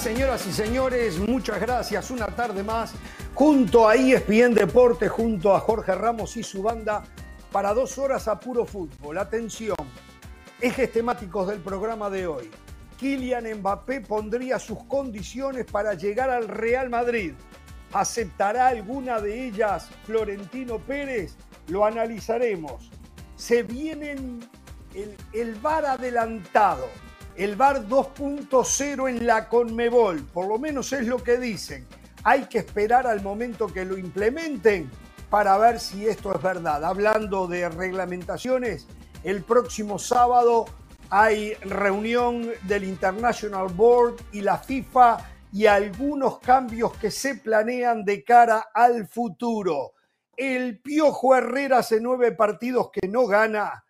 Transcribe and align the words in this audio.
señoras 0.00 0.46
y 0.46 0.52
señores, 0.52 1.18
muchas 1.18 1.60
gracias. 1.60 2.10
Una 2.10 2.26
tarde 2.26 2.62
más, 2.62 2.92
junto 3.34 3.86
a 3.86 3.96
ESPN 3.96 4.54
Deporte, 4.54 5.08
junto 5.08 5.54
a 5.54 5.60
Jorge 5.60 5.94
Ramos 5.94 6.38
y 6.38 6.42
su 6.42 6.62
banda, 6.62 7.04
para 7.52 7.74
dos 7.74 7.98
horas 7.98 8.26
a 8.26 8.40
puro 8.40 8.64
fútbol. 8.64 9.18
Atención, 9.18 9.76
ejes 10.58 10.90
temáticos 10.90 11.48
del 11.48 11.60
programa 11.60 12.08
de 12.08 12.26
hoy. 12.26 12.50
Kylian 12.98 13.58
Mbappé 13.58 14.00
pondría 14.00 14.58
sus 14.58 14.82
condiciones 14.84 15.66
para 15.66 15.92
llegar 15.92 16.30
al 16.30 16.48
Real 16.48 16.88
Madrid. 16.88 17.34
¿Aceptará 17.92 18.68
alguna 18.68 19.20
de 19.20 19.48
ellas 19.48 19.90
Florentino 20.06 20.78
Pérez? 20.78 21.36
Lo 21.68 21.84
analizaremos. 21.84 22.90
Se 23.36 23.62
vienen 23.62 24.40
el, 24.94 25.14
el 25.34 25.54
VAR 25.56 25.84
adelantado 25.84 26.88
el 27.40 27.56
VAR 27.56 27.88
2.0 27.88 29.08
en 29.08 29.26
la 29.26 29.48
Conmebol, 29.48 30.26
por 30.26 30.46
lo 30.46 30.58
menos 30.58 30.92
es 30.92 31.06
lo 31.06 31.24
que 31.24 31.38
dicen. 31.38 31.86
Hay 32.22 32.44
que 32.44 32.58
esperar 32.58 33.06
al 33.06 33.22
momento 33.22 33.66
que 33.68 33.86
lo 33.86 33.96
implementen 33.96 34.90
para 35.30 35.56
ver 35.56 35.80
si 35.80 36.06
esto 36.06 36.34
es 36.34 36.42
verdad. 36.42 36.84
Hablando 36.84 37.46
de 37.46 37.70
reglamentaciones, 37.70 38.86
el 39.24 39.42
próximo 39.42 39.98
sábado 39.98 40.66
hay 41.08 41.54
reunión 41.62 42.46
del 42.64 42.84
International 42.84 43.68
Board 43.68 44.16
y 44.32 44.42
la 44.42 44.58
FIFA 44.58 45.26
y 45.50 45.64
algunos 45.64 46.40
cambios 46.40 46.94
que 46.98 47.10
se 47.10 47.36
planean 47.36 48.04
de 48.04 48.22
cara 48.22 48.66
al 48.74 49.08
futuro. 49.08 49.94
El 50.36 50.78
Piojo 50.78 51.34
Herrera 51.34 51.78
hace 51.78 52.02
nueve 52.02 52.32
partidos 52.32 52.90
que 52.92 53.08
no 53.08 53.26
gana 53.26 53.82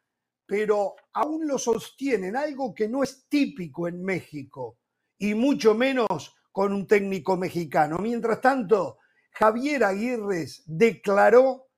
pero 0.50 0.96
aún 1.12 1.46
lo 1.46 1.58
sostienen, 1.58 2.36
algo 2.36 2.74
que 2.74 2.88
no 2.88 3.02
es 3.02 3.26
típico 3.28 3.88
en 3.88 4.02
México, 4.02 4.78
y 5.18 5.34
mucho 5.34 5.74
menos 5.74 6.34
con 6.52 6.72
un 6.72 6.86
técnico 6.86 7.36
mexicano. 7.36 7.98
Mientras 7.98 8.40
tanto, 8.40 8.98
Javier 9.32 9.84
Aguirre 9.84 10.46
declaró 10.66 11.68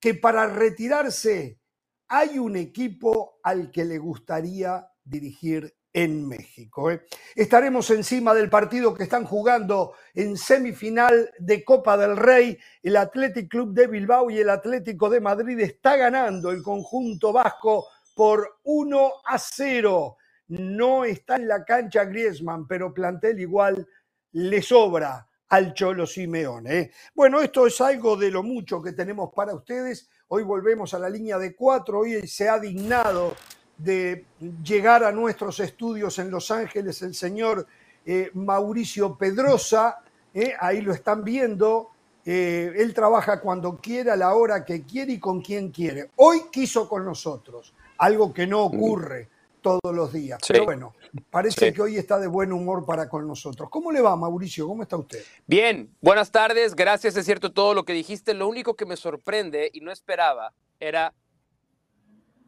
que 0.00 0.14
para 0.14 0.46
retirarse 0.46 1.60
hay 2.08 2.38
un 2.38 2.56
equipo 2.56 3.40
al 3.42 3.70
que 3.70 3.84
le 3.84 3.98
gustaría 3.98 4.86
dirigir 5.04 5.74
en 5.92 6.26
México. 6.26 6.90
¿eh? 6.90 7.04
Estaremos 7.34 7.90
encima 7.90 8.34
del 8.34 8.48
partido 8.48 8.94
que 8.94 9.02
están 9.02 9.24
jugando 9.24 9.94
en 10.14 10.36
semifinal 10.36 11.30
de 11.38 11.64
Copa 11.64 11.96
del 11.96 12.16
Rey. 12.16 12.58
El 12.82 12.96
Athletic 12.96 13.48
Club 13.50 13.74
de 13.74 13.86
Bilbao 13.86 14.30
y 14.30 14.38
el 14.38 14.50
Atlético 14.50 15.10
de 15.10 15.20
Madrid 15.20 15.58
está 15.60 15.96
ganando 15.96 16.50
el 16.50 16.62
conjunto 16.62 17.32
vasco 17.32 17.86
por 18.14 18.58
1 18.64 19.12
a 19.24 19.38
0. 19.38 20.16
No 20.48 21.04
está 21.04 21.36
en 21.36 21.48
la 21.48 21.64
cancha 21.64 22.04
Griezmann, 22.04 22.66
pero 22.66 22.92
plantel 22.92 23.40
igual 23.40 23.86
le 24.32 24.62
sobra 24.62 25.26
al 25.48 25.74
Cholo 25.74 26.06
Simeone. 26.06 26.78
¿eh? 26.78 26.90
Bueno, 27.14 27.40
esto 27.40 27.66
es 27.66 27.80
algo 27.80 28.16
de 28.16 28.30
lo 28.30 28.42
mucho 28.42 28.82
que 28.82 28.92
tenemos 28.92 29.30
para 29.34 29.54
ustedes. 29.54 30.08
Hoy 30.28 30.42
volvemos 30.42 30.94
a 30.94 30.98
la 30.98 31.10
línea 31.10 31.38
de 31.38 31.54
cuatro. 31.54 32.00
Hoy 32.00 32.26
se 32.26 32.48
ha 32.48 32.58
dignado 32.58 33.34
de 33.76 34.26
llegar 34.62 35.04
a 35.04 35.12
nuestros 35.12 35.60
estudios 35.60 36.18
en 36.18 36.30
Los 36.30 36.50
Ángeles 36.50 37.02
el 37.02 37.14
señor 37.14 37.66
eh, 38.04 38.30
Mauricio 38.34 39.16
Pedrosa. 39.16 39.98
¿eh? 40.32 40.54
Ahí 40.58 40.80
lo 40.80 40.92
están 40.92 41.22
viendo. 41.22 41.90
él 42.24 42.94
trabaja 42.94 43.40
cuando 43.40 43.76
quiere, 43.76 44.10
a 44.10 44.16
la 44.16 44.34
hora 44.34 44.64
que 44.64 44.84
quiere 44.84 45.14
y 45.14 45.18
con 45.18 45.42
quien 45.42 45.70
quiere. 45.70 46.10
Hoy 46.16 46.42
quiso 46.50 46.88
con 46.88 47.04
nosotros 47.04 47.74
algo 47.98 48.32
que 48.32 48.46
no 48.46 48.62
ocurre 48.62 49.28
todos 49.62 49.94
los 49.94 50.12
días. 50.12 50.40
Pero 50.46 50.64
bueno, 50.64 50.94
parece 51.30 51.72
que 51.72 51.80
hoy 51.80 51.96
está 51.96 52.18
de 52.18 52.26
buen 52.26 52.52
humor 52.52 52.84
para 52.84 53.08
con 53.08 53.26
nosotros. 53.26 53.70
¿Cómo 53.70 53.90
le 53.92 54.00
va, 54.00 54.14
Mauricio? 54.16 54.66
¿Cómo 54.66 54.82
está 54.82 54.96
usted? 54.96 55.24
Bien, 55.46 55.94
buenas 56.00 56.30
tardes, 56.30 56.74
gracias, 56.74 57.16
es 57.16 57.24
cierto 57.24 57.52
todo 57.52 57.72
lo 57.72 57.84
que 57.84 57.92
dijiste. 57.92 58.34
Lo 58.34 58.48
único 58.48 58.74
que 58.74 58.84
me 58.84 58.96
sorprende 58.96 59.70
y 59.72 59.80
no 59.80 59.90
esperaba 59.92 60.52
era, 60.80 61.14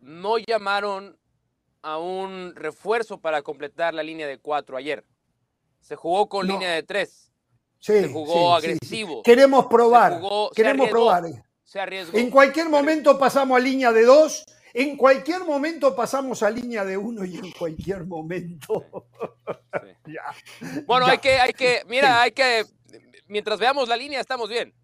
no 0.03 0.37
llamaron 0.39 1.17
a 1.81 1.99
un 1.99 2.55
refuerzo 2.57 3.19
para 3.19 3.43
completar 3.43 3.95
la 3.95 4.03
línea 4.03 4.27
de 4.27 4.39
cuatro 4.39 4.77
ayer. 4.77 5.05
Se 5.81 5.97
jugó 5.97 6.29
con 6.29 6.47
línea 6.47 6.73
de 6.73 6.83
tres. 6.83 7.31
se 7.79 8.09
jugó 8.09 8.55
agresivo. 8.55 9.23
Queremos 9.23 9.67
probar. 9.67 10.21
queremos 10.55 10.89
probar. 10.89 11.25
Se 11.63 11.79
arriesgó. 11.79 12.17
En 12.17 12.31
cualquier 12.31 12.69
momento 12.69 13.19
pasamos 13.19 13.57
a 13.57 13.61
línea 13.61 13.93
de 13.93 14.05
dos 14.05 14.45
en 14.75 14.97
cualquier 14.97 15.45
momento 15.45 15.95
pasamos 15.95 16.43
a 16.43 16.51
línea 16.51 16.85
de 16.85 16.97
uno 16.97 17.25
y 17.25 17.37
en 17.37 17.53
cualquier 17.53 18.05
momento. 18.05 18.87
bueno, 20.87 21.07
hay 21.07 21.19
que, 21.19 21.37
hay 21.39 21.53
que, 21.53 21.83
mira, 21.87 22.21
hay 22.21 22.33
que, 22.33 22.65
mientras 23.29 23.61
veamos 23.61 23.89
la 23.89 23.97
línea 23.97 24.21
estamos 24.21 24.49
bien. 24.49 24.75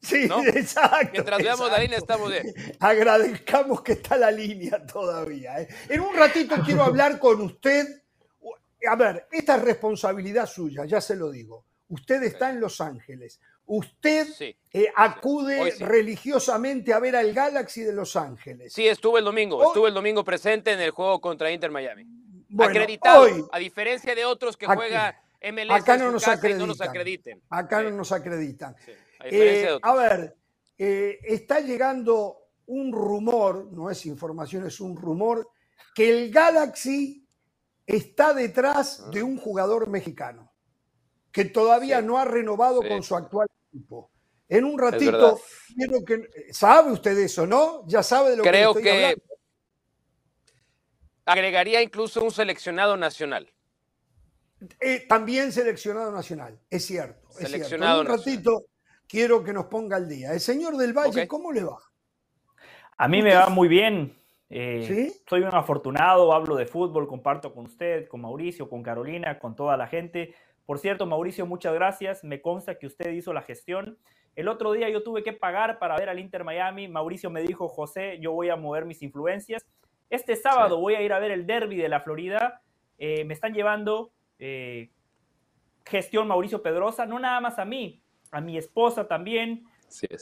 Sí, 0.00 0.28
exacto. 0.54 1.10
Mientras 1.12 1.42
veamos 1.42 1.70
la 1.70 1.78
línea 1.78 1.98
estamos 1.98 2.30
bien. 2.30 2.54
Agradezcamos 2.80 3.82
que 3.82 3.92
está 3.92 4.16
la 4.16 4.30
línea 4.30 4.84
todavía. 4.86 5.60
¿eh? 5.60 5.68
En 5.88 6.00
un 6.00 6.14
ratito 6.16 6.56
quiero 6.64 6.84
hablar 6.84 7.18
con 7.18 7.40
usted. 7.42 8.02
A 8.88 8.96
ver, 8.96 9.26
esta 9.30 9.56
es 9.56 9.62
responsabilidad 9.62 10.46
suya, 10.46 10.84
ya 10.86 11.00
se 11.00 11.14
lo 11.16 11.30
digo. 11.30 11.64
Usted 11.88 12.22
está 12.22 12.50
en 12.50 12.60
Los 12.60 12.80
Ángeles. 12.80 13.40
Usted 13.66 14.28
eh, 14.72 14.86
acude 14.94 15.74
religiosamente 15.80 16.92
a 16.92 17.00
ver 17.00 17.16
al 17.16 17.32
Galaxy 17.32 17.82
de 17.82 17.92
Los 17.92 18.14
Ángeles. 18.14 18.72
Sí, 18.72 18.86
estuve 18.86 19.18
el 19.18 19.24
domingo. 19.24 19.64
estuve 19.66 19.88
el 19.88 19.94
domingo 19.94 20.22
presente 20.22 20.72
en 20.72 20.80
el 20.80 20.92
juego 20.92 21.20
contra 21.20 21.50
Inter 21.50 21.72
Miami. 21.72 22.06
Acreditado, 22.58 23.26
a 23.50 23.58
diferencia 23.58 24.14
de 24.14 24.24
otros 24.24 24.56
que 24.56 24.66
juegan 24.66 25.14
MLS 25.42 25.82
acá 25.82 25.96
no, 25.96 26.10
nos 26.10 26.26
acreditan, 26.28 26.60
no 26.60 26.66
nos 26.66 26.80
acrediten. 26.80 27.42
Acá 27.50 27.82
no 27.82 27.90
nos 27.90 28.12
acreditan. 28.12 28.76
Eh, 29.24 29.78
a, 29.82 29.94
ver, 29.94 30.36
eh, 30.78 31.18
está 31.22 31.60
llegando 31.60 32.38
un 32.66 32.92
rumor, 32.92 33.72
no 33.72 33.90
es 33.90 34.06
información, 34.06 34.66
es 34.66 34.80
un 34.80 34.96
rumor, 34.96 35.50
que 35.94 36.08
el 36.10 36.30
Galaxy 36.30 37.26
está 37.84 38.32
detrás 38.32 39.02
ah. 39.04 39.10
de 39.10 39.22
un 39.22 39.36
jugador 39.36 39.88
mexicano 39.88 40.45
que 41.36 41.44
todavía 41.44 42.00
no 42.00 42.16
ha 42.16 42.24
renovado 42.24 42.80
con 42.80 43.02
su 43.02 43.14
actual 43.14 43.46
equipo. 43.70 44.10
En 44.48 44.64
un 44.64 44.78
ratito, 44.78 45.38
quiero 45.76 46.02
que. 46.02 46.50
¿Sabe 46.50 46.92
usted 46.92 47.18
eso, 47.18 47.46
no? 47.46 47.86
Ya 47.86 48.02
sabe 48.02 48.30
de 48.30 48.36
lo 48.38 48.42
Creo 48.42 48.72
que, 48.72 48.78
estoy 48.78 48.82
que 48.82 49.04
hablando. 49.04 49.24
agregaría 51.26 51.82
incluso 51.82 52.24
un 52.24 52.30
seleccionado 52.30 52.96
nacional. 52.96 53.52
Eh, 54.80 55.04
también 55.06 55.52
seleccionado 55.52 56.10
nacional, 56.10 56.58
es 56.70 56.86
cierto. 56.86 57.30
Seleccionado 57.32 58.00
En 58.00 58.10
un 58.10 58.16
ratito 58.16 58.64
quiero 59.06 59.44
que 59.44 59.52
nos 59.52 59.66
ponga 59.66 59.98
al 59.98 60.08
día. 60.08 60.32
El 60.32 60.40
señor 60.40 60.78
del 60.78 60.94
Valle, 60.94 61.28
¿cómo 61.28 61.52
le 61.52 61.64
va? 61.64 61.76
A 62.96 63.08
mí 63.08 63.20
me 63.20 63.34
va 63.34 63.50
muy 63.50 63.68
bien. 63.68 64.18
Eh, 64.48 65.12
soy 65.28 65.42
un 65.42 65.54
afortunado, 65.54 66.32
hablo 66.32 66.56
de 66.56 66.64
fútbol, 66.64 67.06
comparto 67.06 67.52
con 67.52 67.66
usted, 67.66 68.08
con 68.08 68.22
Mauricio, 68.22 68.70
con 68.70 68.82
Carolina, 68.82 69.38
con 69.38 69.54
toda 69.54 69.76
la 69.76 69.86
gente. 69.86 70.34
Por 70.66 70.80
cierto, 70.80 71.06
Mauricio, 71.06 71.46
muchas 71.46 71.72
gracias. 71.74 72.24
Me 72.24 72.42
consta 72.42 72.76
que 72.76 72.86
usted 72.86 73.12
hizo 73.12 73.32
la 73.32 73.42
gestión. 73.42 73.98
El 74.34 74.48
otro 74.48 74.72
día 74.72 74.90
yo 74.90 75.02
tuve 75.02 75.22
que 75.22 75.32
pagar 75.32 75.78
para 75.78 75.96
ver 75.96 76.08
al 76.08 76.18
Inter 76.18 76.44
Miami. 76.44 76.88
Mauricio 76.88 77.30
me 77.30 77.40
dijo, 77.40 77.68
José, 77.68 78.18
yo 78.20 78.32
voy 78.32 78.50
a 78.50 78.56
mover 78.56 78.84
mis 78.84 79.00
influencias. 79.02 79.64
Este 80.10 80.36
sábado 80.36 80.78
voy 80.78 80.94
a 80.94 81.02
ir 81.02 81.12
a 81.12 81.18
ver 81.18 81.30
el 81.30 81.46
derby 81.46 81.76
de 81.76 81.88
la 81.88 82.00
Florida. 82.00 82.60
Eh, 82.98 83.24
me 83.24 83.34
están 83.34 83.54
llevando 83.54 84.10
eh, 84.38 84.90
gestión 85.84 86.28
Mauricio 86.28 86.62
Pedrosa, 86.62 87.06
no 87.06 87.18
nada 87.18 87.40
más 87.40 87.58
a 87.58 87.64
mí, 87.64 88.02
a 88.30 88.40
mi 88.40 88.58
esposa 88.58 89.06
también. 89.06 89.64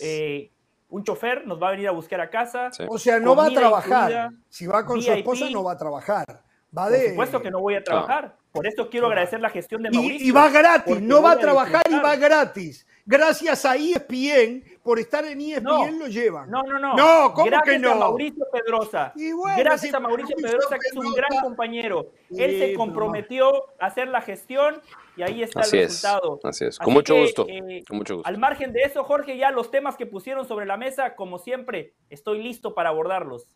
Eh, 0.01 0.53
un 0.91 1.03
chofer 1.03 1.47
nos 1.47 1.61
va 1.61 1.69
a 1.69 1.71
venir 1.73 1.89
a 1.89 1.93
buscar 1.93 2.21
a 2.21 2.31
casa. 2.31 2.71
O 2.89 2.99
sea, 2.99 3.19
no 3.19 3.35
va 3.35 3.47
a 3.47 3.51
trabajar. 3.51 4.31
si 4.49 4.67
va 4.67 4.85
con 4.85 5.03
su 5.03 5.11
esposa, 5.11 5.51
no 5.51 5.65
va 5.65 5.73
a 5.73 5.79
trabajar. 5.79 6.45
Va 6.77 6.91
de... 6.91 6.99
Por 6.99 7.09
supuesto 7.11 7.43
que 7.43 7.51
no 7.51 7.61
voy 7.61 7.75
a 7.75 7.85
trabajar. 7.85 8.37
Por 8.53 8.67
eso 8.67 8.89
quiero 8.89 9.09
agradecer 9.09 9.41
la 9.41 9.51
gestión 9.51 9.83
de 9.83 9.91
Mauricio. 9.91 10.27
Y, 10.27 10.31
va 10.31 10.49
gratis, 10.49 11.01
no 11.01 11.23
va 11.23 11.33
a 11.33 11.39
trabajar 11.39 11.83
y 11.91 11.95
va 11.95 12.15
gratis. 12.17 12.87
Gracias 13.07 13.67
a 13.67 13.77
ESPN, 13.77 14.65
por 14.83 14.99
estar 14.99 15.25
en 15.27 15.41
ESPN 15.41 15.99
lo 15.99 16.07
llevan. 16.07 16.51
No, 16.51 16.63
no, 16.63 16.79
no. 16.79 16.97
No, 16.97 17.35
¿cómo 17.35 17.51
que 17.65 17.79
no? 17.79 17.91
A 17.91 17.95
Mauricio 17.97 18.45
Pedrosa. 18.51 19.13
gracias 19.59 19.93
a 19.93 20.01
Mauricio 20.01 20.37
Pedrosa, 20.37 20.79
que 20.79 20.89
es 20.89 20.97
un 20.97 21.13
gran 21.13 21.41
compañero. 21.43 22.13
Él 22.31 22.59
se 22.59 22.75
comprometió 22.75 23.75
a 23.81 23.87
hacer 23.87 24.09
la 24.09 24.23
gestión 24.23 24.81
y 25.17 25.23
ahí 25.23 25.43
está 25.43 25.61
el 25.63 25.71
resultado. 25.71 26.41
así 26.45 26.65
es, 26.65 26.79
con 26.79 26.93
mucho, 26.93 27.17
gusto, 27.17 27.47
eh, 27.49 27.83
con 27.87 27.99
mucho 27.99 28.15
gusto. 28.17 28.29
Al 28.29 28.39
margen 28.39 28.73
de 28.73 28.83
eso, 28.83 29.05
Jorge, 29.05 29.37
ya 29.37 29.51
los 29.51 29.71
temas 29.71 29.97
que 29.97 30.07
pusieron 30.07 30.47
sobre 30.47 30.65
la 30.65 30.77
mesa, 30.77 31.15
como 31.15 31.39
siempre, 31.39 31.95
estoy 32.09 32.43
listo 32.43 32.75
para 32.75 32.89
abordarlos. 32.89 33.49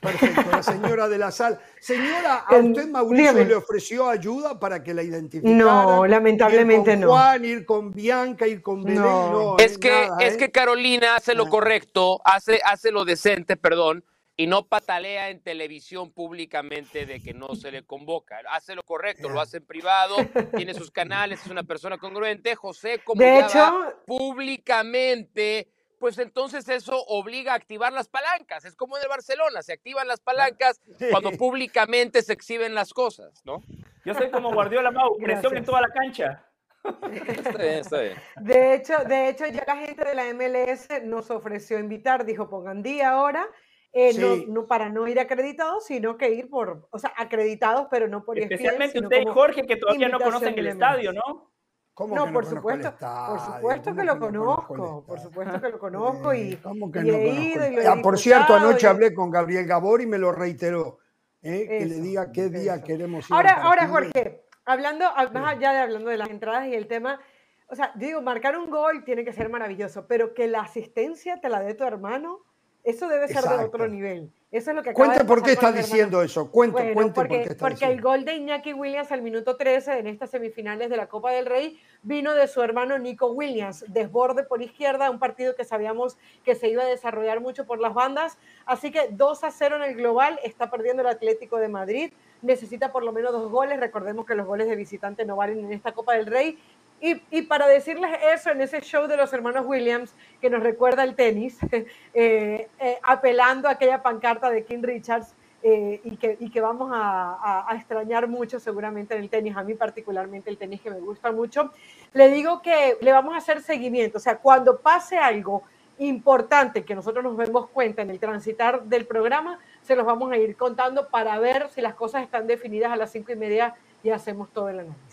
Perfecto, 0.00 0.50
la 0.50 0.62
señora 0.62 1.08
de 1.08 1.18
la 1.18 1.30
sal. 1.30 1.60
Señora, 1.78 2.44
¿a 2.48 2.56
usted 2.56 2.88
Mauricio 2.88 3.44
le 3.44 3.54
ofreció 3.54 4.08
ayuda 4.08 4.58
para 4.58 4.82
que 4.82 4.94
la 4.94 5.02
identificara? 5.02 5.56
No, 5.56 6.06
lamentablemente 6.06 6.92
ir 6.92 7.00
con 7.00 7.08
Juan, 7.08 7.44
ir 7.44 7.66
con 7.66 7.90
Bianca, 7.92 8.46
ir 8.46 8.62
con 8.62 8.82
Belén, 8.82 9.02
no. 9.02 9.56
es, 9.58 9.76
que, 9.76 10.08
es 10.20 10.34
¿eh? 10.34 10.36
que 10.38 10.50
Carolina 10.50 11.16
hace 11.16 11.34
lo 11.34 11.48
correcto, 11.48 12.20
hace, 12.24 12.60
hace 12.64 12.90
lo 12.90 13.04
decente, 13.04 13.56
perdón, 13.56 14.04
y 14.40 14.46
no 14.46 14.66
patalea 14.66 15.28
en 15.28 15.42
televisión 15.42 16.12
públicamente 16.12 17.04
de 17.04 17.20
que 17.20 17.34
no 17.34 17.54
se 17.54 17.70
le 17.70 17.82
convoca. 17.82 18.38
Hace 18.50 18.74
lo 18.74 18.82
correcto, 18.82 19.28
lo 19.28 19.38
hace 19.38 19.58
en 19.58 19.66
privado, 19.66 20.16
tiene 20.56 20.72
sus 20.72 20.90
canales, 20.90 21.42
es 21.44 21.50
una 21.50 21.62
persona 21.62 21.98
congruente. 21.98 22.56
José, 22.56 23.00
como 23.04 23.20
de 23.20 23.40
hecho, 23.40 23.92
públicamente, 24.06 25.68
pues 26.00 26.18
entonces 26.18 26.66
eso 26.70 27.04
obliga 27.06 27.52
a 27.52 27.56
activar 27.56 27.92
las 27.92 28.08
palancas. 28.08 28.64
Es 28.64 28.74
como 28.74 28.96
en 28.96 29.02
el 29.02 29.08
Barcelona, 29.10 29.62
se 29.62 29.74
activan 29.74 30.08
las 30.08 30.18
palancas 30.18 30.80
cuando 31.10 31.30
públicamente 31.32 32.22
se 32.22 32.32
exhiben 32.32 32.74
las 32.74 32.94
cosas, 32.94 33.42
¿no? 33.44 33.62
Yo 34.06 34.14
soy 34.14 34.30
como 34.30 34.50
Guardiola 34.52 34.90
Mau, 34.90 35.18
presión 35.18 35.56
en 35.58 35.64
toda 35.64 35.82
la 35.82 35.88
cancha. 35.88 36.46
Está 36.82 37.58
bien, 37.58 37.74
está 37.74 38.00
bien. 38.00 38.16
De 38.40 38.74
hecho, 38.74 38.94
de 39.06 39.28
hecho, 39.28 39.46
ya 39.46 39.62
la 39.66 39.76
gente 39.76 40.02
de 40.02 40.14
la 40.14 40.32
MLS 40.32 40.88
nos 41.04 41.30
ofreció 41.30 41.78
invitar, 41.78 42.24
dijo, 42.24 42.48
pongan 42.48 42.82
día 42.82 43.10
ahora 43.10 43.46
eh, 43.92 44.46
no, 44.48 44.66
para 44.66 44.88
no 44.88 45.06
ir 45.06 45.20
acreditados, 45.20 45.84
sino 45.84 46.16
que 46.16 46.30
ir 46.30 46.48
por, 46.48 46.88
o 46.90 46.98
sea, 46.98 47.12
acreditados, 47.14 47.88
pero 47.90 48.08
no 48.08 48.24
por 48.24 48.38
Especialmente 48.38 49.00
usted 49.00 49.20
y 49.20 49.26
Jorge, 49.26 49.66
que 49.66 49.76
todavía 49.76 50.08
no 50.08 50.18
conocen 50.18 50.58
el 50.58 50.68
estadio, 50.68 51.12
¿no? 51.12 51.52
¿Cómo 52.00 52.16
no, 52.16 52.32
por 52.32 52.46
supuesto, 52.46 52.94
por 52.98 53.40
supuesto 53.40 53.94
que 53.94 54.04
lo 54.04 54.18
conozco, 54.18 55.04
por 55.06 55.20
supuesto 55.20 55.60
que 55.60 55.68
lo 55.68 55.78
conozco 55.78 56.32
y, 56.32 56.56
¿cómo 56.56 56.90
que 56.90 57.00
no 57.02 57.12
he 57.12 57.28
ido 57.28 57.66
y 57.66 57.76
lo 57.76 57.92
ah, 57.92 57.98
Por 58.02 58.18
cierto, 58.18 58.54
anoche 58.54 58.86
hablé 58.86 59.12
con 59.12 59.30
Gabriel 59.30 59.66
Gabor 59.66 60.00
y 60.00 60.06
me 60.06 60.16
lo 60.16 60.32
reiteró, 60.32 60.96
¿eh? 61.42 61.66
que 61.68 61.84
le 61.84 61.96
diga 61.96 62.32
qué 62.32 62.48
día 62.48 62.82
queremos 62.82 63.28
ir. 63.28 63.36
Ahora, 63.36 63.52
ahora 63.52 63.86
Jorge, 63.86 64.46
hablando, 64.64 65.04
más 65.34 65.56
allá 65.56 65.72
de 65.74 65.78
hablando 65.80 66.08
de 66.08 66.16
las 66.16 66.30
entradas 66.30 66.68
y 66.68 66.74
el 66.74 66.88
tema, 66.88 67.20
o 67.68 67.74
sea, 67.74 67.92
digo, 67.96 68.22
marcar 68.22 68.56
un 68.56 68.70
gol 68.70 69.04
tiene 69.04 69.22
que 69.22 69.34
ser 69.34 69.50
maravilloso, 69.50 70.06
pero 70.06 70.32
que 70.32 70.48
la 70.48 70.62
asistencia 70.62 71.38
te 71.38 71.50
la 71.50 71.60
dé 71.60 71.74
tu 71.74 71.84
hermano, 71.84 72.46
eso 72.84 73.08
debe 73.08 73.28
ser 73.28 73.44
de 73.44 73.64
otro 73.64 73.88
nivel. 73.88 74.30
Eso 74.50 74.70
es 74.70 74.76
lo 74.76 74.82
que 74.82 74.92
Cuente 74.92 75.24
por 75.24 75.44
qué 75.44 75.52
está 75.52 75.70
diciendo 75.70 76.22
eso. 76.22 76.50
Cuente, 76.50 76.92
cuente 76.92 77.12
porque, 77.12 77.14
por 77.14 77.28
qué 77.28 77.52
está 77.52 77.68
porque 77.68 77.84
el 77.84 78.00
gol 78.00 78.24
de 78.24 78.34
Iñaki 78.34 78.72
Williams 78.72 79.12
al 79.12 79.22
minuto 79.22 79.56
13 79.56 80.00
en 80.00 80.08
estas 80.08 80.30
semifinales 80.30 80.90
de 80.90 80.96
la 80.96 81.06
Copa 81.06 81.30
del 81.30 81.46
Rey 81.46 81.78
vino 82.02 82.34
de 82.34 82.48
su 82.48 82.60
hermano 82.60 82.98
Nico 82.98 83.28
Williams, 83.28 83.84
desborde 83.86 84.42
por 84.42 84.60
izquierda, 84.60 85.08
un 85.08 85.20
partido 85.20 85.54
que 85.54 85.64
sabíamos 85.64 86.18
que 86.44 86.56
se 86.56 86.68
iba 86.68 86.82
a 86.82 86.86
desarrollar 86.86 87.40
mucho 87.40 87.64
por 87.64 87.78
las 87.78 87.94
bandas. 87.94 88.38
Así 88.66 88.90
que 88.90 89.08
2 89.12 89.44
a 89.44 89.52
0 89.52 89.76
en 89.76 89.82
el 89.82 89.94
global, 89.94 90.40
está 90.42 90.68
perdiendo 90.68 91.02
el 91.02 91.08
Atlético 91.08 91.58
de 91.58 91.68
Madrid, 91.68 92.12
necesita 92.42 92.90
por 92.90 93.04
lo 93.04 93.12
menos 93.12 93.30
dos 93.30 93.52
goles. 93.52 93.78
Recordemos 93.78 94.26
que 94.26 94.34
los 94.34 94.48
goles 94.48 94.66
de 94.68 94.74
visitante 94.74 95.24
no 95.24 95.36
valen 95.36 95.60
en 95.64 95.72
esta 95.72 95.92
Copa 95.92 96.14
del 96.14 96.26
Rey 96.26 96.58
y, 97.00 97.42
para 97.42 97.66
decirles 97.66 98.10
eso, 98.34 98.50
en 98.50 98.60
ese 98.60 98.80
show 98.82 99.06
de 99.06 99.16
los 99.16 99.32
hermanos 99.32 99.64
Williams, 99.66 100.14
que 100.40 100.50
nos 100.50 100.62
recuerda 100.62 101.02
el 101.02 101.14
tenis, 101.14 101.58
eh, 101.72 102.68
eh, 102.78 102.98
apelando 103.02 103.68
a 103.68 103.72
aquella 103.72 104.02
pancarta 104.02 104.50
de 104.50 104.64
King 104.64 104.82
Richards, 104.82 105.34
eh, 105.62 106.00
y, 106.04 106.16
que, 106.50 106.60
vamos 106.60 106.90
a, 106.92 107.66
extrañar 107.74 108.26
mucho 108.26 108.58
seguramente 108.58 109.14
en 109.14 109.22
el 109.22 109.28
tenis, 109.28 109.56
a 109.56 109.62
mí 109.62 109.74
particularmente 109.74 110.48
el 110.48 110.56
tenis 110.56 110.80
que 110.80 110.90
me 110.90 111.00
gusta 111.00 111.32
mucho, 111.32 111.70
le 112.14 112.30
digo 112.30 112.62
que 112.62 112.96
le 113.00 113.12
vamos 113.12 113.34
a 113.34 113.38
hacer 113.38 113.60
seguimiento, 113.60 114.16
o 114.16 114.20
sea, 114.20 114.38
cuando 114.38 114.78
pase 114.78 115.18
algo 115.18 115.62
importante 115.98 116.82
que 116.82 116.94
nosotros 116.94 117.22
nos 117.22 117.36
vemos 117.36 117.68
cuenta 117.68 118.00
en 118.00 118.08
el 118.08 118.18
transitar 118.18 118.84
del 118.84 119.06
programa, 119.06 119.58
se 119.82 119.96
los 119.96 120.06
vamos 120.06 120.32
a 120.32 120.38
ir 120.38 120.56
contando 120.56 121.08
para 121.08 121.38
ver 121.38 121.68
si 121.68 121.82
las 121.82 121.94
cosas 121.94 122.22
están 122.22 122.46
definidas 122.46 122.90
a 122.90 122.96
las 122.96 123.12
cinco 123.12 123.32
y 123.32 123.36
media 123.36 123.74
y 124.02 124.08
hacemos 124.08 124.50
todo 124.50 124.70
el 124.70 124.80
análisis. 124.80 125.09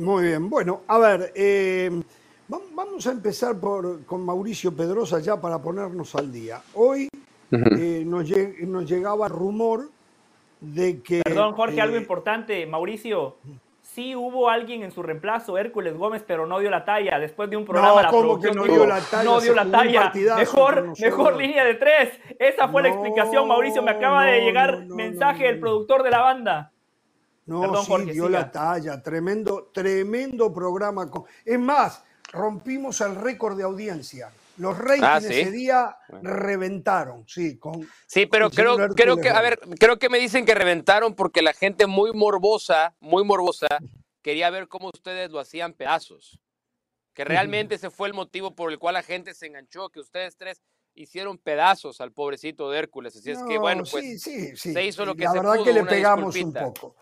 Muy 0.00 0.28
bien, 0.28 0.48
bueno, 0.48 0.80
a 0.88 0.96
ver, 0.96 1.30
eh, 1.34 1.90
vamos 2.48 3.06
a 3.06 3.10
empezar 3.10 3.60
por, 3.60 4.06
con 4.06 4.24
Mauricio 4.24 4.74
Pedrosa 4.74 5.20
ya 5.20 5.38
para 5.38 5.60
ponernos 5.60 6.14
al 6.14 6.32
día. 6.32 6.62
Hoy 6.72 7.06
eh, 7.50 8.02
nos, 8.06 8.26
llegaba 8.88 9.28
rumor 9.28 9.90
de 10.58 11.02
que... 11.02 11.20
Perdón, 11.22 11.52
Jorge, 11.52 11.82
algo 11.82 11.96
eh, 11.96 12.00
importante, 12.00 12.64
Mauricio. 12.64 13.36
Sí 13.82 14.16
hubo 14.16 14.48
alguien 14.48 14.84
en 14.84 14.90
su 14.90 15.02
reemplazo, 15.02 15.58
Hércules 15.58 15.94
Gómez, 15.94 16.24
pero 16.26 16.46
no 16.46 16.60
dio 16.60 16.70
la 16.70 16.86
talla. 16.86 17.18
Después 17.18 17.50
de 17.50 17.58
un 17.58 17.66
programa, 17.66 18.04
no, 18.04 18.10
¿cómo 18.10 18.40
que 18.40 18.52
no 18.52 18.64
dio 18.64 18.86
la 18.86 19.00
talla? 19.00 19.24
No 19.24 19.38
dio 19.38 19.54
la 19.54 19.70
talla. 19.70 20.12
Mejor, 20.38 20.98
mejor 20.98 21.36
línea 21.36 21.62
de 21.62 21.74
tres. 21.74 22.18
Esa 22.38 22.68
fue 22.68 22.82
la 22.82 22.88
explicación, 22.88 23.46
Mauricio. 23.46 23.82
Me 23.82 23.90
acaba 23.90 24.24
de 24.24 24.40
llegar 24.40 24.86
mensaje 24.86 25.44
del 25.44 25.60
productor 25.60 26.02
de 26.02 26.10
la 26.10 26.20
banda. 26.20 26.72
No, 27.46 27.82
sí, 27.82 28.12
dio 28.12 28.28
la 28.28 28.50
talla, 28.50 29.02
tremendo, 29.02 29.70
tremendo 29.72 30.52
programa. 30.52 31.10
Es 31.44 31.58
más, 31.58 32.04
rompimos 32.32 33.00
el 33.00 33.16
récord 33.16 33.56
de 33.56 33.64
audiencia. 33.64 34.30
Los 34.56 34.76
Reyes 34.76 35.02
ah, 35.02 35.18
ese 35.18 35.50
día 35.50 35.96
reventaron, 36.22 37.26
sí, 37.26 37.58
con. 37.58 37.88
Sí, 38.06 38.26
pero 38.26 38.50
creo, 38.50 38.76
creo 38.90 39.16
que, 39.16 39.30
a 39.30 39.40
ver, 39.40 39.58
creo 39.78 39.98
que 39.98 40.10
me 40.10 40.18
dicen 40.18 40.44
que 40.44 40.54
reventaron 40.54 41.14
porque 41.14 41.40
la 41.40 41.54
gente 41.54 41.86
muy 41.86 42.12
morbosa, 42.12 42.94
muy 43.00 43.24
morbosa, 43.24 43.68
quería 44.22 44.50
ver 44.50 44.68
cómo 44.68 44.90
ustedes 44.92 45.30
lo 45.30 45.40
hacían 45.40 45.72
pedazos. 45.72 46.38
Que 47.14 47.24
realmente 47.24 47.74
ese 47.74 47.90
fue 47.90 48.08
el 48.08 48.14
motivo 48.14 48.54
por 48.54 48.70
el 48.70 48.78
cual 48.78 48.94
la 48.94 49.02
gente 49.02 49.34
se 49.34 49.46
enganchó, 49.46 49.88
que 49.88 50.00
ustedes 50.00 50.36
tres 50.36 50.62
hicieron 50.94 51.38
pedazos 51.38 52.00
al 52.00 52.12
pobrecito 52.12 52.70
de 52.70 52.78
Hércules. 52.78 53.16
Así 53.16 53.30
es 53.30 53.38
que, 53.48 53.58
bueno, 53.58 53.84
pues 53.90 54.22
se 54.22 54.84
hizo 54.84 55.04
lo 55.04 55.14
que 55.14 55.24
la 55.24 55.32
se 55.32 55.38
verdad 55.38 55.64
que 55.64 55.72
le 55.72 55.84
pegamos 55.84 56.36
un 56.36 56.52
poco. 56.52 56.96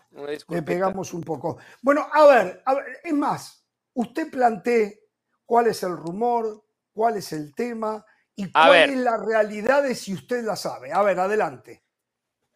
Le 0.49 0.61
pegamos 0.63 1.13
un 1.13 1.21
poco. 1.21 1.57
Bueno, 1.81 2.07
a 2.11 2.25
ver, 2.25 2.61
a 2.65 2.75
ver, 2.75 2.85
es 3.03 3.13
más, 3.13 3.65
usted 3.93 4.29
plantee 4.29 5.01
cuál 5.45 5.67
es 5.67 5.83
el 5.83 5.95
rumor, 5.95 6.63
cuál 6.93 7.17
es 7.17 7.31
el 7.33 7.53
tema 7.53 8.05
y 8.35 8.51
cuál 8.51 8.89
es 8.89 8.97
la 8.97 9.17
realidad 9.17 9.83
de 9.83 9.95
si 9.95 10.13
usted 10.13 10.43
la 10.43 10.55
sabe. 10.55 10.91
A 10.91 11.01
ver, 11.01 11.19
adelante. 11.19 11.83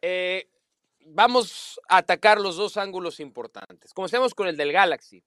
Eh, 0.01 0.49
vamos 1.05 1.79
a 1.87 1.97
atacar 1.97 2.39
los 2.39 2.55
dos 2.55 2.77
ángulos 2.77 3.19
importantes. 3.19 3.93
Comencemos 3.93 4.33
con 4.33 4.47
el 4.47 4.57
del 4.57 4.71
Galaxy. 4.71 5.23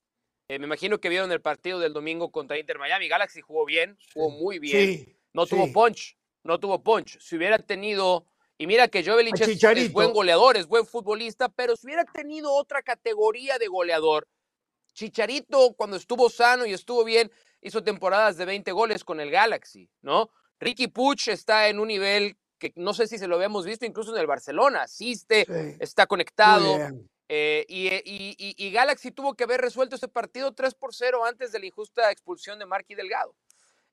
Eh, 0.48 0.58
me 0.58 0.66
imagino 0.66 1.00
que 1.00 1.08
vieron 1.08 1.32
el 1.32 1.40
partido 1.40 1.78
del 1.80 1.92
domingo 1.92 2.30
contra 2.30 2.58
Inter 2.58 2.78
Miami. 2.78 3.08
Galaxy 3.08 3.40
jugó 3.40 3.64
bien, 3.64 3.98
jugó 4.14 4.30
muy 4.30 4.58
bien. 4.58 4.96
Sí. 4.96 5.16
No 5.36 5.46
tuvo 5.46 5.70
punch, 5.70 6.16
no 6.44 6.58
tuvo 6.58 6.82
punch. 6.82 7.18
Si 7.20 7.36
hubiera 7.36 7.58
tenido, 7.58 8.24
y 8.56 8.66
mira 8.66 8.88
que 8.88 9.04
Jovelich 9.04 9.38
es, 9.42 9.92
buen 9.92 10.14
goleador, 10.14 10.56
es 10.56 10.66
buen 10.66 10.86
futbolista, 10.86 11.50
pero 11.50 11.76
si 11.76 11.86
hubiera 11.86 12.06
tenido 12.06 12.54
otra 12.54 12.82
categoría 12.82 13.58
de 13.58 13.66
goleador, 13.68 14.26
Chicharito 14.94 15.74
cuando 15.74 15.98
estuvo 15.98 16.30
sano 16.30 16.64
y 16.64 16.72
estuvo 16.72 17.04
bien, 17.04 17.30
hizo 17.60 17.84
temporadas 17.84 18.38
de 18.38 18.46
20 18.46 18.72
goles 18.72 19.04
con 19.04 19.20
el 19.20 19.30
Galaxy, 19.30 19.90
¿no? 20.00 20.30
Ricky 20.58 20.88
Puch 20.88 21.28
está 21.28 21.68
en 21.68 21.80
un 21.80 21.88
nivel 21.88 22.38
que 22.58 22.72
no 22.76 22.94
sé 22.94 23.06
si 23.06 23.18
se 23.18 23.28
lo 23.28 23.36
habíamos 23.36 23.66
visto 23.66 23.84
incluso 23.84 24.14
en 24.14 24.20
el 24.22 24.26
Barcelona, 24.26 24.84
asiste, 24.84 25.46
está 25.78 26.06
conectado. 26.06 26.78
Eh, 27.28 27.66
y, 27.68 28.54
y, 28.56 28.70
Galaxy 28.70 29.10
tuvo 29.10 29.34
que 29.34 29.44
haber 29.44 29.60
resuelto 29.60 29.96
ese 29.96 30.06
partido 30.06 30.54
3 30.54 30.74
por 30.76 30.94
0 30.94 31.24
antes 31.24 31.50
de 31.50 31.58
la 31.58 31.66
injusta 31.66 32.10
expulsión 32.10 32.58
de 32.58 32.66
Marky 32.66 32.94
Delgado. 32.94 33.34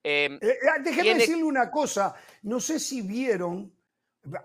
Em, 0.03 0.33
eh, 0.36 0.39
eh, 0.41 0.81
déjeme 0.83 1.15
decirle 1.15 1.43
una 1.43 1.72
cosa, 1.72 2.13
no 2.43 2.60
sé 2.60 2.77
si 2.77 3.01
vieron, 3.01 3.74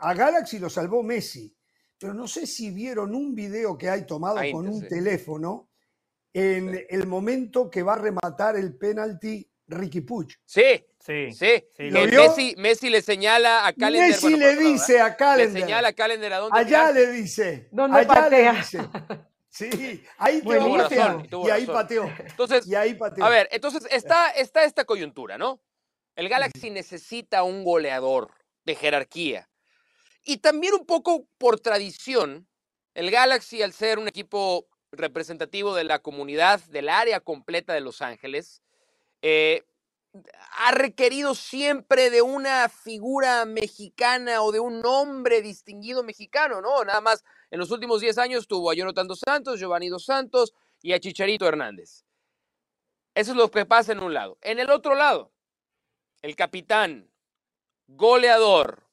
a 0.00 0.14
Galaxy 0.14 0.60
lo 0.60 0.70
salvó 0.70 1.02
Messi, 1.02 1.52
pero 1.98 2.14
no 2.14 2.28
sé 2.28 2.46
si 2.46 2.70
vieron 2.70 3.14
un 3.14 3.34
video 3.34 3.76
que 3.76 3.90
hay 3.90 4.06
tomado 4.06 4.38
con 4.52 4.68
un 4.68 4.86
teléfono 4.86 5.68
en 6.32 6.86
el 6.88 7.06
momento 7.08 7.68
que 7.68 7.82
va 7.82 7.94
a 7.94 7.98
rematar 7.98 8.56
el 8.56 8.76
penalti 8.76 9.50
Ricky 9.66 10.02
Puch. 10.02 10.34
Sí, 10.44 10.84
sí, 11.00 11.32
sí. 11.32 11.64
Messi, 11.90 12.54
Messi, 12.56 12.88
le 12.88 13.02
señala 13.02 13.66
a 13.66 13.72
Calender. 13.72 14.10
Messi 14.10 14.36
le 14.36 14.56
dice 14.56 15.00
a 15.00 15.16
Calender. 15.16 15.54
Le 15.54 15.60
señala 15.60 15.88
a 15.88 15.92
Calender 15.92 16.32
a 16.32 16.38
dónde. 16.38 16.58
Allá 16.58 16.92
le 16.92 17.10
dice. 17.10 17.68
¿Dónde 17.72 17.98
allá 17.98 18.28
le 18.28 18.52
dice. 18.52 18.78
Sí, 19.58 20.04
ahí 20.18 20.40
tuvo 20.40 20.78
razón, 20.78 21.28
y 21.44 21.50
ahí 21.50 21.66
pateó. 21.66 22.04
Entonces, 22.18 22.66
y 22.66 22.76
ahí 22.76 22.94
pateó. 22.94 23.24
a 23.24 23.28
ver, 23.28 23.48
entonces 23.50 23.86
está, 23.90 24.30
está 24.30 24.62
esta 24.62 24.84
coyuntura, 24.84 25.36
¿no? 25.36 25.60
El 26.14 26.28
Galaxy 26.28 26.70
necesita 26.70 27.42
un 27.42 27.64
goleador 27.64 28.30
de 28.64 28.76
jerarquía. 28.76 29.48
Y 30.24 30.38
también 30.38 30.74
un 30.74 30.86
poco 30.86 31.26
por 31.38 31.58
tradición, 31.58 32.48
el 32.94 33.10
Galaxy, 33.10 33.62
al 33.62 33.72
ser 33.72 33.98
un 33.98 34.06
equipo 34.06 34.68
representativo 34.92 35.74
de 35.74 35.84
la 35.84 35.98
comunidad, 35.98 36.60
del 36.66 36.88
área 36.88 37.20
completa 37.20 37.72
de 37.72 37.80
Los 37.80 38.00
Ángeles, 38.00 38.62
eh, 39.22 39.64
ha 40.58 40.70
requerido 40.72 41.34
siempre 41.34 42.10
de 42.10 42.22
una 42.22 42.68
figura 42.68 43.44
mexicana 43.44 44.42
o 44.42 44.52
de 44.52 44.60
un 44.60 44.80
nombre 44.80 45.42
distinguido 45.42 46.02
mexicano, 46.02 46.60
¿no? 46.60 46.84
Nada 46.84 47.00
más 47.00 47.24
en 47.50 47.58
los 47.58 47.70
últimos 47.70 48.00
10 48.00 48.18
años 48.18 48.46
tuvo 48.46 48.70
a 48.70 48.74
Jonathan 48.74 49.08
Dos 49.08 49.20
Santos, 49.20 49.58
Giovanni 49.58 49.88
Dos 49.88 50.04
Santos 50.04 50.54
y 50.82 50.92
a 50.92 51.00
Chicharito 51.00 51.46
Hernández. 51.46 52.04
Eso 53.14 53.32
es 53.32 53.36
lo 53.36 53.50
que 53.50 53.66
pasa 53.66 53.92
en 53.92 54.02
un 54.02 54.14
lado. 54.14 54.38
En 54.42 54.58
el 54.58 54.70
otro 54.70 54.94
lado, 54.94 55.32
el 56.22 56.36
capitán, 56.36 57.10
goleador, 57.86 58.86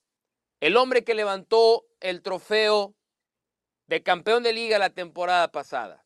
el 0.60 0.78
hombre 0.78 1.04
que 1.04 1.14
levantó 1.14 1.86
el 2.00 2.22
trofeo 2.22 2.96
de 3.88 4.02
campeón 4.02 4.44
de 4.44 4.54
liga 4.54 4.80
la 4.80 4.90
temporada 4.90 5.52
pasada, 5.52 6.06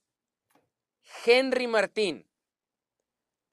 Henry 1.25 1.67
Martín. 1.67 2.27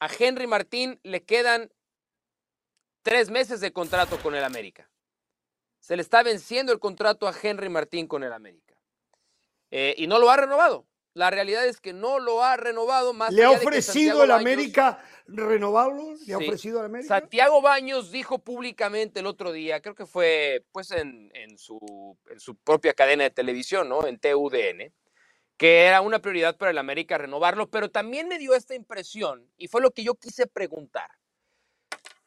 A 0.00 0.08
Henry 0.08 0.46
Martín 0.46 1.00
le 1.04 1.24
quedan 1.24 1.72
tres 3.02 3.30
meses 3.30 3.60
de 3.60 3.72
contrato 3.72 4.18
con 4.20 4.34
el 4.34 4.44
América. 4.44 4.90
se 5.78 5.94
le 5.94 6.02
está 6.02 6.24
venciendo 6.24 6.72
el 6.72 6.80
contrato 6.80 7.28
a 7.28 7.34
Henry 7.40 7.68
Martín 7.68 8.08
con 8.08 8.24
el 8.24 8.32
América. 8.32 8.65
Eh, 9.70 9.94
y 9.98 10.06
no 10.06 10.18
lo 10.18 10.30
ha 10.30 10.36
renovado. 10.36 10.86
La 11.16 11.30
realidad 11.30 11.66
es 11.66 11.80
que 11.80 11.94
no 11.94 12.18
lo 12.18 12.42
ha 12.42 12.58
renovado 12.58 13.14
más. 13.14 13.32
¿Le 13.32 13.42
ha 13.42 13.50
ofrecido 13.50 14.22
el 14.22 14.30
América 14.30 15.02
renovarlo? 15.26 16.14
¿Le 16.26 16.34
ha 16.34 16.36
ofrecido 16.36 16.80
el 16.80 16.86
América? 16.86 17.20
Santiago 17.20 17.62
Baños 17.62 18.10
dijo 18.10 18.38
públicamente 18.38 19.20
el 19.20 19.26
otro 19.26 19.50
día, 19.50 19.80
creo 19.80 19.94
que 19.94 20.04
fue 20.04 20.66
pues 20.72 20.90
en, 20.90 21.30
su, 21.56 22.18
en 22.28 22.38
su 22.38 22.54
propia 22.56 22.92
cadena 22.92 23.24
de 23.24 23.30
televisión, 23.30 23.88
¿no? 23.88 24.06
En 24.06 24.18
TUDN, 24.18 24.92
que 25.56 25.84
era 25.84 26.02
una 26.02 26.20
prioridad 26.20 26.58
para 26.58 26.70
el 26.70 26.76
América 26.76 27.16
renovarlo, 27.16 27.70
pero 27.70 27.90
también 27.90 28.28
me 28.28 28.38
dio 28.38 28.54
esta 28.54 28.74
impresión, 28.74 29.50
y 29.56 29.68
fue 29.68 29.80
lo 29.80 29.92
que 29.92 30.04
yo 30.04 30.16
quise 30.16 30.46
preguntar, 30.46 31.10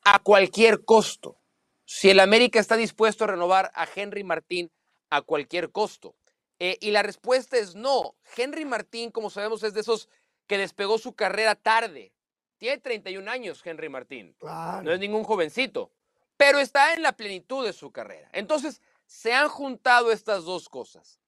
a 0.04 0.18
cualquier 0.18 0.84
costo, 0.84 1.40
si 1.86 2.10
el 2.10 2.20
América 2.20 2.60
está 2.60 2.76
dispuesto 2.76 3.24
a 3.24 3.28
renovar 3.28 3.72
a 3.76 3.88
Henry 3.94 4.24
Martín 4.24 4.72
a 5.12 5.22
cualquier 5.22 5.72
costo. 5.72 6.16
Eh, 6.60 6.78
y 6.82 6.92
la 6.92 7.04
respuesta 7.04 7.58
es 7.58 7.76
no. 7.76 8.16
Henry 8.36 8.66
Martín, 8.66 9.12
como 9.12 9.30
sabemos, 9.30 9.64
es 9.64 9.74
de 9.74 9.82
esos 9.82 10.10
que 10.48 10.58
despegó 10.58 10.98
su 10.98 11.14
carrera 11.14 11.56
tarde. 11.56 12.14
Tiene 12.58 12.78
31 12.80 13.32
años 13.32 13.62
Henry 13.66 13.88
Martín. 13.88 14.36
No 14.84 14.92
es 14.92 15.00
ningún 15.00 15.24
jovencito, 15.24 15.92
pero 16.36 16.60
está 16.60 16.94
en 16.94 17.02
la 17.02 17.14
plenitud 17.14 17.66
de 17.66 17.72
su 17.72 17.92
carrera. 17.92 18.30
Entonces, 18.34 18.82
se 19.06 19.34
han 19.34 19.48
juntado 19.48 20.12
estas 20.12 20.44
dos 20.44 20.68
cosas. 20.68 21.20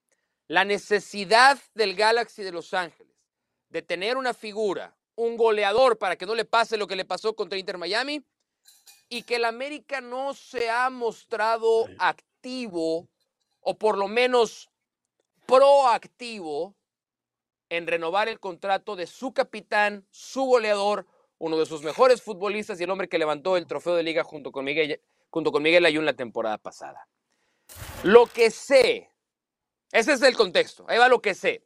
La 0.47 0.65
necesidad 0.65 1.57
del 1.73 1.95
Galaxy 1.95 2.43
de 2.43 2.51
Los 2.51 2.73
Ángeles 2.73 3.11
de 3.69 3.81
tener 3.81 4.17
una 4.17 4.33
figura, 4.33 4.97
un 5.15 5.37
goleador 5.37 5.97
para 5.97 6.17
que 6.17 6.25
no 6.25 6.35
le 6.35 6.43
pase 6.45 6.75
lo 6.75 6.87
que 6.87 6.97
le 6.97 7.05
pasó 7.05 7.35
contra 7.35 7.57
Inter 7.57 7.77
Miami 7.77 8.23
y 9.07 9.23
que 9.23 9.37
el 9.37 9.45
América 9.45 10.01
no 10.01 10.33
se 10.33 10.69
ha 10.69 10.89
mostrado 10.89 11.87
activo 11.97 13.07
o 13.61 13.77
por 13.77 13.97
lo 13.97 14.09
menos 14.09 14.70
proactivo 15.45 16.75
en 17.69 17.87
renovar 17.87 18.27
el 18.27 18.39
contrato 18.39 18.95
de 18.95 19.07
su 19.07 19.33
capitán, 19.33 20.05
su 20.11 20.43
goleador, 20.43 21.07
uno 21.37 21.57
de 21.57 21.65
sus 21.65 21.83
mejores 21.83 22.21
futbolistas 22.21 22.79
y 22.79 22.83
el 22.83 22.89
hombre 22.89 23.07
que 23.07 23.17
levantó 23.17 23.57
el 23.57 23.65
trofeo 23.65 23.95
de 23.95 24.03
liga 24.03 24.23
junto 24.23 24.51
con 24.51 24.65
Miguel, 24.65 25.01
junto 25.29 25.51
con 25.51 25.63
Miguel 25.63 25.85
Ayun 25.85 26.05
la 26.05 26.13
temporada 26.13 26.57
pasada. 26.57 27.07
Lo 28.03 28.27
que 28.27 28.51
sé, 28.51 29.09
ese 29.91 30.13
es 30.13 30.21
el 30.21 30.35
contexto, 30.35 30.85
ahí 30.87 30.97
va 30.97 31.07
lo 31.07 31.21
que 31.21 31.33
sé. 31.33 31.63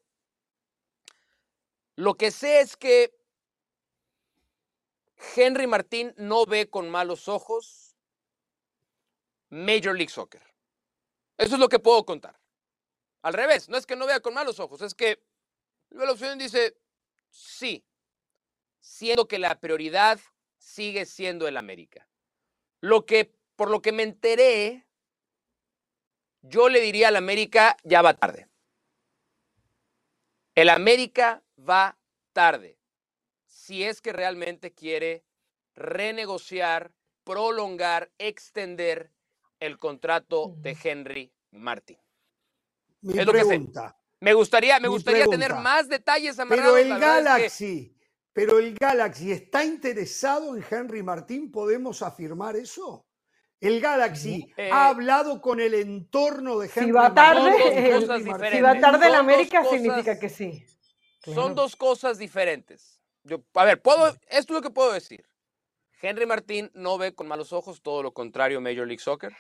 Lo 1.95 2.15
que 2.15 2.31
sé 2.31 2.59
es 2.59 2.77
que 2.77 3.13
Henry 5.35 5.65
Martín 5.65 6.13
no 6.17 6.45
ve 6.45 6.69
con 6.69 6.89
malos 6.89 7.27
ojos 7.27 7.95
Major 9.49 9.95
League 9.95 10.09
Soccer. 10.09 10.41
Eso 11.37 11.55
es 11.55 11.59
lo 11.59 11.69
que 11.69 11.79
puedo 11.79 12.05
contar. 12.05 12.37
Al 13.25 13.33
revés, 13.33 13.69
no 13.69 13.77
es 13.77 13.87
que 13.87 13.95
no 13.95 14.05
vea 14.05 14.19
con 14.19 14.35
malos 14.35 14.59
ojos, 14.59 14.83
es 14.83 14.93
que 14.93 15.19
la 15.89 16.11
opción 16.11 16.37
dice 16.37 16.77
sí, 17.31 17.83
siendo 18.79 19.27
que 19.27 19.39
la 19.39 19.59
prioridad 19.59 20.19
sigue 20.59 21.07
siendo 21.07 21.47
el 21.47 21.57
América. 21.57 22.07
Lo 22.81 23.07
que, 23.07 23.33
por 23.55 23.71
lo 23.71 23.81
que 23.81 23.91
me 23.93 24.03
enteré, 24.03 24.85
yo 26.43 26.69
le 26.69 26.79
diría 26.81 27.07
al 27.07 27.15
América, 27.15 27.77
ya 27.83 28.03
va 28.03 28.13
tarde. 28.13 28.47
El 30.53 30.69
América 30.69 31.43
va 31.57 31.97
tarde. 32.31 32.77
Si 33.47 33.83
es 33.83 34.01
que 34.01 34.13
realmente 34.13 34.71
quiere 34.71 35.25
renegociar, 35.73 36.93
prolongar, 37.23 38.11
extender 38.19 39.11
el 39.59 39.79
contrato 39.79 40.53
de 40.57 40.77
Henry 40.83 41.33
Martín 43.13 43.31
pregunta. 43.31 43.97
Me 44.19 44.33
gustaría, 44.33 44.79
me 44.79 44.87
gustaría 44.87 45.25
tener 45.25 45.53
más 45.55 45.87
detalles 45.87 46.37
Pero 46.49 46.77
el 46.77 46.97
Galaxy, 46.97 47.95
pero 48.33 48.59
el 48.59 48.75
Galaxy 48.75 49.31
está 49.31 49.63
interesado 49.63 50.55
en 50.55 50.65
Henry 50.69 51.03
Martín, 51.03 51.51
¿podemos 51.51 52.01
afirmar 52.01 52.55
eso? 52.55 53.05
El 53.59 53.79
Galaxy 53.79 54.51
ha 54.57 54.61
eh, 54.61 54.69
hablado 54.71 55.41
con 55.41 55.59
el 55.59 55.73
entorno 55.73 56.59
de 56.59 56.67
Henry 56.67 56.85
si 56.85 56.91
va 56.91 57.13
tarde, 57.13 57.51
Martín. 58.25 58.51
Si 58.51 58.61
va 58.61 58.79
tarde 58.79 59.07
en 59.07 59.15
América 59.15 59.63
significa 59.63 60.19
que 60.19 60.29
sí. 60.29 60.65
Son 61.23 61.55
dos 61.55 61.75
cosas 61.75 62.17
diferentes. 62.17 63.01
Yo, 63.23 63.43
a 63.55 63.65
ver, 63.65 63.81
puedo, 63.81 64.07
esto 64.07 64.19
es 64.29 64.49
lo 64.49 64.61
que 64.61 64.69
puedo 64.69 64.91
decir. 64.91 65.25
Henry 66.01 66.25
Martín 66.25 66.69
no 66.73 66.97
ve 66.97 67.15
con 67.15 67.27
malos 67.27 67.53
ojos 67.53 67.81
todo 67.81 68.03
lo 68.03 68.13
contrario 68.13 68.61
Major 68.61 68.85
League 68.85 69.01
Soccer. 69.01 69.35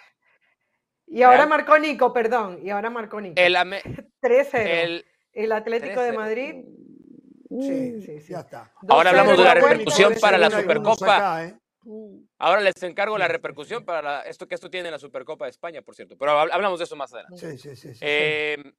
Y 1.07 1.21
ahora 1.21 1.45
marcó 1.45 1.77
Nico, 1.77 2.11
perdón. 2.13 2.59
Y 2.63 2.69
ahora 2.69 2.89
marcó 2.89 3.21
Nico. 3.21 3.35
El 3.37 3.55
3-0. 3.55 5.03
El, 5.33 5.51
Atlético 5.51 6.01
de 6.01 6.13
Madrid. 6.13 6.65
Sí, 7.49 8.01
sí, 8.01 8.21
sí. 8.21 8.31
Ya 8.33 8.39
está. 8.39 8.71
Ahora 8.87 9.09
hablamos 9.09 9.37
de 9.37 9.43
la 9.43 9.53
repercusión 9.53 10.13
para 10.19 10.37
la 10.37 10.49
Supercopa. 10.49 11.43
¿eh? 11.43 11.55
Ahora 12.39 12.61
les 12.61 12.81
encargo 12.83 13.17
la 13.17 13.27
repercusión 13.27 13.85
para 13.85 14.21
esto 14.21 14.47
que 14.47 14.55
esto 14.55 14.69
tiene 14.69 14.87
en 14.87 14.93
la 14.93 14.99
Supercopa 14.99 15.45
de 15.45 15.51
España, 15.51 15.81
por 15.81 15.93
cierto. 15.93 16.17
Pero 16.17 16.31
hablamos 16.39 16.79
de 16.79 16.85
eso 16.85 16.95
más 16.95 17.13
adelante. 17.13 17.37
Sí, 17.37 17.57
sí, 17.57 17.75
sí. 17.75 17.99
Em, 18.01 18.73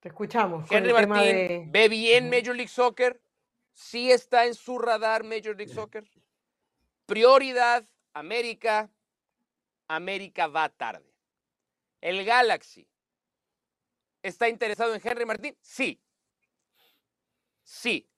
Te 0.00 0.08
escuchamos. 0.08 0.70
Henry 0.70 0.92
Martín 0.92 1.70
ve 1.70 1.88
bien 1.88 2.30
Major 2.30 2.56
League 2.56 2.68
Soccer. 2.68 3.20
Sí 3.74 4.10
está 4.10 4.46
en 4.46 4.54
su 4.54 4.78
radar 4.78 5.24
Major 5.24 5.56
League 5.56 5.72
Soccer. 5.72 6.04
Prioridad, 7.06 7.84
América. 8.14 8.88
América 9.88 10.46
va 10.46 10.68
tarde. 10.70 11.11
¿El 12.02 12.24
Galaxy 12.24 12.86
está 14.22 14.48
interesado 14.48 14.94
en 14.94 15.00
Henry 15.02 15.24
Martín? 15.24 15.56
Sí. 15.62 16.02
Sí. 17.62 18.10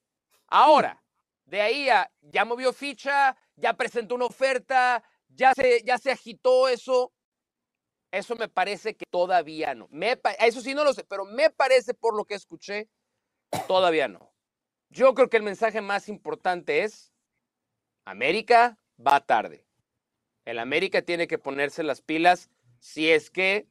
Ahora, 0.47 1.05
de 1.45 1.61
ahí 1.61 1.88
a 1.91 2.11
ya 2.23 2.47
movió 2.47 2.73
ficha, 2.73 3.37
ya 3.57 3.75
presentó 3.75 4.14
una 4.14 4.25
oferta, 4.25 5.05
ya 5.29 5.53
se, 5.55 5.83
ya 5.85 5.99
se 5.99 6.11
agitó 6.11 6.69
eso. 6.69 7.12
Eso 8.11 8.37
me 8.37 8.49
parece 8.49 8.97
que 8.97 9.05
todavía 9.11 9.75
no. 9.75 9.88
Eso 10.38 10.61
sí 10.62 10.75
no 10.75 10.83
lo 10.83 10.95
sé, 10.95 11.05
pero 11.05 11.26
me 11.26 11.50
parece 11.50 11.93
por 11.93 12.17
lo 12.17 12.25
que 12.25 12.35
escuché, 12.35 12.88
todavía 13.69 14.09
no. 14.09 14.33
Yo 14.88 15.14
creo 15.14 15.29
que 15.29 15.37
el 15.37 15.43
mensaje 15.43 15.81
más 15.83 16.09
importante 16.09 16.85
es, 16.85 17.12
América 18.07 18.79
va 19.05 19.26
tarde. 19.26 19.67
El 20.45 20.59
América 20.59 21.03
tiene 21.03 21.26
que 21.26 21.38
ponerse 21.38 21.83
las 21.83 22.00
pilas 22.00 22.50
si 22.79 23.11
es 23.11 23.31
que 23.31 23.67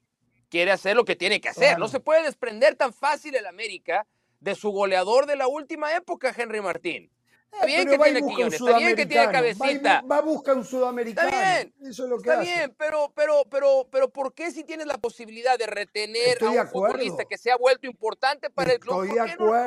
quiere 0.54 0.72
hacer 0.72 0.96
lo 0.96 1.04
que 1.04 1.16
tiene 1.16 1.42
que 1.42 1.50
hacer. 1.50 1.80
No 1.80 1.88
se 1.88 2.00
puede 2.00 2.22
desprender 2.22 2.76
tan 2.76 2.94
fácil 2.94 3.34
el 3.34 3.48
América 3.48 4.06
de 4.40 4.54
su 4.54 4.70
goleador 4.70 5.26
de 5.26 5.36
la 5.36 5.48
última 5.48 5.96
época, 5.96 6.32
Henry 6.38 6.62
Martín. 6.62 7.10
Está 7.52 7.66
bien 7.66 7.90
que 7.90 7.98
tiene 7.98 8.20
Quiñones, 8.22 8.54
está 8.54 8.78
bien 8.78 8.96
que 8.96 9.06
tiene 9.08 9.32
cabecita. 9.32 10.04
Va, 10.04 10.18
a 10.18 10.22
buscar 10.22 10.56
un 10.56 10.64
sudamericano. 10.64 11.28
Está 11.28 11.56
bien, 11.56 11.74
Eso 11.82 12.04
es 12.04 12.10
lo 12.10 12.20
que 12.20 12.30
está 12.30 12.42
bien, 12.42 12.76
pero, 12.78 13.12
pero, 13.16 13.46
pero, 13.50 13.88
pero 13.92 14.10
¿por 14.10 14.36
qué 14.36 14.52
si 14.52 14.64
tienes 14.64 14.86
la 14.86 15.00
posibilidad 15.00 15.58
de 15.58 15.66
retener 15.66 16.38
a 16.44 16.50
un 16.50 16.68
futbolista 16.68 17.26
que 17.26 17.40
se 17.40 17.50
ha 17.50 17.58
vuelto 17.58 17.88
importante 17.88 18.52
para 18.52 18.74
el 18.74 18.80
club? 18.80 19.10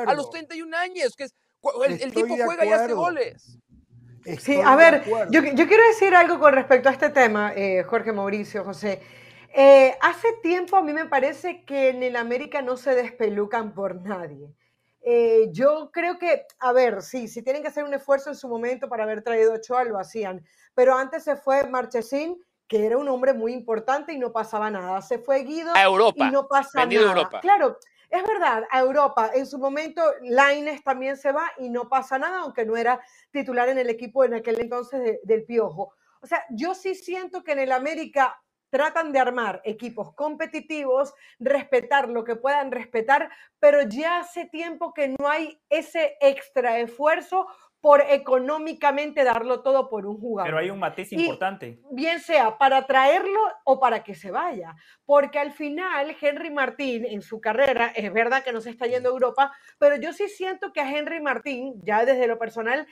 a 0.07 0.13
los 0.13 0.29
31 0.29 0.77
años, 0.77 1.17
que 1.17 1.25
es, 1.25 1.35
el, 1.85 2.13
tipo 2.13 2.33
juega 2.45 2.65
y 2.65 2.71
hace 2.71 2.93
goles. 2.93 3.59
sí, 4.39 4.57
a 4.63 4.77
ver, 4.77 5.03
yo, 5.31 5.43
yo, 5.43 5.67
quiero 5.67 5.85
decir 5.87 6.15
algo 6.15 6.39
con 6.39 6.53
respecto 6.53 6.87
a 6.87 6.93
este 6.93 7.09
tema, 7.09 7.51
eh, 7.57 7.83
Jorge 7.83 8.13
Mauricio, 8.13 8.63
José. 8.63 9.01
Eh, 9.53 9.97
hace 10.01 10.27
tiempo 10.41 10.77
a 10.77 10.81
mí 10.81 10.93
me 10.93 11.05
parece 11.05 11.63
que 11.63 11.89
en 11.89 12.03
el 12.03 12.15
América 12.15 12.61
no 12.61 12.77
se 12.77 12.93
despelucan 12.93 13.73
por 13.73 14.01
nadie. 14.01 14.53
Eh, 15.01 15.49
yo 15.51 15.89
creo 15.91 16.19
que, 16.19 16.45
a 16.59 16.73
ver, 16.73 17.01
sí, 17.01 17.27
si 17.27 17.41
tienen 17.41 17.61
que 17.61 17.69
hacer 17.69 17.85
un 17.85 17.93
esfuerzo 17.93 18.29
en 18.29 18.35
su 18.35 18.49
momento 18.49 18.89
para 18.89 19.03
haber 19.03 19.23
traído 19.23 19.53
Ochoa, 19.53 19.85
lo 19.85 19.97
hacían. 19.97 20.43
Pero 20.73 20.95
antes 20.95 21.23
se 21.23 21.37
fue 21.37 21.63
Marchesín, 21.69 22.43
que 22.67 22.85
era 22.85 22.97
un 22.97 23.07
hombre 23.07 23.33
muy 23.33 23.53
importante 23.53 24.11
y 24.11 24.19
no 24.19 24.33
pasaba 24.33 24.69
nada. 24.69 25.01
Se 25.01 25.19
fue 25.19 25.43
Guido 25.43 25.71
a 25.73 25.83
Europa. 25.83 26.27
y 26.27 26.31
no 26.31 26.47
pasa 26.47 26.85
nada. 26.85 27.29
Claro, 27.39 27.77
es 28.09 28.23
verdad, 28.23 28.63
a 28.69 28.79
Europa. 28.79 29.31
En 29.33 29.45
su 29.45 29.57
momento, 29.57 30.01
Laines 30.21 30.83
también 30.83 31.17
se 31.17 31.31
va 31.31 31.51
y 31.57 31.69
no 31.69 31.87
pasa 31.87 32.19
nada, 32.19 32.39
aunque 32.39 32.65
no 32.65 32.75
era 32.75 32.99
titular 33.31 33.69
en 33.69 33.77
el 33.77 33.89
equipo 33.89 34.23
en 34.23 34.33
aquel 34.33 34.59
entonces 34.59 35.19
del 35.23 35.45
Piojo. 35.45 35.93
O 36.21 36.27
sea, 36.27 36.43
yo 36.49 36.73
sí 36.73 36.95
siento 36.95 37.43
que 37.43 37.53
en 37.53 37.59
el 37.59 37.71
América 37.71 38.41
tratan 38.69 39.11
de 39.11 39.19
armar 39.19 39.61
equipos 39.63 40.13
competitivos, 40.13 41.13
respetar 41.39 42.09
lo 42.09 42.23
que 42.23 42.35
puedan 42.35 42.71
respetar, 42.71 43.29
pero 43.59 43.83
ya 43.83 44.19
hace 44.19 44.45
tiempo 44.45 44.93
que 44.93 45.15
no 45.19 45.27
hay 45.27 45.59
ese 45.69 46.17
extra 46.21 46.79
esfuerzo 46.79 47.47
por 47.79 48.01
económicamente 48.01 49.23
darlo 49.23 49.61
todo 49.61 49.87
por 49.87 50.05
un 50.05 50.19
jugador. 50.19 50.49
Pero 50.49 50.57
hay 50.57 50.69
un 50.69 50.79
matiz 50.79 51.11
importante. 51.13 51.79
Bien 51.91 52.19
sea 52.19 52.57
para 52.57 52.85
traerlo 52.85 53.39
o 53.65 53.79
para 53.79 54.03
que 54.03 54.15
se 54.15 54.31
vaya. 54.31 54.75
Porque 55.05 55.39
al 55.39 55.51
final, 55.51 56.15
Henry 56.19 56.49
Martín 56.49 57.05
en 57.05 57.21
su 57.21 57.39
carrera, 57.39 57.93
es 57.95 58.11
verdad 58.11 58.43
que 58.43 58.51
no 58.51 58.61
se 58.61 58.71
está 58.71 58.87
yendo 58.87 59.09
a 59.09 59.13
Europa, 59.13 59.53
pero 59.77 59.95
yo 59.95 60.11
sí 60.11 60.27
siento 60.27 60.73
que 60.73 60.81
a 60.81 60.89
Henry 60.89 61.21
Martín, 61.21 61.75
ya 61.83 62.03
desde 62.03 62.27
lo 62.27 62.39
personal, 62.39 62.87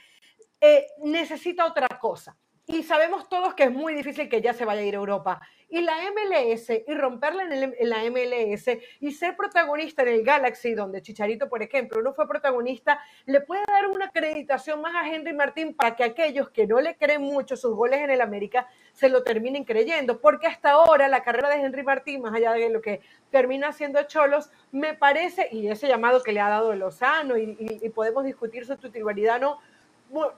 eh, 0.60 0.86
necesita 1.02 1.66
otra 1.66 1.88
cosa 2.00 2.36
y 2.68 2.82
sabemos 2.82 3.28
todos 3.28 3.54
que 3.54 3.64
es 3.64 3.70
muy 3.70 3.94
difícil 3.94 4.28
que 4.28 4.42
ya 4.42 4.52
se 4.52 4.64
vaya 4.64 4.80
a 4.80 4.84
ir 4.84 4.94
a 4.94 4.98
Europa. 4.98 5.40
Y 5.68 5.82
la 5.82 5.94
MLS, 6.10 6.70
y 6.86 6.94
romperla 6.94 7.44
en, 7.44 7.88
la 7.88 7.98
MLS, 8.10 8.68
y 9.00 9.12
ser 9.12 9.36
protagonista 9.36 10.02
en 10.02 10.08
el 10.08 10.22
Galaxy, 10.24 10.74
donde 10.74 11.00
Chicharito, 11.00 11.48
por 11.48 11.62
ejemplo, 11.62 12.02
no 12.02 12.12
fue 12.12 12.28
protagonista, 12.28 13.00
le 13.24 13.40
puede 13.40 13.62
dar 13.68 13.86
una 13.88 14.06
acreditación 14.06 14.80
más 14.80 14.94
a 14.96 15.08
Henry 15.08 15.32
Martín 15.32 15.74
para 15.74 15.94
que 15.94 16.04
aquellos 16.04 16.50
que 16.50 16.66
no 16.66 16.80
le 16.80 16.96
creen 16.96 17.22
mucho 17.22 17.56
sus 17.56 17.74
goles 17.74 18.00
en 18.00 18.10
el 18.10 18.20
América 18.20 18.68
se 18.92 19.08
lo 19.08 19.22
terminen 19.22 19.64
creyendo. 19.64 20.20
Porque 20.20 20.48
hasta 20.48 20.70
ahora 20.70 21.08
la 21.08 21.22
carrera 21.22 21.48
de 21.50 21.62
Henry 21.62 21.84
Martín, 21.84 22.22
más 22.22 22.34
allá 22.34 22.52
de 22.52 22.70
lo 22.70 22.80
que 22.80 23.00
termina 23.30 23.68
haciendo 23.68 24.02
Cholos, 24.04 24.50
me 24.72 24.94
parece, 24.94 25.48
y 25.52 25.68
ese 25.68 25.86
llamado 25.86 26.22
que 26.22 26.32
le 26.32 26.40
ha 26.40 26.48
dado 26.48 26.74
Lozano, 26.74 27.36
y, 27.36 27.56
y 27.58 27.88
podemos 27.90 28.24
discutir 28.24 28.66
su 28.66 28.76
titularidad, 28.76 29.40
no 29.40 29.58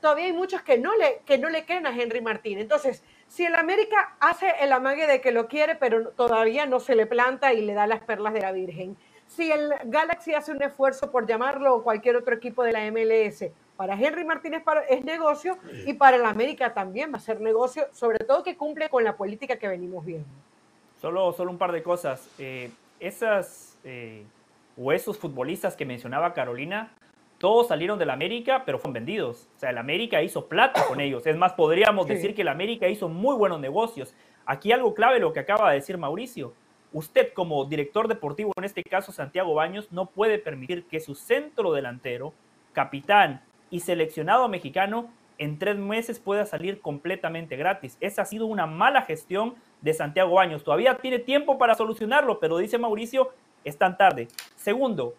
todavía 0.00 0.26
hay 0.26 0.32
muchos 0.32 0.62
que 0.62 0.78
no, 0.78 0.96
le, 0.96 1.20
que 1.24 1.38
no 1.38 1.48
le 1.48 1.64
creen 1.64 1.86
a 1.86 1.96
Henry 1.96 2.20
Martín. 2.20 2.58
Entonces, 2.58 3.02
si 3.28 3.44
el 3.44 3.54
América 3.54 4.16
hace 4.20 4.52
el 4.60 4.72
amague 4.72 5.06
de 5.06 5.20
que 5.20 5.32
lo 5.32 5.48
quiere, 5.48 5.76
pero 5.76 6.10
todavía 6.10 6.66
no 6.66 6.80
se 6.80 6.94
le 6.94 7.06
planta 7.06 7.52
y 7.52 7.62
le 7.62 7.74
da 7.74 7.86
las 7.86 8.00
perlas 8.00 8.32
de 8.32 8.40
la 8.40 8.52
Virgen. 8.52 8.96
Si 9.26 9.52
el 9.52 9.72
Galaxy 9.84 10.34
hace 10.34 10.52
un 10.52 10.62
esfuerzo 10.62 11.10
por 11.10 11.26
llamarlo 11.26 11.74
o 11.74 11.82
cualquier 11.82 12.16
otro 12.16 12.34
equipo 12.34 12.62
de 12.62 12.72
la 12.72 12.90
MLS, 12.90 13.44
para 13.76 13.94
Henry 13.94 14.24
Martínez 14.24 14.62
es 14.88 15.04
negocio 15.04 15.58
y 15.86 15.92
para 15.92 16.16
el 16.16 16.24
América 16.24 16.74
también 16.74 17.12
va 17.12 17.18
a 17.18 17.20
ser 17.20 17.40
negocio, 17.40 17.86
sobre 17.92 18.18
todo 18.24 18.42
que 18.42 18.56
cumple 18.56 18.88
con 18.88 19.04
la 19.04 19.16
política 19.16 19.56
que 19.56 19.68
venimos 19.68 20.04
viendo. 20.04 20.26
Solo, 21.00 21.32
solo 21.32 21.52
un 21.52 21.58
par 21.58 21.70
de 21.70 21.82
cosas. 21.82 22.28
Eh, 22.38 22.70
esas 22.98 23.78
eh, 23.84 24.24
o 24.76 24.92
esos 24.92 25.18
futbolistas 25.18 25.76
que 25.76 25.84
mencionaba 25.84 26.34
Carolina 26.34 26.90
todos 27.38 27.68
salieron 27.68 27.98
del 27.98 28.10
América, 28.10 28.64
pero 28.66 28.78
fueron 28.78 28.94
vendidos. 28.94 29.48
O 29.56 29.58
sea, 29.58 29.70
el 29.70 29.78
América 29.78 30.22
hizo 30.22 30.46
plata 30.46 30.84
con 30.86 31.00
ellos. 31.00 31.24
Es 31.26 31.36
más, 31.36 31.52
podríamos 31.52 32.06
decir 32.08 32.34
que 32.34 32.42
el 32.42 32.48
América 32.48 32.88
hizo 32.88 33.08
muy 33.08 33.36
buenos 33.36 33.60
negocios. 33.60 34.14
Aquí 34.44 34.72
algo 34.72 34.92
clave 34.92 35.20
lo 35.20 35.32
que 35.32 35.40
acaba 35.40 35.70
de 35.70 35.76
decir 35.76 35.98
Mauricio. 35.98 36.52
Usted 36.92 37.32
como 37.34 37.64
director 37.66 38.08
deportivo, 38.08 38.52
en 38.56 38.64
este 38.64 38.82
caso 38.82 39.12
Santiago 39.12 39.54
Baños, 39.54 39.92
no 39.92 40.06
puede 40.06 40.38
permitir 40.38 40.84
que 40.86 41.00
su 41.00 41.14
centro 41.14 41.72
delantero, 41.72 42.32
capitán 42.72 43.42
y 43.70 43.80
seleccionado 43.80 44.48
mexicano 44.48 45.10
en 45.36 45.58
tres 45.58 45.76
meses 45.76 46.18
pueda 46.18 46.44
salir 46.44 46.80
completamente 46.80 47.56
gratis. 47.56 47.96
Esa 48.00 48.22
ha 48.22 48.24
sido 48.24 48.46
una 48.46 48.66
mala 48.66 49.02
gestión 49.02 49.54
de 49.80 49.94
Santiago 49.94 50.32
Baños. 50.32 50.64
Todavía 50.64 50.96
tiene 50.96 51.20
tiempo 51.20 51.58
para 51.58 51.76
solucionarlo, 51.76 52.40
pero 52.40 52.58
dice 52.58 52.78
Mauricio, 52.78 53.30
es 53.64 53.76
tan 53.78 53.96
tarde. 53.96 54.26
Segundo, 54.56 55.14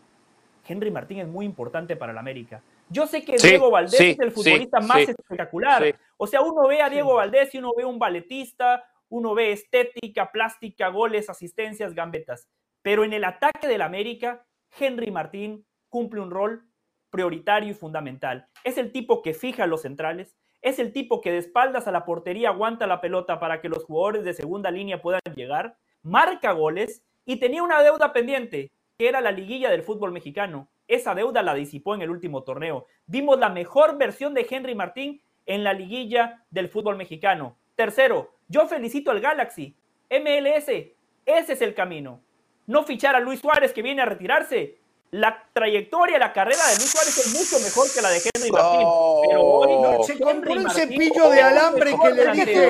Henry 0.70 0.92
Martín 0.92 1.20
es 1.20 1.28
muy 1.28 1.46
importante 1.46 1.96
para 1.96 2.12
el 2.12 2.18
América. 2.18 2.62
Yo 2.90 3.08
sé 3.08 3.26
que 3.26 3.38
Diego 3.38 3.72
Valdés 3.72 4.00
es 4.00 4.20
el 4.20 4.32
futbolista 4.32 4.80
más 4.80 5.00
espectacular. 5.00 5.96
O 6.18 6.28
sea, 6.28 6.42
uno 6.42 6.68
ve 6.68 6.82
a 6.82 6.90
Diego 6.90 7.16
Valdés 7.16 7.54
y 7.56 7.58
uno 7.58 7.74
ve 7.76 7.86
un 7.86 7.98
balletista, 7.98 8.86
uno 9.10 9.34
ve 9.34 9.52
estética, 9.52 10.32
plástica, 10.32 10.90
goles, 10.90 11.30
asistencias, 11.30 11.96
gambetas. 11.96 12.48
Pero 12.84 13.04
en 13.04 13.14
el 13.14 13.24
ataque 13.24 13.68
del 13.68 13.82
América, 13.82 14.46
Henry 14.80 15.12
Martín 15.12 15.66
cumple 15.90 16.22
un 16.22 16.30
rol 16.30 16.64
prioritario 17.10 17.72
y 17.72 17.74
fundamental. 17.74 18.48
Es 18.64 18.78
el 18.78 18.92
tipo 18.92 19.24
que 19.24 19.34
fija 19.34 19.66
los 19.66 19.82
centrales, 19.82 20.38
es 20.62 20.78
el 20.78 20.94
tipo 20.94 21.22
que 21.22 21.32
de 21.32 21.40
espaldas 21.40 21.88
a 21.88 21.92
la 21.92 22.06
portería 22.06 22.50
aguanta 22.50 22.86
la 22.86 23.02
pelota 23.02 23.40
para 23.40 23.62
que 23.62 23.70
los 23.70 23.84
jugadores 23.86 24.24
de 24.24 24.34
segunda 24.34 24.70
línea 24.70 25.02
puedan 25.02 25.22
llegar, 25.36 25.78
marca 26.04 26.52
goles 26.52 27.04
y 27.26 27.38
tenía 27.38 27.64
una 27.64 27.82
deuda 27.82 28.14
pendiente 28.14 28.72
que 29.00 29.08
era 29.08 29.22
la 29.22 29.32
liguilla 29.32 29.72
del 29.72 29.82
fútbol 29.82 30.12
mexicano. 30.12 30.68
Esa 30.86 31.16
deuda 31.16 31.42
la 31.42 31.54
disipó 31.54 31.96
en 31.96 32.02
el 32.02 32.10
último 32.10 32.44
torneo. 32.44 32.86
Vimos 33.06 33.40
la 33.40 33.48
mejor 33.48 33.98
versión 33.98 34.34
de 34.34 34.46
Henry 34.48 34.76
Martín 34.76 35.22
en 35.46 35.64
la 35.64 35.72
liguilla 35.72 36.44
del 36.52 36.68
fútbol 36.68 36.98
mexicano. 36.98 37.58
Tercero, 37.76 38.36
yo 38.50 38.68
felicito 38.68 39.10
al 39.10 39.22
Galaxy. 39.22 39.74
MLS, 40.12 40.68
ese 40.68 40.94
es 41.26 41.62
el 41.62 41.74
camino. 41.76 42.22
No 42.68 42.84
fichar 42.84 43.16
a 43.16 43.22
Luis 43.22 43.40
Suárez 43.40 43.72
que 43.72 43.82
viene 43.82 44.02
a 44.02 44.06
retirarse. 44.06 44.79
La 45.12 45.44
trayectoria, 45.54 46.20
la 46.20 46.32
carrera 46.32 46.62
de 46.68 46.76
Luis 46.76 46.92
Suárez 46.92 47.18
es 47.18 47.34
mucho 47.34 47.60
mejor 47.64 47.92
que 47.92 48.02
la 48.02 48.10
de 48.10 48.18
Henry 48.18 48.52
Martín. 48.52 48.88
Pero 49.28 49.42
hoy 49.42 49.82
no, 49.82 50.04
se 50.04 50.20
compró 50.20 50.54
un 50.54 50.70
cepillo 50.70 51.30
de 51.32 51.42
alambre 51.42 51.96
que 52.00 52.10
le 52.12 52.32
dije. 52.32 52.70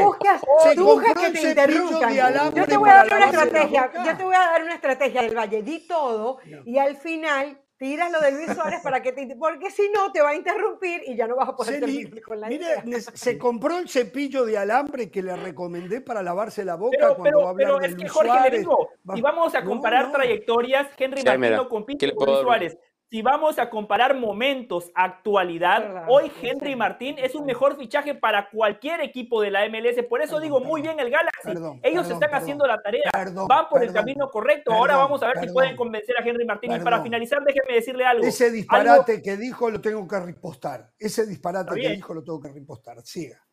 Se 0.64 0.76
compró 0.76 1.14
que 1.16 1.32
te 1.32 1.50
interrumpan. 1.50 2.54
Yo 2.56 2.66
te 2.66 2.78
voy 2.78 2.90
a 2.90 2.96
dar 2.96 3.08
una 3.08 3.26
estrategia. 3.26 3.92
Yo 4.06 4.18
te 4.18 4.24
voy 4.24 4.36
a 4.36 4.40
dar 4.40 4.64
una 4.64 4.76
estrategia 4.76 5.22
del 5.24 5.38
Valle. 5.38 5.64
Di 5.64 5.80
todo 5.86 6.40
y 6.66 6.78
al 6.78 6.96
final 6.96 7.60
tiras 7.80 8.12
lo 8.12 8.20
de 8.20 8.32
Luis 8.32 8.52
Suárez 8.54 8.82
para 8.84 9.02
que 9.02 9.14
te 9.14 9.36
porque 9.38 9.72
si 9.72 9.90
no 9.90 10.12
te 10.12 10.22
va 10.22 10.32
a 10.32 10.36
interrumpir 10.36 11.02
y 11.08 11.16
ya 11.16 11.28
no 11.28 11.38
vas 11.38 11.50
a 11.50 11.56
poder 11.56 11.80
terminar 11.80 12.22
con 12.22 12.40
la 12.40 12.52
idea. 12.52 12.84
se 13.14 13.38
compró 13.38 13.80
el 13.80 13.90
cepillo 13.90 14.46
de 14.46 14.58
alambre 14.58 15.10
que 15.10 15.24
le 15.24 15.36
recomendé 15.36 16.02
para 16.02 16.22
lavarse 16.22 16.66
la 16.66 16.76
boca 16.76 17.16
cuando 17.16 17.40
va 17.40 17.48
a 17.48 17.50
hablar 17.50 17.68
pero 17.68 17.80
de 17.80 17.88
es 17.88 17.96
que 17.96 18.08
Jorge 18.10 18.50
le 18.52 18.58
digo, 18.60 18.90
si 19.16 19.22
vamos 19.22 19.56
a 19.56 19.64
comparar 19.64 20.12
trayectorias, 20.12 20.90
Henry 20.98 21.24
Martín 21.24 21.56
no 21.56 21.70
compite 21.70 22.14
con 22.14 22.28
Luis 22.28 22.42
Suárez. 22.42 22.78
Si 23.10 23.24
vamos 23.24 23.58
a 23.58 23.72
comparar 23.72 24.16
momentos, 24.16 24.92
actualidad, 24.94 26.06
hoy 26.08 26.32
Henry 26.44 26.76
Martín 26.76 27.16
es 27.18 27.34
un 27.34 27.44
mejor 27.44 27.76
fichaje 27.76 28.14
para 28.14 28.52
cualquier 28.52 29.02
equipo 29.02 29.42
de 29.42 29.50
la 29.50 29.68
MLS. 29.68 30.04
Por 30.08 30.22
eso 30.22 30.40
digo 30.40 30.60
muy 30.60 30.84
bien 30.84 31.00
el 31.00 31.10
Galaxy. 31.10 31.54
Ellos 31.82 32.08
están 32.08 32.36
haciendo 32.36 32.68
la 32.68 32.80
tarea. 32.80 33.10
van 33.48 33.68
por 33.68 33.84
el 33.84 33.92
camino 33.92 34.30
correcto. 34.30 34.72
Ahora 34.72 34.96
vamos 34.96 35.24
a 35.24 35.28
ver 35.30 35.40
si 35.40 35.48
pueden 35.52 35.76
convencer 35.76 36.16
a 36.20 36.24
Henry 36.24 36.46
Martín. 36.46 36.72
Y 36.72 36.80
para 36.82 37.02
finalizar, 37.02 37.44
déjeme 37.44 37.74
decirle 37.74 38.06
algo. 38.06 38.24
Ese 38.24 38.52
disparate 38.52 39.24
que 39.24 39.38
dijo 39.38 39.72
lo 39.72 39.82
tengo 39.82 40.08
que 40.08 40.20
ripostar. 40.20 40.92
Ese 41.00 41.26
disparate 41.26 41.82
que 41.82 41.90
dijo 41.90 42.14
lo 42.14 42.24
tengo 42.24 42.40
que 42.40 42.50
ripostar. 42.50 43.02
Siga. 43.02 43.44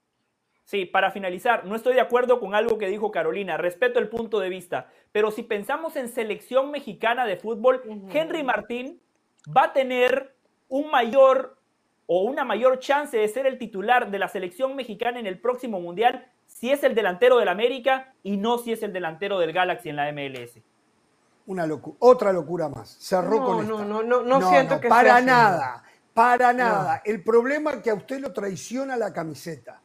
Sí, 0.64 0.84
para 0.84 1.10
finalizar, 1.12 1.64
no 1.64 1.76
estoy 1.76 1.94
de 1.94 2.00
acuerdo 2.00 2.40
con 2.40 2.54
algo 2.54 2.76
que 2.76 2.88
dijo 2.88 3.12
Carolina, 3.12 3.56
respeto 3.56 4.00
el 4.00 4.08
punto 4.08 4.40
de 4.40 4.48
vista, 4.48 4.88
pero 5.12 5.30
si 5.30 5.44
pensamos 5.44 5.94
en 5.94 6.08
selección 6.08 6.72
mexicana 6.72 7.24
de 7.24 7.36
fútbol, 7.36 7.82
Henry 8.12 8.42
Martín 8.42 9.00
va 9.46 9.64
a 9.64 9.72
tener 9.72 10.34
un 10.68 10.90
mayor 10.90 11.56
o 12.06 12.22
una 12.22 12.44
mayor 12.44 12.78
chance 12.78 13.16
de 13.16 13.28
ser 13.28 13.46
el 13.46 13.58
titular 13.58 14.10
de 14.10 14.18
la 14.18 14.28
selección 14.28 14.76
mexicana 14.76 15.18
en 15.18 15.26
el 15.26 15.40
próximo 15.40 15.80
mundial 15.80 16.26
si 16.46 16.70
es 16.70 16.84
el 16.84 16.94
delantero 16.94 17.38
del 17.38 17.48
América 17.48 18.14
y 18.22 18.36
no 18.36 18.58
si 18.58 18.72
es 18.72 18.82
el 18.82 18.92
delantero 18.92 19.38
del 19.38 19.52
Galaxy 19.52 19.88
en 19.88 19.96
la 19.96 20.10
MLS. 20.12 20.60
Una 21.46 21.66
locura, 21.66 21.96
otra 22.00 22.32
locura 22.32 22.68
más. 22.68 22.96
Cerró 23.00 23.40
no, 23.40 23.44
con 23.44 23.68
no, 23.68 23.84
no, 23.84 24.02
no, 24.02 24.22
no, 24.22 24.50
siento 24.50 24.80
que 24.80 24.88
para 24.88 25.20
nada, 25.20 25.84
para 26.14 26.52
nada. 26.52 27.02
El 27.04 27.22
problema 27.22 27.72
es 27.72 27.82
que 27.82 27.90
a 27.90 27.94
usted 27.94 28.20
lo 28.20 28.32
traiciona 28.32 28.96
la 28.96 29.12
camiseta. 29.12 29.80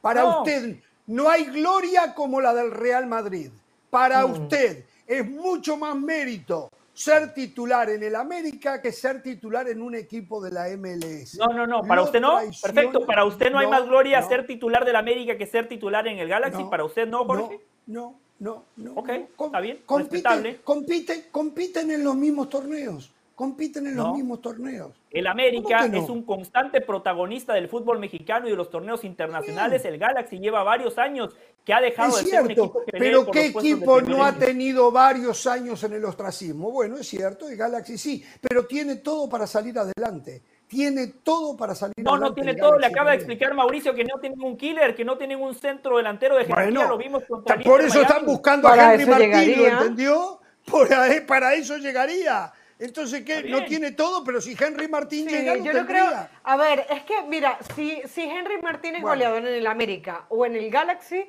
Para 0.00 0.24
usted 0.24 0.80
no 1.06 1.28
hay 1.28 1.44
gloria 1.46 2.14
como 2.14 2.40
la 2.40 2.52
del 2.52 2.70
Real 2.70 3.06
Madrid. 3.06 3.50
Para 3.90 4.26
mm. 4.26 4.32
usted 4.32 4.84
es 5.06 5.28
mucho 5.28 5.76
más 5.76 5.96
mérito 5.96 6.70
ser 6.98 7.32
titular 7.32 7.88
en 7.90 8.02
el 8.02 8.16
América 8.16 8.82
que 8.82 8.90
ser 8.90 9.22
titular 9.22 9.68
en 9.68 9.80
un 9.80 9.94
equipo 9.94 10.42
de 10.42 10.50
la 10.50 10.68
MLS. 10.76 11.36
No, 11.36 11.46
no, 11.46 11.64
no, 11.64 11.82
para 11.82 12.02
usted 12.02 12.20
no. 12.20 12.40
Perfecto, 12.60 13.06
para 13.06 13.24
usted 13.24 13.52
no, 13.52 13.60
hay 13.60 13.68
más 13.68 13.86
gloria 13.86 14.20
ser 14.22 14.44
titular 14.46 14.84
del 14.84 14.96
América 14.96 15.38
que 15.38 15.46
ser 15.46 15.68
titular 15.68 16.08
en 16.08 16.18
el 16.18 16.28
Galaxy. 16.28 16.64
para 16.64 16.84
usted 16.84 17.06
no, 17.06 17.24
Jorge. 17.24 17.60
No, 17.86 18.18
no, 18.40 18.64
no. 18.76 18.94
Ok, 18.94 19.10
está 19.10 19.60
bien. 19.60 19.80
Compiten, 19.86 20.60
compiten, 20.64 21.24
compiten 21.30 21.90
en 21.92 22.02
los 22.02 22.16
mismos 22.16 22.48
torneos 22.48 23.12
compiten 23.38 23.86
en 23.86 23.94
los 23.94 24.14
mismos 24.14 24.40
torneos. 24.40 24.90
El 25.12 25.28
América 25.28 25.86
es 25.86 26.10
un 26.10 26.24
constante 26.24 26.80
protagonista 26.80 27.54
del 27.54 27.68
fútbol 27.68 28.00
mexicano 28.00 28.48
y 28.48 28.50
de 28.50 28.56
los 28.56 28.68
torneos 28.68 29.04
internacionales. 29.04 29.84
El 29.84 29.96
Galaxy 29.96 30.40
lleva 30.40 30.64
varios 30.64 30.98
años 30.98 31.36
que 31.64 31.72
ha 31.72 31.80
dejado 31.80 32.16
de 32.16 32.24
ser 32.24 32.42
un 32.42 32.50
equipo 32.50 32.84
que 32.84 32.98
Pero 32.98 33.30
¿qué 33.30 33.46
equipo 33.46 34.00
no 34.00 34.24
ha 34.24 34.32
tenido 34.32 34.90
varios 34.90 35.46
años 35.46 35.84
en 35.84 35.92
el 35.92 36.04
ostracismo? 36.04 36.72
Bueno, 36.72 36.96
es 36.96 37.06
cierto, 37.06 37.48
el 37.48 37.56
Galaxy 37.56 37.96
sí, 37.96 38.24
pero 38.40 38.66
tiene 38.66 38.96
todo 38.96 39.28
para 39.28 39.46
salir 39.46 39.78
adelante. 39.78 40.42
Tiene 40.66 41.06
todo 41.22 41.56
para 41.56 41.76
salir 41.76 41.94
no, 41.98 42.14
adelante. 42.14 42.24
No, 42.24 42.28
no 42.30 42.34
tiene 42.34 42.60
todo. 42.60 42.76
Le 42.76 42.86
acaba 42.86 43.10
de 43.10 43.18
explicar 43.18 43.54
Mauricio 43.54 43.94
que 43.94 44.02
no 44.02 44.18
tienen 44.18 44.42
un 44.42 44.56
killer, 44.56 44.96
que 44.96 45.04
no 45.04 45.16
tienen 45.16 45.40
un 45.40 45.54
centro 45.54 45.96
delantero 45.96 46.36
de 46.36 46.44
jerarquía. 46.44 46.88
lo 46.88 46.98
vimos 46.98 47.22
contra 47.28 47.56
Por 47.60 47.82
eso 47.82 48.02
están 48.02 48.26
buscando 48.26 48.66
a 48.66 48.94
Henry 48.94 49.06
Martín, 49.06 49.58
¿lo 49.58 49.66
entendió? 49.68 50.40
para 51.28 51.54
eso 51.54 51.76
llegaría. 51.78 52.52
Entonces, 52.78 53.24
¿qué? 53.24 53.42
No 53.42 53.64
tiene 53.64 53.92
todo, 53.92 54.22
pero 54.22 54.40
si 54.40 54.56
Henry 54.58 54.86
Martín 54.88 55.26
llega, 55.26 55.56
yo 55.56 55.72
no 55.72 55.86
creo. 55.86 56.28
A 56.44 56.56
ver, 56.56 56.86
es 56.90 57.02
que, 57.02 57.22
mira, 57.22 57.58
si, 57.74 58.00
si 58.06 58.22
Henry 58.22 58.62
Martín 58.62 58.94
es 58.94 59.02
goleador 59.02 59.44
en 59.46 59.54
el 59.54 59.66
América 59.66 60.26
o 60.28 60.46
en 60.46 60.54
el 60.54 60.70
Galaxy, 60.70 61.24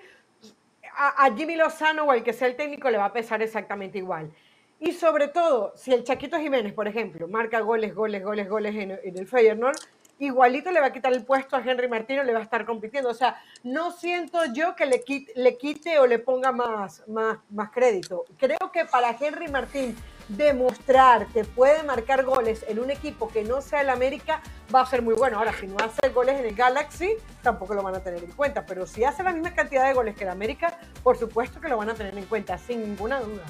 a, 0.95 1.33
Jimmy 1.35 1.55
Lozano 1.55 2.03
o 2.03 2.13
el 2.13 2.23
que 2.23 2.33
sea 2.33 2.47
el 2.47 2.55
técnico 2.55 2.89
le 2.89 2.97
va 2.97 3.05
a 3.05 3.13
pesar 3.13 3.41
exactamente 3.41 3.97
igual. 3.97 4.31
Y 4.79 4.91
sobre 4.93 5.27
todo, 5.27 5.73
si 5.75 5.93
el 5.93 6.03
Chaquito 6.03 6.37
Jiménez, 6.39 6.73
por 6.73 6.87
ejemplo, 6.87 7.27
marca 7.27 7.59
goles, 7.61 7.95
goles, 7.95 8.23
goles, 8.23 8.47
goles 8.47 8.75
en, 8.75 8.91
el 8.91 9.27
Feyenoord, 9.27 9.77
igualito 10.19 10.71
le 10.71 10.79
va 10.79 10.87
a 10.87 10.93
quitar 10.93 11.11
el 11.13 11.25
puesto 11.25 11.55
a 11.55 11.61
Henry 11.61 11.87
Martín 11.87 12.19
o 12.19 12.23
le 12.23 12.33
va 12.33 12.39
a 12.39 12.43
estar 12.43 12.65
compitiendo. 12.65 13.09
O 13.09 13.13
sea, 13.13 13.41
no 13.63 13.91
siento 13.91 14.39
yo 14.53 14.75
que 14.75 14.85
le 14.85 15.03
quite, 15.03 15.33
le 15.35 15.57
quite 15.57 15.99
o 15.99 16.07
le 16.07 16.19
ponga 16.19 16.51
más, 16.51 17.07
más, 17.07 17.39
más 17.49 17.71
crédito. 17.71 18.25
Creo 18.37 18.71
que 18.71 18.85
para 18.85 19.15
Henry 19.19 19.47
Martín 19.47 19.95
demostrar 20.29 21.27
que 21.27 21.43
puede 21.43 21.83
marcar 21.83 22.23
goles 22.23 22.63
en 22.67 22.79
un 22.79 22.91
equipo 22.91 23.27
que 23.27 23.43
no 23.43 23.61
sea 23.61 23.81
el 23.81 23.89
América, 23.89 24.41
va 24.73 24.81
a 24.81 24.85
ser 24.85 25.01
muy 25.01 25.15
bueno. 25.15 25.37
Ahora, 25.37 25.53
si 25.59 25.67
no 25.67 25.77
hace 25.77 26.09
goles 26.09 26.39
en 26.39 26.45
el 26.45 26.55
Galaxy, 26.55 27.15
tampoco 27.41 27.73
lo 27.73 27.83
van 27.83 27.95
a 27.95 27.99
tener 27.99 28.23
en 28.23 28.31
cuenta. 28.31 28.65
Pero 28.65 28.85
si 28.85 29.03
hace 29.03 29.23
la 29.23 29.33
misma 29.33 29.53
cantidad 29.53 29.87
de 29.87 29.93
goles 29.93 30.15
que 30.15 30.23
el 30.23 30.29
América, 30.29 30.79
por 31.03 31.17
supuesto 31.17 31.59
que 31.59 31.67
lo 31.67 31.77
van 31.77 31.89
a 31.89 31.95
tener 31.95 32.17
en 32.17 32.25
cuenta, 32.25 32.57
sin 32.57 32.81
ninguna 32.81 33.19
duda. 33.19 33.43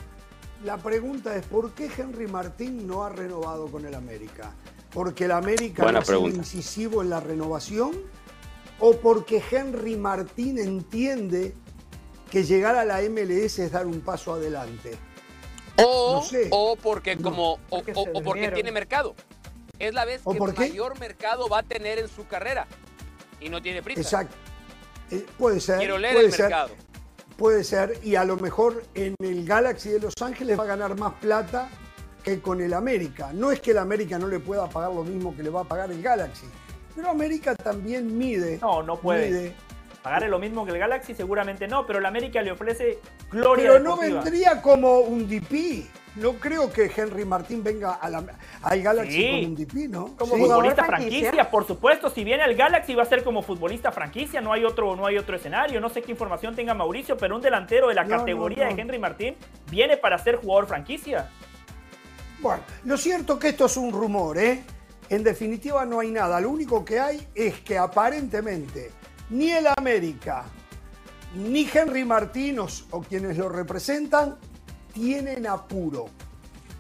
La 0.64 0.78
pregunta 0.78 1.36
es, 1.36 1.46
¿por 1.46 1.72
qué 1.74 1.90
Henry 1.98 2.28
Martín 2.28 2.88
no 2.88 3.04
ha 3.04 3.10
renovado 3.10 3.68
con 3.68 3.86
el 3.86 3.94
América? 3.96 4.52
¿Porque 4.92 5.26
el 5.26 5.32
América 5.32 5.90
no 5.92 6.00
ha 6.00 6.06
sido 6.06 6.28
incisivo 6.28 7.02
en 7.02 7.10
la 7.10 7.20
renovación? 7.20 7.92
¿O 8.80 8.98
porque 8.98 9.44
Henry 9.52 9.96
Martín 9.98 10.58
entiende 10.58 11.54
que 12.32 12.44
llegar 12.44 12.76
a 12.76 12.86
la 12.86 13.02
MLS 13.02 13.60
es 13.60 13.72
dar 13.72 13.86
un 13.86 14.02
paso 14.02 14.34
adelante? 14.34 14.98
O, 15.86 16.26
o 16.52 16.76
porque 16.76 17.18
como 17.18 17.60
o, 17.70 18.24
porque 18.24 18.52
tiene 18.52 18.72
mercado. 18.72 19.16
Es 19.78 19.94
la 19.94 20.06
vez 20.06 20.22
que 20.30 20.40
mayor 20.40 21.00
mercado 21.00 21.48
va 21.48 21.60
a 21.60 21.64
tener 21.64 22.00
en 22.00 22.10
su 22.10 22.28
carrera 22.28 22.68
y 23.40 23.50
no 23.50 23.62
tiene 23.62 23.82
prisa. 23.82 24.02
Exacto. 24.02 24.36
Eh, 25.12 25.26
puede 25.38 25.60
ser. 25.60 25.78
Quiero 25.78 25.98
leer 25.98 26.16
puede 26.16 26.28
el 26.28 26.32
mercado. 26.32 26.70
Puede 27.38 27.64
ser, 27.64 27.98
y 28.04 28.16
a 28.16 28.26
lo 28.26 28.36
mejor 28.36 28.84
en 28.96 29.16
el 29.20 29.46
Galaxy 29.46 29.90
de 29.92 30.02
Los 30.02 30.14
Ángeles 30.22 30.60
va 30.60 30.64
a 30.64 30.68
ganar 30.68 30.98
más 30.98 31.14
plata 31.14 31.70
que 32.22 32.42
con 32.42 32.60
el 32.60 32.74
América. 32.74 33.32
No 33.34 33.52
es 33.52 33.62
que 33.62 33.72
el 33.72 33.78
América 33.78 34.20
no 34.20 34.28
le 34.28 34.40
pueda 34.40 34.68
pagar 34.68 34.92
lo 34.92 35.06
mismo 35.06 35.34
que 35.34 35.44
le 35.44 35.50
va 35.50 35.62
a 35.62 35.64
pagar 35.64 35.90
el 35.90 36.02
Galaxy, 36.02 36.48
pero 36.94 37.10
América 37.10 37.56
también 37.56 38.18
mide. 38.18 38.60
No, 38.62 38.84
no 38.84 39.00
puede. 39.00 39.56
Pagarle 40.10 40.30
lo 40.30 40.40
mismo 40.40 40.66
que 40.66 40.72
el 40.72 40.80
Galaxy 40.80 41.14
seguramente 41.14 41.68
no, 41.68 41.86
pero 41.86 42.00
el 42.00 42.06
América 42.08 42.42
le 42.42 42.52
ofrece 42.52 42.98
gloria. 43.30 43.74
Pero 43.74 43.84
no 43.84 43.96
vendría 43.96 44.60
como 44.60 45.02
un 45.02 45.30
DP. 45.30 45.86
No 46.16 46.34
creo 46.34 46.74
que 46.74 46.92
Henry 46.98 47.26
Martín 47.26 47.64
venga 47.64 47.94
a 47.94 48.10
la, 48.10 48.24
al 48.64 48.82
Galaxy 48.82 49.30
como 49.30 49.48
un 49.50 49.56
DP, 49.56 49.74
¿no? 49.88 50.16
Como 50.18 50.36
futbolista 50.36 50.84
franquicia? 50.84 51.52
por 51.52 51.68
supuesto. 51.68 52.10
Si 52.10 52.24
viene 52.24 52.42
al 52.42 52.56
Galaxy 52.56 52.96
va 52.96 53.04
a 53.04 53.06
ser 53.06 53.24
como 53.24 53.44
futbolista 53.44 53.92
franquicia, 53.92 54.42
no 54.42 54.52
hay 54.52 54.66
otro, 54.66 54.96
no 54.96 55.06
hay 55.06 55.20
otro 55.20 55.36
escenario. 55.36 55.80
No 55.80 55.90
sé 55.90 56.02
qué 56.02 56.12
información 56.12 56.56
tenga 56.56 56.74
Mauricio, 56.74 57.16
pero 57.16 57.36
un 57.36 57.42
delantero 57.44 57.88
de 57.90 57.94
la 57.94 58.08
categoría 58.08 58.66
de 58.66 58.82
Henry 58.82 58.98
Martín 58.98 59.36
viene 59.70 59.96
para 59.96 60.18
ser 60.18 60.38
jugador 60.38 60.66
franquicia. 60.66 61.30
Bueno, 62.40 62.64
lo 62.84 62.98
cierto 62.98 63.38
que 63.38 63.50
esto 63.50 63.68
es 63.68 63.78
un 63.78 63.92
rumor, 63.92 64.40
¿eh? 64.40 64.64
En 65.08 65.24
definitiva 65.24 65.86
no 65.86 66.00
hay 66.00 66.10
nada. 66.10 66.42
Lo 66.42 66.50
único 66.50 66.84
que 66.84 67.00
hay 67.00 67.28
es 67.36 67.60
que 67.60 67.78
aparentemente 67.78 68.98
ni 69.30 69.52
el 69.52 69.68
América, 69.78 70.46
ni 71.36 71.68
Henry 71.72 72.04
Martínez 72.04 72.86
o 72.92 73.02
quienes 73.02 73.38
lo 73.38 73.50
representan 73.50 74.38
tienen 74.94 75.46
apuro. 75.48 76.08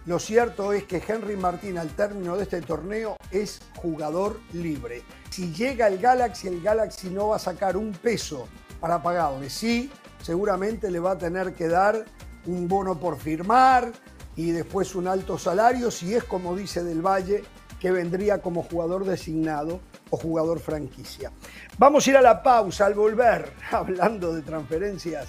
Lo 0.06 0.18
cierto 0.18 0.74
es 0.74 0.86
que 0.86 1.04
Henry 1.06 1.36
Martín 1.36 1.78
al 1.78 1.90
término 1.90 2.36
de 2.36 2.44
este 2.44 2.62
torneo 2.62 3.16
es 3.32 3.62
jugador 3.76 4.40
libre. 4.54 5.04
Si 5.30 5.54
llega 5.54 5.88
el 5.88 6.00
Galaxy, 6.00 6.48
el 6.48 6.62
Galaxy 6.62 7.10
no 7.10 7.30
va 7.30 7.36
a 7.36 7.40
sacar 7.40 7.78
un 7.78 7.92
peso 7.92 8.48
para 8.80 9.04
pagarle. 9.04 9.50
Sí, 9.50 9.92
seguramente 10.24 10.90
le 10.90 11.00
va 11.00 11.12
a 11.12 11.18
tener 11.18 11.54
que 11.54 11.68
dar 11.68 12.06
un 12.48 12.68
bono 12.68 13.00
por 13.00 13.20
firmar 13.20 13.92
y 14.36 14.52
después 14.52 14.96
un 14.96 15.08
alto 15.08 15.38
salario, 15.38 15.92
si 15.92 16.16
es 16.16 16.24
como 16.24 16.56
dice 16.56 16.84
Del 16.84 17.06
Valle, 17.06 17.44
que 17.80 17.92
vendría 17.92 18.42
como 18.42 18.64
jugador 18.64 19.06
designado 19.06 19.80
o 20.10 20.17
jugador 20.17 20.60
franquicia. 20.60 21.32
Vamos 21.78 22.06
a 22.06 22.10
ir 22.10 22.17
a 22.17 22.22
la 22.22 22.43
pausa 22.43 22.86
al 22.86 22.93
volver, 22.93 23.54
hablando 23.72 24.34
de 24.34 24.41
transferencias, 24.41 25.28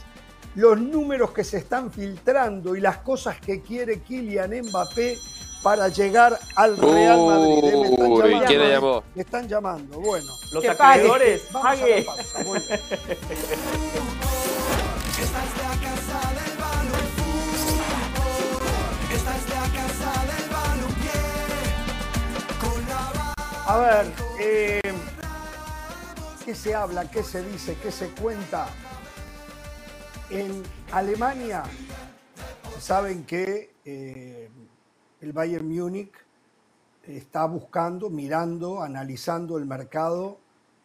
los 0.55 0.81
números 0.81 1.31
que 1.31 1.45
se 1.45 1.59
están 1.59 1.93
filtrando 1.93 2.75
y 2.75 2.81
las 2.81 2.99
cosas 2.99 3.41
que 3.41 3.61
quiere 3.61 4.01
Kylian 4.01 4.51
Mbappé 4.69 5.17
para 5.63 5.89
llegar 5.89 6.39
al 6.57 6.77
Real 6.77 7.21
Madrid. 7.21 7.65
¿eh? 7.65 7.77
Me 7.77 7.89
están 7.89 8.09
llamando. 8.09 8.47
¿Quién 8.47 8.61
le 8.61 8.71
llamó? 8.71 9.03
Me 9.15 9.23
están 9.23 9.49
llamando. 9.49 10.01
Bueno, 10.01 10.33
los 10.53 10.65
acreedores, 10.65 11.43
Vamos 11.53 11.79
pague. 11.79 12.07
A 23.71 23.79
ver, 23.79 24.13
eh, 24.41 24.81
¿qué 26.45 26.57
se 26.57 26.75
habla? 26.75 27.09
¿Qué 27.09 27.23
se 27.23 27.41
dice? 27.45 27.77
¿Qué 27.81 27.93
se 27.93 28.09
cuenta? 28.09 28.67
En 30.29 30.65
Alemania 30.91 31.63
saben 32.81 33.25
que 33.25 33.73
eh, 33.85 34.51
el 35.21 35.33
Bayern 35.33 35.69
Múnich 35.69 36.11
está 37.05 37.45
buscando, 37.45 38.11
mirando, 38.11 38.83
analizando 38.83 39.57
el 39.57 39.67
mercado 39.67 40.39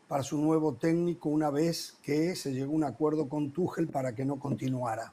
para 0.07 0.21
su 0.21 0.37
nuevo 0.37 0.75
técnico 0.75 1.29
una 1.29 1.49
vez 1.49 1.97
que 2.03 2.35
se 2.35 2.53
llegó 2.53 2.73
a 2.73 2.75
un 2.75 2.83
acuerdo 2.83 3.27
con 3.27 3.49
Tuchel 3.49 3.87
para 3.87 4.13
que 4.13 4.25
no 4.25 4.37
continuara. 4.37 5.11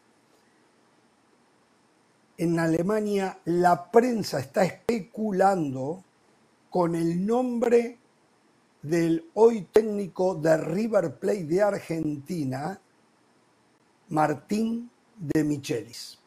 En 2.36 2.58
Alemania 2.58 3.38
la 3.46 3.90
prensa 3.90 4.40
está 4.40 4.62
especulando 4.62 6.04
con 6.72 6.94
el 6.94 7.26
nombre 7.26 7.98
del 8.80 9.28
hoy 9.34 9.68
técnico 9.70 10.34
de 10.36 10.56
River 10.56 11.18
Plate 11.18 11.44
de 11.44 11.60
Argentina, 11.60 12.80
Martín 14.08 14.90
de 15.18 15.44
Michelis. 15.44 16.18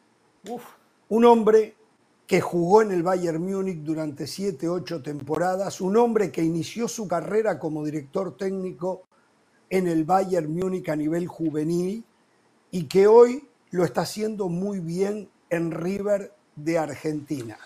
Un 1.08 1.24
hombre 1.24 1.74
que 2.28 2.40
jugó 2.40 2.80
en 2.82 2.92
el 2.92 3.02
Bayern 3.02 3.42
Múnich 3.42 3.78
durante 3.78 4.28
siete, 4.28 4.68
ocho 4.68 5.02
temporadas, 5.02 5.80
un 5.80 5.96
hombre 5.96 6.30
que 6.30 6.44
inició 6.44 6.86
su 6.86 7.08
carrera 7.08 7.58
como 7.58 7.84
director 7.84 8.36
técnico 8.36 9.02
en 9.68 9.88
el 9.88 10.04
Bayern 10.04 10.54
Múnich 10.54 10.88
a 10.88 10.94
nivel 10.94 11.26
juvenil 11.26 12.04
y 12.70 12.84
que 12.84 13.08
hoy 13.08 13.48
lo 13.70 13.84
está 13.84 14.02
haciendo 14.02 14.48
muy 14.48 14.78
bien 14.78 15.28
en 15.50 15.72
River 15.72 16.32
de 16.54 16.78
Argentina. 16.78 17.58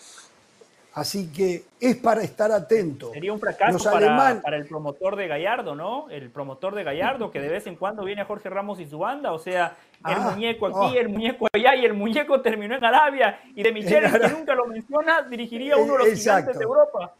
Así 0.92 1.32
que 1.32 1.62
es 1.80 1.96
para 1.96 2.22
estar 2.22 2.50
atento. 2.50 3.12
Sería 3.12 3.32
un 3.32 3.38
fracaso 3.38 3.78
para, 3.90 4.40
para, 4.42 4.56
el 4.56 4.66
promotor 4.66 5.14
de 5.14 5.28
Gallardo, 5.28 5.76
¿no? 5.76 6.10
El 6.10 6.30
promotor 6.30 6.74
de 6.74 6.82
Gallardo, 6.82 7.30
que 7.30 7.40
de 7.40 7.48
vez 7.48 7.66
en 7.68 7.76
cuando 7.76 8.04
viene 8.04 8.22
a 8.22 8.24
Jorge 8.24 8.50
Ramos 8.50 8.80
y 8.80 8.86
su 8.86 8.98
banda. 8.98 9.32
O 9.32 9.38
sea, 9.38 9.76
el 10.04 10.14
ah, 10.14 10.32
muñeco 10.32 10.66
aquí, 10.66 10.96
oh. 10.96 11.00
el 11.00 11.08
muñeco 11.08 11.46
allá, 11.52 11.76
y 11.76 11.84
el 11.84 11.94
muñeco 11.94 12.40
terminó 12.40 12.74
en 12.74 12.84
Arabia. 12.84 13.40
Y 13.54 13.62
de 13.62 13.72
Michelis, 13.72 14.12
que 14.12 14.28
nunca 14.28 14.54
lo 14.54 14.66
menciona, 14.66 15.22
dirigiría 15.22 15.76
uno 15.76 15.92
de 15.92 15.98
los 15.98 16.18
gigantes 16.18 16.58
de 16.58 16.64
Europa. 16.64 17.14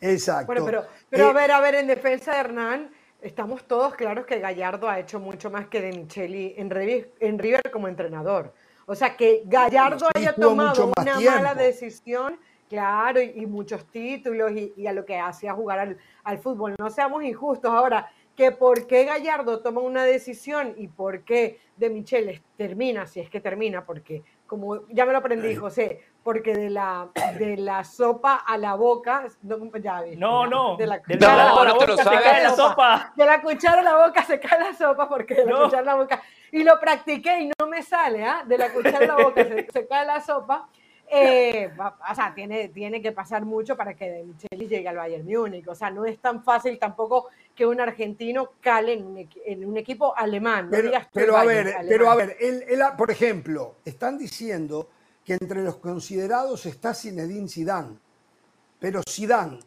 Exacto. 0.00 0.46
Bueno, 0.46 0.64
pero, 0.64 0.84
pero 1.08 1.28
a 1.28 1.30
eh, 1.30 1.34
ver, 1.34 1.50
a 1.52 1.60
ver, 1.60 1.74
en 1.76 1.86
defensa 1.86 2.32
de 2.32 2.40
Hernán, 2.40 2.90
estamos 3.22 3.64
todos 3.64 3.94
claros 3.94 4.26
que 4.26 4.40
Gallardo 4.40 4.88
ha 4.88 4.98
hecho 4.98 5.20
mucho 5.20 5.48
más 5.48 5.68
que 5.68 5.80
de 5.80 5.92
Micheli 5.92 6.54
en, 6.56 6.70
en 7.20 7.38
River 7.38 7.70
como 7.70 7.86
entrenador. 7.86 8.52
O 8.86 8.94
sea, 8.94 9.16
que 9.16 9.42
Gallardo 9.44 10.08
haya 10.14 10.32
tomado 10.34 10.92
una 10.96 11.20
mala 11.20 11.54
decisión 11.54 12.38
Claro, 12.68 13.20
y, 13.22 13.46
muchos 13.46 13.84
títulos 13.86 14.50
y, 14.52 14.86
a 14.86 14.92
lo 14.92 15.04
que 15.04 15.18
hacía 15.18 15.52
jugar 15.52 15.96
al, 16.24 16.38
fútbol. 16.38 16.74
No 16.78 16.90
seamos 16.90 17.22
injustos. 17.22 17.70
Ahora, 17.70 18.10
que 18.34 18.50
por 18.50 18.86
qué 18.86 19.04
Gallardo 19.04 19.60
toma 19.60 19.80
una 19.80 20.04
decisión 20.04 20.74
y 20.76 20.88
por 20.88 21.22
qué 21.22 21.60
De 21.76 21.90
Micheles 21.90 22.42
termina, 22.56 23.06
si 23.06 23.20
es 23.20 23.30
que 23.30 23.40
termina, 23.40 23.84
porque 23.84 24.22
como 24.46 24.86
ya 24.88 25.06
me 25.06 25.12
lo 25.12 25.18
aprendí, 25.18 25.54
José, 25.54 26.02
porque 26.22 26.54
de 26.54 26.70
la, 26.70 27.08
de 27.38 27.56
la 27.56 27.84
sopa 27.84 28.34
a 28.34 28.58
la 28.58 28.74
boca, 28.74 29.26
no, 29.42 29.58
ya 29.76 30.02
no, 30.16 30.46
no, 30.46 30.76
de 30.76 30.86
la 30.86 31.02
cuchara 31.02 31.50
a 31.50 31.64
la 31.64 31.72
boca 31.72 31.96
se 31.96 32.04
cae 32.04 32.42
la 32.42 32.54
sopa. 32.54 33.12
De 33.16 33.26
la 33.26 33.42
cuchara 33.42 33.80
a 33.80 33.84
la 33.84 34.06
boca 34.06 34.24
se 34.24 34.40
cae 34.40 34.58
la 34.58 34.74
sopa 34.74 35.08
porque 35.08 35.34
de 35.34 35.44
la 35.44 35.64
cuchara 35.64 35.82
a 35.82 35.84
la 35.84 35.94
boca, 35.94 36.22
y 36.52 36.64
lo 36.64 36.78
practiqué 36.80 37.40
y 37.40 37.50
no 37.58 37.66
me 37.66 37.82
sale, 37.82 38.24
¿ah? 38.24 38.42
De 38.46 38.58
la 38.58 38.72
cuchara 38.72 38.98
a 38.98 39.06
la 39.06 39.16
boca 39.16 39.44
se 39.72 39.86
cae 39.86 40.06
la 40.06 40.20
sopa 40.20 40.68
eh, 41.08 41.70
o 41.78 42.14
sea, 42.14 42.34
tiene, 42.34 42.68
tiene 42.68 43.00
que 43.00 43.12
pasar 43.12 43.44
mucho 43.44 43.76
para 43.76 43.94
que 43.94 44.10
De 44.10 44.24
Michelis 44.24 44.68
llegue 44.68 44.88
al 44.88 44.96
Bayern 44.96 45.24
Múnich. 45.24 45.66
O 45.68 45.74
sea, 45.74 45.90
no 45.90 46.04
es 46.04 46.18
tan 46.18 46.42
fácil 46.42 46.78
tampoco 46.78 47.28
que 47.54 47.64
un 47.64 47.80
argentino 47.80 48.50
cale 48.60 48.92
en 48.92 49.64
un, 49.64 49.76
equipo 49.76 50.16
alemán. 50.16 50.68
pero, 51.12 51.36
a 51.36 51.44
ver, 51.44 51.74
pero 51.88 52.10
a 52.10 52.16
ver, 52.16 52.36
por 52.96 53.10
ejemplo, 53.10 53.76
están 53.84 54.18
diciendo 54.18 54.88
que 55.24 55.34
entre 55.34 55.62
los 55.62 55.76
considerados 55.76 56.66
está 56.66 56.92
Zinedine 56.92 57.48
Zidane, 57.48 57.96
pero 58.78 59.00
Zidane 59.08 59.58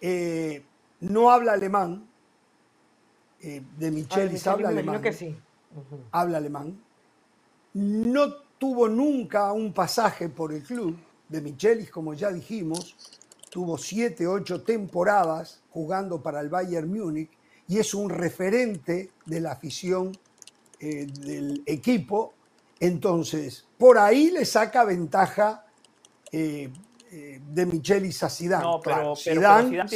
eh, 0.00 0.64
no 1.00 1.30
habla 1.30 1.52
alemán. 1.52 2.06
Eh, 3.42 3.62
de 3.78 3.90
Michelis 3.90 4.46
habla 4.46 4.68
alemán. 4.68 5.00
Que 5.00 5.12
sí. 5.12 5.36
Habla 6.10 6.38
alemán. 6.38 6.78
No 7.72 8.49
tuvo 8.60 8.90
nunca 8.90 9.52
un 9.52 9.72
pasaje 9.72 10.28
por 10.28 10.52
el 10.52 10.62
club 10.62 10.94
de 11.30 11.40
Michelis, 11.40 11.90
como 11.90 12.12
ya 12.12 12.30
dijimos, 12.30 12.94
tuvo 13.48 13.78
siete, 13.78 14.26
ocho 14.26 14.60
temporadas 14.62 15.62
jugando 15.70 16.22
para 16.22 16.40
el 16.40 16.50
Bayern 16.50 16.92
Múnich 16.92 17.30
y 17.66 17.78
es 17.78 17.94
un 17.94 18.10
referente 18.10 19.12
de 19.24 19.40
la 19.40 19.52
afición 19.52 20.12
eh, 20.78 21.06
del 21.06 21.62
equipo. 21.64 22.34
Entonces, 22.78 23.66
por 23.78 23.96
ahí 23.96 24.30
le 24.30 24.44
saca 24.44 24.84
ventaja 24.84 25.64
eh, 26.30 26.70
eh, 27.10 27.40
de 27.42 27.66
Michelis 27.66 28.22
a 28.22 28.28
Zidane. 28.28 28.62
No, 28.62 28.80
pero, 28.80 29.16
Zidane, 29.16 29.88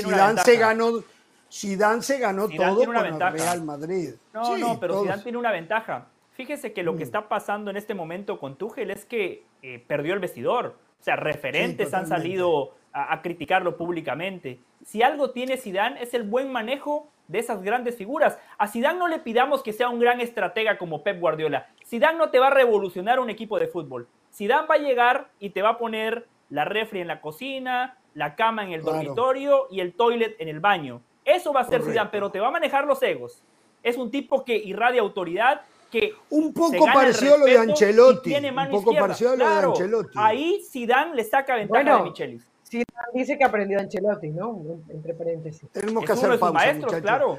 se 0.42 0.56
ganó, 0.56 1.04
Zidane 1.52 2.02
se 2.02 2.18
ganó 2.18 2.48
todo 2.48 2.86
con 2.86 2.96
el 2.96 3.20
Real 3.20 3.62
Madrid. 3.62 4.14
No, 4.32 4.56
no, 4.56 4.80
pero 4.80 5.02
Zidane 5.02 5.22
tiene 5.22 5.36
una 5.36 5.52
ventaja. 5.52 6.08
Fíjese 6.34 6.72
que 6.72 6.82
lo 6.82 6.92
que 6.92 7.00
mm. 7.00 7.08
está 7.08 7.28
pasando 7.28 7.70
en 7.70 7.76
este 7.76 7.94
momento 7.94 8.38
con 8.38 8.56
Tuchel 8.56 8.90
es 8.90 9.04
que 9.04 9.44
eh, 9.62 9.82
perdió 9.86 10.14
el 10.14 10.20
vestidor. 10.20 10.76
O 11.00 11.04
sea, 11.04 11.16
referentes 11.16 11.94
han 11.94 12.06
salido 12.06 12.74
a, 12.92 13.20
criticarlo 13.22 13.76
públicamente. 13.76 14.60
Si 14.84 15.02
algo 15.02 15.30
tiene 15.30 15.56
Zidane 15.56 16.02
es 16.02 16.14
el 16.14 16.22
buen 16.22 16.50
manejo 16.50 17.08
de 17.28 17.40
esas 17.40 17.62
grandes 17.62 17.96
figuras. 17.96 18.38
A 18.58 18.68
Zidane 18.68 18.98
no 18.98 19.08
le 19.08 19.18
pidamos 19.18 19.62
que 19.62 19.72
sea 19.72 19.88
un 19.88 19.98
gran 19.98 20.20
estratega 20.20 20.78
como 20.78 21.02
Pep 21.02 21.20
Guardiola. 21.20 21.68
Zidane 21.84 22.18
no 22.18 22.30
te 22.30 22.38
va 22.38 22.48
a 22.48 22.50
revolucionar 22.50 23.20
un 23.20 23.30
equipo 23.30 23.58
de 23.58 23.66
fútbol. 23.66 24.08
Zidane 24.32 24.66
va 24.66 24.76
a 24.76 24.78
llegar 24.78 25.28
y 25.38 25.50
te 25.50 25.62
va 25.62 25.70
a 25.70 25.78
poner 25.78 26.26
la 26.50 26.64
refri 26.64 27.00
en 27.00 27.08
la 27.08 27.20
cocina, 27.20 27.98
la 28.14 28.36
cama 28.36 28.64
en 28.64 28.72
el 28.72 28.82
dormitorio 28.82 29.66
y 29.70 29.80
el 29.80 29.92
toilet 29.94 30.36
en 30.38 30.48
el 30.48 30.60
baño. 30.60 31.02
Eso 31.24 31.52
va 31.52 31.60
a 31.60 31.64
ser 31.64 31.82
Zidane, 31.82 32.10
pero 32.10 32.30
te 32.30 32.40
va 32.40 32.48
a 32.48 32.52
manejar 32.52 32.86
los 32.86 33.02
egos. 33.02 33.42
Es 33.82 33.98
un 33.98 34.10
tipo 34.10 34.44
que 34.44 34.56
irradia 34.56 35.02
autoridad, 35.02 35.62
que 35.94 36.12
un 36.30 36.52
poco 36.52 36.86
parecido 36.92 37.36
a 37.36 37.38
lo 37.38 37.44
de 37.44 37.56
Ancelotti. 37.56 38.34
un 38.34 38.70
poco 38.70 38.94
parecido 38.94 39.30
a 39.30 39.36
lo 39.36 39.48
de 39.48 39.54
Ancelotti. 39.54 40.18
Ahí 40.18 40.60
Zidane 40.68 41.14
le 41.14 41.22
saca 41.22 41.54
ventaja 41.54 41.94
a 41.94 42.02
Michelis. 42.02 42.42
Zidane 42.68 43.12
dice 43.14 43.38
que 43.38 43.44
aprendió 43.44 43.78
Ancelotti, 43.78 44.30
¿no? 44.30 44.80
Entre 44.88 45.14
paréntesis. 45.14 45.70
Tenemos 45.70 46.04
que 46.04 46.12
hacer 46.12 46.36
pausa, 46.40 46.52
maestros, 46.52 46.94
claro. 47.00 47.38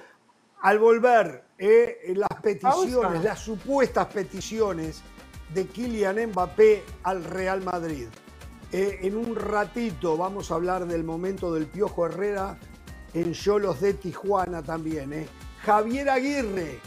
Al 0.61 0.79
volver, 0.79 1.43
eh, 1.57 2.13
las 2.15 2.29
peticiones, 2.41 3.23
las 3.23 3.39
supuestas 3.39 4.07
peticiones 4.07 5.03
de 5.53 5.67
Kylian 5.67 6.27
Mbappé 6.27 6.83
al 7.03 7.25
Real 7.25 7.61
Madrid. 7.61 8.07
Eh, 8.71 8.99
en 9.01 9.17
un 9.17 9.35
ratito 9.35 10.15
vamos 10.15 10.49
a 10.49 10.55
hablar 10.55 10.85
del 10.85 11.03
momento 11.03 11.53
del 11.53 11.67
Piojo 11.67 12.05
Herrera 12.05 12.57
en 13.13 13.33
Cholos 13.33 13.81
de 13.81 13.93
Tijuana 13.95 14.63
también. 14.63 15.11
¿eh? 15.11 15.27
Javier 15.61 16.09
Aguirre 16.09 16.79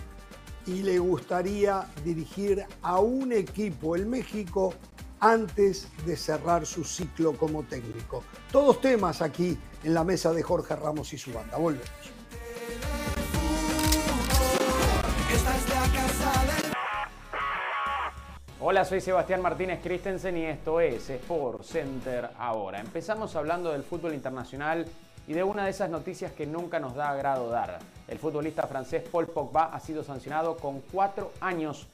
y 0.68 0.82
le 0.82 0.98
gustaría 0.98 1.86
dirigir 2.04 2.62
a 2.82 3.00
un 3.00 3.32
equipo, 3.32 3.96
el 3.96 4.04
México, 4.04 4.74
antes 5.18 5.88
de 6.04 6.14
cerrar 6.14 6.66
su 6.66 6.84
ciclo 6.84 7.32
como 7.32 7.62
técnico. 7.62 8.22
Todos 8.52 8.80
temas 8.80 9.22
aquí 9.22 9.58
en 9.82 9.94
la 9.94 10.04
mesa 10.04 10.32
de 10.32 10.42
Jorge 10.42 10.76
Ramos 10.76 11.12
y 11.14 11.18
su 11.18 11.32
banda. 11.32 11.56
Volvemos. 11.56 11.88
Hola, 18.60 18.84
soy 18.84 19.00
Sebastián 19.00 19.40
Martínez 19.40 19.80
Christensen 19.82 20.36
y 20.36 20.44
esto 20.44 20.80
es 20.80 21.08
Sport 21.08 21.62
Center 21.62 22.28
ahora. 22.38 22.80
Empezamos 22.80 23.34
hablando 23.36 23.72
del 23.72 23.84
fútbol 23.84 24.12
internacional 24.12 24.84
y 25.28 25.34
de 25.34 25.44
una 25.44 25.64
de 25.64 25.70
esas 25.70 25.90
noticias 25.90 26.32
que 26.32 26.46
nunca 26.46 26.80
nos 26.80 26.94
da 26.94 27.10
agrado 27.10 27.50
dar. 27.50 27.78
El 28.08 28.18
futbolista 28.18 28.66
francés 28.66 29.04
Paul 29.12 29.26
Pogba 29.26 29.66
ha 29.74 29.78
sido 29.78 30.02
sancionado 30.02 30.56
con 30.56 30.80
cuatro 30.80 31.32
años 31.40 31.86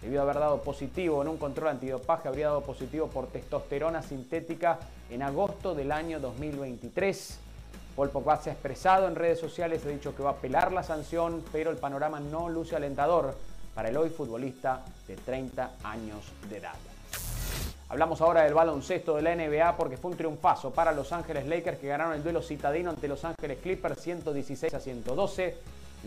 debido 0.00 0.20
a 0.20 0.24
haber 0.24 0.38
dado 0.38 0.62
positivo 0.62 1.20
en 1.20 1.26
un 1.26 1.36
control 1.36 1.68
antidopaje, 1.68 2.28
habría 2.28 2.46
dado 2.46 2.62
positivo 2.62 3.08
por 3.08 3.26
testosterona 3.26 4.02
sintética 4.02 4.78
en 5.10 5.22
agosto 5.22 5.74
del 5.74 5.90
año 5.90 6.20
2023. 6.20 7.40
Paul 7.96 8.10
Pogba 8.10 8.36
se 8.36 8.50
ha 8.50 8.52
expresado 8.52 9.08
en 9.08 9.16
redes 9.16 9.40
sociales, 9.40 9.84
ha 9.84 9.88
dicho 9.88 10.14
que 10.14 10.22
va 10.22 10.30
a 10.30 10.34
apelar 10.34 10.70
la 10.70 10.84
sanción, 10.84 11.42
pero 11.50 11.70
el 11.70 11.78
panorama 11.78 12.20
no 12.20 12.48
luce 12.48 12.76
alentador 12.76 13.34
para 13.74 13.88
el 13.88 13.96
hoy 13.96 14.10
futbolista 14.10 14.84
de 15.08 15.16
30 15.16 15.72
años 15.82 16.20
de 16.48 16.58
edad. 16.58 16.95
Hablamos 17.88 18.20
ahora 18.20 18.42
del 18.42 18.54
baloncesto 18.54 19.14
de 19.14 19.22
la 19.22 19.36
NBA 19.36 19.76
porque 19.76 19.96
fue 19.96 20.10
un 20.10 20.16
triunfazo 20.16 20.72
para 20.72 20.90
Los 20.90 21.12
Ángeles 21.12 21.46
Lakers 21.46 21.78
que 21.78 21.86
ganaron 21.86 22.14
el 22.14 22.22
duelo 22.24 22.42
citadino 22.42 22.90
ante 22.90 23.06
Los 23.06 23.24
Ángeles 23.24 23.58
Clippers 23.62 24.00
116 24.00 24.74
a 24.74 24.80
112. 24.80 25.56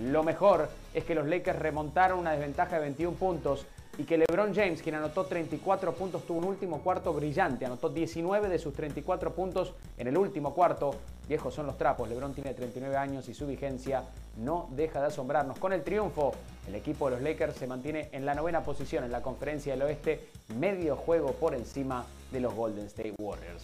Lo 0.03 0.21
mejor 0.21 0.67
es 0.93 1.05
que 1.05 1.15
los 1.15 1.25
Lakers 1.25 1.57
remontaron 1.57 2.19
una 2.19 2.31
desventaja 2.31 2.75
de 2.75 2.81
21 2.81 3.15
puntos 3.15 3.65
y 3.99 4.05
que 4.05 4.17
LeBron 4.17 4.55
James, 4.55 4.81
quien 4.81 4.95
anotó 4.95 5.25
34 5.25 5.93
puntos, 5.93 6.25
tuvo 6.25 6.39
un 6.39 6.45
último 6.45 6.79
cuarto 6.79 7.13
brillante. 7.13 7.65
Anotó 7.65 7.89
19 7.89 8.47
de 8.47 8.57
sus 8.57 8.73
34 8.73 9.35
puntos 9.35 9.73
en 9.97 10.07
el 10.07 10.17
último 10.17 10.53
cuarto. 10.53 10.95
Viejos 11.27 11.53
son 11.53 11.65
los 11.65 11.77
trapos. 11.77 12.07
LeBron 12.07 12.33
tiene 12.33 12.53
39 12.53 12.95
años 12.95 13.27
y 13.27 13.33
su 13.33 13.45
vigencia 13.45 14.05
no 14.37 14.69
deja 14.71 15.01
de 15.01 15.07
asombrarnos. 15.07 15.59
Con 15.59 15.73
el 15.73 15.83
triunfo, 15.83 16.31
el 16.65 16.75
equipo 16.75 17.09
de 17.09 17.17
los 17.17 17.21
Lakers 17.21 17.57
se 17.57 17.67
mantiene 17.67 18.07
en 18.13 18.25
la 18.25 18.33
novena 18.33 18.63
posición 18.63 19.03
en 19.03 19.11
la 19.11 19.21
conferencia 19.21 19.73
del 19.73 19.81
oeste, 19.81 20.29
medio 20.57 20.95
juego 20.95 21.33
por 21.33 21.53
encima 21.53 22.05
de 22.31 22.39
los 22.39 22.53
Golden 22.53 22.85
State 22.85 23.15
Warriors. 23.19 23.63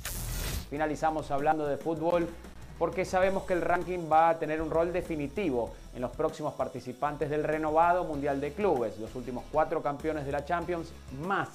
Finalizamos 0.69 1.31
hablando 1.31 1.65
de 1.65 1.77
fútbol 1.77 2.27
porque 2.77 3.05
sabemos 3.05 3.43
que 3.43 3.53
el 3.53 3.61
ranking 3.61 4.11
va 4.11 4.29
a 4.29 4.39
tener 4.39 4.61
un 4.61 4.69
rol 4.69 4.91
definitivo 4.91 5.71
en 5.95 6.01
los 6.01 6.11
próximos 6.11 6.53
participantes 6.53 7.29
del 7.29 7.43
renovado 7.43 8.03
Mundial 8.03 8.41
de 8.41 8.53
Clubes, 8.53 8.97
los 8.99 9.15
últimos 9.15 9.43
cuatro 9.51 9.81
campeones 9.81 10.25
de 10.25 10.31
la 10.31 10.43
Champions, 10.43 10.91
más 11.25 11.49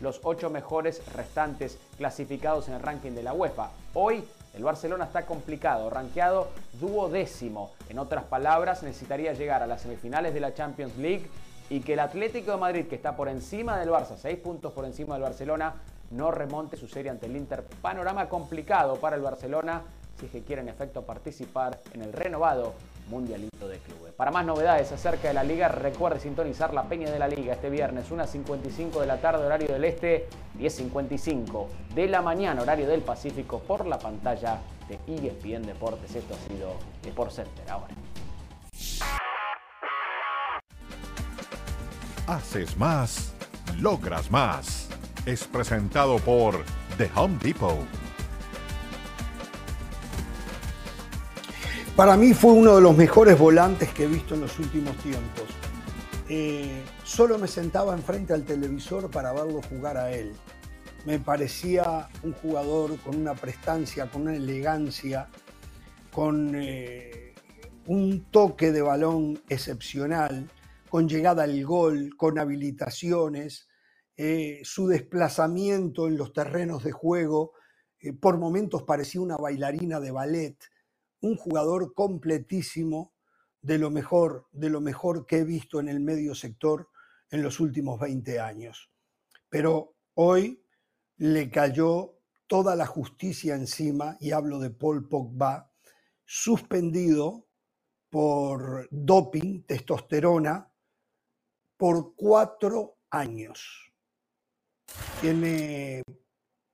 los 0.00 0.20
ocho 0.24 0.50
mejores 0.50 1.00
restantes 1.14 1.78
clasificados 1.96 2.68
en 2.68 2.74
el 2.74 2.82
ranking 2.82 3.12
de 3.12 3.22
la 3.22 3.32
UEFA. 3.32 3.70
Hoy 3.94 4.24
el 4.54 4.64
Barcelona 4.64 5.04
está 5.04 5.24
complicado, 5.24 5.90
rankeado 5.90 6.48
duodécimo. 6.80 7.72
En 7.88 7.98
otras 7.98 8.24
palabras, 8.24 8.82
necesitaría 8.82 9.32
llegar 9.32 9.62
a 9.62 9.66
las 9.66 9.82
semifinales 9.82 10.34
de 10.34 10.40
la 10.40 10.54
Champions 10.54 10.96
League 10.96 11.28
y 11.68 11.80
que 11.80 11.94
el 11.94 12.00
Atlético 12.00 12.52
de 12.52 12.56
Madrid, 12.58 12.86
que 12.86 12.94
está 12.94 13.16
por 13.16 13.28
encima 13.28 13.78
del 13.78 13.90
Barça, 13.90 14.16
seis 14.16 14.38
puntos 14.38 14.72
por 14.72 14.84
encima 14.84 15.14
del 15.14 15.22
Barcelona, 15.22 15.74
no 16.10 16.30
remonte 16.30 16.76
su 16.76 16.88
serie 16.88 17.10
ante 17.10 17.26
el 17.26 17.36
Inter. 17.36 17.64
Panorama 17.82 18.28
complicado 18.28 18.96
para 18.96 19.16
el 19.16 19.22
Barcelona 19.22 19.82
si 20.18 20.26
es 20.26 20.32
que 20.32 20.42
quiere 20.42 20.62
en 20.62 20.68
efecto 20.68 21.02
participar 21.02 21.80
en 21.92 22.02
el 22.02 22.12
renovado 22.12 22.74
Mundialito 23.08 23.68
de 23.68 23.78
Clubes. 23.78 24.12
Para 24.14 24.30
más 24.30 24.44
novedades 24.44 24.90
acerca 24.92 25.28
de 25.28 25.34
la 25.34 25.44
liga, 25.44 25.68
recuerde 25.68 26.18
sintonizar 26.20 26.74
la 26.74 26.84
Peña 26.84 27.10
de 27.10 27.18
la 27.18 27.28
Liga 27.28 27.54
este 27.54 27.70
viernes, 27.70 28.10
1.55 28.10 29.00
de 29.00 29.06
la 29.06 29.20
tarde, 29.20 29.44
horario 29.44 29.68
del 29.68 29.84
Este, 29.84 30.28
10.55 30.58 31.66
de 31.94 32.08
la 32.08 32.22
mañana, 32.22 32.62
horario 32.62 32.88
del 32.88 33.02
Pacífico, 33.02 33.60
por 33.60 33.86
la 33.86 33.98
pantalla 33.98 34.60
de 34.88 34.98
ESPN 35.06 35.66
Deportes. 35.66 36.14
Esto 36.14 36.34
ha 36.34 36.48
sido 36.48 36.72
Sport 37.04 37.30
Center 37.30 37.70
ahora. 37.70 37.94
Haces 42.26 42.76
más, 42.76 43.32
logras 43.80 44.30
más. 44.30 44.88
Es 45.26 45.44
presentado 45.44 46.16
por 46.18 46.64
The 46.98 47.10
Home 47.14 47.38
Depot. 47.40 48.05
Para 51.96 52.18
mí 52.18 52.34
fue 52.34 52.52
uno 52.52 52.74
de 52.74 52.82
los 52.82 52.94
mejores 52.94 53.38
volantes 53.38 53.88
que 53.94 54.04
he 54.04 54.06
visto 54.06 54.34
en 54.34 54.42
los 54.42 54.58
últimos 54.58 54.94
tiempos. 54.98 55.44
Eh, 56.28 56.82
solo 57.04 57.38
me 57.38 57.48
sentaba 57.48 57.94
enfrente 57.94 58.34
al 58.34 58.44
televisor 58.44 59.10
para 59.10 59.32
verlo 59.32 59.62
jugar 59.62 59.96
a 59.96 60.12
él. 60.12 60.34
Me 61.06 61.18
parecía 61.18 62.10
un 62.22 62.34
jugador 62.34 62.98
con 62.98 63.16
una 63.16 63.34
prestancia, 63.34 64.10
con 64.10 64.22
una 64.22 64.36
elegancia, 64.36 65.30
con 66.12 66.52
eh, 66.54 67.34
un 67.86 68.26
toque 68.30 68.72
de 68.72 68.82
balón 68.82 69.42
excepcional, 69.48 70.50
con 70.90 71.08
llegada 71.08 71.44
al 71.44 71.64
gol, 71.64 72.10
con 72.18 72.38
habilitaciones, 72.38 73.68
eh, 74.18 74.60
su 74.64 74.86
desplazamiento 74.86 76.08
en 76.08 76.18
los 76.18 76.34
terrenos 76.34 76.84
de 76.84 76.92
juego, 76.92 77.52
por 78.20 78.36
momentos 78.36 78.82
parecía 78.82 79.22
una 79.22 79.38
bailarina 79.38 79.98
de 79.98 80.10
ballet 80.10 80.58
un 81.20 81.36
jugador 81.36 81.94
completísimo 81.94 83.14
de 83.62 83.78
lo 83.78 83.90
mejor, 83.90 84.46
de 84.52 84.70
lo 84.70 84.80
mejor 84.80 85.26
que 85.26 85.38
he 85.38 85.44
visto 85.44 85.80
en 85.80 85.88
el 85.88 86.00
medio 86.00 86.34
sector 86.34 86.88
en 87.30 87.42
los 87.42 87.60
últimos 87.60 87.98
20 87.98 88.38
años. 88.38 88.90
Pero 89.48 89.96
hoy 90.14 90.62
le 91.16 91.50
cayó 91.50 92.18
toda 92.46 92.76
la 92.76 92.86
justicia 92.86 93.54
encima, 93.54 94.16
y 94.20 94.30
hablo 94.30 94.58
de 94.60 94.70
Paul 94.70 95.08
Pogba, 95.08 95.72
suspendido 96.24 97.48
por 98.08 98.88
doping, 98.90 99.64
testosterona, 99.64 100.72
por 101.76 102.14
cuatro 102.14 102.98
años. 103.10 103.92
Tiene 105.20 106.02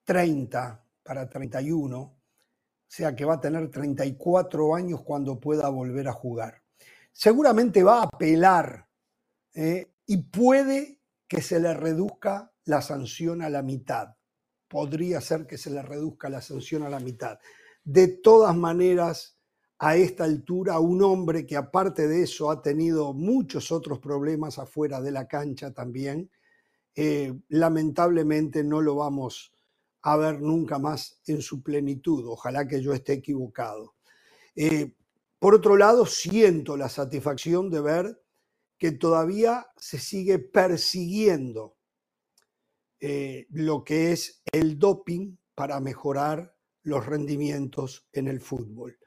30 0.05 0.87
para 1.03 1.29
31 1.29 1.99
o 1.99 2.22
sea 2.93 3.17
que 3.17 3.25
va 3.25 3.35
a 3.35 3.41
tener 3.41 3.71
34 3.71 4.75
años 4.75 5.01
cuando 5.03 5.41
pueda 5.41 5.71
volver 5.71 6.09
a 6.09 6.13
jugar. 6.13 6.63
Seguramente 7.11 7.83
va 7.83 8.01
a 8.01 8.03
apelar 8.03 8.87
¿eh? 9.55 9.95
y 10.05 10.19
puede 10.19 11.01
que 11.27 11.41
se 11.41 11.59
le 11.59 11.73
reduzca 11.73 12.53
la 12.67 12.83
sanción 12.83 13.41
a 13.41 13.49
la 13.49 13.63
mitad. 13.63 14.09
Podría 14.69 15.23
ser 15.23 15.47
que 15.47 15.57
se 15.57 15.71
le 15.71 15.81
reduzca 15.81 16.29
la 16.29 16.43
sanción 16.43 16.83
a 16.83 16.91
la 16.91 17.01
mitad. 17.01 17.39
De 17.83 18.09
todas 18.09 18.55
maneras, 18.55 19.39
a 19.79 19.97
esta 19.97 20.25
altura, 20.25 20.79
un 20.79 21.03
hombre 21.03 21.47
que 21.47 21.57
aparte 21.57 22.07
de 22.07 22.25
eso 22.25 22.51
ha 22.51 22.61
tenido 22.61 23.15
muchos 23.15 23.73
otros 23.73 24.01
problemas 24.01 24.59
afuera 24.59 25.01
de 25.01 25.13
la 25.13 25.27
cancha 25.27 25.73
también, 25.73 26.31
eh, 26.95 27.33
lamentablemente 27.49 28.63
no 28.63 28.83
lo 28.83 28.97
vamos 28.97 29.52
a 30.03 30.17
ver 30.17 30.41
nunca 30.41 30.79
más 30.79 31.21
en 31.27 31.41
su 31.43 31.63
plenitud. 31.63 32.27
Ojalá 32.27 32.67
que 32.67 32.83
yo 32.83 32.93
esté 32.93 33.15
equivocado. 33.15 33.95
Eh, 34.55 34.95
por 35.39 35.55
otro 35.55 35.77
lado, 35.77 36.07
siento 36.07 36.77
la 36.77 36.89
satisfacción 36.89 37.71
de 37.71 37.81
ver 37.81 38.23
que 38.79 38.93
todavía 38.93 39.67
se 39.77 39.99
sigue 39.99 40.39
persiguiendo 40.39 41.77
eh, 43.01 43.47
lo 43.51 43.85
que 43.85 44.13
es 44.13 44.43
el 44.53 44.79
doping 44.79 45.37
para 45.55 45.81
mejorar 45.81 46.55
los 46.83 47.07
rendimientos 47.07 48.09
en 48.13 48.29
el 48.29 48.41
fútbol. 48.41 48.99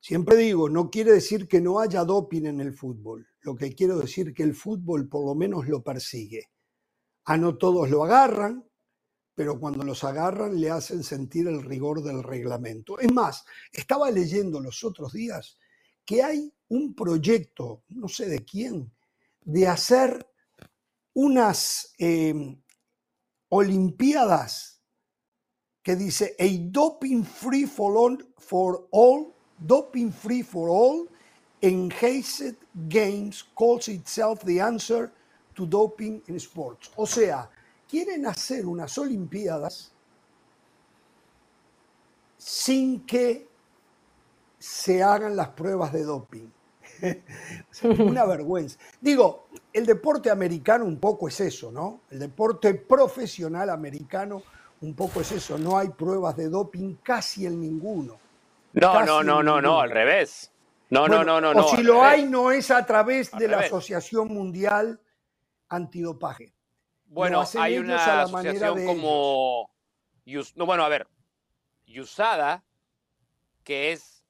Siempre 0.00 0.36
digo, 0.36 0.68
no 0.68 0.90
quiere 0.90 1.12
decir 1.12 1.48
que 1.48 1.60
no 1.62 1.80
haya 1.80 2.04
doping 2.04 2.44
en 2.44 2.60
el 2.60 2.74
fútbol, 2.74 3.26
lo 3.40 3.54
que 3.54 3.74
quiero 3.74 3.98
decir 3.98 4.34
que 4.34 4.42
el 4.42 4.54
fútbol 4.54 5.08
por 5.08 5.24
lo 5.24 5.34
menos 5.34 5.66
lo 5.68 5.82
persigue. 5.82 6.50
A 7.24 7.38
no 7.38 7.56
todos 7.56 7.88
lo 7.88 8.04
agarran, 8.04 8.68
pero 9.34 9.58
cuando 9.58 9.82
los 9.84 10.04
agarran 10.04 10.60
le 10.60 10.70
hacen 10.70 11.02
sentir 11.02 11.48
el 11.48 11.62
rigor 11.62 12.02
del 12.02 12.22
reglamento. 12.22 12.98
Es 12.98 13.12
más, 13.12 13.44
estaba 13.72 14.10
leyendo 14.10 14.60
los 14.60 14.84
otros 14.84 15.12
días 15.12 15.58
que 16.04 16.22
hay 16.22 16.52
un 16.68 16.94
proyecto, 16.94 17.82
no 17.88 18.08
sé 18.08 18.28
de 18.28 18.44
quién, 18.44 18.92
de 19.42 19.66
hacer 19.66 20.26
unas 21.14 21.94
em, 21.98 22.60
Olimpiadas 23.48 24.80
que 25.82 25.94
dice 25.94 26.34
a 26.40 26.46
doping 26.72 27.22
free 27.22 27.66
for 27.66 27.96
all, 27.96 28.18
for 28.38 28.88
all, 28.90 29.32
doping 29.58 30.10
free 30.10 30.42
for 30.42 30.68
all, 30.68 31.06
enhanced 31.60 32.56
games 32.88 33.44
calls 33.54 33.88
itself 33.88 34.42
the 34.44 34.60
answer 34.60 35.12
to 35.54 35.66
doping 35.66 36.20
in 36.26 36.36
sports. 36.40 36.90
O 36.96 37.06
sea, 37.06 37.48
quieren 37.94 38.26
hacer 38.26 38.66
unas 38.66 38.98
Olimpiadas 38.98 39.92
sin 42.36 43.06
que 43.06 43.46
se 44.58 45.00
hagan 45.00 45.36
las 45.36 45.50
pruebas 45.50 45.92
de 45.92 46.02
doping. 46.02 46.48
Una 48.00 48.24
vergüenza. 48.24 48.80
Digo, 49.00 49.46
el 49.72 49.86
deporte 49.86 50.28
americano 50.28 50.84
un 50.84 50.98
poco 50.98 51.28
es 51.28 51.38
eso, 51.38 51.70
¿no? 51.70 52.00
El 52.10 52.18
deporte 52.18 52.74
profesional 52.74 53.70
americano 53.70 54.42
un 54.80 54.94
poco 54.94 55.20
es 55.20 55.30
eso. 55.30 55.56
No 55.56 55.78
hay 55.78 55.90
pruebas 55.90 56.36
de 56.36 56.48
doping 56.48 56.96
casi 56.96 57.46
en 57.46 57.60
ninguno. 57.60 58.18
No, 58.72 59.04
no, 59.04 59.22
no, 59.22 59.40
no, 59.40 59.62
no, 59.62 59.80
al 59.80 59.90
revés. 59.90 60.50
No, 60.90 61.06
no, 61.06 61.22
no, 61.22 61.40
no. 61.40 61.50
O 61.52 61.76
si 61.76 61.84
lo 61.84 62.02
hay, 62.02 62.24
no 62.24 62.50
es 62.50 62.72
a 62.72 62.84
través 62.84 63.30
de 63.30 63.46
la 63.46 63.60
Asociación 63.60 64.34
Mundial 64.34 65.00
Antidopaje. 65.68 66.54
Bueno, 67.14 67.44
hay 67.58 67.78
una 67.78 68.22
asociación 68.22 68.84
como... 68.84 69.70
No, 70.56 70.66
bueno, 70.66 70.84
a 70.84 70.88
ver, 70.88 71.06
USADA, 71.86 72.64
que 73.62 73.92
es 73.92 74.24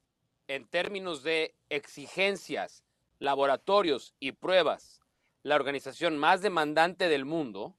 en 0.49 0.67
términos 0.67 1.23
de 1.23 1.55
exigencias, 1.71 2.85
laboratorios 3.19 4.15
y 4.21 4.33
pruebas, 4.33 5.01
la 5.43 5.55
organización 5.55 6.19
más 6.19 6.43
demandante 6.43 7.09
del 7.09 7.25
mundo, 7.25 7.75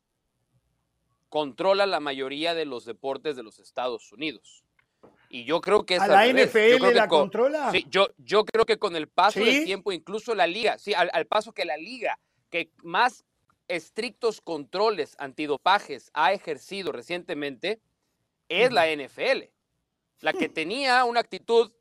controla 1.29 1.85
la 1.85 1.99
mayoría 1.99 2.55
de 2.55 2.65
los 2.65 2.85
deportes 2.85 3.35
de 3.35 3.43
los 3.43 3.59
Estados 3.59 4.11
Unidos. 4.11 4.63
Y 5.29 5.43
yo 5.43 5.61
creo 5.61 5.85
que 5.85 5.95
es 5.95 6.01
¿A 6.01 6.07
la 6.07 6.27
NFL 6.27 6.93
la 6.93 7.07
controla? 7.07 7.71
Sí, 7.71 7.85
yo, 7.89 8.07
yo 8.17 8.43
creo 8.45 8.65
que 8.65 8.79
con 8.79 8.95
el 8.95 9.07
paso 9.07 9.39
del 9.39 9.65
tiempo, 9.65 9.91
incluso 9.91 10.33
la 10.33 10.47
liga, 10.47 10.79
sí, 10.79 10.93
al, 10.93 11.27
paso 11.27 11.51
que 11.51 11.65
la 11.65 11.77
liga, 11.77 12.17
que 12.49 12.71
más 12.83 13.25
estrictos 13.67 14.41
controles 14.41 15.15
antidopajes 15.19 16.11
ha 16.13 16.33
ejercido 16.33 16.91
recientemente, 16.91 17.81
es 18.49 18.71
la 18.71 18.87
NFL. 18.87 19.49
La 20.21 20.33
que 20.33 20.49
tenía 20.49 21.03
una 21.05 21.19
actitud 21.19 21.71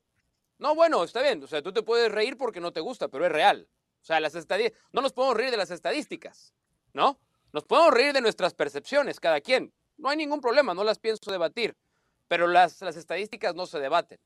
no, 0.59 0.75
bueno, 0.75 1.03
está 1.05 1.23
bien. 1.23 1.43
O 1.43 1.47
sea, 1.47 1.63
tú 1.63 1.73
te 1.73 1.83
puedes 1.83 2.11
reír 2.11 2.37
porque 2.37 2.61
no 2.61 2.73
te 2.73 2.81
gusta, 2.81 3.09
pero 3.09 3.27
es 3.27 3.33
real. 3.33 3.69
O 4.01 4.05
sea, 4.05 4.21
las 4.21 4.35
estadísticas, 4.35 4.83
no 4.93 5.03
nos 5.03 5.13
podemos 5.13 5.37
reír 5.37 5.51
de 5.51 5.57
las 5.57 5.71
estadísticas, 5.71 6.55
¿no? 6.93 7.19
Nos 7.53 7.65
podemos 7.65 7.93
reír 7.93 8.13
de 8.13 8.21
nuestras 8.21 8.55
percepciones, 8.55 9.21
cada 9.21 9.41
quien. 9.41 9.73
No 9.97 10.09
hay 10.09 10.17
ningún 10.17 10.41
problema, 10.41 10.75
no 10.75 10.85
las 10.85 10.99
pienso 10.99 11.31
debatir, 11.31 11.77
pero 12.29 12.47
las, 12.47 12.81
las 12.83 12.97
estadísticas 12.97 13.55
no 13.55 13.67
se 13.67 13.79
debaten. 13.79 14.19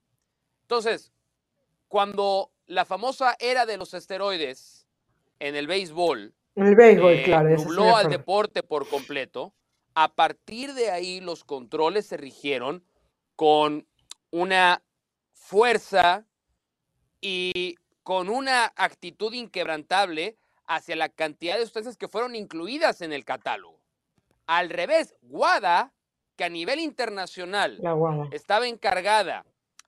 Entonces, 0.63 1.13
cuando 1.89 2.53
la 2.67 2.85
famosa 2.85 3.37
era 3.39 3.67
de 3.67 3.77
los 3.77 3.95
esteroides 3.95 4.87
en 5.39 5.55
el 5.57 5.67
béisbol, 5.67 6.35
el 6.67 6.75
béisbol, 6.75 7.13
eh, 7.13 7.23
claro, 7.23 7.49
nubló 7.51 7.97
al 7.97 8.11
deporte 8.11 8.63
por 8.63 8.89
completo, 8.89 9.55
a 9.95 10.15
partir 10.15 10.75
de 10.75 10.91
ahí 10.91 11.21
los 11.21 11.45
controles 11.45 12.07
se 12.07 12.17
rigieron 12.17 12.85
con 13.37 13.87
una 14.31 14.83
fuerza 15.33 16.27
y 17.21 17.77
con 18.03 18.29
una 18.29 18.73
actitud 18.77 19.33
inquebrantable 19.33 20.37
hacia 20.67 20.97
la 20.97 21.09
cantidad 21.09 21.57
de 21.57 21.65
sustancias 21.65 21.97
que 21.97 22.09
fueron 22.09 22.35
incluidas 22.35 23.01
en 23.01 23.13
el 23.13 23.25
catálogo. 23.25 23.81
Al 24.47 24.71
revés, 24.71 25.15
WADA, 25.23 25.93
que 26.37 26.45
a 26.45 26.49
nivel 26.49 26.79
internacional 26.79 27.81
estaba 28.31 28.69
encargada 28.69 29.45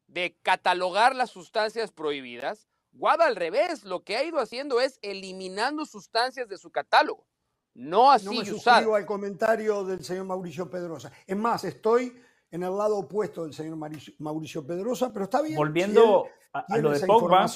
de 0.09 0.37
catalogar 0.43 1.15
las 1.15 1.31
sustancias 1.31 1.93
prohibidas, 1.93 2.69
WADA 2.93 3.27
al 3.27 3.37
revés, 3.37 3.85
lo 3.85 4.03
que 4.05 4.17
ha 4.17 4.25
ido 4.25 4.39
haciendo 4.39 4.81
es 4.81 4.99
eliminando 5.03 5.85
sustancias 5.87 6.49
de 6.49 6.59
su 6.59 6.71
catálogo. 6.71 7.27
No 7.75 8.11
así 8.11 8.27
no 8.27 8.33
me 8.33 8.45
suscribo 8.45 8.95
al 8.95 9.07
comentario 9.07 9.85
del 9.85 10.05
señor 10.05 10.27
Mauricio 10.27 10.69
Pedrosa. 10.69 11.13
Es 11.27 11.37
más, 11.37 11.65
estoy 11.65 12.21
en 12.51 12.63
el 12.63 12.77
lado 12.77 12.99
opuesto 12.99 13.45
del 13.45 13.55
señor 13.55 13.79
Mauricio 14.19 14.67
Pedrosa, 14.67 15.13
pero 15.13 15.25
está 15.25 15.41
bien. 15.41 15.57
Volviendo 15.57 16.27
a, 16.53 16.79
lo 16.79 16.91
de 16.91 17.07
Pogba. 17.07 17.47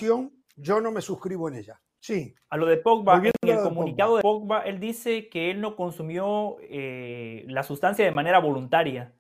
Yo 0.57 0.81
no 0.81 0.93
me 0.93 1.01
suscribo 1.01 1.49
en 1.49 1.57
ella. 1.57 1.81
Sí. 1.99 2.35
A 2.49 2.57
lo 2.57 2.67
de 2.67 2.77
Pogba, 2.77 3.17
en 3.17 3.33
el 3.43 3.63
comunicado 3.63 4.17
de 4.17 4.23
Pogba, 4.23 4.61
él 4.61 4.79
dice 4.79 5.29
que 5.29 5.51
él 5.51 5.61
no 5.61 5.75
consumió 5.75 6.59
eh, 6.61 7.45
la 7.49 7.63
sustancia 7.63 8.05
de 8.05 8.13
manera 8.13 8.39
voluntaria. 8.39 9.15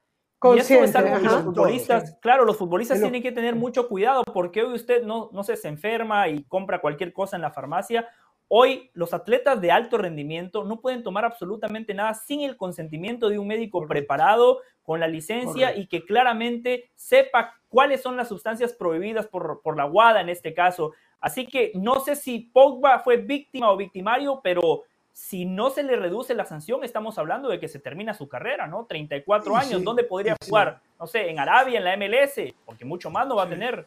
Y 0.54 0.58
eso 0.58 0.74
es 0.74 0.94
algo 0.94 1.16
que 1.16 1.24
los 1.24 1.42
futbolistas, 1.42 2.16
claro, 2.20 2.44
los 2.44 2.56
futbolistas 2.56 3.00
tienen 3.00 3.22
que 3.22 3.32
tener 3.32 3.54
mucho 3.54 3.88
cuidado 3.88 4.22
porque 4.24 4.62
hoy 4.62 4.74
usted 4.74 5.02
no, 5.02 5.30
no 5.32 5.42
se, 5.44 5.56
se 5.56 5.68
enferma 5.68 6.28
y 6.28 6.44
compra 6.44 6.80
cualquier 6.80 7.12
cosa 7.12 7.36
en 7.36 7.42
la 7.42 7.50
farmacia. 7.50 8.08
Hoy 8.48 8.90
los 8.92 9.14
atletas 9.14 9.60
de 9.60 9.70
alto 9.70 9.96
rendimiento 9.96 10.64
no 10.64 10.80
pueden 10.80 11.02
tomar 11.02 11.24
absolutamente 11.24 11.94
nada 11.94 12.12
sin 12.14 12.42
el 12.42 12.56
consentimiento 12.56 13.28
de 13.28 13.38
un 13.38 13.48
médico 13.48 13.86
preparado 13.86 14.60
con 14.82 15.00
la 15.00 15.08
licencia 15.08 15.74
y 15.74 15.86
que 15.86 16.04
claramente 16.04 16.90
sepa 16.94 17.54
cuáles 17.68 18.02
son 18.02 18.16
las 18.16 18.28
sustancias 18.28 18.74
prohibidas 18.74 19.26
por, 19.26 19.62
por 19.62 19.76
la 19.76 19.86
WADA 19.86 20.20
en 20.20 20.28
este 20.28 20.52
caso. 20.52 20.92
Así 21.20 21.46
que 21.46 21.72
no 21.74 22.00
sé 22.00 22.16
si 22.16 22.38
Pogba 22.38 22.98
fue 22.98 23.16
víctima 23.16 23.72
o 23.72 23.78
victimario, 23.78 24.40
pero 24.44 24.82
si 25.14 25.46
no 25.46 25.70
se 25.70 25.84
le 25.84 25.94
reduce 25.94 26.34
la 26.34 26.44
sanción, 26.44 26.82
estamos 26.82 27.18
hablando 27.18 27.48
de 27.48 27.60
que 27.60 27.68
se 27.68 27.78
termina 27.78 28.12
su 28.14 28.28
carrera, 28.28 28.66
¿no? 28.66 28.84
34 28.84 29.56
años, 29.56 29.84
¿dónde 29.84 30.02
podría 30.02 30.36
jugar? 30.44 30.80
No 30.98 31.06
sé, 31.06 31.30
en 31.30 31.38
Arabia, 31.38 31.78
en 31.78 31.84
la 31.84 31.96
MLS, 31.96 32.52
porque 32.66 32.84
mucho 32.84 33.10
más 33.10 33.26
no 33.26 33.36
va 33.36 33.44
a 33.44 33.48
tener. 33.48 33.86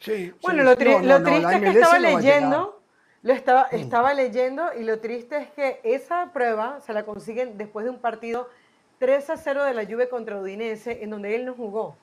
Sí, 0.00 0.34
bueno, 0.42 0.64
lo, 0.64 0.76
triste 0.76 1.06
es 1.06 1.60
que 1.60 1.68
estaba 1.68 1.98
leyendo 2.00 2.82
lo 3.22 3.32
estaba, 3.32 3.68
estaba 3.70 4.14
leyendo 4.14 4.64
y 4.76 4.82
lo 4.82 4.98
triste 4.98 5.36
es 5.36 5.50
que 5.50 5.80
esa 5.84 6.32
prueba 6.32 6.80
se 6.80 6.92
la 6.92 7.04
consiguen 7.04 7.56
después 7.56 7.84
de 7.84 7.90
un 7.90 8.00
partido 8.00 8.50
3 8.98 9.30
a 9.30 9.36
0 9.36 9.64
de 9.64 9.74
la 9.74 9.84
Juve 9.84 10.08
contra 10.08 10.40
Udinese, 10.40 11.04
en 11.04 11.10
donde 11.10 11.36
él 11.36 11.44
no 11.44 11.54
jugó. 11.54 11.96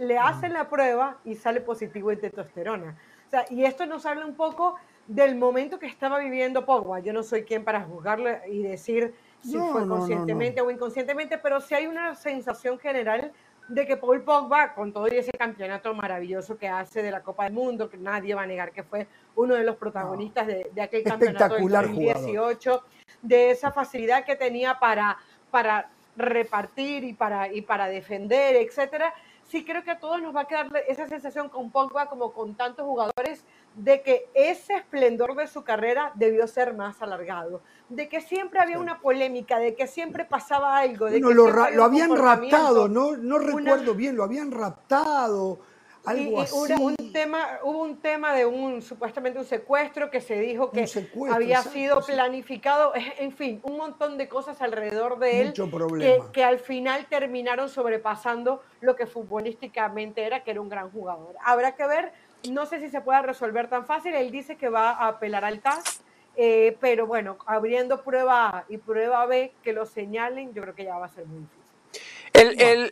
Le 0.00 0.18
hacen 0.18 0.52
la 0.52 0.68
prueba 0.68 1.18
y 1.24 1.36
sale 1.36 1.60
positivo 1.60 2.10
en 2.10 2.20
testosterona. 2.20 2.98
O 3.28 3.30
sea, 3.30 3.44
y 3.48 3.64
esto 3.64 3.86
nos 3.86 4.04
habla 4.06 4.26
un 4.26 4.34
poco 4.34 4.74
del 5.10 5.34
momento 5.34 5.80
que 5.80 5.86
estaba 5.86 6.20
viviendo 6.20 6.64
Pogba. 6.64 7.00
Yo 7.00 7.12
no 7.12 7.24
soy 7.24 7.42
quien 7.42 7.64
para 7.64 7.82
juzgarlo 7.82 8.30
y 8.48 8.62
decir 8.62 9.12
si 9.42 9.58
fue 9.58 9.86
conscientemente 9.88 10.60
o 10.60 10.70
inconscientemente, 10.70 11.36
pero 11.36 11.60
sí 11.60 11.74
hay 11.74 11.88
una 11.88 12.14
sensación 12.14 12.78
general 12.78 13.32
de 13.66 13.86
que 13.86 13.96
Paul 13.96 14.22
Pogba, 14.22 14.72
con 14.72 14.92
todo 14.92 15.06
ese 15.08 15.32
campeonato 15.32 15.92
maravilloso 15.94 16.56
que 16.56 16.68
hace 16.68 17.02
de 17.02 17.10
la 17.10 17.22
Copa 17.22 17.44
del 17.44 17.54
Mundo, 17.54 17.90
que 17.90 17.96
nadie 17.96 18.36
va 18.36 18.42
a 18.42 18.46
negar 18.46 18.70
que 18.70 18.84
fue 18.84 19.08
uno 19.34 19.56
de 19.56 19.64
los 19.64 19.74
protagonistas 19.76 20.46
de, 20.46 20.80
aquel 20.80 21.02
campeonato 21.02 21.56
del 21.56 21.68
2018, 21.68 22.84
de 23.22 23.50
esa 23.50 23.72
facilidad 23.72 24.24
que 24.24 24.36
tenía 24.36 24.78
para, 24.78 25.18
para 25.50 25.90
repartir 26.16 27.02
y 27.02 27.14
para, 27.14 27.52
y 27.52 27.62
para 27.62 27.88
defender, 27.88 28.54
etcétera. 28.54 29.12
Sí 29.48 29.64
creo 29.64 29.82
que 29.82 29.90
a 29.90 29.98
todos 29.98 30.22
nos 30.22 30.34
va 30.34 30.42
a 30.42 30.46
quedar 30.46 30.68
esa 30.86 31.08
sensación 31.08 31.48
con 31.48 31.72
Pogba 31.72 32.06
como 32.06 32.32
con 32.32 32.54
tantos 32.54 32.86
jugadores 32.86 33.44
de 33.74 34.02
que 34.02 34.28
ese 34.34 34.74
esplendor 34.74 35.36
de 35.36 35.46
su 35.46 35.62
carrera 35.62 36.12
debió 36.14 36.46
ser 36.46 36.74
más 36.74 37.00
alargado, 37.02 37.62
de 37.88 38.08
que 38.08 38.20
siempre 38.20 38.60
había 38.60 38.78
una 38.78 39.00
polémica, 39.00 39.58
de 39.58 39.74
que 39.74 39.86
siempre 39.86 40.24
pasaba 40.24 40.78
algo. 40.78 41.06
De 41.06 41.20
que 41.20 41.34
lo, 41.34 41.50
lo 41.50 41.84
habían 41.84 42.16
raptado, 42.16 42.88
no, 42.88 43.16
no 43.16 43.38
recuerdo 43.38 43.94
bien, 43.94 44.16
lo 44.16 44.24
habían 44.24 44.50
raptado, 44.50 45.60
Algo 46.04 46.40
así. 46.40 46.72
un 46.80 46.96
tema, 47.12 47.60
hubo 47.62 47.82
un 47.82 47.98
tema 47.98 48.34
de 48.34 48.46
un 48.46 48.80
supuestamente 48.82 49.38
un 49.38 49.44
secuestro 49.44 50.10
que 50.10 50.20
se 50.20 50.40
dijo 50.40 50.70
que 50.70 50.86
había 51.30 51.62
sido 51.62 52.00
planificado, 52.00 52.92
en 52.94 53.32
fin, 53.32 53.60
un 53.62 53.76
montón 53.76 54.16
de 54.18 54.28
cosas 54.28 54.60
alrededor 54.62 55.18
de 55.18 55.42
él 55.42 55.52
que, 55.52 56.22
que, 56.32 56.44
al 56.44 56.58
final 56.58 57.06
terminaron 57.08 57.68
sobrepasando 57.68 58.62
lo 58.80 58.96
que 58.96 59.06
futbolísticamente 59.06 60.24
era, 60.24 60.42
que 60.42 60.50
era 60.52 60.60
un 60.60 60.68
gran 60.68 60.90
jugador. 60.90 61.36
Habrá 61.44 61.74
que 61.74 61.86
ver, 61.86 62.12
no 62.48 62.66
sé 62.66 62.80
si 62.80 62.88
se 62.88 63.00
pueda 63.00 63.22
resolver 63.22 63.68
tan 63.68 63.86
fácil, 63.86 64.14
él 64.14 64.30
dice 64.30 64.56
que 64.56 64.68
va 64.68 64.90
a 64.90 65.08
apelar 65.08 65.44
al 65.44 65.60
TAS, 65.60 66.00
eh, 66.36 66.76
pero 66.80 67.06
bueno, 67.06 67.38
abriendo 67.46 68.02
prueba 68.02 68.48
A 68.48 68.64
y 68.68 68.78
prueba 68.78 69.26
B 69.26 69.52
que 69.62 69.72
lo 69.72 69.84
señalen, 69.86 70.54
yo 70.54 70.62
creo 70.62 70.74
que 70.74 70.84
ya 70.84 70.96
va 70.96 71.06
a 71.06 71.10
ser 71.10 71.26
muy 71.26 71.40
difícil. 71.40 71.60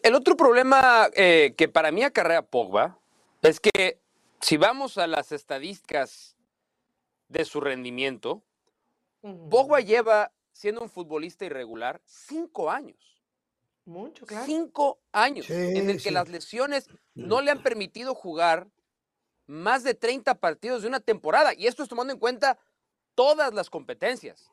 El, 0.02 0.14
otro 0.14 0.36
problema 0.36 1.08
eh, 1.14 1.54
que 1.56 1.68
para 1.68 1.90
mí 1.90 2.02
acarrea 2.02 2.42
Pogba 2.42 2.98
es 3.42 3.60
que 3.60 3.98
si 4.40 4.56
vamos 4.56 4.98
a 4.98 5.06
las 5.06 5.32
estadísticas 5.32 6.36
de 7.28 7.44
su 7.44 7.60
rendimiento, 7.60 8.42
Pogba 9.50 9.80
lleva 9.80 10.32
siendo 10.52 10.80
un 10.80 10.88
futbolista 10.88 11.44
irregular 11.44 12.00
cinco 12.04 12.70
años. 12.70 13.22
Mucho, 13.84 14.26
claro. 14.26 14.44
Cinco 14.44 14.98
años 15.12 15.48
en 15.48 15.88
el 15.88 16.02
que 16.02 16.10
las 16.10 16.28
lesiones 16.28 16.88
no 17.14 17.40
le 17.40 17.50
han 17.50 17.62
permitido 17.62 18.14
jugar 18.14 18.66
más 19.48 19.82
de 19.82 19.94
30 19.94 20.36
partidos 20.36 20.82
de 20.82 20.88
una 20.88 21.00
temporada. 21.00 21.52
Y 21.54 21.66
esto 21.66 21.82
es 21.82 21.88
tomando 21.88 22.12
en 22.12 22.20
cuenta 22.20 22.58
todas 23.16 23.52
las 23.52 23.68
competencias. 23.70 24.52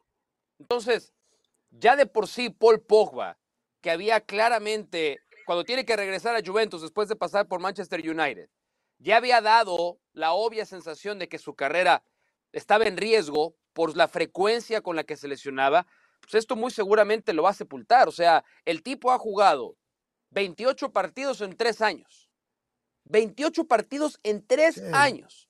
Entonces, 0.57 1.13
ya 1.69 1.95
de 1.95 2.07
por 2.07 2.27
sí 2.27 2.49
Paul 2.49 2.81
Pogba, 2.81 3.37
que 3.81 3.91
había 3.91 4.21
claramente, 4.21 5.19
cuando 5.45 5.63
tiene 5.63 5.85
que 5.85 5.95
regresar 5.95 6.35
a 6.35 6.41
Juventus 6.43 6.81
después 6.81 7.09
de 7.09 7.15
pasar 7.15 7.47
por 7.47 7.59
Manchester 7.59 7.99
United, 7.99 8.49
ya 8.97 9.17
había 9.17 9.41
dado 9.41 9.99
la 10.13 10.31
obvia 10.31 10.65
sensación 10.65 11.19
de 11.19 11.27
que 11.27 11.37
su 11.37 11.53
carrera 11.53 12.03
estaba 12.53 12.85
en 12.85 12.97
riesgo 12.97 13.55
por 13.73 13.95
la 13.97 14.07
frecuencia 14.07 14.81
con 14.81 14.95
la 14.95 15.03
que 15.03 15.17
se 15.17 15.27
lesionaba, 15.27 15.85
pues 16.21 16.35
esto 16.35 16.55
muy 16.55 16.71
seguramente 16.71 17.33
lo 17.33 17.43
va 17.43 17.49
a 17.49 17.53
sepultar. 17.53 18.07
O 18.07 18.11
sea, 18.11 18.45
el 18.63 18.81
tipo 18.81 19.11
ha 19.11 19.19
jugado 19.19 19.75
28 20.31 20.93
partidos 20.93 21.41
en 21.41 21.57
tres 21.57 21.81
años. 21.81 22.24
28 23.05 23.65
partidos 23.65 24.19
en 24.23 24.45
tres 24.45 24.81
años. 24.93 25.49